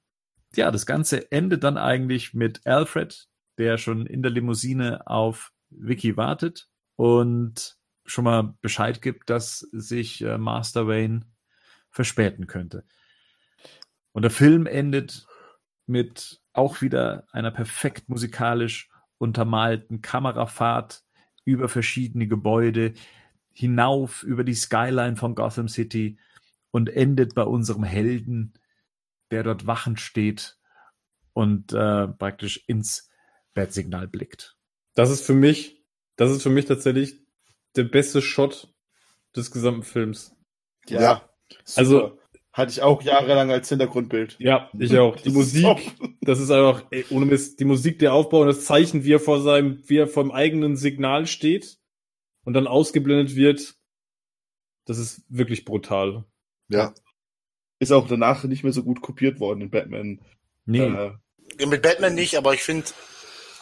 Ja, 0.56 0.70
das 0.70 0.86
Ganze 0.86 1.30
endet 1.30 1.64
dann 1.64 1.76
eigentlich 1.76 2.34
mit 2.34 2.66
Alfred, 2.66 3.28
der 3.58 3.78
schon 3.78 4.06
in 4.06 4.22
der 4.22 4.32
Limousine 4.32 5.06
auf 5.06 5.52
Vicky 5.68 6.16
wartet 6.16 6.68
und 6.96 7.76
schon 8.10 8.24
mal 8.24 8.54
Bescheid 8.60 9.00
gibt, 9.00 9.30
dass 9.30 9.60
sich 9.72 10.22
äh, 10.22 10.38
Master 10.38 10.86
Wayne 10.86 11.22
verspäten 11.90 12.46
könnte. 12.46 12.84
Und 14.12 14.22
der 14.22 14.30
Film 14.30 14.66
endet 14.66 15.26
mit 15.86 16.40
auch 16.52 16.80
wieder 16.80 17.26
einer 17.32 17.50
perfekt 17.50 18.08
musikalisch 18.08 18.90
untermalten 19.18 20.02
Kamerafahrt 20.02 21.04
über 21.44 21.68
verschiedene 21.68 22.26
Gebäude 22.26 22.94
hinauf 23.52 24.22
über 24.22 24.44
die 24.44 24.54
Skyline 24.54 25.16
von 25.16 25.34
Gotham 25.34 25.68
City 25.68 26.18
und 26.70 26.88
endet 26.88 27.34
bei 27.34 27.42
unserem 27.42 27.84
Helden, 27.84 28.54
der 29.30 29.42
dort 29.42 29.66
wachend 29.66 30.00
steht 30.00 30.58
und 31.32 31.72
äh, 31.72 32.08
praktisch 32.08 32.64
ins 32.66 33.10
Bettsignal 33.54 34.08
blickt. 34.08 34.56
Das 34.94 35.10
ist 35.10 35.24
für 35.24 35.34
mich, 35.34 35.84
das 36.16 36.30
ist 36.30 36.42
für 36.42 36.50
mich 36.50 36.66
tatsächlich 36.66 37.19
der 37.76 37.84
beste 37.84 38.20
Shot 38.22 38.72
des 39.36 39.50
gesamten 39.50 39.82
Films. 39.82 40.34
Ja. 40.88 41.00
Ja. 41.00 41.30
Also- 41.76 42.16
hatte 42.52 42.72
ich 42.72 42.82
auch 42.82 43.00
jahrelang 43.02 43.52
als 43.52 43.68
Hintergrundbild. 43.68 44.34
Ja, 44.40 44.68
ich 44.76 44.98
auch. 44.98 45.14
Die 45.16 45.26
Das 45.26 45.32
Musik, 45.34 45.92
das 46.20 46.40
ist 46.40 46.50
einfach, 46.50 46.84
ey, 46.90 47.04
ohne 47.10 47.24
Mist, 47.26 47.60
die 47.60 47.64
Musik, 47.64 48.00
der 48.00 48.12
Aufbau 48.12 48.40
und 48.40 48.48
das 48.48 48.64
Zeichen, 48.64 49.04
wie 49.04 49.12
er 49.12 49.20
vor 49.20 49.40
seinem, 49.40 49.80
wie 49.88 49.98
er 49.98 50.08
vom 50.08 50.32
eigenen 50.32 50.76
Signal 50.76 51.28
steht 51.28 51.78
und 52.44 52.54
dann 52.54 52.66
ausgeblendet 52.66 53.36
wird, 53.36 53.76
das 54.84 54.98
ist 54.98 55.22
wirklich 55.28 55.64
brutal. 55.64 56.24
Ja. 56.68 56.92
Ist 57.78 57.92
auch 57.92 58.08
danach 58.08 58.42
nicht 58.42 58.64
mehr 58.64 58.72
so 58.72 58.82
gut 58.82 59.00
kopiert 59.00 59.38
worden 59.38 59.60
in 59.62 59.70
Batman. 59.70 60.20
Nee, 60.64 60.80
Äh, 60.80 61.12
Ja, 61.60 61.66
Mit 61.66 61.82
Batman 61.82 62.16
nicht, 62.16 62.34
aber 62.36 62.52
ich 62.52 62.62
finde, 62.64 62.86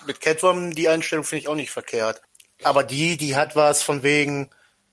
mit 0.07 0.23
Catwoman 0.23 0.71
die 0.73 0.89
Einstellung 0.89 1.25
finde 1.27 1.41
ich 1.43 1.49
auch 1.49 1.55
nicht 1.57 1.71
verkehrt. 1.71 2.23
Aber 2.63 2.83
die, 2.85 3.17
die 3.17 3.37
hat 3.37 3.57
was 3.57 3.83
von 3.83 4.03
wegen, 4.03 4.51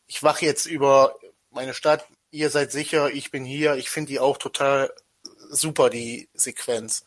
ich 0.08 0.22
wache 0.24 0.46
jetzt 0.46 0.66
über 0.66 1.16
meine 1.52 1.74
Stadt, 1.74 2.06
ihr 2.32 2.50
seid 2.50 2.72
sicher, 2.72 3.10
ich 3.12 3.32
bin 3.32 3.46
hier. 3.46 3.76
Ich 3.76 3.90
finde 3.90 4.10
die 4.12 4.20
auch 4.20 4.38
total 4.38 4.92
super, 5.50 5.90
die 5.90 6.30
Sequenz. 6.34 7.06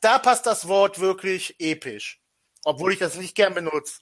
Da 0.00 0.18
passt 0.18 0.46
das 0.46 0.66
Wort 0.68 1.00
wirklich 1.00 1.56
episch. 1.58 2.20
Obwohl 2.64 2.92
ich 2.92 2.98
das 2.98 3.16
nicht 3.16 3.34
gern 3.34 3.54
benutze. 3.54 4.00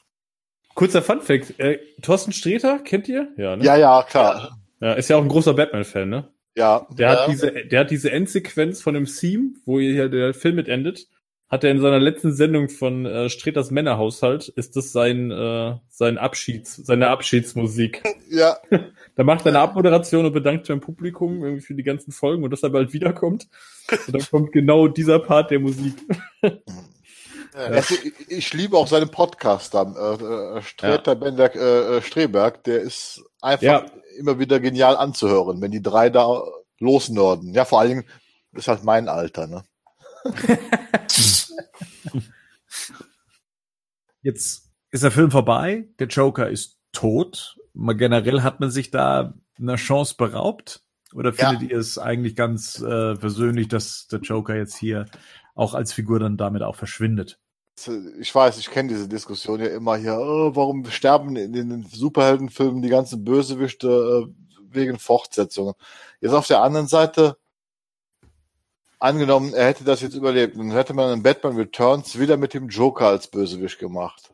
Kurzer 0.74 1.02
Funfact, 1.02 1.58
äh, 1.60 1.78
Thorsten 2.02 2.32
Sträter, 2.32 2.78
kennt 2.78 3.08
ihr? 3.08 3.28
Ja, 3.36 3.56
ne? 3.56 3.64
Ja, 3.64 3.76
ja, 3.76 4.02
klar. 4.02 4.58
ja. 4.80 4.94
Ist 4.94 5.08
ja 5.10 5.16
auch 5.16 5.22
ein 5.22 5.28
großer 5.28 5.54
Batman-Fan, 5.54 6.08
ne? 6.08 6.32
Ja. 6.56 6.86
Der 6.90 7.12
Ja. 7.12 7.20
hat 7.20 7.28
diese, 7.28 7.52
der 7.52 7.80
hat 7.80 7.90
diese 7.90 8.10
Endsequenz 8.10 8.80
von 8.80 8.94
dem 8.94 9.06
Theme, 9.06 9.54
wo 9.66 9.78
hier 9.78 10.08
der 10.08 10.34
Film 10.34 10.56
mit 10.56 10.68
endet, 10.68 11.08
hat 11.48 11.62
er 11.62 11.70
in 11.70 11.80
seiner 11.80 12.00
letzten 12.00 12.32
Sendung 12.32 12.68
von 12.68 13.06
äh, 13.06 13.28
Streters 13.28 13.70
Männerhaushalt, 13.70 14.48
ist 14.48 14.76
das 14.76 14.92
sein, 14.92 15.30
äh, 15.30 15.76
sein 15.88 16.18
Abschieds, 16.18 16.76
seine 16.76 17.08
Abschiedsmusik. 17.08 18.02
Ja. 18.30 18.56
Da 19.14 19.22
macht 19.22 19.46
er 19.46 19.50
eine 19.50 19.60
Abmoderation 19.60 20.26
und 20.26 20.32
bedankt 20.32 20.66
beim 20.66 20.80
Publikum 20.80 21.44
irgendwie 21.44 21.60
für 21.62 21.74
die 21.76 21.84
ganzen 21.84 22.10
Folgen 22.10 22.42
und 22.42 22.50
dass 22.50 22.64
er 22.64 22.70
bald 22.70 22.92
wiederkommt. 22.92 23.46
Und 24.08 24.12
dann 24.12 24.26
kommt 24.28 24.50
genau 24.50 24.88
dieser 24.88 25.20
Part 25.20 25.52
der 25.52 25.60
Musik. 25.60 25.94
Ja. 26.42 26.50
Also, 27.54 27.94
ich, 28.28 28.52
liebe 28.52 28.76
auch 28.76 28.88
seinen 28.88 29.10
Podcast 29.10 29.74
dann, 29.74 29.94
äh, 29.94 30.58
äh, 30.58 30.62
Streter 30.62 31.14
Benberg, 31.14 31.54
äh, 31.54 31.98
äh, 31.98 32.02
Streberg, 32.02 32.64
der 32.64 32.80
ist 32.80 33.22
einfach 33.40 33.62
Ja. 33.62 33.86
immer 34.18 34.40
wieder 34.40 34.58
genial 34.58 34.96
anzuhören, 34.96 35.60
wenn 35.62 35.70
die 35.70 35.82
drei 35.82 36.10
da 36.10 36.42
losnörden. 36.80 37.54
Ja, 37.54 37.64
vor 37.64 37.78
allen 37.78 37.90
Dingen, 37.90 38.04
das 38.52 38.64
ist 38.64 38.68
halt 38.68 38.82
mein 38.82 39.08
Alter, 39.08 39.46
ne? 39.46 39.62
Jetzt 44.22 44.70
ist 44.90 45.02
der 45.02 45.10
Film 45.10 45.30
vorbei, 45.30 45.88
der 45.98 46.06
Joker 46.06 46.48
ist 46.48 46.78
tot. 46.92 47.56
Mal 47.74 47.94
generell 47.94 48.42
hat 48.42 48.60
man 48.60 48.70
sich 48.70 48.90
da 48.90 49.34
eine 49.58 49.76
Chance 49.76 50.14
beraubt? 50.16 50.82
Oder 51.12 51.32
Ja. 51.34 51.50
findet 51.50 51.70
ihr 51.70 51.78
es 51.78 51.98
eigentlich 51.98 52.36
ganz 52.36 52.80
äh, 52.80 53.14
persönlich, 53.14 53.68
dass 53.68 54.06
der 54.08 54.20
Joker 54.20 54.56
jetzt 54.56 54.76
hier 54.76 55.06
auch 55.54 55.74
als 55.74 55.92
Figur 55.92 56.18
dann 56.18 56.36
damit 56.36 56.62
auch 56.62 56.76
verschwindet? 56.76 57.38
Ich 58.20 58.32
weiß, 58.34 58.58
ich 58.58 58.70
kenne 58.70 58.88
diese 58.88 59.08
Diskussion 59.08 59.60
ja 59.60 59.66
immer 59.66 59.96
hier, 59.96 60.16
oh, 60.16 60.54
warum 60.54 60.84
sterben 60.86 61.34
in 61.36 61.52
den 61.52 61.84
Superheldenfilmen 61.84 62.82
die 62.82 62.88
ganzen 62.88 63.24
Bösewichte 63.24 63.88
äh, 63.88 64.26
wegen 64.70 64.98
Fortsetzungen. 64.98 65.74
Jetzt 66.20 66.34
auf 66.34 66.46
der 66.46 66.62
anderen 66.62 66.86
Seite, 66.86 67.36
angenommen, 69.04 69.52
er 69.54 69.66
hätte 69.66 69.84
das 69.84 70.00
jetzt 70.00 70.14
überlebt, 70.14 70.56
dann 70.56 70.72
hätte 70.72 70.94
man 70.94 71.12
in 71.12 71.22
Batman 71.22 71.56
Returns 71.56 72.18
wieder 72.18 72.36
mit 72.36 72.54
dem 72.54 72.68
Joker 72.68 73.08
als 73.08 73.28
Bösewicht 73.28 73.78
gemacht. 73.78 74.32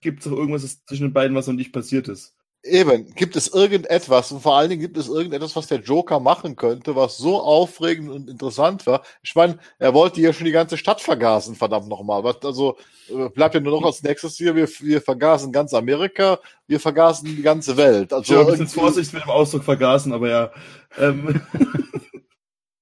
Gibt 0.00 0.20
es 0.20 0.26
auch 0.26 0.36
irgendwas 0.36 0.84
zwischen 0.84 1.04
den 1.04 1.12
beiden, 1.12 1.36
was 1.36 1.46
noch 1.46 1.54
nicht 1.54 1.72
passiert 1.72 2.08
ist? 2.08 2.34
Eben, 2.62 3.14
gibt 3.14 3.36
es 3.36 3.48
irgendetwas 3.48 4.32
und 4.32 4.42
vor 4.42 4.56
allen 4.56 4.68
Dingen 4.68 4.82
gibt 4.82 4.98
es 4.98 5.08
irgendetwas, 5.08 5.56
was 5.56 5.68
der 5.68 5.80
Joker 5.80 6.20
machen 6.20 6.56
könnte, 6.56 6.94
was 6.94 7.16
so 7.16 7.40
aufregend 7.40 8.10
und 8.10 8.28
interessant 8.28 8.86
war. 8.86 9.02
Ich 9.22 9.34
meine, 9.34 9.58
er 9.78 9.94
wollte 9.94 10.20
ja 10.20 10.34
schon 10.34 10.44
die 10.44 10.52
ganze 10.52 10.76
Stadt 10.76 11.00
vergasen, 11.00 11.54
verdammt 11.54 11.88
nochmal. 11.88 12.22
Also 12.42 12.76
äh, 13.08 13.30
bleibt 13.30 13.54
ja 13.54 13.60
nur 13.60 13.80
noch 13.80 13.86
als 13.86 14.02
nächstes 14.02 14.36
hier, 14.36 14.54
wir, 14.56 14.68
wir 14.80 15.00
vergasen 15.00 15.52
ganz 15.52 15.72
Amerika, 15.72 16.38
wir 16.66 16.80
vergasen 16.80 17.34
die 17.34 17.40
ganze 17.40 17.78
Welt. 17.78 18.12
Also 18.12 18.34
Ich 18.34 18.38
habe 18.38 18.40
ein 18.40 18.58
bisschen 18.58 18.66
irgendwie- 18.66 18.80
Vorsicht 18.80 19.14
mit 19.14 19.22
dem 19.22 19.30
Ausdruck 19.30 19.64
vergaßen, 19.64 20.12
aber 20.12 20.28
ja. 20.28 20.50
Ähm, 20.98 21.40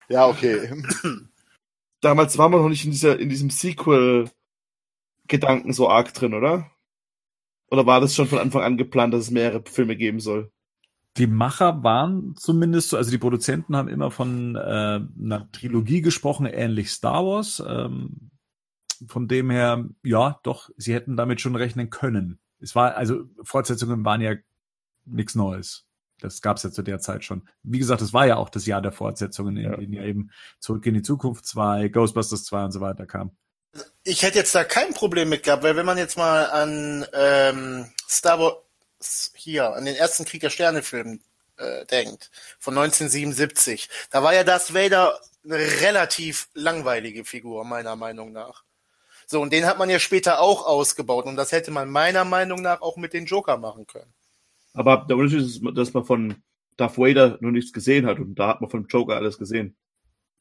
Ja, 0.08 0.26
okay. 0.26 0.72
damals 2.00 2.38
waren 2.38 2.52
wir 2.52 2.58
noch 2.58 2.68
nicht 2.68 2.84
in, 2.84 2.92
dieser, 2.92 3.18
in 3.18 3.28
diesem 3.28 3.50
Sequel-Gedanken 3.50 5.72
so 5.72 5.88
arg 5.88 6.14
drin, 6.14 6.34
oder? 6.34 6.70
Oder 7.70 7.86
war 7.86 8.00
das 8.00 8.14
schon 8.14 8.28
von 8.28 8.38
Anfang 8.38 8.62
an 8.62 8.78
geplant, 8.78 9.12
dass 9.12 9.22
es 9.22 9.30
mehrere 9.30 9.62
Filme 9.64 9.96
geben 9.96 10.20
soll? 10.20 10.50
Die 11.16 11.26
Macher 11.26 11.82
waren 11.82 12.34
zumindest 12.36 12.90
so, 12.90 12.96
also 12.96 13.10
die 13.10 13.18
Produzenten 13.18 13.76
haben 13.76 13.88
immer 13.88 14.10
von 14.10 14.56
äh, 14.56 14.58
einer 14.58 15.50
Trilogie 15.52 16.00
gesprochen, 16.00 16.46
ähnlich 16.46 16.90
Star 16.90 17.26
Wars. 17.26 17.62
Ähm, 17.66 18.30
von 19.06 19.28
dem 19.28 19.50
her, 19.50 19.88
ja, 20.02 20.40
doch, 20.42 20.70
sie 20.76 20.94
hätten 20.94 21.16
damit 21.16 21.40
schon 21.40 21.56
rechnen 21.56 21.90
können. 21.90 22.38
Es 22.60 22.74
war, 22.74 22.96
also 22.96 23.24
Fortsetzungen 23.42 24.04
waren 24.04 24.20
ja 24.20 24.34
nichts 25.04 25.34
Neues. 25.34 25.87
Das 26.20 26.42
gab 26.42 26.56
es 26.56 26.62
ja 26.64 26.70
zu 26.70 26.82
der 26.82 27.00
Zeit 27.00 27.24
schon. 27.24 27.48
Wie 27.62 27.78
gesagt, 27.78 28.02
es 28.02 28.12
war 28.12 28.26
ja 28.26 28.36
auch 28.36 28.48
das 28.50 28.66
Jahr 28.66 28.82
der 28.82 28.92
Fortsetzungen, 28.92 29.56
in 29.56 29.64
Ja. 29.70 29.76
denen 29.76 29.92
ja 29.92 30.02
eben 30.02 30.30
Zurück 30.58 30.84
in 30.86 30.94
die 30.94 31.02
Zukunft 31.02 31.46
2, 31.46 31.88
Ghostbusters 31.88 32.44
2 32.44 32.64
und 32.64 32.72
so 32.72 32.80
weiter 32.80 33.06
kam. 33.06 33.30
Ich 34.02 34.22
hätte 34.22 34.38
jetzt 34.38 34.54
da 34.54 34.64
kein 34.64 34.94
Problem 34.94 35.28
mit 35.28 35.42
gehabt, 35.44 35.62
weil 35.62 35.76
wenn 35.76 35.86
man 35.86 35.98
jetzt 35.98 36.16
mal 36.16 36.46
an 36.46 37.06
ähm, 37.12 37.92
Star 38.08 38.38
Wars 38.40 39.32
hier, 39.34 39.74
an 39.74 39.84
den 39.84 39.94
ersten 39.94 40.24
Krieg 40.24 40.40
der 40.40 40.50
Sterne-Film 40.50 41.20
äh, 41.58 41.84
denkt, 41.86 42.30
von 42.58 42.76
1977, 42.76 43.88
da 44.10 44.22
war 44.22 44.34
ja 44.34 44.42
Darth 44.44 44.74
Vader 44.74 45.20
eine 45.44 45.56
relativ 45.56 46.48
langweilige 46.54 47.24
Figur, 47.24 47.64
meiner 47.64 47.94
Meinung 47.96 48.32
nach. 48.32 48.64
So, 49.26 49.40
und 49.42 49.52
den 49.52 49.66
hat 49.66 49.78
man 49.78 49.90
ja 49.90 49.98
später 49.98 50.40
auch 50.40 50.66
ausgebaut 50.66 51.26
und 51.26 51.36
das 51.36 51.52
hätte 51.52 51.70
man 51.70 51.90
meiner 51.90 52.24
Meinung 52.24 52.62
nach 52.62 52.80
auch 52.80 52.96
mit 52.96 53.12
den 53.12 53.26
Joker 53.26 53.58
machen 53.58 53.86
können. 53.86 54.12
Aber 54.78 55.06
der 55.08 55.16
Unterschied 55.16 55.40
ist, 55.40 55.60
dass 55.74 55.92
man 55.94 56.04
von 56.04 56.34
Darth 56.76 56.98
Vader 56.98 57.38
noch 57.40 57.50
nichts 57.50 57.72
gesehen 57.72 58.06
hat 58.06 58.18
und 58.20 58.36
da 58.38 58.48
hat 58.48 58.60
man 58.60 58.70
vom 58.70 58.86
Joker 58.86 59.16
alles 59.16 59.38
gesehen. 59.38 59.76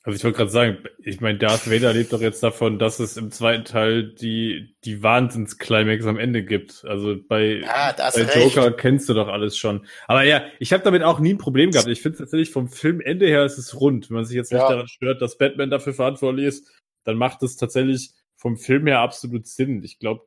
Also 0.04 0.16
ich 0.16 0.24
wollte 0.24 0.38
gerade 0.38 0.52
sagen, 0.52 0.78
ich 1.00 1.20
meine, 1.20 1.38
Darth 1.38 1.70
Vader 1.70 1.92
lebt 1.92 2.14
doch 2.14 2.22
jetzt 2.22 2.42
davon, 2.42 2.80
dass 2.80 3.00
es 3.00 3.18
im 3.18 3.30
zweiten 3.32 3.66
Teil 3.66 4.14
die, 4.14 4.74
die 4.86 5.04
Wahnsinns-Climax 5.04 6.06
am 6.06 6.18
Ende 6.18 6.46
gibt. 6.46 6.86
Also 6.86 7.18
bei, 7.28 7.62
Ja, 7.62 7.94
hast 7.98 8.16
bei 8.16 8.24
recht. 8.24 8.56
Joker 8.56 8.72
kennst 8.72 9.10
du 9.10 9.14
doch 9.16 9.28
alles 9.28 9.58
schon. 9.58 9.86
Aber 10.08 10.24
ja, 10.24 10.46
ich 10.60 10.72
habe 10.72 10.84
damit 10.84 11.04
auch 11.04 11.20
nie 11.20 11.34
ein 11.34 11.38
Problem 11.40 11.72
gehabt. 11.72 11.90
Ich 11.90 12.02
finde 12.02 12.20
tatsächlich 12.20 12.52
vom 12.52 12.70
Filmende 12.70 13.26
her 13.28 13.44
ist 13.44 13.58
es 13.58 13.78
rund. 13.82 14.10
Wenn 14.10 14.16
man 14.16 14.26
sich 14.26 14.38
jetzt 14.38 14.54
nicht 14.54 14.62
Ja. 14.62 14.70
daran 14.70 14.88
stört, 14.88 15.22
dass 15.22 15.38
Batman 15.38 15.70
dafür 15.72 15.94
verantwortlich 15.94 16.46
ist, 16.46 16.72
dann 17.04 17.18
macht 17.18 17.44
es 17.44 17.58
tatsächlich 17.58 18.12
vom 18.38 18.56
Film 18.56 18.88
her 18.88 19.00
absolut 19.00 19.46
Sinn. 19.48 19.84
Ich 19.84 20.00
glaube, 20.00 20.22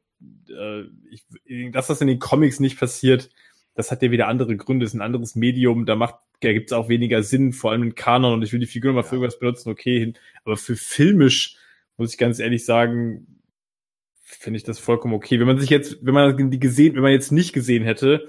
äh, 0.50 1.70
dass 1.70 1.86
das 1.86 2.02
in 2.02 2.08
den 2.08 2.18
Comics 2.18 2.60
nicht 2.60 2.78
passiert, 2.78 3.30
das 3.80 3.90
hat 3.90 4.02
ja 4.02 4.10
wieder 4.10 4.28
andere 4.28 4.56
Gründe, 4.56 4.84
ist 4.86 4.94
ein 4.94 5.00
anderes 5.00 5.34
Medium, 5.34 5.86
da 5.86 5.96
macht, 5.96 6.16
da 6.40 6.52
gibt 6.52 6.70
es 6.70 6.72
auch 6.72 6.88
weniger 6.88 7.22
Sinn, 7.22 7.52
vor 7.52 7.70
allem 7.72 7.82
in 7.82 7.94
Kanon 7.94 8.34
und 8.34 8.42
ich 8.42 8.52
will 8.52 8.60
die 8.60 8.66
Figur 8.66 8.92
mal 8.92 9.02
für 9.02 9.16
irgendwas 9.16 9.38
benutzen, 9.38 9.70
okay, 9.70 9.98
hin. 9.98 10.18
aber 10.44 10.56
für 10.56 10.76
filmisch, 10.76 11.56
muss 11.96 12.12
ich 12.12 12.18
ganz 12.18 12.38
ehrlich 12.38 12.64
sagen, 12.64 13.40
finde 14.22 14.58
ich 14.58 14.64
das 14.64 14.78
vollkommen 14.78 15.14
okay. 15.14 15.40
Wenn 15.40 15.46
man 15.46 15.58
sich 15.58 15.70
jetzt, 15.70 15.98
wenn 16.02 16.14
man 16.14 16.50
die 16.50 16.60
gesehen, 16.60 16.94
wenn 16.94 17.02
man 17.02 17.12
jetzt 17.12 17.32
nicht 17.32 17.52
gesehen 17.52 17.82
hätte, 17.82 18.28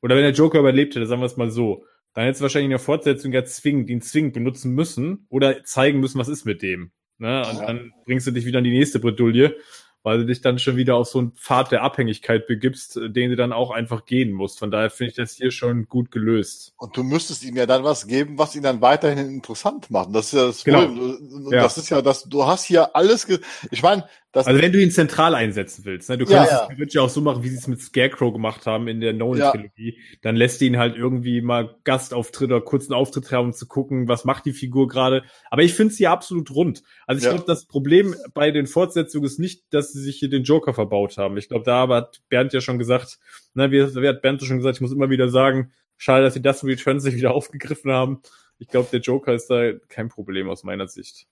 oder 0.00 0.16
wenn 0.16 0.22
der 0.22 0.32
Joker 0.32 0.58
überlebt 0.58 0.94
hätte, 0.94 1.06
sagen 1.06 1.20
wir 1.20 1.26
es 1.26 1.36
mal 1.36 1.50
so, 1.50 1.84
dann 2.14 2.24
hätte 2.24 2.36
es 2.36 2.40
wahrscheinlich 2.42 2.66
in 2.66 2.70
der 2.70 2.78
Fortsetzung 2.78 3.32
ja 3.32 3.44
zwingend, 3.44 3.90
ihn 3.90 4.02
zwingend 4.02 4.34
benutzen 4.34 4.74
müssen 4.74 5.26
oder 5.28 5.64
zeigen 5.64 6.00
müssen, 6.00 6.18
was 6.18 6.28
ist 6.28 6.44
mit 6.44 6.62
dem. 6.62 6.92
Ne? 7.18 7.38
Und 7.48 7.58
Ja. 7.58 7.66
dann 7.66 7.92
bringst 8.04 8.26
du 8.26 8.32
dich 8.32 8.44
wieder 8.44 8.58
in 8.58 8.64
die 8.64 8.76
nächste 8.76 8.98
Bredouille, 8.98 9.56
weil 10.02 10.18
du 10.18 10.26
dich 10.26 10.40
dann 10.40 10.58
schon 10.58 10.76
wieder 10.76 10.96
auf 10.96 11.08
so 11.08 11.18
einen 11.18 11.32
Pfad 11.32 11.70
der 11.72 11.82
Abhängigkeit 11.82 12.46
begibst, 12.46 12.96
äh, 12.96 13.10
den 13.10 13.30
du 13.30 13.36
dann 13.36 13.52
auch 13.52 13.70
einfach 13.70 14.04
gehen 14.04 14.32
musst. 14.32 14.58
Von 14.58 14.70
daher 14.70 14.90
finde 14.90 15.10
ich 15.10 15.16
das 15.16 15.32
hier 15.36 15.50
schon 15.50 15.86
gut 15.86 16.10
gelöst. 16.10 16.72
Und 16.76 16.96
du 16.96 17.02
müsstest 17.02 17.44
ihm 17.44 17.56
ja 17.56 17.66
dann 17.66 17.84
was 17.84 18.06
geben, 18.06 18.38
was 18.38 18.54
ihn 18.56 18.62
dann 18.62 18.80
weiterhin 18.80 19.18
interessant 19.28 19.90
macht. 19.90 20.14
Das 20.14 20.26
ist 20.26 20.32
ja 20.32 20.46
das 20.46 20.64
Genau. 20.64 20.86
Problem. 20.86 21.18
Ja. 21.52 21.62
Das 21.62 21.78
ist 21.78 21.90
ja 21.90 22.02
das, 22.02 22.24
du 22.24 22.46
hast 22.46 22.64
hier 22.64 22.94
alles, 22.96 23.26
ge 23.26 23.38
ich 23.70 23.82
meine, 23.82 24.04
das, 24.34 24.46
Also 24.46 24.62
wenn 24.62 24.72
du 24.72 24.80
ihn 24.82 24.90
zentral 24.90 25.34
einsetzen 25.34 25.84
willst, 25.84 26.08
ne, 26.08 26.16
du 26.16 26.24
Ja, 26.24 26.38
kannst 26.38 26.52
ja. 26.52 26.62
es 26.62 26.68
theoretisch 26.68 26.96
auch 26.98 27.10
so 27.10 27.20
machen, 27.20 27.42
wie 27.42 27.50
sie 27.50 27.56
es 27.58 27.66
mit 27.66 27.82
Scarecrow 27.82 28.32
gemacht 28.32 28.64
haben 28.64 28.88
in 28.88 29.00
der 29.02 29.12
Nolan-Trilogie. 29.12 29.98
Dann 30.22 30.36
lässt 30.36 30.62
du 30.62 30.64
ihn 30.64 30.78
halt 30.78 30.96
irgendwie 30.96 31.42
mal 31.42 31.76
Gastauftritt 31.84 32.48
oder 32.50 32.62
kurzen 32.62 32.94
Auftritt 32.94 33.30
haben, 33.30 33.48
um 33.48 33.52
zu 33.52 33.66
gucken, 33.66 34.08
was 34.08 34.24
macht 34.24 34.46
die 34.46 34.54
Figur 34.54 34.88
gerade. 34.88 35.22
Aber 35.50 35.62
ich 35.62 35.74
finde 35.74 35.92
sie 35.92 36.06
absolut 36.06 36.50
rund. 36.50 36.82
Also 37.06 37.18
ich 37.18 37.24
Ja. 37.26 37.32
glaube, 37.32 37.44
das 37.46 37.66
Problem 37.66 38.14
bei 38.32 38.50
den 38.52 38.66
Fortsetzungen 38.66 39.26
ist 39.26 39.38
nicht, 39.38 39.64
dass 39.70 39.91
sie 39.92 40.02
sich 40.02 40.18
hier 40.18 40.28
den 40.28 40.44
Joker 40.44 40.74
verbaut 40.74 41.16
haben. 41.18 41.36
Ich 41.36 41.48
glaube, 41.48 41.64
da 41.64 41.88
hat 41.88 42.22
Bernd 42.28 42.52
ja 42.52 42.60
schon 42.60 42.78
gesagt, 42.78 43.18
ne, 43.54 43.70
wie, 43.70 43.82
wie 43.82 44.08
hat 44.08 44.22
Bernd 44.22 44.42
schon 44.42 44.58
gesagt, 44.58 44.76
ich 44.76 44.80
muss 44.80 44.92
immer 44.92 45.10
wieder 45.10 45.28
sagen, 45.28 45.72
schade, 45.96 46.24
dass 46.24 46.34
sie 46.34 46.42
das 46.42 46.62
in 46.62 46.68
Returns 46.68 47.04
nicht 47.04 47.16
wieder 47.16 47.34
aufgegriffen 47.34 47.92
haben. 47.92 48.22
Ich 48.58 48.68
glaube, 48.68 48.88
der 48.90 49.00
Joker 49.00 49.34
ist 49.34 49.48
da 49.48 49.72
kein 49.88 50.08
Problem 50.08 50.48
aus 50.48 50.64
meiner 50.64 50.88
Sicht. 50.88 51.26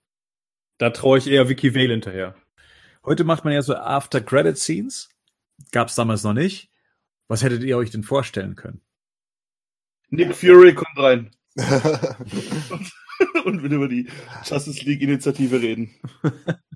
Da 0.78 0.90
traue 0.90 1.18
ich 1.18 1.26
eher 1.26 1.48
Vicky 1.48 1.74
Vale 1.74 1.90
hinterher. 1.90 2.34
Heute 3.04 3.24
macht 3.24 3.44
man 3.44 3.52
ja 3.52 3.62
so 3.62 3.74
After-Credit-Scenes. 3.74 5.10
Gab's 5.72 5.94
damals 5.94 6.22
noch 6.24 6.32
nicht. 6.32 6.70
Was 7.28 7.42
hättet 7.42 7.62
ihr 7.62 7.76
euch 7.76 7.90
denn 7.90 8.02
vorstellen 8.02 8.56
können? 8.56 8.80
Nick 10.08 10.34
Fury 10.34 10.74
kommt 10.74 10.98
rein 10.98 11.30
und 13.44 13.62
will 13.62 13.72
über 13.72 13.88
die 13.88 14.08
Justice 14.44 14.84
League 14.84 15.02
Initiative 15.02 15.60
reden. 15.60 15.94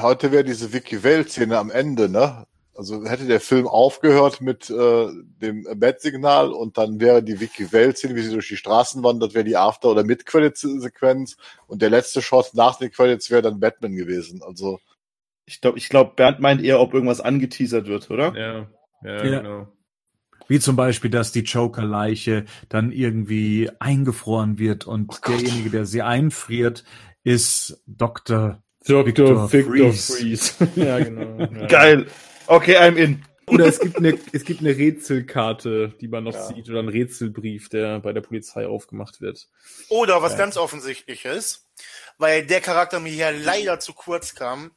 Heute 0.00 0.32
wäre 0.32 0.44
diese 0.44 0.72
Vicky 0.72 1.02
Vale-Szene 1.02 1.58
am 1.58 1.70
Ende, 1.70 2.08
ne? 2.08 2.46
Also 2.74 3.04
hätte 3.04 3.26
der 3.26 3.40
Film 3.40 3.66
aufgehört 3.66 4.40
mit 4.40 4.70
äh, 4.70 5.08
dem 5.42 5.66
Bat-Signal 5.76 6.52
und 6.52 6.78
dann 6.78 7.00
wäre 7.00 7.22
die 7.24 7.40
Vicky 7.40 7.72
Vale-Szene, 7.72 8.14
wie 8.14 8.22
sie 8.22 8.30
durch 8.32 8.48
die 8.48 8.56
Straßen 8.56 9.02
wandert, 9.02 9.34
wäre 9.34 9.44
die 9.44 9.56
After- 9.56 9.88
oder 9.90 10.04
Mid-Credits-Sequenz 10.04 11.36
und 11.66 11.82
der 11.82 11.90
letzte 11.90 12.22
Shot 12.22 12.50
nach 12.54 12.76
den 12.78 12.92
Credits 12.92 13.30
wäre 13.30 13.42
dann 13.42 13.58
Batman 13.60 13.96
gewesen. 13.96 14.42
Also 14.46 14.78
Ich 15.46 15.60
glaube, 15.60 15.78
ich 15.78 15.88
glaub, 15.88 16.14
Bernd 16.16 16.38
meint 16.40 16.62
eher, 16.62 16.78
ob 16.78 16.94
irgendwas 16.94 17.20
angeteasert 17.20 17.88
wird, 17.88 18.10
oder? 18.10 18.36
Ja, 18.36 18.68
ja, 19.02 19.24
Ja. 19.24 19.40
genau. 19.40 19.68
Wie 20.46 20.60
zum 20.60 20.76
Beispiel, 20.76 21.10
dass 21.10 21.32
die 21.32 21.40
Joker-Leiche 21.40 22.44
dann 22.68 22.92
irgendwie 22.92 23.70
eingefroren 23.80 24.58
wird 24.58 24.86
und 24.86 25.10
Oh 25.12 25.16
derjenige, 25.28 25.70
der 25.70 25.84
sie 25.86 26.02
einfriert, 26.02 26.84
ist 27.24 27.82
Dr. 27.86 28.62
Dr. 28.86 29.06
Victor 29.06 29.52
Victor, 29.52 29.72
Freeze. 29.92 30.16
Freeze. 30.16 30.52
ja, 30.76 30.98
genau. 30.98 31.38
Ja. 31.40 31.66
Geil. 31.66 32.06
Okay, 32.46 32.76
I'm 32.78 32.96
in. 32.96 33.24
Oder 33.46 33.66
es 33.66 33.80
gibt 33.80 33.96
eine, 33.96 34.18
es 34.32 34.44
gibt 34.44 34.60
eine 34.60 34.76
Rätselkarte, 34.76 35.94
die 36.00 36.08
man 36.08 36.24
noch 36.24 36.34
Ja. 36.34 36.46
sieht, 36.48 36.68
oder 36.68 36.80
ein 36.80 36.88
Rätselbrief, 36.88 37.70
der 37.70 37.98
bei 38.00 38.12
der 38.12 38.20
Polizei 38.20 38.66
aufgemacht 38.66 39.20
wird. 39.22 39.48
Oder 39.88 40.20
was 40.22 40.32
Ja. 40.32 40.38
ganz 40.38 40.56
offensichtliches, 40.58 41.66
weil 42.18 42.44
der 42.46 42.60
Charakter 42.60 43.00
mir 43.00 43.10
hier 43.10 43.32
leider 43.32 43.80
zu 43.80 43.94
kurz 43.94 44.34
kam, 44.34 44.72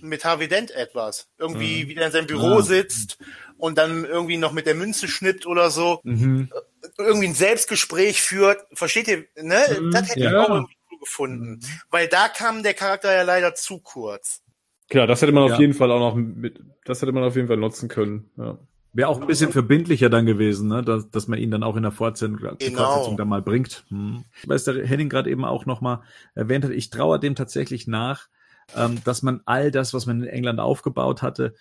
mit 0.00 0.24
Harvey 0.24 0.48
Dent 0.48 0.70
etwas. 0.70 1.28
Irgendwie 1.38 1.84
Mhm. 1.84 1.88
wieder 1.88 2.06
in 2.06 2.12
seinem 2.12 2.26
Büro 2.26 2.58
Ah. 2.58 2.62
sitzt 2.62 3.18
und 3.58 3.76
dann 3.76 4.04
irgendwie 4.06 4.38
noch 4.38 4.52
mit 4.52 4.66
der 4.66 4.74
Münze 4.74 5.08
schnippt 5.08 5.46
oder 5.46 5.70
so. 5.70 6.00
Mhm. 6.04 6.50
Irgendwie 6.98 7.26
ein 7.28 7.34
Selbstgespräch 7.34 8.22
führt. 8.22 8.64
Versteht 8.72 9.08
ihr? 9.08 9.24
Ne? 9.36 9.60
Mhm, 9.80 9.90
Das 9.90 10.08
hätte 10.08 10.20
ich 10.20 10.24
ja. 10.24 10.42
auch 10.42 10.66
gefunden. 11.06 11.60
Weil 11.90 12.08
da 12.08 12.28
kam 12.28 12.62
der 12.62 12.74
Charakter 12.74 13.12
ja 13.14 13.22
leider 13.22 13.54
zu 13.54 13.78
kurz. 13.80 14.42
Klar, 14.88 15.06
das 15.06 15.22
hätte 15.22 15.32
man 15.32 15.48
Ja. 15.48 15.54
auf 15.54 15.60
jeden 15.60 15.74
Fall 15.74 15.90
auch 15.90 15.98
noch 15.98 16.14
mit, 16.14 16.60
das 16.84 17.02
hätte 17.02 17.12
man 17.12 17.24
auf 17.24 17.34
jeden 17.34 17.48
Fall 17.48 17.56
nutzen 17.56 17.88
können. 17.88 18.30
Ja. 18.36 18.58
Wäre 18.92 19.08
auch 19.08 19.20
ein 19.20 19.26
bisschen 19.26 19.52
verbindlicher 19.52 20.08
dann 20.08 20.24
gewesen, 20.24 20.68
ne? 20.68 20.82
dass, 20.82 21.10
dass 21.10 21.28
man 21.28 21.38
ihn 21.38 21.50
dann 21.50 21.62
auch 21.62 21.76
in 21.76 21.82
der 21.82 21.92
Fortsetzung, 21.92 22.38
Genau. 22.58 22.84
Fortsetzung 22.84 23.16
dann 23.18 23.28
mal 23.28 23.42
bringt. 23.42 23.84
Hm. 23.88 24.24
Weil 24.46 24.56
es 24.56 24.64
der 24.64 24.86
Henning 24.86 25.08
gerade 25.10 25.28
eben 25.30 25.44
auch 25.44 25.66
noch 25.66 25.80
mal 25.82 26.02
erwähnt 26.34 26.64
hat, 26.64 26.70
ich 26.70 26.88
traue 26.88 27.18
dem 27.20 27.34
tatsächlich 27.34 27.86
nach, 27.86 28.28
ähm, 28.74 29.02
dass 29.04 29.22
man 29.22 29.42
all 29.44 29.70
das, 29.70 29.92
was 29.92 30.06
man 30.06 30.22
in 30.22 30.28
England 30.28 30.60
aufgebaut 30.60 31.20
hatte, 31.20 31.54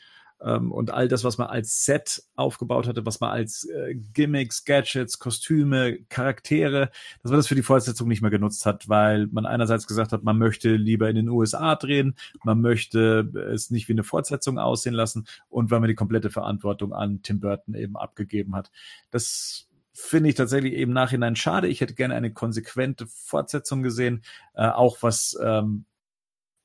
ähm, 0.45 0.71
und 0.71 0.91
all 0.91 1.07
das, 1.07 1.23
was 1.23 1.37
man 1.37 1.47
als 1.47 1.85
Set 1.85 2.23
aufgebaut 2.35 2.87
hatte, 2.87 3.05
was 3.05 3.19
man 3.19 3.31
als 3.31 3.65
äh, 3.65 3.95
Gimmicks, 3.95 4.63
Gadgets, 4.63 5.17
Kostüme, 5.17 5.97
Charaktere, 6.09 6.91
dass 7.23 7.31
man 7.31 7.39
das 7.39 7.47
für 7.47 7.55
die 7.55 7.63
Fortsetzung 7.63 8.07
nicht 8.07 8.21
mehr 8.21 8.31
genutzt 8.31 8.65
hat, 8.65 8.87
weil 8.87 9.27
man 9.27 9.47
einerseits 9.47 9.87
gesagt 9.87 10.11
hat, 10.11 10.23
man 10.23 10.37
möchte 10.37 10.75
lieber 10.75 11.09
in 11.09 11.15
den 11.15 11.29
USA 11.29 11.75
drehen, 11.75 12.15
man 12.43 12.61
möchte 12.61 13.31
es 13.53 13.71
nicht 13.71 13.87
wie 13.87 13.93
eine 13.93 14.03
Fortsetzung 14.03 14.59
aussehen 14.59 14.93
lassen 14.93 15.25
und 15.49 15.71
weil 15.71 15.79
man 15.79 15.89
die 15.89 15.95
komplette 15.95 16.29
Verantwortung 16.29 16.93
an 16.93 17.21
Tim 17.23 17.39
Burton 17.39 17.73
eben 17.73 17.97
abgegeben 17.97 18.55
hat. 18.55 18.71
Das 19.09 19.67
finde 19.93 20.29
ich 20.29 20.35
tatsächlich 20.35 20.73
eben 20.73 20.93
Nachhinein 20.93 21.35
schade. 21.35 21.67
Ich 21.69 21.81
hätte 21.81 21.95
gerne 21.95 22.13
eine 22.13 22.31
konsequente 22.31 23.07
Fortsetzung 23.07 23.81
gesehen, 23.81 24.23
äh, 24.53 24.67
auch 24.67 24.97
was 25.01 25.37
ähm, 25.41 25.85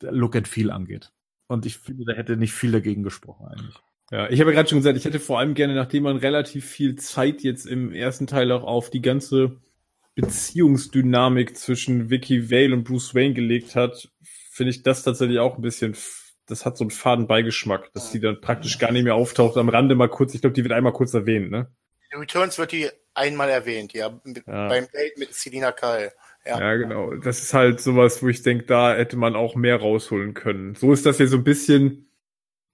Look 0.02 0.36
and 0.36 0.48
Feel 0.48 0.70
angeht. 0.70 1.12
Und 1.50 1.66
ich 1.66 1.78
finde, 1.78 2.04
da 2.04 2.12
hätte 2.12 2.36
nicht 2.36 2.52
viel 2.52 2.70
dagegen 2.70 3.02
gesprochen 3.02 3.48
eigentlich. 3.48 3.74
Ja, 4.12 4.30
ich 4.30 4.38
habe 4.40 4.50
ja 4.50 4.54
gerade 4.54 4.68
schon 4.68 4.78
gesagt, 4.78 4.96
ich 4.96 5.04
hätte 5.04 5.18
vor 5.18 5.40
allem 5.40 5.54
gerne, 5.54 5.74
nachdem 5.74 6.04
man 6.04 6.16
relativ 6.16 6.64
viel 6.64 6.94
Zeit 6.94 7.42
jetzt 7.42 7.66
im 7.66 7.92
ersten 7.92 8.28
Teil 8.28 8.52
auch 8.52 8.62
auf 8.62 8.88
die 8.88 9.02
ganze 9.02 9.56
Beziehungsdynamik 10.14 11.56
zwischen 11.56 12.08
Vicky 12.08 12.52
Vale 12.52 12.72
und 12.72 12.84
Bruce 12.84 13.16
Wayne 13.16 13.34
gelegt 13.34 13.74
hat, 13.74 14.12
finde 14.22 14.70
ich 14.70 14.84
das 14.84 15.02
tatsächlich 15.02 15.40
auch 15.40 15.56
ein 15.56 15.62
bisschen, 15.62 15.96
das 16.46 16.64
hat 16.64 16.76
so 16.76 16.84
einen 16.84 16.92
faden 16.92 17.26
Beigeschmack, 17.26 17.92
dass 17.94 18.12
die 18.12 18.20
dann 18.20 18.40
praktisch 18.40 18.78
gar 18.78 18.92
nicht 18.92 19.02
mehr 19.02 19.16
auftaucht, 19.16 19.56
am 19.56 19.68
Rande 19.68 19.96
mal 19.96 20.08
kurz, 20.08 20.34
ich 20.34 20.42
glaube, 20.42 20.54
die 20.54 20.62
wird 20.62 20.72
einmal 20.72 20.92
kurz 20.92 21.14
erwähnt, 21.14 21.50
ne? 21.50 21.68
In 22.12 22.20
Returns 22.20 22.58
wird 22.58 22.70
die 22.70 22.88
einmal 23.14 23.48
erwähnt, 23.48 23.92
ja. 23.92 24.20
Mit, 24.22 24.46
Ja. 24.46 24.68
Beim 24.68 24.86
Date 24.92 25.18
mit 25.18 25.34
Selina 25.34 25.72
Kyle. 25.72 26.12
Ja. 26.44 26.58
Ja, 26.58 26.76
genau. 26.76 27.14
Das 27.16 27.42
ist 27.42 27.54
halt 27.54 27.80
sowas, 27.80 28.22
wo 28.22 28.28
ich 28.28 28.42
denke, 28.42 28.64
da 28.64 28.94
hätte 28.94 29.16
man 29.16 29.36
auch 29.36 29.56
mehr 29.56 29.76
rausholen 29.76 30.34
können. 30.34 30.74
So 30.74 30.92
ist 30.92 31.04
das 31.06 31.18
ja 31.18 31.26
so 31.26 31.36
ein 31.36 31.44
bisschen, 31.44 32.10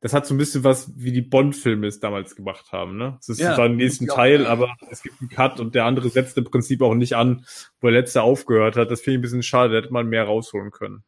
das 0.00 0.12
hat 0.14 0.26
so 0.26 0.34
ein 0.34 0.38
bisschen 0.38 0.64
was, 0.64 0.92
wie 0.96 1.12
die 1.12 1.22
Bond-Filme 1.22 1.86
es 1.88 2.00
damals 2.00 2.36
gemacht 2.36 2.72
haben, 2.72 2.96
ne? 2.96 3.16
Es 3.20 3.28
ist 3.28 3.40
Ja, 3.40 3.54
zwar 3.56 3.66
im 3.66 3.76
nächsten 3.76 4.06
ja. 4.06 4.14
Teil, 4.14 4.46
aber 4.46 4.76
es 4.90 5.02
gibt 5.02 5.20
einen 5.20 5.30
Cut 5.30 5.58
und 5.60 5.74
der 5.74 5.84
andere 5.84 6.10
setzt 6.10 6.38
im 6.38 6.44
Prinzip 6.44 6.80
auch 6.82 6.94
nicht 6.94 7.16
an, 7.16 7.44
wo 7.80 7.88
der 7.88 8.00
letzte 8.00 8.22
aufgehört 8.22 8.76
hat. 8.76 8.90
Das 8.90 9.00
finde 9.00 9.14
ich 9.16 9.18
ein 9.18 9.22
bisschen 9.22 9.42
schade, 9.42 9.72
da 9.74 9.80
hätte 9.82 9.92
man 9.92 10.06
mehr 10.08 10.24
rausholen 10.24 10.70
können. 10.70 11.04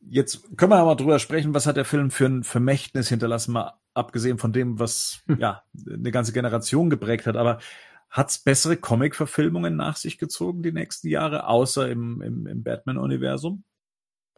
Jetzt 0.00 0.56
können 0.56 0.72
wir 0.72 0.78
aber 0.78 0.96
drüber 0.96 1.18
sprechen, 1.18 1.54
was 1.54 1.66
hat 1.66 1.76
der 1.76 1.84
Film 1.84 2.10
für 2.10 2.26
ein 2.26 2.42
Vermächtnis 2.42 3.08
hinterlassen, 3.08 3.52
mal 3.52 3.74
abgesehen 3.94 4.36
von 4.36 4.52
dem, 4.52 4.78
was 4.78 5.22
ja 5.38 5.62
eine 5.86 6.10
ganze 6.10 6.32
Generation 6.32 6.90
geprägt 6.90 7.26
hat. 7.26 7.36
Aber 7.36 7.60
hat's 8.12 8.38
bessere 8.38 8.76
Comic-Verfilmungen 8.76 9.74
nach 9.74 9.96
sich 9.96 10.18
gezogen 10.18 10.62
die 10.62 10.70
nächsten 10.72 11.08
Jahre, 11.08 11.48
außer 11.48 11.90
im, 11.90 12.22
im, 12.22 12.46
im 12.46 12.62
Batman-Universum? 12.62 13.64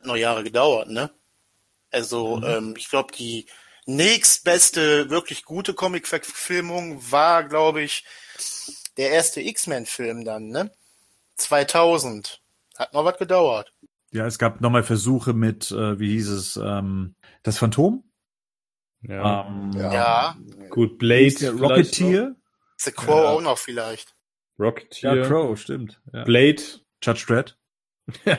noch 0.03 0.17
Jahre 0.17 0.45
gedauert, 0.45 0.89
ne? 0.91 1.11
Also, 1.91 2.37
Mhm. 2.37 2.45
ähm, 2.45 2.75
ich 2.77 2.89
glaube, 2.89 3.13
die 3.15 3.47
nächstbeste 3.87 5.11
wirklich 5.11 5.45
gute 5.45 5.75
Comic-Verfilmung 5.75 7.11
war, 7.11 7.45
glaube 7.45 7.83
ich, 7.83 8.05
der 8.97 9.11
erste 9.11 9.41
X-Men-Film 9.41 10.25
dann, 10.25 10.49
ne? 10.49 10.71
2000. 11.37 12.41
Hat 12.77 12.93
noch 12.93 13.05
was 13.05 13.19
gedauert. 13.19 13.73
Ja, 14.13 14.27
es 14.27 14.39
gab 14.39 14.61
nochmal 14.61 14.85
Versuche 14.85 15.33
mit, 15.33 15.71
äh, 15.71 15.99
wie 15.99 16.11
hieß 16.13 16.29
es, 16.29 16.57
ähm, 16.57 17.15
das 17.43 17.59
Phantom? 17.59 18.05
Ja. 19.03 19.47
Ähm, 19.49 19.73
Ja. 19.75 19.93
Ja, 19.93 20.37
Gut, 20.71 20.99
Blade. 20.99 21.51
Rocketeer? 21.61 22.37
The 22.85 22.93
Crow 22.93 23.25
Ja. 23.25 23.31
auch 23.31 23.41
noch 23.41 23.59
vielleicht. 23.59 24.15
Rocketeer, 24.59 25.17
Ja, 25.17 25.27
Crow, 25.27 25.59
stimmt. 25.59 26.01
Ja. 26.13 26.25
Blade, 26.25 26.63
Judge 27.03 27.25
Dredd. 27.27 27.57
ja. 28.25 28.39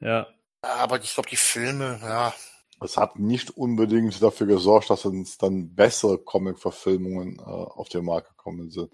ja. 0.00 0.26
Aber 0.62 1.00
ich 1.00 1.14
glaube, 1.14 1.28
die 1.30 1.36
Filme, 1.36 1.98
ja. 2.02 2.34
Es 2.80 2.96
hat 2.96 3.18
nicht 3.18 3.50
unbedingt 3.56 4.20
dafür 4.22 4.46
gesorgt, 4.46 4.90
dass 4.90 5.04
uns 5.04 5.36
dann 5.38 5.74
bessere 5.74 6.18
Comic-Verfilmungen 6.18 7.38
äh, 7.38 7.42
auf 7.42 7.88
den 7.88 8.04
Markt 8.04 8.28
gekommen 8.30 8.70
sind. 8.70 8.92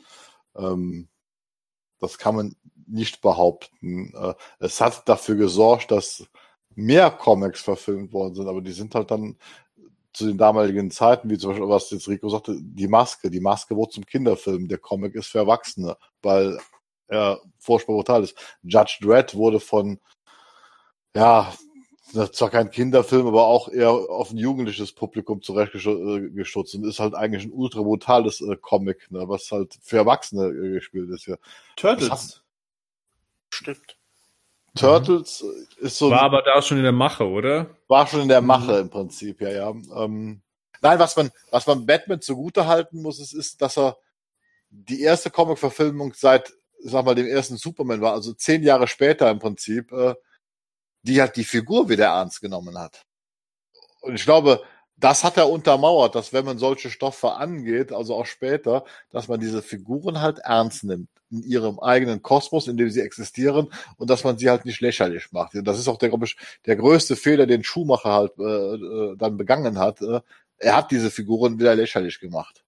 Ähm, 0.57 1.09
das 2.01 2.19
kann 2.19 2.37
man 2.37 2.57
nicht 2.87 3.21
behaupten. 3.21 4.13
Äh, 4.15 4.35
es 4.59 4.81
hat 4.81 5.09
dafür 5.09 5.37
gesorgt, 5.37 5.91
dass 5.91 6.25
mehr 6.75 7.11
Comics 7.11 7.63
verfilmt 7.63 8.13
worden 8.13 8.35
sind, 8.35 8.49
aber 8.49 8.61
die 8.61 8.73
sind 8.73 8.95
halt 8.95 9.11
dann 9.11 9.39
zu 10.15 10.27
den 10.27 10.39
damaligen 10.39 10.91
Zeiten, 10.91 11.29
wie 11.29 11.37
zum 11.37 11.51
Beispiel, 11.51 11.69
was 11.69 11.91
jetzt 11.91 12.09
Rico 12.09 12.29
sagte, 12.29 12.57
die 12.59 12.89
Maske. 12.89 13.31
Die 13.31 13.41
Maske 13.41 13.77
wurde 13.77 13.93
zum 13.93 14.07
Kinderfilm. 14.07 14.69
Der 14.69 14.79
Comic 14.79 15.15
ist 15.17 15.27
für 15.27 15.39
Erwachsene, 15.39 15.97
weil 16.23 16.59
er 17.09 17.41
furchtbar 17.59 17.97
brutal 17.97 18.23
ist. 18.23 18.37
Judge 18.63 18.99
Dredd 19.03 19.35
wurde 19.35 19.61
von, 19.61 19.99
ja, 21.17 21.53
zwar 22.33 22.51
kein 22.51 22.71
Kinderfilm, 22.71 23.27
aber 23.27 23.47
auch 23.47 23.69
eher 23.69 23.91
auf 23.91 24.31
ein 24.31 24.39
jugendliches 24.39 24.93
Publikum 24.93 25.43
zurechtgestutzt 25.43 26.75
und 26.77 26.85
ist 26.85 27.01
halt 27.01 27.15
eigentlich 27.15 27.45
ein 27.45 27.53
ultra 27.53 27.83
brutales 27.83 28.41
äh, 28.41 28.57
Comic, 28.57 29.11
ne, 29.11 29.29
was 29.29 29.51
halt 29.51 29.77
für 29.83 29.97
Erwachsene 29.97 30.47
äh, 30.47 30.75
gespielt 30.75 31.11
ist 31.11 31.25
hier. 31.25 31.39
Turtles. 31.77 32.43
Stimmt. 33.51 33.97
Turtles 34.77 35.43
mhm. 35.43 35.87
ist 35.87 35.99
so. 35.99 36.11
War 36.11 36.23
aber 36.23 36.43
da 36.43 36.61
schon 36.61 36.79
in 36.79 36.85
der 36.85 36.93
Mache, 36.93 37.27
oder? 37.29 37.71
War 37.89 38.07
schon 38.07 38.23
in 38.23 38.29
der 38.29 38.41
Mache 38.41 38.79
im 38.79 38.91
Prinzip, 38.91 39.41
ja, 39.41 39.51
ja. 39.51 39.71
Ähm, 39.71 40.43
nein, 40.81 40.99
was 40.99 41.17
man, 41.17 41.31
was 41.51 41.67
man 41.67 41.87
Batman 41.87 42.21
zugute 42.21 42.67
halten 42.67 43.01
muss, 43.03 43.21
ist, 43.21 43.33
ist, 43.33 43.63
dass 43.63 43.79
er 43.79 43.97
die 44.71 45.03
erste 45.03 45.31
Comic-Verfilmung 45.31 46.13
seit, 46.15 46.53
sag 46.81 47.05
mal, 47.05 47.15
dem 47.15 47.27
ersten 47.27 47.57
Superman 47.57 48.01
war, 48.01 48.13
also 48.13 48.33
zehn 48.33 48.63
Jahre 48.63 48.89
später 48.89 49.31
im 49.31 49.39
Prinzip, 49.39 49.93
äh, 49.93 50.15
die 51.03 51.21
halt 51.21 51.37
die 51.37 51.45
Figur 51.45 51.89
wieder 51.89 52.07
ernst 52.07 52.41
genommen 52.41 52.79
hat. 52.79 53.05
Und 54.01 54.17
ich 54.17 54.25
glaube, 54.25 54.63
das 54.97 55.25
hat 55.25 55.37
er 55.37 55.51
untermauert, 55.51 56.15
dass 56.15 56.33
wenn 56.33 56.45
man 56.45 56.59
solche 56.59 56.91
Stoffe 56.91 57.33
angeht, 57.33 57.93
also 57.93 58.15
auch 58.15 58.27
später, 58.27 58.85
dass 59.11 59.29
man 59.29 59.41
diese 59.41 59.63
Figuren 59.63 60.21
halt 60.21 60.39
ernst 60.41 60.85
nimmt 60.85 61.09
in 61.31 61.43
ihrem 61.43 61.81
eigenen 61.81 62.23
Kosmos, 62.23 62.69
in 62.69 62.77
dem 62.77 62.91
sie 62.91 63.01
existieren 63.01 63.73
und 63.97 64.09
dass 64.09 64.25
man 64.25 64.39
sie 64.39 64.51
halt 64.51 64.65
nicht 64.65 64.81
lächerlich 64.81 65.33
macht. 65.33 65.53
Das 65.63 65.79
ist 65.79 65.89
auch 65.89 65.99
der, 65.99 66.11
glaube 66.11 66.27
ich, 66.27 66.37
der 66.67 66.77
größte 66.77 67.17
Fehler, 67.17 67.47
den 67.47 67.65
Schumacher 67.65 68.13
halt 68.13 68.33
äh, 68.39 68.43
äh, 68.43 69.17
dann 69.17 69.37
begangen 69.37 69.79
hat. 69.79 70.01
Äh, 70.01 70.21
er 70.59 70.77
hat 70.77 70.91
diese 70.91 71.11
Figuren 71.11 71.59
wieder 71.59 71.75
lächerlich 71.75 72.21
gemacht. 72.21 72.65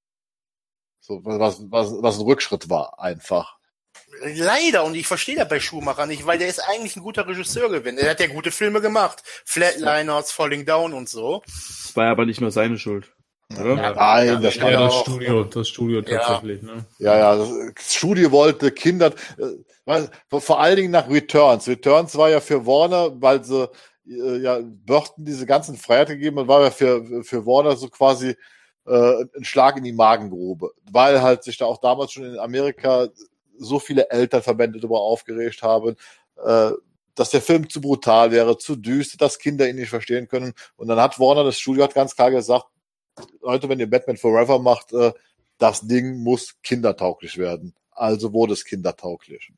So, 1.01 1.24
was, 1.24 1.62
was, 1.70 1.93
was 2.03 2.19
ein 2.19 2.24
Rückschritt 2.24 2.69
war, 2.69 2.98
einfach. 3.01 3.56
Leider, 4.22 4.84
und 4.84 4.94
ich 4.94 5.06
verstehe 5.06 5.36
das 5.36 5.48
bei 5.48 5.60
Schumacher 5.60 6.06
nicht, 6.06 6.26
weil 6.26 6.38
der 6.38 6.48
ist 6.48 6.60
eigentlich 6.60 6.97
ein 6.97 7.02
guter 7.02 7.26
Regisseur 7.26 7.70
gewesen. 7.70 7.98
Er 7.98 8.10
hat 8.10 8.20
ja 8.20 8.26
gute 8.26 8.51
Filme 8.51 8.80
gemacht. 8.80 9.22
Flatliners, 9.44 10.32
Falling 10.32 10.64
Down 10.64 10.93
und 10.93 11.09
so. 11.09 11.43
Das 11.47 11.93
war 11.94 12.06
aber 12.09 12.26
nicht 12.26 12.40
nur 12.40 12.51
seine 12.51 12.78
Schuld. 12.78 13.12
Oder? 13.52 13.76
Ja, 13.76 13.94
Nein, 13.94 14.43
das, 14.43 14.56
ja, 14.56 14.70
das 14.70 14.94
Studio, 14.97 15.44
das 15.44 15.68
Studio 15.68 16.02
tatsächlich. 16.02 16.62
Ja, 16.62 16.74
ne? 16.74 16.84
ja, 16.98 17.18
ja, 17.18 17.36
das 17.36 17.94
Studio 17.94 18.32
wollte 18.32 18.72
Kinder, 18.72 19.12
äh, 19.38 20.02
vor 20.28 20.60
allen 20.60 20.76
Dingen 20.76 20.90
nach 20.90 21.09
Returns. 21.09 21.68
Returns 21.68 22.16
war 22.16 22.28
ja 22.28 22.40
für 22.40 22.66
Warner, 22.66 23.10
weil 23.20 23.44
sie 23.44 23.70
äh, 24.09 24.38
ja 24.38 24.59
Burton 24.60 25.24
diese 25.24 25.47
ganzen 25.47 25.76
Freiheit 25.76 26.09
gegeben 26.09 26.40
hat, 26.40 26.48
war 26.48 26.62
ja 26.62 26.70
für, 26.70 27.22
für 27.22 27.47
Warner 27.47 27.76
so 27.76 27.88
quasi 27.88 28.36
äh, 28.86 29.24
ein 29.36 29.44
Schlag 29.44 29.76
in 29.76 29.84
die 29.84 29.93
Magengrube, 29.93 30.72
weil 30.90 31.22
halt 31.22 31.44
sich 31.44 31.56
da 31.56 31.66
auch 31.66 31.80
damals 31.80 32.12
schon 32.12 32.24
in 32.24 32.38
Amerika 32.38 33.09
so 33.59 33.78
viele 33.78 34.11
Elternverbände 34.11 34.81
darüber 34.81 35.01
aufgeregt 35.01 35.62
haben, 35.62 35.97
äh, 36.45 36.70
dass 37.15 37.31
der 37.31 37.41
Film 37.43 37.69
zu 37.69 37.81
brutal 37.81 38.31
wäre, 38.31 38.59
zu 38.59 38.77
düster, 38.77 39.16
dass 39.19 39.39
Kinder 39.39 39.69
ihn 39.69 39.77
nicht 39.77 39.89
verstehen 39.89 40.28
können. 40.28 40.53
Und 40.77 40.89
dann 40.89 41.01
hat 41.01 41.19
Warner, 41.19 41.45
das 41.45 41.59
Studio 41.59 41.85
hat 41.85 41.95
ganz 41.95 42.15
klar 42.15 42.31
gesagt, 42.31 42.66
Leute, 43.41 43.69
wenn 43.69 43.81
ihr 43.81 43.89
Batman 43.89 44.19
Forever 44.19 44.59
macht, 44.59 44.93
äh, 44.93 45.12
das 45.59 45.87
Ding 45.87 46.23
muss 46.23 46.57
kindertauglich 46.62 47.39
werden. 47.39 47.74
Also 47.91 48.33
wurde 48.33 48.53
es 48.53 48.65
kindertauglich. 48.65 49.53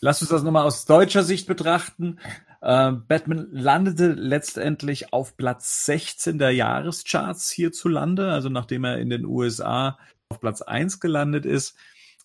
Lass 0.00 0.20
uns 0.20 0.30
das 0.30 0.42
nochmal 0.42 0.66
aus 0.66 0.84
deutscher 0.84 1.22
Sicht 1.22 1.46
betrachten. 1.46 2.18
Äh, 2.60 2.92
Batman 2.92 3.48
landete 3.52 4.08
letztendlich 4.08 5.12
auf 5.12 5.36
Platz 5.36 5.86
16 5.86 6.38
der 6.38 6.50
Jahrescharts 6.50 7.50
hierzulande, 7.50 8.32
also 8.32 8.48
nachdem 8.48 8.82
er 8.82 8.98
in 8.98 9.10
den 9.10 9.24
USA 9.24 9.98
auf 10.28 10.40
Platz 10.40 10.60
1 10.60 10.98
gelandet 10.98 11.46
ist, 11.46 11.76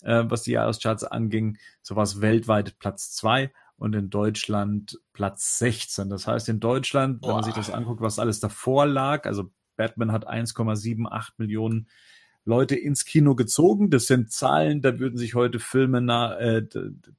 äh, 0.03 0.23
was 0.27 0.43
die 0.43 0.51
Jahrescharts 0.51 1.03
anging, 1.03 1.57
so 1.81 1.95
war 1.95 2.03
es 2.03 2.21
weltweit 2.21 2.79
Platz 2.79 3.11
2 3.13 3.51
und 3.77 3.95
in 3.95 4.09
Deutschland 4.09 4.99
Platz 5.13 5.59
16. 5.59 6.09
Das 6.09 6.27
heißt, 6.27 6.49
in 6.49 6.59
Deutschland, 6.59 7.21
Boah. 7.21 7.27
wenn 7.27 7.35
man 7.35 7.43
sich 7.43 7.53
das 7.53 7.69
anguckt, 7.69 8.01
was 8.01 8.19
alles 8.19 8.39
davor 8.39 8.85
lag, 8.85 9.25
also 9.25 9.51
Batman 9.75 10.11
hat 10.11 10.27
1,78 10.27 11.33
Millionen 11.37 11.87
Leute 12.47 12.75
ins 12.75 13.03
Kino 13.03 13.35
gezogen. 13.35 13.89
Das 13.89 14.07
sind 14.07 14.31
Zahlen, 14.31 14.81
da 14.81 14.99
würden 14.99 15.17
sich 15.17 15.35
heute 15.35 15.59
Filme 15.59 15.99
na, 15.99 16.39
äh, 16.39 16.65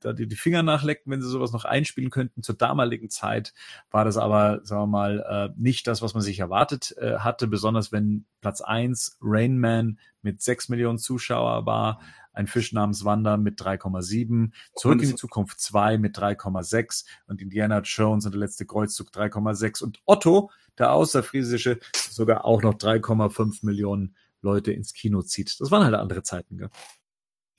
da 0.01 0.15
die, 0.15 0.27
die 0.27 0.37
Finger 0.37 0.63
nachlecken, 0.63 1.13
wenn 1.13 1.21
sie 1.21 1.29
sowas 1.29 1.53
noch 1.53 1.67
einspielen 1.67 2.09
könnten. 2.11 2.43
Zur 2.43 2.57
damaligen 2.57 3.11
Zeit 3.11 3.53
war 3.91 4.07
das 4.07 4.17
aber, 4.17 4.61
sagen 4.65 4.83
wir 4.83 4.87
mal, 4.87 5.51
äh, 5.55 5.61
nicht 5.61 5.87
das, 5.87 6.01
was 6.01 6.15
man 6.15 6.23
sich 6.23 6.39
erwartet 6.41 6.97
äh, 6.97 7.19
hatte, 7.19 7.47
besonders 7.47 7.93
wenn 7.93 8.25
Platz 8.41 8.63
eins 8.63 9.19
Rain 9.21 9.59
Man 9.59 9.99
mit 10.23 10.41
sechs 10.41 10.71
Millionen 10.71 10.99
Zuschauer 10.99 11.67
war, 11.67 12.01
ein 12.33 12.47
Fisch 12.47 12.73
namens 12.73 13.05
Wanda 13.05 13.37
mit 13.37 13.61
3,7, 13.61 14.53
Zurück 14.77 15.03
in 15.03 15.09
die 15.09 15.15
Zukunft 15.15 15.61
2 15.61 15.99
mit 15.99 16.17
3,6 16.17 17.05
und 17.27 17.43
Indiana 17.43 17.81
Jones 17.81 18.27
und 18.27 18.33
der 18.33 18.41
letzte 18.41 18.67
Kreuzzug 18.67 19.11
3,6 19.11 19.83
und 19.83 20.01
Otto, 20.07 20.51
der 20.79 20.93
Außerfriesische, 20.93 21.81
sogar 21.95 22.45
auch 22.45 22.63
noch 22.63 22.75
3,5 22.75 23.65
Millionen 23.65 24.15
Leute 24.41 24.73
ins 24.73 24.93
Kino 24.93 25.23
zieht. 25.23 25.61
Das 25.61 25.71
waren 25.71 25.85
halt 25.85 25.95
andere 25.95 26.23
Zeiten, 26.23 26.59
gell? 26.59 26.71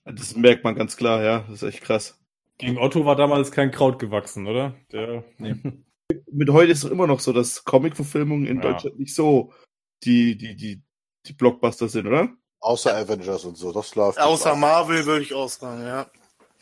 Das 0.05 0.35
merkt 0.35 0.63
man 0.63 0.75
ganz 0.75 0.97
klar, 0.97 1.23
ja. 1.23 1.39
Das 1.41 1.61
ist 1.61 1.63
echt 1.63 1.81
krass. 1.81 2.19
Gegen 2.57 2.77
Otto 2.77 3.05
war 3.05 3.15
damals 3.15 3.51
kein 3.51 3.71
Kraut 3.71 3.99
gewachsen, 3.99 4.47
oder? 4.47 4.75
Der, 4.91 5.23
nee. 5.37 5.55
Mit 6.31 6.49
heute 6.49 6.71
ist 6.71 6.83
es 6.83 6.91
immer 6.91 7.07
noch 7.07 7.19
so, 7.19 7.33
dass 7.33 7.63
Comic-Verfilmungen 7.63 8.47
in 8.47 8.57
ja. 8.57 8.63
Deutschland 8.63 8.99
nicht 8.99 9.13
so 9.13 9.53
die, 10.03 10.37
die, 10.37 10.55
die, 10.55 10.81
die 11.25 11.33
Blockbuster 11.33 11.87
sind, 11.87 12.07
oder? 12.07 12.29
Außer 12.61 12.95
Avengers 12.95 13.45
und 13.45 13.57
so, 13.57 13.71
das 13.71 13.95
läuft. 13.95 14.19
Außer 14.19 14.55
Marvel 14.55 15.05
würde 15.05 15.23
ich 15.23 15.33
auch 15.33 15.49
sagen, 15.49 15.81
ja. 15.81 16.05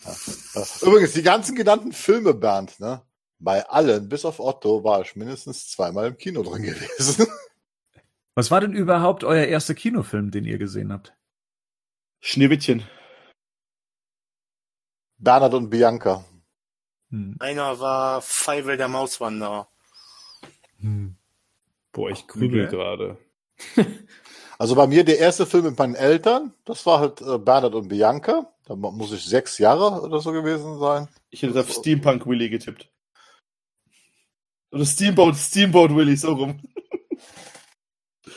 ja. 0.06 0.64
Übrigens, 0.82 1.14
die 1.14 1.24
ganzen 1.24 1.56
genannten 1.56 1.92
Filme, 1.92 2.34
Bernd, 2.34 2.80
ne? 2.80 3.02
Bei 3.40 3.68
allen, 3.68 4.10
bis 4.10 4.26
auf 4.26 4.40
Otto, 4.40 4.84
war 4.84 5.02
ich 5.02 5.16
mindestens 5.16 5.70
zweimal 5.70 6.08
im 6.08 6.18
Kino 6.18 6.44
drin 6.44 6.64
gewesen. 6.64 7.28
Was 8.36 8.52
war 8.52 8.62
denn 8.62 8.74
überhaupt 8.74 9.24
euer 9.24 9.46
erster 9.46 9.74
Kinofilm, 9.74 10.30
den 10.30 10.46
ihr 10.46 10.60
gesehen 10.60 10.94
habt? 10.94 11.16
Schneewittchen. 12.20 12.88
Bernhard 15.18 15.56
und 15.56 15.70
Bianca. 15.70 16.24
Hm. 17.10 17.36
Einer 17.40 17.80
war 17.80 18.22
Feivel 18.22 18.78
der 18.78 18.88
Mauswanderer. 18.88 19.68
Hm. 20.80 21.16
Boah, 21.92 22.12
ich 22.12 22.28
grübel 22.28 22.68
okay. 22.68 22.76
gerade. 22.76 23.18
Also 24.58 24.76
bei 24.76 24.88
mir 24.88 25.04
der 25.04 25.20
erste 25.20 25.46
Film 25.46 25.66
mit 25.66 25.78
meinen 25.78 25.96
Eltern, 25.96 26.54
das 26.66 26.86
war 26.86 27.00
halt 27.00 27.22
äh, 27.22 27.38
Bernhard 27.38 27.76
und 27.76 27.90
Bianca. 27.90 28.52
Da 28.66 28.76
muss 28.76 29.12
ich 29.12 29.24
sechs 29.24 29.58
Jahre 29.60 30.02
oder 30.02 30.20
so 30.20 30.32
gewesen 30.32 30.80
sein. 30.80 31.08
Ich 31.30 31.44
hätte 31.44 31.60
auf 31.60 31.72
Steampunk 31.72 32.26
Willy 32.26 32.50
getippt. 32.50 32.90
Oder 34.72 34.86
Steamboat, 34.86 35.36
Steamboat 35.36 35.96
Willy, 35.96 36.18
so 36.18 36.34
rum. 36.34 36.60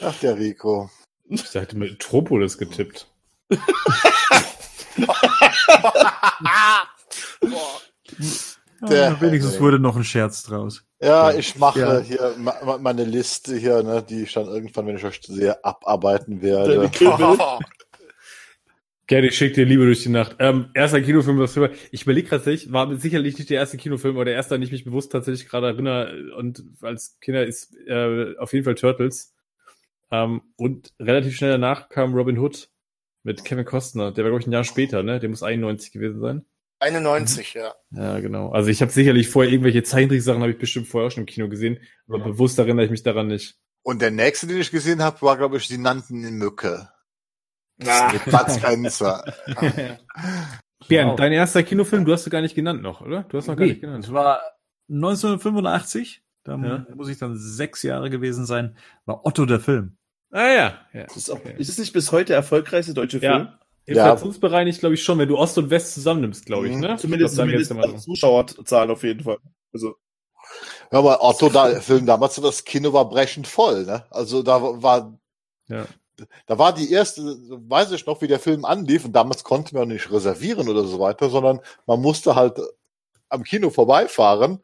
Ach, 0.01 0.15
der 0.21 0.39
Rico. 0.39 0.91
Ich 1.29 1.53
hätte 1.55 1.77
mit 1.77 1.91
Metropolis 1.93 2.57
getippt. 2.59 3.09
der, 8.89 9.11
ja, 9.11 9.21
wenigstens 9.21 9.61
wurde 9.61 9.79
noch 9.79 9.97
ein 9.97 10.05
Scherz 10.05 10.43
draus. 10.43 10.85
Ja, 11.01 11.33
ich 11.33 11.57
mache 11.57 11.81
ja. 11.81 11.99
hier 12.01 12.35
meine 12.81 13.05
Liste 13.05 13.57
hier, 13.57 13.83
ne, 13.83 14.03
die 14.07 14.23
ich 14.23 14.33
dann 14.33 14.47
irgendwann, 14.47 14.87
wenn 14.87 14.97
ich 14.97 15.05
euch 15.05 15.21
sehe, 15.23 15.63
abarbeiten 15.65 16.43
werde. 16.43 16.91
Gerne, 19.07 19.27
ich 19.27 19.37
schicke 19.37 19.55
dir 19.55 19.65
Liebe 19.65 19.85
durch 19.85 20.05
die 20.05 20.09
Nacht. 20.09 20.37
Ähm, 20.39 20.71
erster 20.73 21.01
Kinofilm, 21.01 21.39
was 21.41 21.55
für, 21.55 21.73
ich 21.91 22.03
überlege 22.03 22.29
tatsächlich, 22.29 22.73
war 22.73 22.95
sicherlich 22.97 23.37
nicht 23.39 23.51
der 23.51 23.59
erste 23.59 23.77
Kinofilm, 23.77 24.15
aber 24.15 24.25
der 24.25 24.35
erste, 24.35 24.55
an 24.55 24.61
den 24.61 24.67
ich 24.67 24.73
mich 24.73 24.85
bewusst 24.85 25.11
tatsächlich 25.11 25.49
gerade 25.49 25.67
erinnere 25.67 26.33
und 26.37 26.63
als 26.81 27.19
Kinder 27.21 27.45
ist 27.45 27.75
äh, 27.89 28.37
auf 28.39 28.53
jeden 28.53 28.65
Fall 28.65 28.77
Turtles. 28.77 29.35
Ähm, 30.13 30.43
und 30.57 30.93
relativ 31.01 31.35
schnell 31.35 31.51
danach 31.51 31.89
kam 31.89 32.15
Robin 32.15 32.39
Hood 32.39 32.69
mit 33.23 33.45
Kevin 33.45 33.65
Costner. 33.65 34.13
Der 34.13 34.25
war, 34.25 34.31
glaube 34.31 34.43
ich, 34.43 34.47
ein 34.47 34.53
Jahr 34.53 34.65
später, 34.65 35.03
ne? 35.03 35.19
Der 35.19 35.29
muss 35.29 35.43
91 35.43 35.93
gewesen 35.93 36.21
sein. 36.21 36.45
91, 36.81 37.55
mhm. 37.55 37.61
ja. 37.61 37.75
Ja, 37.93 38.21
genau. 38.21 38.51
Also 38.51 38.71
ich 38.71 38.81
habe 38.83 38.91
sicherlich 38.91 39.29
vorher 39.29 39.53
irgendwelche 39.53 39.83
Zeichentricksachen 39.83 40.41
habe 40.41 40.53
ich 40.53 40.59
bestimmt 40.59 40.89
vorher 40.89 41.09
auch 41.09 41.13
schon 41.13 41.23
im 41.23 41.27
Kino 41.27 41.49
gesehen, 41.49 41.79
aber 42.09 42.19
ja. 42.19 42.25
bewusst 42.25 42.59
erinnere 42.59 42.85
ich 42.87 42.91
mich 42.91 43.03
daran 43.03 43.29
nicht. 43.29 43.57
Und 43.83 44.03
der 44.03 44.11
nächste, 44.11 44.47
den 44.47 44.59
ich 44.61 44.71
gesehen 44.71 45.03
habe, 45.03 45.21
war, 45.23 45.37
glaube 45.39 45.57
ich, 45.57 45.69
die 45.69 45.79
nannten 45.79 46.25
in 46.25 46.35
Mücke. 46.37 46.89
Ah. 47.87 48.13
Mit 48.13 48.25
Bud 48.27 48.51
Spencer. 48.51 49.25
Bernd, 50.89 51.19
dein 51.19 51.33
erster 51.33 51.63
Kinofilm, 51.63 52.05
du 52.05 52.13
hast 52.13 52.27
du 52.27 52.31
gar 52.31 52.41
nicht 52.43 52.55
genannt 52.55 52.83
noch, 52.83 53.01
oder? 53.01 53.23
Du 53.25 53.37
hast 53.39 53.47
noch 53.47 53.57
gar 53.57 53.65
Nee, 53.65 53.73
nicht 53.73 53.81
genannt. 53.81 54.05
das 54.05 54.13
war 54.13 54.41
1985. 54.91 56.23
Da 56.45 56.57
Ja. 56.57 56.87
muss 56.95 57.09
ich 57.09 57.19
dann 57.19 57.37
sechs 57.37 57.83
Jahre 57.83 58.11
gewesen 58.11 58.47
sein. 58.47 58.77
War 59.05 59.27
Otto 59.27 59.45
der 59.47 59.61
Film. 59.61 59.97
Ah 60.31 60.49
ja. 60.49 60.79
ja. 60.93 61.05
Das 61.05 61.17
ist, 61.17 61.31
auch, 61.31 61.37
Okay. 61.37 61.55
ist 61.59 61.69
es 61.69 61.79
nicht 61.79 61.93
bis 61.93 62.13
heute 62.13 62.27
der 62.29 62.37
erfolgreichste 62.37 62.95
deutsche 62.95 63.19
Film? 63.21 63.33
Ja. 63.33 63.59
Inflationsbereinigt, 63.91 64.81
glaube 64.81 64.95
ich, 64.95 65.03
schon, 65.03 65.19
wenn 65.19 65.29
du 65.29 65.37
Ost 65.39 65.59
und 65.59 65.71
West 65.71 65.95
zusammennimmst, 65.95 66.47
glaube 66.47 66.69
ich, 66.69 66.75
Mhm. 66.75 66.81
ne? 66.81 66.97
Zumindest, 66.97 67.35
ich 67.35 67.37
glaub, 67.39 67.47
zumindest 67.47 67.71
immer 67.71 67.89
so. 67.99 68.13
Zuschauerzahlen 68.13 68.91
auf 68.91 69.03
jeden 69.03 69.23
Fall. 69.23 69.39
Also, 69.73 69.97
Ja, 70.93 70.99
aber 70.99 71.23
Otto, 71.23 71.49
da, 71.49 71.81
Film 71.81 72.07
damals, 72.07 72.35
das 72.37 72.65
Kino 72.65 72.93
war 72.93 73.09
brechend 73.09 73.47
voll, 73.47 73.85
ne? 73.87 74.05
Also 74.11 74.43
da 74.43 74.61
war, 74.83 75.17
Ja. 75.69 75.87
da 76.47 76.59
war 76.59 76.73
die 76.75 76.91
erste, 76.91 77.23
weiß 77.23 77.93
ich 77.93 78.05
noch, 78.07 78.21
wie 78.23 78.27
der 78.27 78.41
Film 78.41 78.65
anlief 78.65 79.05
und 79.05 79.13
damals 79.13 79.45
konnte 79.45 79.75
man 79.77 79.89
nicht 79.89 80.11
reservieren 80.11 80.69
oder 80.69 80.85
so 80.85 80.99
weiter, 80.99 81.29
sondern 81.31 81.61
man 81.87 82.01
musste 82.01 82.35
halt 82.35 82.59
am 83.29 83.45
Kino 83.45 83.71
vorbeifahren. 83.71 84.61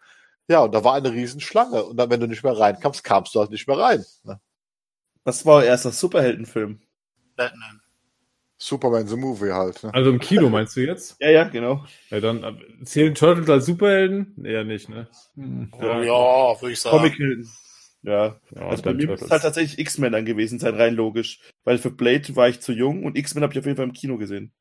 Ja, 0.48 0.60
und 0.64 0.72
da 0.74 0.82
war 0.84 0.94
eine 0.94 1.12
Riesenschlange. 1.12 1.84
Und 1.84 1.96
dann, 1.96 2.10
wenn 2.10 2.20
du 2.20 2.26
nicht 2.28 2.42
mehr 2.44 2.58
reinkamst, 2.58 3.02
kamst 3.04 3.34
du 3.34 3.40
halt 3.40 3.50
nicht 3.50 3.66
mehr 3.68 3.78
rein. 3.78 4.04
Ne? 4.24 4.40
was 5.24 5.44
war 5.44 5.56
euer 5.56 5.64
erster 5.64 5.90
Superheldenfilm? 5.90 6.80
Batman. 7.34 7.80
Superman 8.58 9.06
the 9.06 9.16
Movie 9.16 9.52
halt. 9.52 9.82
Ne? 9.84 9.92
Also 9.92 10.10
im 10.10 10.18
Kino 10.18 10.48
meinst 10.48 10.76
du 10.76 10.80
jetzt? 10.80 11.16
Ja, 11.20 11.30
ja, 11.30 11.44
genau. 11.44 11.84
Ja, 12.10 12.20
dann 12.20 12.42
äh, 12.42 12.84
zählen 12.84 13.14
Turtles 13.14 13.48
als 13.50 13.66
Superhelden? 13.66 14.44
Eher 14.44 14.64
nicht, 14.64 14.88
ne? 14.88 15.08
Ja, 15.36 16.02
ja 16.02 16.60
würde 16.60 16.72
ich 16.72 16.80
sagen. 16.80 16.96
Comichelden. 16.96 17.50
Ja. 18.02 18.40
Ja, 18.54 18.68
Also 18.68 18.82
bei 18.82 18.94
mir 18.94 19.08
muss 19.08 19.22
es 19.22 19.30
halt 19.30 19.42
tatsächlich 19.42 19.78
X-Men 19.78 20.12
dann 20.12 20.24
gewesen 20.24 20.58
sein, 20.58 20.74
rein 20.74 20.94
logisch. 20.94 21.40
Weil 21.64 21.78
für 21.78 21.90
Blade 21.90 22.36
war 22.36 22.48
ich 22.48 22.60
zu 22.60 22.72
jung 22.72 23.04
und 23.04 23.18
X-Men 23.18 23.42
habe 23.42 23.52
ich 23.52 23.58
auf 23.58 23.66
jeden 23.66 23.76
Fall 23.76 23.86
im 23.86 23.92
Kino 23.92 24.16
gesehen. 24.16 24.52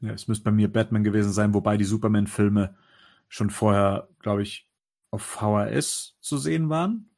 Ja, 0.00 0.12
es 0.12 0.28
müsste 0.28 0.44
bei 0.44 0.50
mir 0.50 0.72
Batman 0.72 1.04
gewesen 1.04 1.32
sein, 1.32 1.54
wobei 1.54 1.76
die 1.76 1.84
Superman-Filme 1.84 2.76
schon 3.28 3.50
vorher, 3.50 4.08
glaube 4.18 4.42
ich, 4.42 4.68
auf 5.10 5.22
VHS 5.22 6.16
zu 6.20 6.38
sehen 6.38 6.68
waren. 6.68 7.10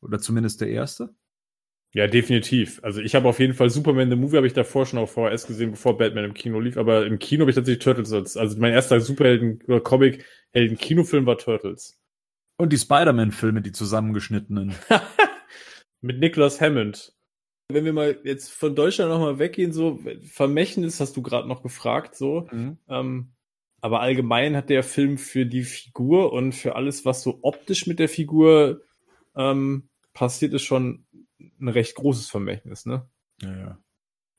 Oder 0.00 0.18
zumindest 0.18 0.60
der 0.60 0.68
erste. 0.68 1.14
Ja, 1.92 2.06
definitiv. 2.06 2.78
Also 2.84 3.00
ich 3.00 3.16
habe 3.16 3.28
auf 3.28 3.40
jeden 3.40 3.54
Fall 3.54 3.68
Superman 3.68 4.10
the 4.10 4.16
Movie 4.16 4.36
habe 4.36 4.46
ich 4.46 4.52
davor 4.52 4.86
schon 4.86 5.00
auf 5.00 5.12
VHS 5.12 5.48
gesehen, 5.48 5.72
bevor 5.72 5.98
Batman 5.98 6.24
im 6.24 6.34
Kino 6.34 6.60
lief, 6.60 6.76
aber 6.76 7.04
im 7.04 7.18
Kino 7.18 7.42
habe 7.42 7.50
ich 7.50 7.56
tatsächlich 7.56 7.82
Turtles 7.82 8.12
als, 8.12 8.36
also 8.36 8.58
mein 8.58 8.72
erster 8.72 9.00
Superhelden 9.00 9.60
oder 9.66 9.80
Comic 9.80 10.24
Helden 10.52 10.78
Kinofilm 10.78 11.26
war 11.26 11.38
Turtles. 11.38 11.98
Und 12.56 12.72
die 12.72 12.78
Spider-Man-Filme, 12.78 13.62
die 13.62 13.72
zusammengeschnittenen. 13.72 14.74
Mit 16.00 16.20
Nicholas 16.20 16.60
Hammond. 16.60 17.12
Wenn 17.68 17.84
wir 17.84 17.92
mal 17.92 18.18
jetzt 18.24 18.50
von 18.50 18.74
Deutschland 18.74 19.10
nochmal 19.10 19.38
weggehen, 19.38 19.72
so 19.72 19.98
Vermächtnis 20.24 21.00
hast 21.00 21.16
du 21.16 21.22
gerade 21.22 21.48
noch 21.48 21.62
gefragt, 21.62 22.16
so. 22.16 22.48
Ähm, 22.88 23.32
aber 23.80 24.00
allgemein 24.00 24.56
hat 24.56 24.68
der 24.68 24.82
Film 24.82 25.18
für 25.18 25.46
die 25.46 25.62
Figur 25.62 26.32
und 26.32 26.52
für 26.52 26.76
alles, 26.76 27.04
was 27.04 27.22
so 27.22 27.38
optisch 27.42 27.86
mit 27.86 27.98
der 27.98 28.08
Figur 28.08 28.82
ähm, 29.36 29.88
passiert, 30.12 30.52
ist 30.52 30.62
schon 30.62 31.06
ein 31.60 31.68
recht 31.68 31.94
großes 31.94 32.28
Vermächtnis, 32.28 32.86
ne? 32.86 33.08
Ja, 33.42 33.56
ja. 33.56 33.78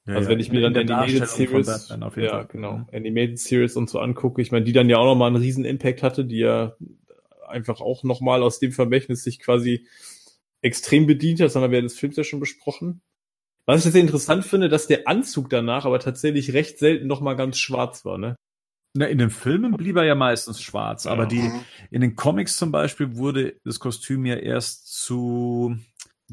Ja, 0.07 0.15
also 0.15 0.28
ja. 0.28 0.34
wenn 0.34 0.40
ich 0.40 0.52
mir 0.52 0.61
dann 0.61 0.73
der 0.73 0.82
Animated 0.82 1.28
Series, 1.28 1.68
Batman 1.68 2.03
auf 2.03 2.15
jeden 2.15 2.28
ja 2.28 2.38
Fall. 2.38 2.48
genau, 2.48 2.78
Mhm. 2.78 2.88
Animated 2.91 3.40
Series 3.40 3.76
und 3.76 3.90
so 3.90 3.99
angucke, 3.99 4.41
ich 4.41 4.52
meine, 4.52 4.65
die 4.65 4.73
dann 4.73 4.90
ja 4.90 4.98
auch 4.98 5.06
nochmal 5.06 5.28
einen 5.28 5.41
riesen 5.41 5.64
Impact 5.64 6.02
hatte, 6.02 6.26
die 6.26 6.40
ja 6.40 6.76
einfach 7.48 7.82
auch 7.82 8.03
nochmal 8.03 8.41
aus 8.41 8.60
dem 8.60 8.72
Vermächtnis 8.72 9.23
sich 9.23 9.40
quasi 9.40 9.88
extrem 10.61 11.06
bedient 11.06 11.40
hat, 11.40 11.45
das 11.48 11.56
haben 11.56 11.64
wir 11.64 11.72
während 11.72 11.90
des 11.91 11.99
Films 11.99 12.15
ja 12.15 12.23
schon 12.23 12.40
besprochen. 12.40 13.02
Was 13.65 13.86
ich 13.86 13.91
sehr 13.91 14.02
interessant 14.02 14.44
finde, 14.44 14.69
dass 14.69 14.88
der 14.88 15.07
Anzug 15.07 15.49
danach 15.49 15.86
aber 15.86 15.99
tatsächlich 15.99 16.53
recht 16.53 16.80
selten 16.80 17.07
nochmal 17.07 17.36
ganz 17.36 17.60
schwarz 17.60 18.03
war, 18.06 18.18
ne? 18.18 18.36
Na, 18.94 19.06
in 19.06 19.19
den 19.19 19.30
Filmen 19.30 19.72
blieb 19.78 19.95
er 19.95 20.03
ja 20.03 20.15
meistens 20.15 20.61
schwarz, 20.61 21.06
aber 21.06 21.23
Ja. 21.23 21.30
die, 21.30 21.41
Mhm. 21.44 21.61
in 21.91 22.02
den 22.02 22.15
Comics 22.15 22.57
zum 22.57 22.72
Beispiel 22.72 23.15
wurde 23.15 23.56
das 23.64 23.80
Kostüm 23.80 24.26
ja 24.26 24.36
erst 24.36 24.94
zu 24.94 25.78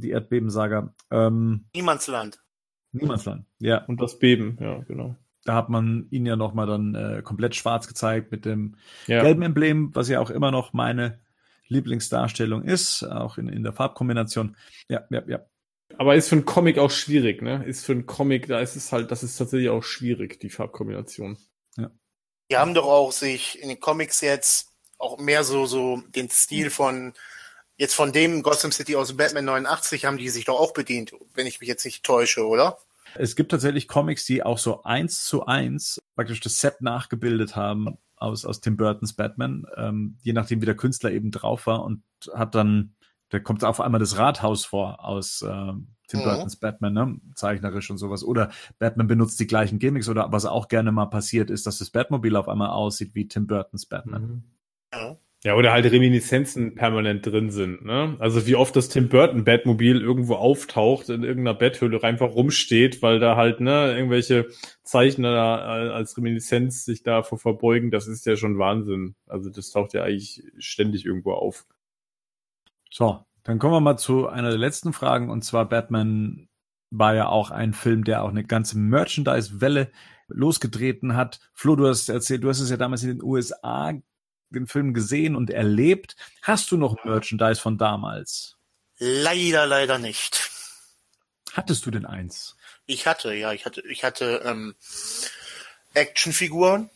die 0.01 0.11
Erdbebensaga 0.11 0.95
ähm, 1.11 1.67
Niemandsland. 1.75 2.41
Niemandsland. 2.93 3.45
Ja, 3.59 3.85
Und 3.85 4.01
das 4.01 4.19
Beben, 4.19 4.57
ja, 4.61 4.79
genau. 4.81 5.17
da 5.45 5.55
hat 5.55 5.69
man 5.69 6.07
ihn 6.11 6.27
ja 6.27 6.37
nochmal 6.37 6.67
dann 6.67 6.95
äh, 6.95 7.23
komplett 7.23 7.55
schwarz 7.55 7.87
gezeigt 7.87 8.31
mit 8.31 8.45
dem 8.45 8.77
Ja. 9.07 9.23
gelben 9.23 9.43
Emblem, 9.43 9.95
was 9.95 10.09
ja 10.09 10.21
auch 10.21 10.31
immer 10.31 10.51
noch 10.51 10.73
meine 10.73 11.21
Lieblingsdarstellung 11.67 12.63
ist, 12.65 13.03
auch 13.05 13.37
in, 13.39 13.49
in 13.49 13.63
der 13.63 13.75
Farbkombination. 13.75 14.57
Ja, 14.89 15.05
ja, 15.11 15.23
ja. 15.27 15.41
Aber 15.99 16.15
ist 16.15 16.29
für 16.29 16.37
einen 16.37 16.45
Comic 16.45 16.79
auch 16.79 16.91
schwierig, 16.91 17.43
ne? 17.43 17.65
Ist 17.65 17.85
für 17.85 17.93
einen 17.93 18.07
Comic, 18.07 18.47
da 18.47 18.61
ist 18.61 18.77
es 18.77 18.93
halt, 18.93 19.11
das 19.11 19.23
ist 19.23 19.37
tatsächlich 19.37 19.69
auch 19.71 19.83
schwierig, 19.83 20.39
die 20.41 20.51
Farbkombination. 20.51 21.39
Die 22.51 22.57
haben 22.57 22.73
doch 22.73 22.87
auch 22.87 23.13
sich 23.13 23.61
in 23.61 23.69
den 23.69 23.79
Comics 23.81 24.23
jetzt 24.23 24.73
auch 24.97 25.19
mehr 25.19 25.45
so, 25.45 25.67
so 25.67 26.03
den 26.09 26.31
Stil 26.31 26.71
von, 26.71 27.13
jetzt 27.79 27.95
von 27.95 28.13
dem 28.13 28.43
Gotham 28.43 28.73
City 28.73 28.97
aus 28.97 29.17
Batman 29.17 29.47
89 29.47 30.05
haben 30.05 30.19
die 30.19 30.29
sich 30.29 30.45
doch 30.45 30.61
auch 30.61 30.75
bedient, 30.75 31.13
wenn 31.35 31.47
ich 31.47 31.61
mich 31.61 31.69
jetzt 31.69 31.85
nicht 31.85 32.05
täusche, 32.05 32.47
oder? 32.47 32.79
Es 33.15 33.37
gibt 33.37 33.51
tatsächlich 33.51 33.89
Comics, 33.89 34.27
die 34.27 34.43
auch 34.43 34.59
so 34.59 34.83
eins 34.83 35.25
zu 35.25 35.47
eins 35.47 35.99
praktisch 36.15 36.41
das 36.41 36.59
Set 36.61 36.83
nachgebildet 36.83 37.57
haben 37.57 37.97
aus, 38.17 38.45
aus 38.45 38.61
Tim 38.61 38.77
Burtons 38.77 39.15
Batman, 39.15 39.67
ähm, 39.77 40.19
je 40.23 40.35
nachdem 40.35 40.61
wie 40.61 40.67
der 40.67 40.77
Künstler 40.77 41.13
eben 41.13 41.31
drauf 41.31 41.67
war 41.67 41.85
und 41.85 42.03
hat 42.35 42.55
dann, 42.55 42.95
da 43.31 43.39
kommt 43.39 43.65
auf 43.65 43.81
einmal 43.81 44.01
das 44.01 44.19
Rathaus 44.19 44.65
vor 44.65 45.05
aus 45.05 45.43
ähm, 45.49 45.95
Tim 46.09 46.21
Mhm. 46.21 46.25
Burtons 46.25 46.57
Batman, 46.57 46.93
ne? 46.93 47.21
zeichnerisch 47.35 47.91
und 47.91 47.99
sowas. 47.99 48.25
Oder 48.25 48.51
Batman 48.79 49.07
benutzt 49.07 49.39
die 49.41 49.47
gleichen 49.47 49.79
Gimmicks 49.79 50.09
oder 50.09 50.33
was 50.33 50.47
auch 50.47 50.69
gerne 50.69 50.91
mal 50.91 51.07
passiert 51.07 51.49
ist, 51.51 51.67
dass 51.67 51.79
das 51.79 51.91
Batmobil 51.91 52.35
auf 52.35 52.49
einmal 52.49 52.71
aussieht 52.71 53.15
wie 53.15 53.29
Tim 53.29 53.47
Burtons 53.47 53.87
Batman. 53.87 54.43
Ja. 54.93 55.17
Ja, 55.45 55.55
oder 55.55 55.73
halt 55.73 55.85
Reminiszenzen 55.85 56.75
permanent 56.75 57.25
drin 57.25 57.51
sind, 57.51 57.85
ne? 57.85 58.17
Also 58.19 58.45
wie 58.49 58.57
oft 58.57 58.75
das 58.75 58.89
Tim 58.89 59.09
Burton 59.09 59.45
Batmobil 59.45 60.01
irgendwo 60.01 60.35
auftaucht, 60.35 61.11
in 61.11 61.23
irgendeiner 61.23 61.57
Betthöhle 61.57 62.03
einfach 62.03 62.35
rumsteht, 62.35 63.03
weil 63.03 63.21
da 63.21 63.37
halt, 63.37 63.61
ne, 63.61 63.95
irgendwelche 63.97 64.49
Zeichner 64.83 65.33
da 65.33 65.57
als 65.93 66.17
Reminiszenz 66.17 66.85
sich 66.85 67.05
davor 67.05 67.39
verbeugen, 67.39 67.93
das 67.93 68.09
ist 68.09 68.27
ja 68.27 68.35
schon 68.35 68.59
Wahnsinn. 68.59 69.15
Also 69.29 69.49
das 69.49 69.71
taucht 69.71 69.95
ja 69.95 70.03
eigentlich 70.03 70.43
ständig 70.59 71.07
irgendwo 71.07 71.35
auf. 71.35 71.67
So, 72.91 73.25
dann 73.45 73.61
kommen 73.61 73.75
wir 73.75 73.81
mal 73.81 73.97
zu 73.97 74.27
einer 74.27 74.51
der 74.51 74.59
letzten 74.59 74.93
Fragen 74.93 75.31
und 75.31 75.45
zwar 75.45 75.69
Batman 75.69 76.49
war 76.91 77.15
ja 77.15 77.29
auch 77.29 77.53
ein 77.53 77.75
Film, 77.75 78.03
der 78.03 78.25
auch 78.25 78.31
eine 78.31 78.45
ganze 78.45 78.77
Merchandise-Welle 78.77 79.93
losgetreten 80.27 81.15
hat. 81.15 81.39
Flo, 81.55 81.77
du 81.77 81.87
hast 81.87 82.09
erzählt, 82.09 82.43
du 82.43 82.49
hast 82.49 82.61
es 82.61 82.71
ja 82.71 82.77
damals 82.77 83.05
in 83.05 83.11
den 83.11 83.23
USA 83.23 83.93
den 84.51 84.67
Film 84.67 84.95
gesehen 84.95 85.37
und 85.37 85.51
erlebt. 85.51 86.17
Hast 86.43 86.71
du 86.71 86.77
noch 86.77 87.05
Merchandise 87.05 87.61
von 87.61 87.79
damals? 87.79 88.57
Leider, 88.99 89.67
leider 89.67 89.99
nicht. 89.99 90.51
Hattest 91.53 91.87
du 91.87 91.91
denn 91.91 92.07
eins? 92.07 92.57
Ich 92.87 93.07
hatte, 93.07 93.35
ja, 93.35 93.53
ich 93.53 93.67
hatte, 93.67 93.83
ich 93.89 94.05
hatte 94.05 94.43
ähm, 94.45 94.75
Actionfiguren, 95.95 96.91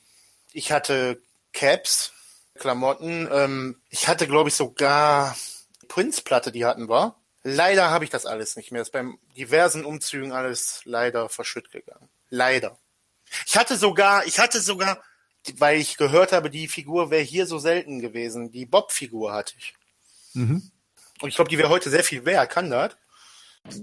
ich 0.53 0.73
hatte 0.73 1.21
Caps, 1.53 2.13
Klamotten, 2.55 3.29
ähm, 3.31 3.81
ich 3.91 4.09
hatte, 4.09 4.27
glaube 4.27 4.49
ich, 4.49 4.55
sogar 4.55 5.37
Prince-Platte, 5.89 6.53
die 6.53 6.65
hatten 6.65 6.89
wir. 6.89 7.17
Leider 7.43 7.91
habe 7.91 8.05
ich 8.05 8.11
das 8.11 8.25
alles 8.25 8.57
nicht 8.57 8.71
mehr. 8.73 8.83
Ist 8.83 8.93
beim 8.93 9.19
diversen 9.37 9.85
Umzügen 9.85 10.33
alles 10.33 10.81
leider 10.85 11.29
verschütt 11.29 11.73
gegangen. 11.73 12.09
Leider. 12.31 12.79
Ich 13.47 13.57
hatte 13.57 13.77
sogar, 13.77 14.25
ich 14.27 14.39
hatte 14.39 14.61
sogar, 14.61 15.03
weil 15.59 15.79
ich 15.79 15.97
gehört 15.97 16.33
habe, 16.33 16.51
die 16.51 16.69
Figur 16.69 17.11
wäre 17.11 17.23
hier 17.23 17.47
so 17.47 17.59
selten 17.59 18.01
gewesen. 18.01 18.51
Die 18.51 18.67
Bob-Figur 18.67 19.33
hatte 19.33 19.55
ich. 19.59 19.75
Mhm. 20.35 20.71
Und 21.21 21.29
ich 21.29 21.37
glaube, 21.37 21.51
die 21.51 21.59
wäre 21.59 21.69
heute 21.69 21.91
sehr 21.91 22.05
viel 22.05 22.25
wert. 22.25 22.51
Kann 22.51 22.71
das? 22.71 22.97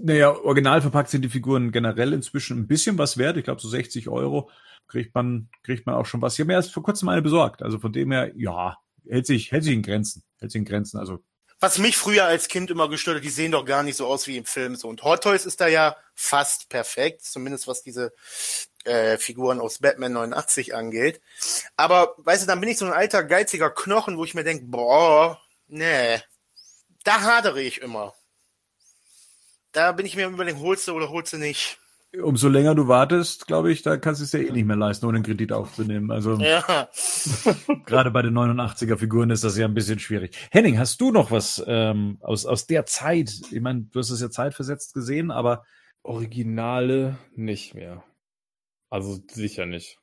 Naja, 0.02 0.30
original 0.30 0.82
verpackt 0.82 1.10
sind 1.10 1.22
die 1.22 1.30
Figuren 1.30 1.72
generell 1.72 2.12
inzwischen 2.12 2.58
ein 2.58 2.66
bisschen 2.66 2.98
was 2.98 3.16
wert. 3.16 3.36
Ich 3.36 3.44
glaube, 3.44 3.60
so 3.60 3.68
60 3.68 4.08
Euro 4.08 4.50
kriegt 4.88 5.14
man, 5.14 5.48
kriegt 5.62 5.86
man 5.86 5.94
auch 5.94 6.04
schon 6.04 6.20
was. 6.20 6.34
Ich 6.34 6.40
habe 6.40 6.48
mir 6.48 6.54
erst 6.54 6.72
vor 6.72 6.82
kurzem 6.82 7.08
eine 7.08 7.22
besorgt. 7.22 7.62
Also 7.62 7.78
von 7.78 7.92
dem 7.92 8.12
her, 8.12 8.32
ja, 8.36 8.76
hält 9.08 9.26
sich, 9.26 9.52
hält 9.52 9.64
sich 9.64 9.72
in 9.72 9.82
Grenzen. 9.82 10.22
Hält 10.38 10.52
sich 10.52 10.58
in 10.58 10.64
Grenzen. 10.66 10.98
Also 10.98 11.22
Was 11.60 11.78
mich 11.78 11.96
früher 11.96 12.24
als 12.24 12.48
Kind 12.48 12.70
immer 12.70 12.88
gestört 12.88 13.18
hat, 13.18 13.24
die 13.24 13.30
sehen 13.30 13.52
doch 13.52 13.64
gar 13.64 13.82
nicht 13.82 13.96
so 13.96 14.06
aus 14.06 14.26
wie 14.26 14.36
im 14.36 14.44
Film. 14.44 14.76
So. 14.76 14.88
Und 14.88 15.02
Hot 15.02 15.22
Toys 15.22 15.46
ist 15.46 15.60
da 15.60 15.68
ja 15.68 15.96
fast 16.14 16.68
perfekt, 16.68 17.22
zumindest 17.22 17.66
was 17.66 17.82
diese 17.82 18.12
äh, 18.84 19.18
Figuren 19.18 19.60
aus 19.60 19.78
Batman 19.78 20.12
89 20.12 20.74
angeht. 20.74 21.20
Aber, 21.76 22.14
weißt 22.18 22.42
du, 22.42 22.46
dann 22.46 22.60
bin 22.60 22.68
ich 22.68 22.78
so 22.78 22.86
ein 22.86 22.92
alter, 22.92 23.24
geiziger 23.24 23.70
Knochen, 23.70 24.16
wo 24.16 24.24
ich 24.24 24.34
mir 24.34 24.44
denke, 24.44 24.64
boah, 24.66 25.40
nee, 25.68 26.18
da 27.04 27.20
hadere 27.22 27.60
ich 27.62 27.80
immer. 27.82 28.14
Da 29.72 29.92
bin 29.92 30.06
ich 30.06 30.16
mir 30.16 30.26
überlegen, 30.26 30.60
holst 30.60 30.88
du 30.88 30.92
oder 30.92 31.10
holst 31.10 31.32
du 31.32 31.36
nicht. 31.38 31.78
umso 32.20 32.48
länger 32.48 32.74
du 32.74 32.88
wartest, 32.88 33.46
glaube 33.46 33.70
ich, 33.70 33.82
da 33.82 33.96
kannst 33.96 34.20
du 34.20 34.24
es 34.24 34.32
dir 34.32 34.40
eh 34.40 34.50
nicht 34.50 34.64
mehr 34.66 34.76
leisten, 34.76 35.06
ohne 35.06 35.16
einen 35.18 35.24
Kredit 35.24 35.52
aufzunehmen. 35.52 36.10
Also 36.10 36.34
Ja. 36.38 36.88
gerade 37.86 38.10
bei 38.10 38.22
den 38.22 38.34
89er 38.34 38.96
Figuren 38.96 39.30
ist 39.30 39.44
das 39.44 39.56
ja 39.56 39.66
ein 39.66 39.74
bisschen 39.74 40.00
schwierig. 40.00 40.36
Henning, 40.50 40.78
hast 40.78 41.00
du 41.00 41.12
noch 41.12 41.30
was 41.30 41.62
ähm, 41.68 42.18
aus, 42.20 42.46
aus 42.46 42.66
der 42.66 42.84
Zeit? 42.86 43.30
Ich 43.52 43.60
meine, 43.60 43.82
du 43.82 44.00
hast 44.00 44.10
es 44.10 44.20
ja 44.20 44.30
zeitversetzt 44.30 44.92
gesehen, 44.94 45.30
aber 45.30 45.64
Originale 46.02 47.18
nicht 47.36 47.74
mehr. 47.74 48.02
Also 48.90 49.18
sicher 49.30 49.66
nicht. 49.66 49.98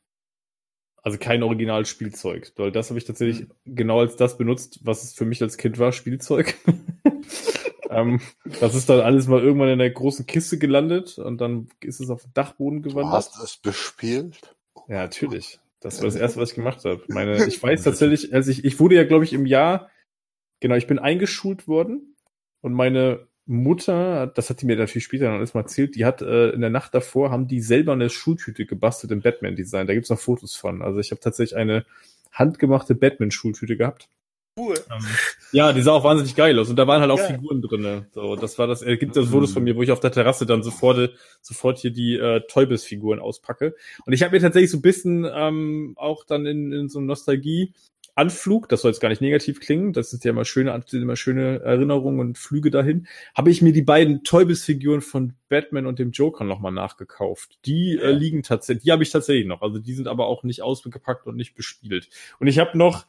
Also 1.04 1.18
kein 1.18 1.44
Originalspielzeug. 1.44 2.54
Weil 2.56 2.72
das 2.72 2.90
habe 2.90 2.98
ich 2.98 3.06
tatsächlich 3.06 3.48
mhm. 3.48 3.76
genau 3.76 4.00
als 4.00 4.16
das 4.16 4.38
benutzt, 4.38 4.80
was 4.84 5.04
es 5.04 5.14
für 5.14 5.26
mich 5.26 5.42
als 5.42 5.58
Kind 5.58 5.78
war, 5.78 5.92
Spielzeug. 5.92 6.56
ähm, 7.90 8.22
das 8.60 8.76
ist 8.76 8.90
dann 8.90 9.02
alles 9.02 9.28
mal 9.28 9.42
irgendwann 9.42 9.70
in 9.70 9.80
der 9.80 9.92
großen 9.92 10.26
Kiste 10.26 10.58
gelandet 10.58 11.18
und 11.20 11.40
dann 11.40 11.70
ist 11.82 12.00
es 12.00 12.10
auf 12.10 12.24
den 12.24 12.34
Dachboden 12.34 12.82
gewandert. 12.82 13.12
Du 13.12 13.16
hast 13.16 13.44
es 13.44 13.58
bespielt? 13.58 14.56
Ja, 14.88 15.04
natürlich. 15.04 15.60
Das 15.80 16.00
war 16.00 16.06
das 16.06 16.16
erste, 16.16 16.40
was 16.40 16.50
ich 16.50 16.56
gemacht 16.56 16.84
habe. 16.86 17.04
Meine, 17.08 17.46
ich 17.46 17.62
weiß 17.62 17.84
tatsächlich, 17.84 18.34
als 18.34 18.48
ich, 18.48 18.66
ich 18.66 18.80
wurde 18.80 18.96
ja, 18.96 19.04
glaube 19.04 19.26
ich, 19.26 19.34
im 19.34 19.46
Jahr, 19.46 19.90
genau, 20.60 20.76
ich 20.76 20.88
bin 20.88 21.00
eingeschult 21.00 21.68
worden 21.68 22.16
und 22.62 22.74
meine 22.74 23.28
Mutter, 23.48 24.28
das 24.28 24.50
hat 24.50 24.62
die 24.62 24.66
mir 24.66 24.76
natürlich 24.76 25.06
später 25.06 25.26
dann 25.26 25.36
alles 25.36 25.54
mal 25.54 25.62
erzählt, 25.62 25.96
die 25.96 26.06
hat 26.06 26.22
äh, 26.22 26.50
in 26.50 26.62
der 26.62 26.70
Nacht 26.70 26.94
davor, 26.94 27.32
haben 27.32 27.48
die 27.48 27.62
selber 27.62 27.94
eine 27.94 28.10
Schultüte 28.10 28.66
gebastelt 28.66 29.12
im 29.12 29.22
Batman-Design. 29.22 29.88
Da 29.88 29.94
gibt's 29.94 30.10
noch 30.10 30.20
Fotos 30.20 30.56
von. 30.56 30.82
Also 30.82 31.00
ich 31.00 31.12
habe 31.12 31.22
tatsächlich 31.22 31.58
eine 31.58 31.86
handgemachte 32.32 32.94
Batman-Schultüte 32.94 33.78
gehabt. 33.78 34.10
Cool. 34.58 34.76
Ähm, 34.92 35.06
ja, 35.52 35.72
die 35.72 35.84
sah 35.84 35.92
auch 35.92 36.04
wahnsinnig 36.04 36.36
geil 36.36 36.58
aus 36.58 36.70
und 36.70 36.78
da 36.78 36.88
waren 36.88 37.00
halt 37.00 37.12
auch 37.12 37.18
geil. 37.18 37.36
Figuren 37.36 37.62
drinne. 37.62 38.08
So, 38.12 38.36
das 38.36 38.58
war 38.58 38.66
das. 38.66 38.82
Er 38.82 38.98
gibt 38.98 39.16
das 39.16 39.28
Fotos 39.28 39.54
von 39.54 39.64
mir, 39.64 39.76
wo 39.76 39.84
ich 39.84 39.92
auf 39.92 40.00
der 40.00 40.12
Terrasse 40.12 40.48
dann 40.48 40.64
sofort 40.64 41.12
sofort 41.42 41.78
hier 41.78 41.92
die 41.92 42.16
äh, 42.16 42.42
Teubis-Figuren 42.48 43.20
auspacke. 43.20 43.76
Und 44.06 44.14
ich 44.14 44.24
habe 44.24 44.36
mir 44.36 44.42
tatsächlich 44.42 44.72
so 44.72 44.78
ein 44.78 44.82
bisschen 44.82 45.28
ähm, 45.32 45.94
auch 45.96 46.26
dann 46.26 46.48
in, 46.48 46.72
in 46.72 46.90
so 46.90 47.00
Nostalgie 47.00 47.74
Anflug, 48.18 48.68
das 48.68 48.82
soll 48.82 48.92
jetzt 48.92 49.00
gar 49.00 49.10
nicht 49.10 49.22
negativ 49.22 49.60
klingen, 49.60 49.94
das 49.94 50.12
ist 50.12 50.26
ja 50.26 50.32
immer 50.32 50.44
schöne, 50.44 50.84
immer 50.92 51.16
schöne 51.16 51.60
Erinnerungen 51.60 52.20
und 52.20 52.38
Flüge 52.38 52.72
dahin, 52.72 53.08
habe 53.36 53.52
ich 53.52 53.62
mir 53.62 53.74
die 53.74 53.84
beiden 53.84 54.24
Teubis-Figuren 54.24 55.02
von 55.02 55.34
Batman 55.50 55.86
und 55.86 56.00
dem 56.00 56.12
Joker 56.12 56.44
nochmal 56.44 56.72
nachgekauft. 56.72 57.60
Die 57.66 57.92
äh, 57.92 57.98
ja. 57.98 58.04
äh, 58.10 58.12
liegen 58.12 58.42
tatsächlich, 58.42 58.84
die 58.84 58.92
habe 58.92 59.04
ich 59.04 59.12
tatsächlich 59.12 59.46
noch, 59.46 59.62
also 59.62 59.78
die 59.78 59.94
sind 59.94 60.08
aber 60.08 60.28
auch 60.28 60.44
nicht 60.44 60.64
ausgepackt 60.64 61.28
und 61.28 61.36
nicht 61.36 61.54
bespielt. 61.54 62.10
Und 62.40 62.48
ich 62.48 62.58
habe 62.58 62.76
noch 62.76 63.06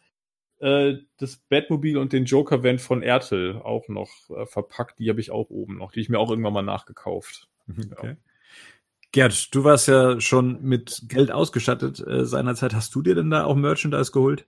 äh, 0.60 0.96
das 1.16 1.36
Batmobil 1.36 1.96
und 1.96 2.12
den 2.12 2.26
Joker-Van 2.26 2.78
von 2.78 3.02
Ertel 3.02 3.56
auch 3.56 3.88
noch 3.88 4.10
äh, 4.30 4.44
verpackt. 4.44 4.98
Die 4.98 5.08
habe 5.08 5.20
ich 5.20 5.30
auch 5.30 5.48
oben 5.50 5.78
noch, 5.78 5.92
die 5.92 6.00
ich 6.00 6.08
mir 6.08 6.18
auch 6.18 6.30
irgendwann 6.30 6.52
mal 6.52 6.62
nachgekauft. 6.62 7.48
Okay. 7.92 8.06
Ja. 8.06 8.16
Gerd, 9.12 9.54
du 9.54 9.64
warst 9.64 9.88
ja 9.88 10.20
schon 10.20 10.62
mit 10.62 11.04
Geld 11.08 11.30
ausgestattet 11.30 11.98
äh, 12.06 12.26
seinerzeit. 12.26 12.74
Hast 12.74 12.94
du 12.94 13.02
dir 13.02 13.14
denn 13.14 13.30
da 13.30 13.44
auch 13.44 13.56
Merchandise 13.56 14.12
geholt? 14.12 14.46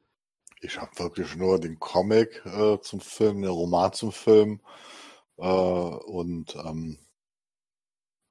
Ich 0.61 0.81
habe 0.81 0.99
wirklich 0.99 1.37
nur 1.37 1.59
den 1.59 1.79
Comic 1.79 2.43
äh, 2.45 2.79
zum 2.81 3.01
Film, 3.01 3.43
den 3.43 3.51
Roman 3.51 3.93
zum 3.93 4.13
Film 4.13 4.61
äh, 5.39 5.43
und 5.43 6.55
ähm, 6.57 6.99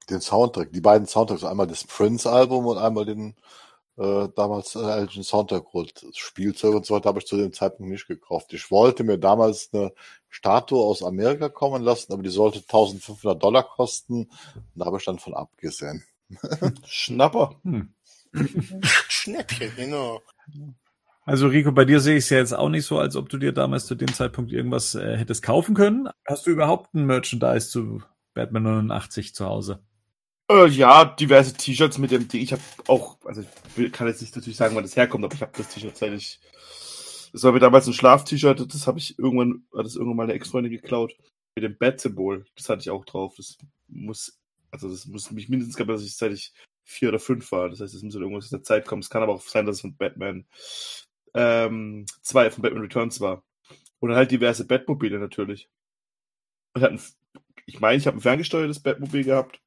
den 0.08 0.20
Soundtrack. 0.20 0.72
Die 0.72 0.80
beiden 0.80 1.06
Soundtracks, 1.06 1.44
einmal 1.44 1.66
das 1.66 1.84
Prince-Album 1.84 2.66
und 2.66 2.78
einmal 2.78 3.04
den 3.04 3.34
äh, 3.96 4.28
damals 4.34 4.76
äh, 4.76 4.80
Elgin 4.80 5.24
Soundtrack 5.24 5.64
Spielzeug 6.14 6.74
und 6.74 6.86
so 6.86 6.94
weiter 6.94 7.08
habe 7.08 7.18
ich 7.18 7.26
zu 7.26 7.36
dem 7.36 7.52
Zeitpunkt 7.52 7.92
nicht 7.92 8.06
gekauft. 8.06 8.52
Ich 8.52 8.70
wollte 8.70 9.04
mir 9.04 9.18
damals 9.18 9.70
eine 9.72 9.92
Statue 10.28 10.82
aus 10.82 11.02
Amerika 11.02 11.48
kommen 11.48 11.82
lassen, 11.82 12.12
aber 12.12 12.22
die 12.22 12.30
sollte 12.30 12.60
1500 12.60 13.42
Dollar 13.42 13.64
kosten. 13.64 14.24
Und 14.54 14.64
da 14.74 14.86
habe 14.86 14.98
ich 14.98 15.04
dann 15.04 15.18
von 15.18 15.34
abgesehen. 15.34 16.04
Schnapper. 16.86 17.56
Hm. 17.64 17.92
Schnäppchen, 19.08 19.72
genau. 19.76 20.22
Also 21.24 21.48
Rico, 21.48 21.70
bei 21.72 21.84
dir 21.84 22.00
sehe 22.00 22.16
ich 22.16 22.24
es 22.24 22.30
ja 22.30 22.38
jetzt 22.38 22.54
auch 22.54 22.68
nicht 22.68 22.86
so, 22.86 22.98
als 22.98 23.14
ob 23.14 23.28
du 23.28 23.38
dir 23.38 23.52
damals 23.52 23.86
zu 23.86 23.94
dem 23.94 24.12
Zeitpunkt 24.12 24.52
irgendwas 24.52 24.94
äh, 24.94 25.16
hättest 25.16 25.42
kaufen 25.42 25.74
können. 25.74 26.08
Hast 26.26 26.46
du 26.46 26.50
überhaupt 26.50 26.94
ein 26.94 27.06
Merchandise 27.06 27.68
zu 27.68 28.02
Batman 28.34 28.62
89 28.62 29.34
zu 29.34 29.44
Hause? 29.46 29.82
Äh, 30.50 30.66
ja, 30.68 31.04
diverse 31.04 31.54
T-Shirts 31.54 31.98
mit 31.98 32.10
dem 32.10 32.26
Ding. 32.26 32.42
Ich 32.42 32.52
habe 32.52 32.62
auch, 32.88 33.18
also 33.24 33.44
ich 33.76 33.92
kann 33.92 34.08
jetzt 34.08 34.20
nicht 34.20 34.34
natürlich 34.34 34.56
sagen, 34.56 34.74
wann 34.74 34.82
das 34.82 34.96
herkommt, 34.96 35.24
aber 35.24 35.34
ich 35.34 35.42
habe 35.42 35.52
das 35.56 35.68
T-Shirt 35.68 35.90
tatsächlich. 35.90 36.40
Das 37.32 37.44
war 37.44 37.52
mir 37.52 37.60
damals 37.60 37.86
ein 37.86 37.92
Schlaf-T-Shirt, 37.92 38.74
das 38.74 38.86
habe 38.88 38.98
ich 38.98 39.16
irgendwann, 39.16 39.62
hat 39.76 39.86
das 39.86 39.94
irgendwann 39.94 40.16
mal 40.16 40.22
eine 40.24 40.32
Ex-Freundin 40.32 40.72
geklaut. 40.72 41.14
Mit 41.54 41.64
dem 41.64 41.76
Bat-Symbol. 41.76 42.44
Das 42.56 42.68
hatte 42.68 42.80
ich 42.80 42.90
auch 42.90 43.04
drauf. 43.04 43.34
Das 43.36 43.58
muss, 43.86 44.40
also 44.70 44.88
das 44.88 45.06
muss 45.06 45.30
mich 45.30 45.48
mindestens 45.48 45.76
gab, 45.76 45.88
dass 45.88 46.02
ich 46.02 46.16
seit 46.16 46.32
ich 46.32 46.52
vier 46.82 47.10
oder 47.10 47.18
fünf 47.18 47.52
war. 47.52 47.68
Das 47.68 47.80
heißt, 47.80 47.94
es 47.94 48.02
muss 48.02 48.14
in 48.14 48.22
irgendwas 48.22 48.46
aus 48.46 48.50
der 48.50 48.62
Zeit 48.62 48.86
kommen. 48.86 49.02
Es 49.02 49.10
kann 49.10 49.22
aber 49.22 49.34
auch 49.34 49.42
sein, 49.42 49.66
dass 49.66 49.76
es 49.76 49.80
von 49.82 49.96
Batman 49.96 50.46
ähm, 51.34 52.06
zwei 52.22 52.50
von 52.50 52.62
Batman 52.62 52.82
Returns 52.82 53.20
war. 53.20 53.42
Und 53.98 54.08
dann 54.08 54.16
halt 54.16 54.30
diverse 54.30 54.66
Batmobile 54.66 55.18
natürlich. 55.18 55.68
Ich, 56.74 56.84
ein, 56.84 57.00
ich 57.66 57.80
meine, 57.80 57.98
ich 57.98 58.06
habe 58.06 58.16
ein 58.16 58.22
ferngesteuertes 58.22 58.80
Batmobil 58.80 59.24
gehabt. 59.24 59.60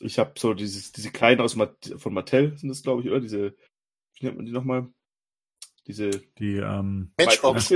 Ich 0.00 0.18
habe 0.18 0.32
so 0.38 0.54
dieses, 0.54 0.92
diese 0.92 1.10
kleinen 1.10 1.40
aus 1.40 1.54
von 1.54 2.14
Mattel 2.14 2.56
sind 2.56 2.70
das, 2.70 2.82
glaube 2.82 3.02
ich, 3.02 3.08
oder? 3.08 3.20
Diese, 3.20 3.54
wie 4.14 4.26
nennt 4.26 4.36
man 4.36 4.46
die 4.46 4.52
nochmal? 4.52 4.88
Diese. 5.86 6.10
Die, 6.38 6.56
ähm. 6.56 7.12
Matchbox. 7.18 7.70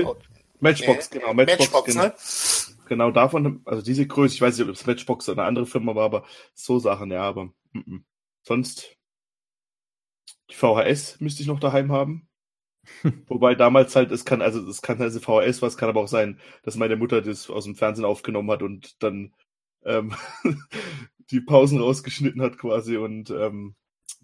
Matchbox, 0.61 1.11
nee, 1.11 1.19
genau. 1.19 1.35
Matchbox, 1.35 1.59
Matchbox 1.59 1.86
genau. 1.86 2.05
Ne? 2.05 2.89
genau 2.89 3.11
davon, 3.11 3.61
also 3.65 3.82
diese 3.82 4.06
Größe, 4.06 4.35
ich 4.35 4.40
weiß 4.40 4.56
nicht, 4.56 4.69
ob 4.69 4.74
es 4.74 4.86
Matchbox 4.86 5.28
oder 5.28 5.43
eine 5.43 5.48
andere 5.48 5.66
Firma 5.66 5.94
war, 5.94 6.05
aber 6.05 6.24
so 6.55 6.78
Sachen, 6.78 7.11
ja, 7.11 7.23
aber 7.23 7.52
m 7.74 7.85
-m. 7.86 8.02
sonst 8.43 8.97
die 10.51 10.55
VHS 10.55 11.20
müsste 11.20 11.43
ich 11.43 11.48
noch 11.48 11.61
daheim 11.61 11.93
haben. 11.93 12.28
Wobei 13.28 13.55
damals 13.55 13.97
halt, 13.97 14.11
es 14.12 14.24
kann, 14.24 14.43
also 14.43 14.61
es 14.69 14.82
kann 14.82 15.01
also 15.01 15.20
VHS 15.20 15.62
was, 15.62 15.77
kann 15.77 15.89
aber 15.89 16.01
auch 16.01 16.09
sein, 16.09 16.40
dass 16.62 16.77
meine 16.77 16.97
Mutter 16.97 17.23
das 17.23 17.51
aus 17.51 17.65
dem 17.65 17.77
Fernsehen 17.77 18.05
aufgenommen 18.05 18.51
hat 18.51 18.62
und 18.62 19.02
dann 19.02 19.35
ähm, 19.85 20.15
die 21.31 21.40
Pausen 21.40 21.81
rausgeschnitten 21.81 22.43
hat 22.43 22.59
quasi 22.59 22.97
und 22.97 23.31
ähm, 23.31 23.74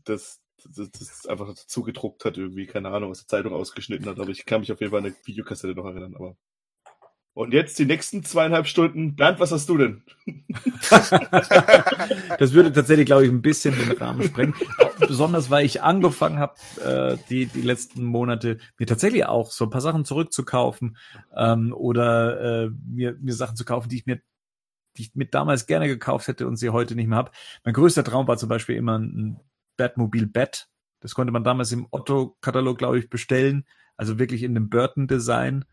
das, 0.04 0.40
das, 0.64 0.90
das 0.90 1.26
einfach 1.26 1.48
dazu 1.48 1.82
gedruckt 1.82 2.24
hat, 2.24 2.36
irgendwie, 2.38 2.66
keine 2.66 2.90
Ahnung, 2.90 3.10
aus 3.10 3.20
der 3.20 3.28
Zeitung 3.28 3.52
ausgeschnitten 3.52 4.06
hat. 4.06 4.20
Aber 4.20 4.30
ich 4.30 4.46
kann 4.46 4.60
mich 4.60 4.72
auf 4.72 4.80
jeden 4.80 4.90
Fall 4.90 5.00
an 5.00 5.06
eine 5.06 5.16
Videokassette 5.24 5.74
noch 5.74 5.86
erinnern. 5.86 6.14
Aber 6.16 6.36
und 7.40 7.54
jetzt 7.54 7.78
die 7.78 7.86
nächsten 7.86 8.22
zweieinhalb 8.22 8.66
Stunden. 8.66 9.16
Bernd, 9.16 9.40
was 9.40 9.50
hast 9.50 9.66
du 9.70 9.78
denn? 9.78 10.02
das 12.38 12.52
würde 12.52 12.70
tatsächlich, 12.70 13.06
glaube 13.06 13.24
ich, 13.24 13.30
ein 13.30 13.40
bisschen 13.40 13.74
den 13.74 13.96
Rahmen 13.96 14.24
sprengen. 14.24 14.54
Besonders, 14.98 15.48
weil 15.48 15.64
ich 15.64 15.80
angefangen 15.82 16.38
habe, 16.38 16.54
äh, 16.84 17.16
die, 17.30 17.46
die 17.46 17.62
letzten 17.62 18.04
Monate 18.04 18.58
mir 18.78 18.86
tatsächlich 18.86 19.24
auch 19.24 19.52
so 19.52 19.64
ein 19.64 19.70
paar 19.70 19.80
Sachen 19.80 20.04
zurückzukaufen 20.04 20.98
ähm, 21.34 21.72
oder 21.72 22.66
äh, 22.66 22.70
mir, 22.86 23.16
mir 23.18 23.32
Sachen 23.32 23.56
zu 23.56 23.64
kaufen, 23.64 23.88
die 23.88 23.96
ich 23.96 24.06
mir 24.06 24.20
die 24.98 25.02
ich 25.02 25.14
mit 25.14 25.32
damals 25.32 25.66
gerne 25.66 25.88
gekauft 25.88 26.28
hätte 26.28 26.46
und 26.46 26.56
sie 26.56 26.68
heute 26.68 26.94
nicht 26.94 27.06
mehr 27.06 27.16
habe. 27.16 27.30
Mein 27.64 27.72
größter 27.72 28.04
Traum 28.04 28.28
war 28.28 28.36
zum 28.36 28.50
Beispiel 28.50 28.76
immer 28.76 28.98
ein 28.98 29.40
Batmobil 29.78 30.26
Bett. 30.26 30.68
Das 31.00 31.14
konnte 31.14 31.32
man 31.32 31.44
damals 31.44 31.72
im 31.72 31.86
Otto-Katalog, 31.90 32.76
glaube 32.76 32.98
ich, 32.98 33.08
bestellen. 33.08 33.64
Also 33.96 34.18
wirklich 34.18 34.42
in 34.42 34.52
dem 34.52 34.68
Burton-Design. 34.68 35.64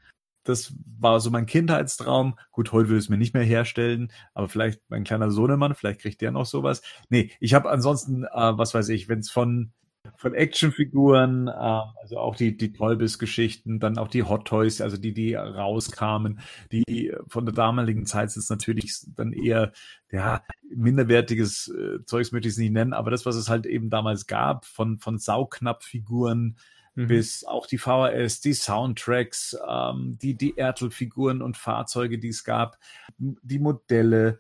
Das 0.47 0.73
war 0.99 1.19
so 1.19 1.29
mein 1.29 1.45
Kindheitstraum. 1.45 2.37
Gut, 2.51 2.71
heute 2.71 2.89
würde 2.89 2.99
es 2.99 3.09
mir 3.09 3.17
nicht 3.17 3.33
mehr 3.33 3.43
herstellen, 3.43 4.11
aber 4.33 4.47
vielleicht 4.47 4.81
mein 4.89 5.03
kleiner 5.03 5.31
Sohnemann, 5.31 5.75
vielleicht 5.75 6.01
kriegt 6.01 6.21
der 6.21 6.31
noch 6.31 6.45
sowas. 6.45 6.81
Nee, 7.09 7.31
ich 7.39 7.53
habe 7.53 7.69
ansonsten, 7.69 8.23
äh, 8.23 8.29
was 8.33 8.73
weiß 8.73 8.89
ich, 8.89 9.09
wenn 9.09 9.19
es 9.19 9.29
von 9.29 9.71
von 10.15 10.33
Actionfiguren, 10.33 11.47
äh, 11.47 11.51
also 11.51 12.17
auch 12.17 12.35
die, 12.35 12.55
die 12.55 12.71
Tollbiss-Geschichten, 12.71 13.79
dann 13.79 13.97
auch 13.97 14.07
die 14.07 14.23
Hot 14.23 14.45
Toys, 14.45 14.81
also 14.81 14.97
die, 14.97 15.13
die 15.13 15.33
rauskamen, 15.35 16.39
die 16.71 17.13
von 17.27 17.45
der 17.45 17.53
damaligen 17.53 18.05
Zeit 18.05 18.31
sind 18.31 18.49
natürlich 18.49 18.93
dann 19.15 19.33
eher, 19.33 19.73
ja, 20.11 20.43
minderwertiges 20.73 21.67
äh, 21.69 22.03
Zeugs 22.05 22.31
möchte 22.31 22.47
ich 22.47 22.53
es 22.53 22.57
nicht 22.57 22.71
nennen, 22.71 22.93
aber 22.93 23.11
das, 23.11 23.25
was 23.25 23.35
es 23.35 23.49
halt 23.49 23.65
eben 23.65 23.89
damals 23.89 24.27
gab, 24.27 24.65
von, 24.65 24.97
von 24.99 25.17
Sauknapp-Figuren, 25.17 26.57
mhm. 26.97 27.07
bis 27.07 27.45
auch 27.45 27.67
die 27.67 27.77
VHS, 27.77 28.41
die 28.41 28.53
Soundtracks, 28.53 29.55
ähm, 29.67 30.17
die, 30.21 30.35
die 30.35 30.57
Ertel-Figuren 30.57 31.41
und 31.41 31.55
Fahrzeuge, 31.55 32.17
die 32.17 32.29
es 32.29 32.43
gab, 32.43 32.77
die 33.17 33.59
Modelle. 33.59 34.39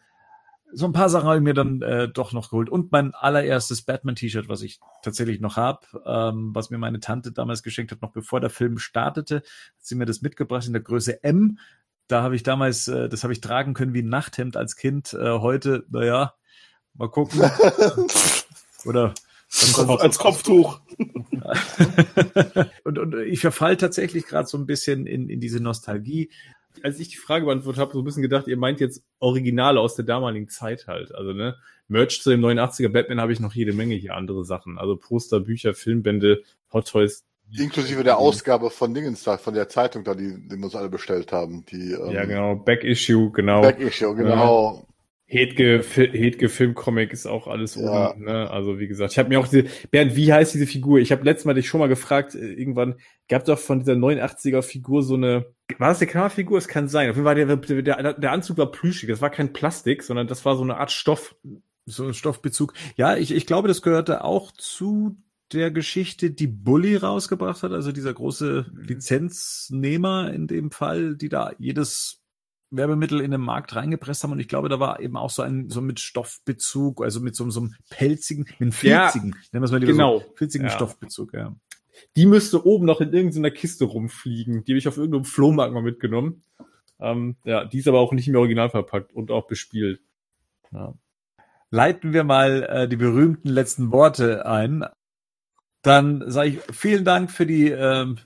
So 0.73 0.85
ein 0.85 0.91
paar 0.91 1.07
Sachen 1.07 1.27
habe 1.27 1.37
ich 1.37 1.43
mir 1.43 1.53
dann 1.53 1.81
äh, 1.81 2.09
doch 2.09 2.33
noch 2.33 2.49
geholt. 2.49 2.69
Und 2.69 2.91
mein 2.91 3.13
allererstes 3.13 3.83
Batman-T-Shirt, 3.83 4.49
was 4.49 4.63
ich 4.63 4.79
tatsächlich 5.01 5.39
noch 5.39 5.55
habe, 5.55 5.87
ähm, 6.05 6.53
was 6.53 6.69
mir 6.69 6.77
meine 6.77 6.99
Tante 6.99 7.31
damals 7.31 7.63
geschenkt 7.63 7.91
hat, 7.91 8.01
noch 8.01 8.11
bevor 8.11 8.41
der 8.41 8.49
Film 8.49 8.77
startete, 8.79 9.35
hat 9.37 9.43
sie 9.79 9.95
mir 9.95 10.05
das 10.05 10.21
mitgebracht 10.21 10.67
in 10.67 10.73
der 10.73 10.81
Größe 10.81 11.23
M. 11.23 11.59
Da 12.07 12.23
habe 12.23 12.35
ich 12.35 12.43
damals, 12.43 12.87
äh, 12.87 13.07
das 13.07 13.23
habe 13.23 13.33
ich 13.33 13.39
tragen 13.39 13.75
können 13.75 13.93
wie 13.93 14.01
ein 14.01 14.09
Nachthemd 14.09 14.57
als 14.57 14.75
Kind. 14.75 15.13
Äh, 15.13 15.39
heute, 15.39 15.85
naja, 15.89 16.33
mal 16.95 17.09
gucken. 17.09 17.39
Oder 18.85 19.13
Kopf, 19.73 20.01
als 20.01 20.17
Kopftuch. 20.17 20.79
und, 22.83 22.99
und 22.99 23.15
ich 23.21 23.39
verfall 23.39 23.77
tatsächlich 23.77 24.25
gerade 24.25 24.47
so 24.47 24.57
ein 24.57 24.65
bisschen 24.65 25.05
in, 25.05 25.29
in 25.29 25.39
diese 25.39 25.61
Nostalgie. 25.61 26.29
Als 26.83 26.99
ich 26.99 27.09
die 27.09 27.17
Frage 27.17 27.45
beantwortet 27.45 27.81
habe, 27.81 27.93
so 27.93 27.99
ein 27.99 28.05
bisschen 28.05 28.21
gedacht, 28.21 28.47
ihr 28.47 28.57
meint 28.57 28.79
jetzt 28.79 29.03
Originale 29.19 29.79
aus 29.79 29.95
der 29.95 30.05
damaligen 30.05 30.49
Zeit 30.49 30.87
halt. 30.87 31.13
Also, 31.15 31.33
ne, 31.33 31.55
Merch 31.87 32.21
zu 32.21 32.29
dem 32.29 32.41
89er 32.41 32.89
Batman 32.89 33.21
habe 33.21 33.33
ich 33.33 33.39
noch 33.39 33.53
jede 33.53 33.73
Menge 33.73 33.95
hier 33.95 34.15
andere 34.15 34.43
Sachen. 34.45 34.77
Also 34.77 34.97
Poster, 34.97 35.39
Bücher, 35.39 35.73
Filmbände, 35.73 36.43
Hot 36.73 36.89
Toys. 36.89 37.23
Inklusive 37.57 38.03
der 38.03 38.17
Ausgabe 38.17 38.69
von 38.69 38.93
Dingens 38.93 39.23
da, 39.23 39.37
von 39.37 39.53
der 39.53 39.69
Zeitung 39.69 40.03
da, 40.03 40.13
die, 40.13 40.35
die 40.49 40.57
wir 40.57 40.65
uns 40.65 40.75
alle 40.75 40.89
bestellt 40.89 41.31
haben. 41.31 41.65
Die, 41.65 41.93
ähm, 41.93 42.11
ja, 42.11 42.25
genau, 42.25 42.55
Back 42.55 42.83
Issue, 42.83 43.31
genau. 43.31 43.61
Back 43.61 43.79
Issue, 43.79 44.13
genau. 44.15 44.85
Hedge, 45.29 45.83
Hedge 45.93 46.47
Filmcomic 46.47 47.11
ist 47.11 47.25
auch 47.25 47.47
alles 47.47 47.75
ja. 47.75 48.11
oben. 48.11 48.23
Ne? 48.23 48.49
Also 48.49 48.79
wie 48.79 48.87
gesagt, 48.87 49.11
ich 49.11 49.19
habe 49.19 49.27
mir 49.27 49.39
auch 49.41 49.47
diese, 49.47 49.65
Bernd, 49.91 50.15
wie 50.15 50.31
heißt 50.31 50.53
diese 50.53 50.65
Figur? 50.65 50.99
Ich 50.99 51.11
habe 51.11 51.25
letztes 51.25 51.43
Mal 51.43 51.53
dich 51.53 51.67
schon 51.67 51.81
mal 51.81 51.89
gefragt, 51.89 52.33
äh, 52.33 52.53
irgendwann 52.53 52.95
gab 53.27 53.43
doch 53.43 53.59
von 53.59 53.79
dieser 53.79 53.93
89er 53.93 54.61
Figur 54.61 55.03
so 55.03 55.15
eine, 55.15 55.47
war 55.77 55.89
das 55.89 56.01
eine 56.01 56.09
Knarrfigur? 56.09 56.57
Es 56.57 56.69
kann 56.69 56.87
sein. 56.87 57.09
Auf 57.09 57.17
jeden 57.17 57.25
Fall 57.25 57.35
der, 57.35 57.81
der, 57.81 58.13
der 58.13 58.31
Anzug 58.31 58.57
war 58.57 58.71
plüschig. 58.71 59.09
Das 59.09 59.19
war 59.19 59.29
kein 59.29 59.51
Plastik, 59.51 60.01
sondern 60.01 60.27
das 60.27 60.45
war 60.45 60.55
so 60.55 60.63
eine 60.63 60.77
Art 60.77 60.91
Stoff. 60.91 61.35
So 61.85 62.05
ein 62.05 62.13
Stoffbezug. 62.13 62.73
Ja, 62.95 63.17
ich, 63.17 63.31
ich 63.31 63.45
glaube, 63.45 63.67
das 63.67 63.81
gehörte 63.81 64.23
auch 64.23 64.53
zu 64.53 65.17
der 65.51 65.71
Geschichte, 65.71 66.31
die 66.31 66.47
Bully 66.47 66.95
rausgebracht 66.95 67.63
hat, 67.63 67.71
also 67.71 67.91
dieser 67.91 68.13
große. 68.13 68.65
Lizenznehmer 68.73 70.33
in 70.33 70.47
dem 70.47 70.71
Fall, 70.71 71.15
die 71.15 71.29
da 71.29 71.51
jedes 71.57 72.21
Werbemittel 72.69 73.21
in 73.21 73.31
den 73.31 73.41
Markt 73.41 73.75
reingepresst 73.75 74.23
haben 74.23 74.31
und 74.31 74.39
ich 74.39 74.47
glaube, 74.47 74.69
da 74.69 74.79
war 74.79 74.99
eben 74.99 75.15
auch 75.15 75.29
so 75.29 75.41
ein 75.41 75.69
so 75.69 75.81
mit 75.81 75.99
Stoffbezug, 75.99 77.03
also 77.03 77.19
mit 77.19 77.35
so, 77.35 77.49
so 77.49 77.61
einem 77.61 77.75
pelzigen, 77.89 78.43
mit 78.43 78.61
einem 78.61 78.71
filzigen, 78.71 79.29
ja, 79.29 79.37
nennen 79.51 79.61
wir 79.61 79.63
es 79.63 79.71
mal 79.71 79.79
lieber 79.79 79.93
genau. 79.93 80.19
so, 80.19 80.25
filzigen 80.35 80.67
ja. 80.67 80.73
Stoffbezug, 80.73 81.33
ja. 81.33 81.55
Die 82.15 82.25
müsste 82.25 82.65
oben 82.65 82.85
noch 82.85 83.01
in 83.01 83.11
irgendeiner 83.11 83.49
Kiste 83.49 83.85
rumfliegen. 83.85 84.63
Die 84.63 84.73
habe 84.73 84.77
ich 84.77 84.87
auf 84.87 84.97
irgendeinem 84.97 85.25
Flohmarkt 85.25 85.73
mal 85.73 85.81
mitgenommen. 85.81 86.43
Ähm, 86.99 87.37
ja, 87.43 87.65
die 87.65 87.79
ist 87.79 87.87
aber 87.87 87.99
auch 87.99 88.11
nicht 88.11 88.27
mehr 88.27 88.39
original 88.39 88.69
verpackt 88.69 89.13
und 89.13 89.31
auch 89.31 89.47
bespielt. 89.47 89.99
Ja. 90.71 90.93
Leiten 91.71 92.13
wir 92.13 92.23
mal 92.23 92.63
äh, 92.63 92.87
die 92.87 92.97
berühmten 92.97 93.49
letzten 93.49 93.91
Worte 93.91 94.45
ein. 94.45 94.85
Dann 95.81 96.23
sage 96.29 96.49
ich 96.49 96.59
vielen 96.71 97.03
Dank 97.03 97.31
für 97.31 97.47
die 97.47 97.69
ähm, 97.69 98.17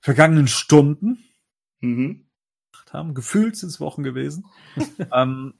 vergangenen 0.00 0.48
Stunden. 0.48 1.18
Mhm 1.80 2.27
haben. 2.92 3.14
Gefühlt 3.14 3.56
sind 3.56 3.70
es 3.70 3.80
Wochen 3.80 4.02
gewesen, 4.02 4.46
ähm, 5.12 5.54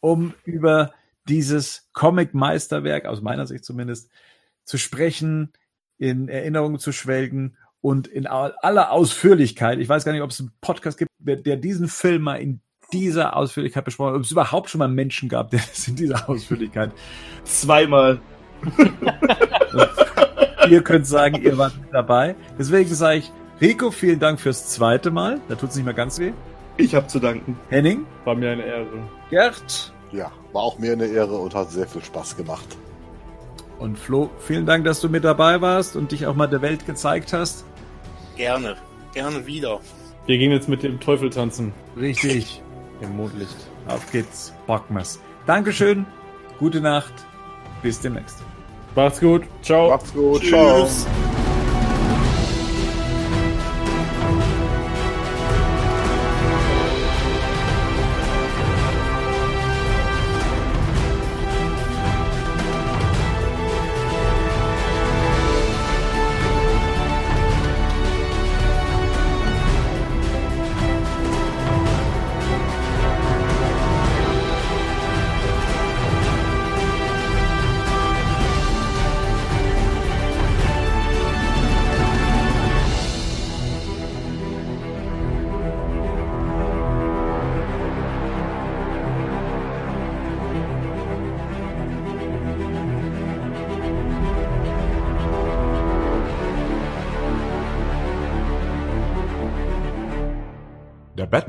um 0.00 0.34
über 0.44 0.92
dieses 1.28 1.88
Comic-Meisterwerk, 1.92 3.06
aus 3.06 3.22
meiner 3.22 3.46
Sicht 3.46 3.64
zumindest, 3.64 4.10
zu 4.64 4.78
sprechen, 4.78 5.52
in 5.98 6.28
Erinnerungen 6.28 6.78
zu 6.78 6.92
schwelgen 6.92 7.56
und 7.80 8.06
in 8.06 8.26
aller 8.26 8.90
Ausführlichkeit. 8.90 9.78
Ich 9.78 9.88
weiß 9.88 10.04
gar 10.04 10.12
nicht, 10.12 10.22
ob 10.22 10.30
es 10.30 10.40
einen 10.40 10.52
Podcast 10.60 10.98
gibt, 10.98 11.10
der, 11.18 11.56
diesen 11.56 11.88
Film 11.88 12.22
mal 12.22 12.36
in 12.36 12.60
dieser 12.92 13.36
Ausführlichkeit 13.36 13.84
besprochen 13.84 14.10
hat, 14.10 14.16
ob 14.16 14.22
es 14.22 14.30
überhaupt 14.30 14.70
schon 14.70 14.78
mal 14.78 14.88
Menschen 14.88 15.28
gab, 15.28 15.50
der 15.50 15.60
es 15.60 15.88
in 15.88 15.96
dieser 15.96 16.28
Ausführlichkeit. 16.28 16.92
Zweimal. 17.44 18.20
ihr 20.70 20.82
könnt 20.82 21.06
sagen, 21.06 21.42
ihr 21.42 21.58
wart 21.58 21.78
mit 21.78 21.92
dabei. 21.92 22.34
Deswegen 22.58 22.94
sage 22.94 23.18
ich, 23.18 23.32
Rico, 23.60 23.90
vielen 23.90 24.18
Dank 24.18 24.40
fürs 24.40 24.70
zweite 24.70 25.10
Mal. 25.10 25.40
Da 25.48 25.54
tut 25.54 25.70
es 25.70 25.76
nicht 25.76 25.84
mehr 25.84 25.94
ganz 25.94 26.18
weh. 26.18 26.32
Ich 26.76 26.94
habe 26.94 27.06
zu 27.06 27.20
danken. 27.20 27.58
Henning? 27.68 28.06
War 28.24 28.34
mir 28.34 28.50
eine 28.50 28.64
Ehre. 28.64 29.08
Gerd? 29.30 29.92
Ja, 30.12 30.30
war 30.52 30.62
auch 30.62 30.78
mir 30.78 30.92
eine 30.92 31.06
Ehre 31.06 31.34
und 31.36 31.54
hat 31.54 31.70
sehr 31.70 31.86
viel 31.86 32.02
Spaß 32.02 32.36
gemacht. 32.36 32.76
Und 33.78 33.98
Flo, 33.98 34.30
vielen 34.38 34.66
Dank, 34.66 34.84
dass 34.84 35.00
du 35.00 35.08
mit 35.08 35.24
dabei 35.24 35.60
warst 35.60 35.96
und 35.96 36.12
dich 36.12 36.26
auch 36.26 36.34
mal 36.34 36.46
der 36.46 36.62
Welt 36.62 36.86
gezeigt 36.86 37.32
hast. 37.32 37.64
Gerne, 38.36 38.76
gerne 39.12 39.46
wieder. 39.46 39.80
Wir 40.26 40.38
gehen 40.38 40.52
jetzt 40.52 40.68
mit 40.68 40.82
dem 40.82 41.00
Teufel 41.00 41.30
tanzen. 41.30 41.72
Richtig. 41.96 42.62
Im 43.00 43.16
Mondlicht. 43.16 43.56
Auf 43.88 44.10
geht's. 44.10 44.54
Bockmas. 44.66 45.20
Dankeschön. 45.46 46.06
Gute 46.58 46.80
Nacht. 46.80 47.12
Bis 47.82 48.00
demnächst. 48.00 48.38
Macht's 48.94 49.20
gut. 49.20 49.42
Ciao. 49.62 49.90
Macht's 49.90 50.14
gut. 50.14 50.40
Tschüss. 50.40 51.02
Ciao. 51.02 51.33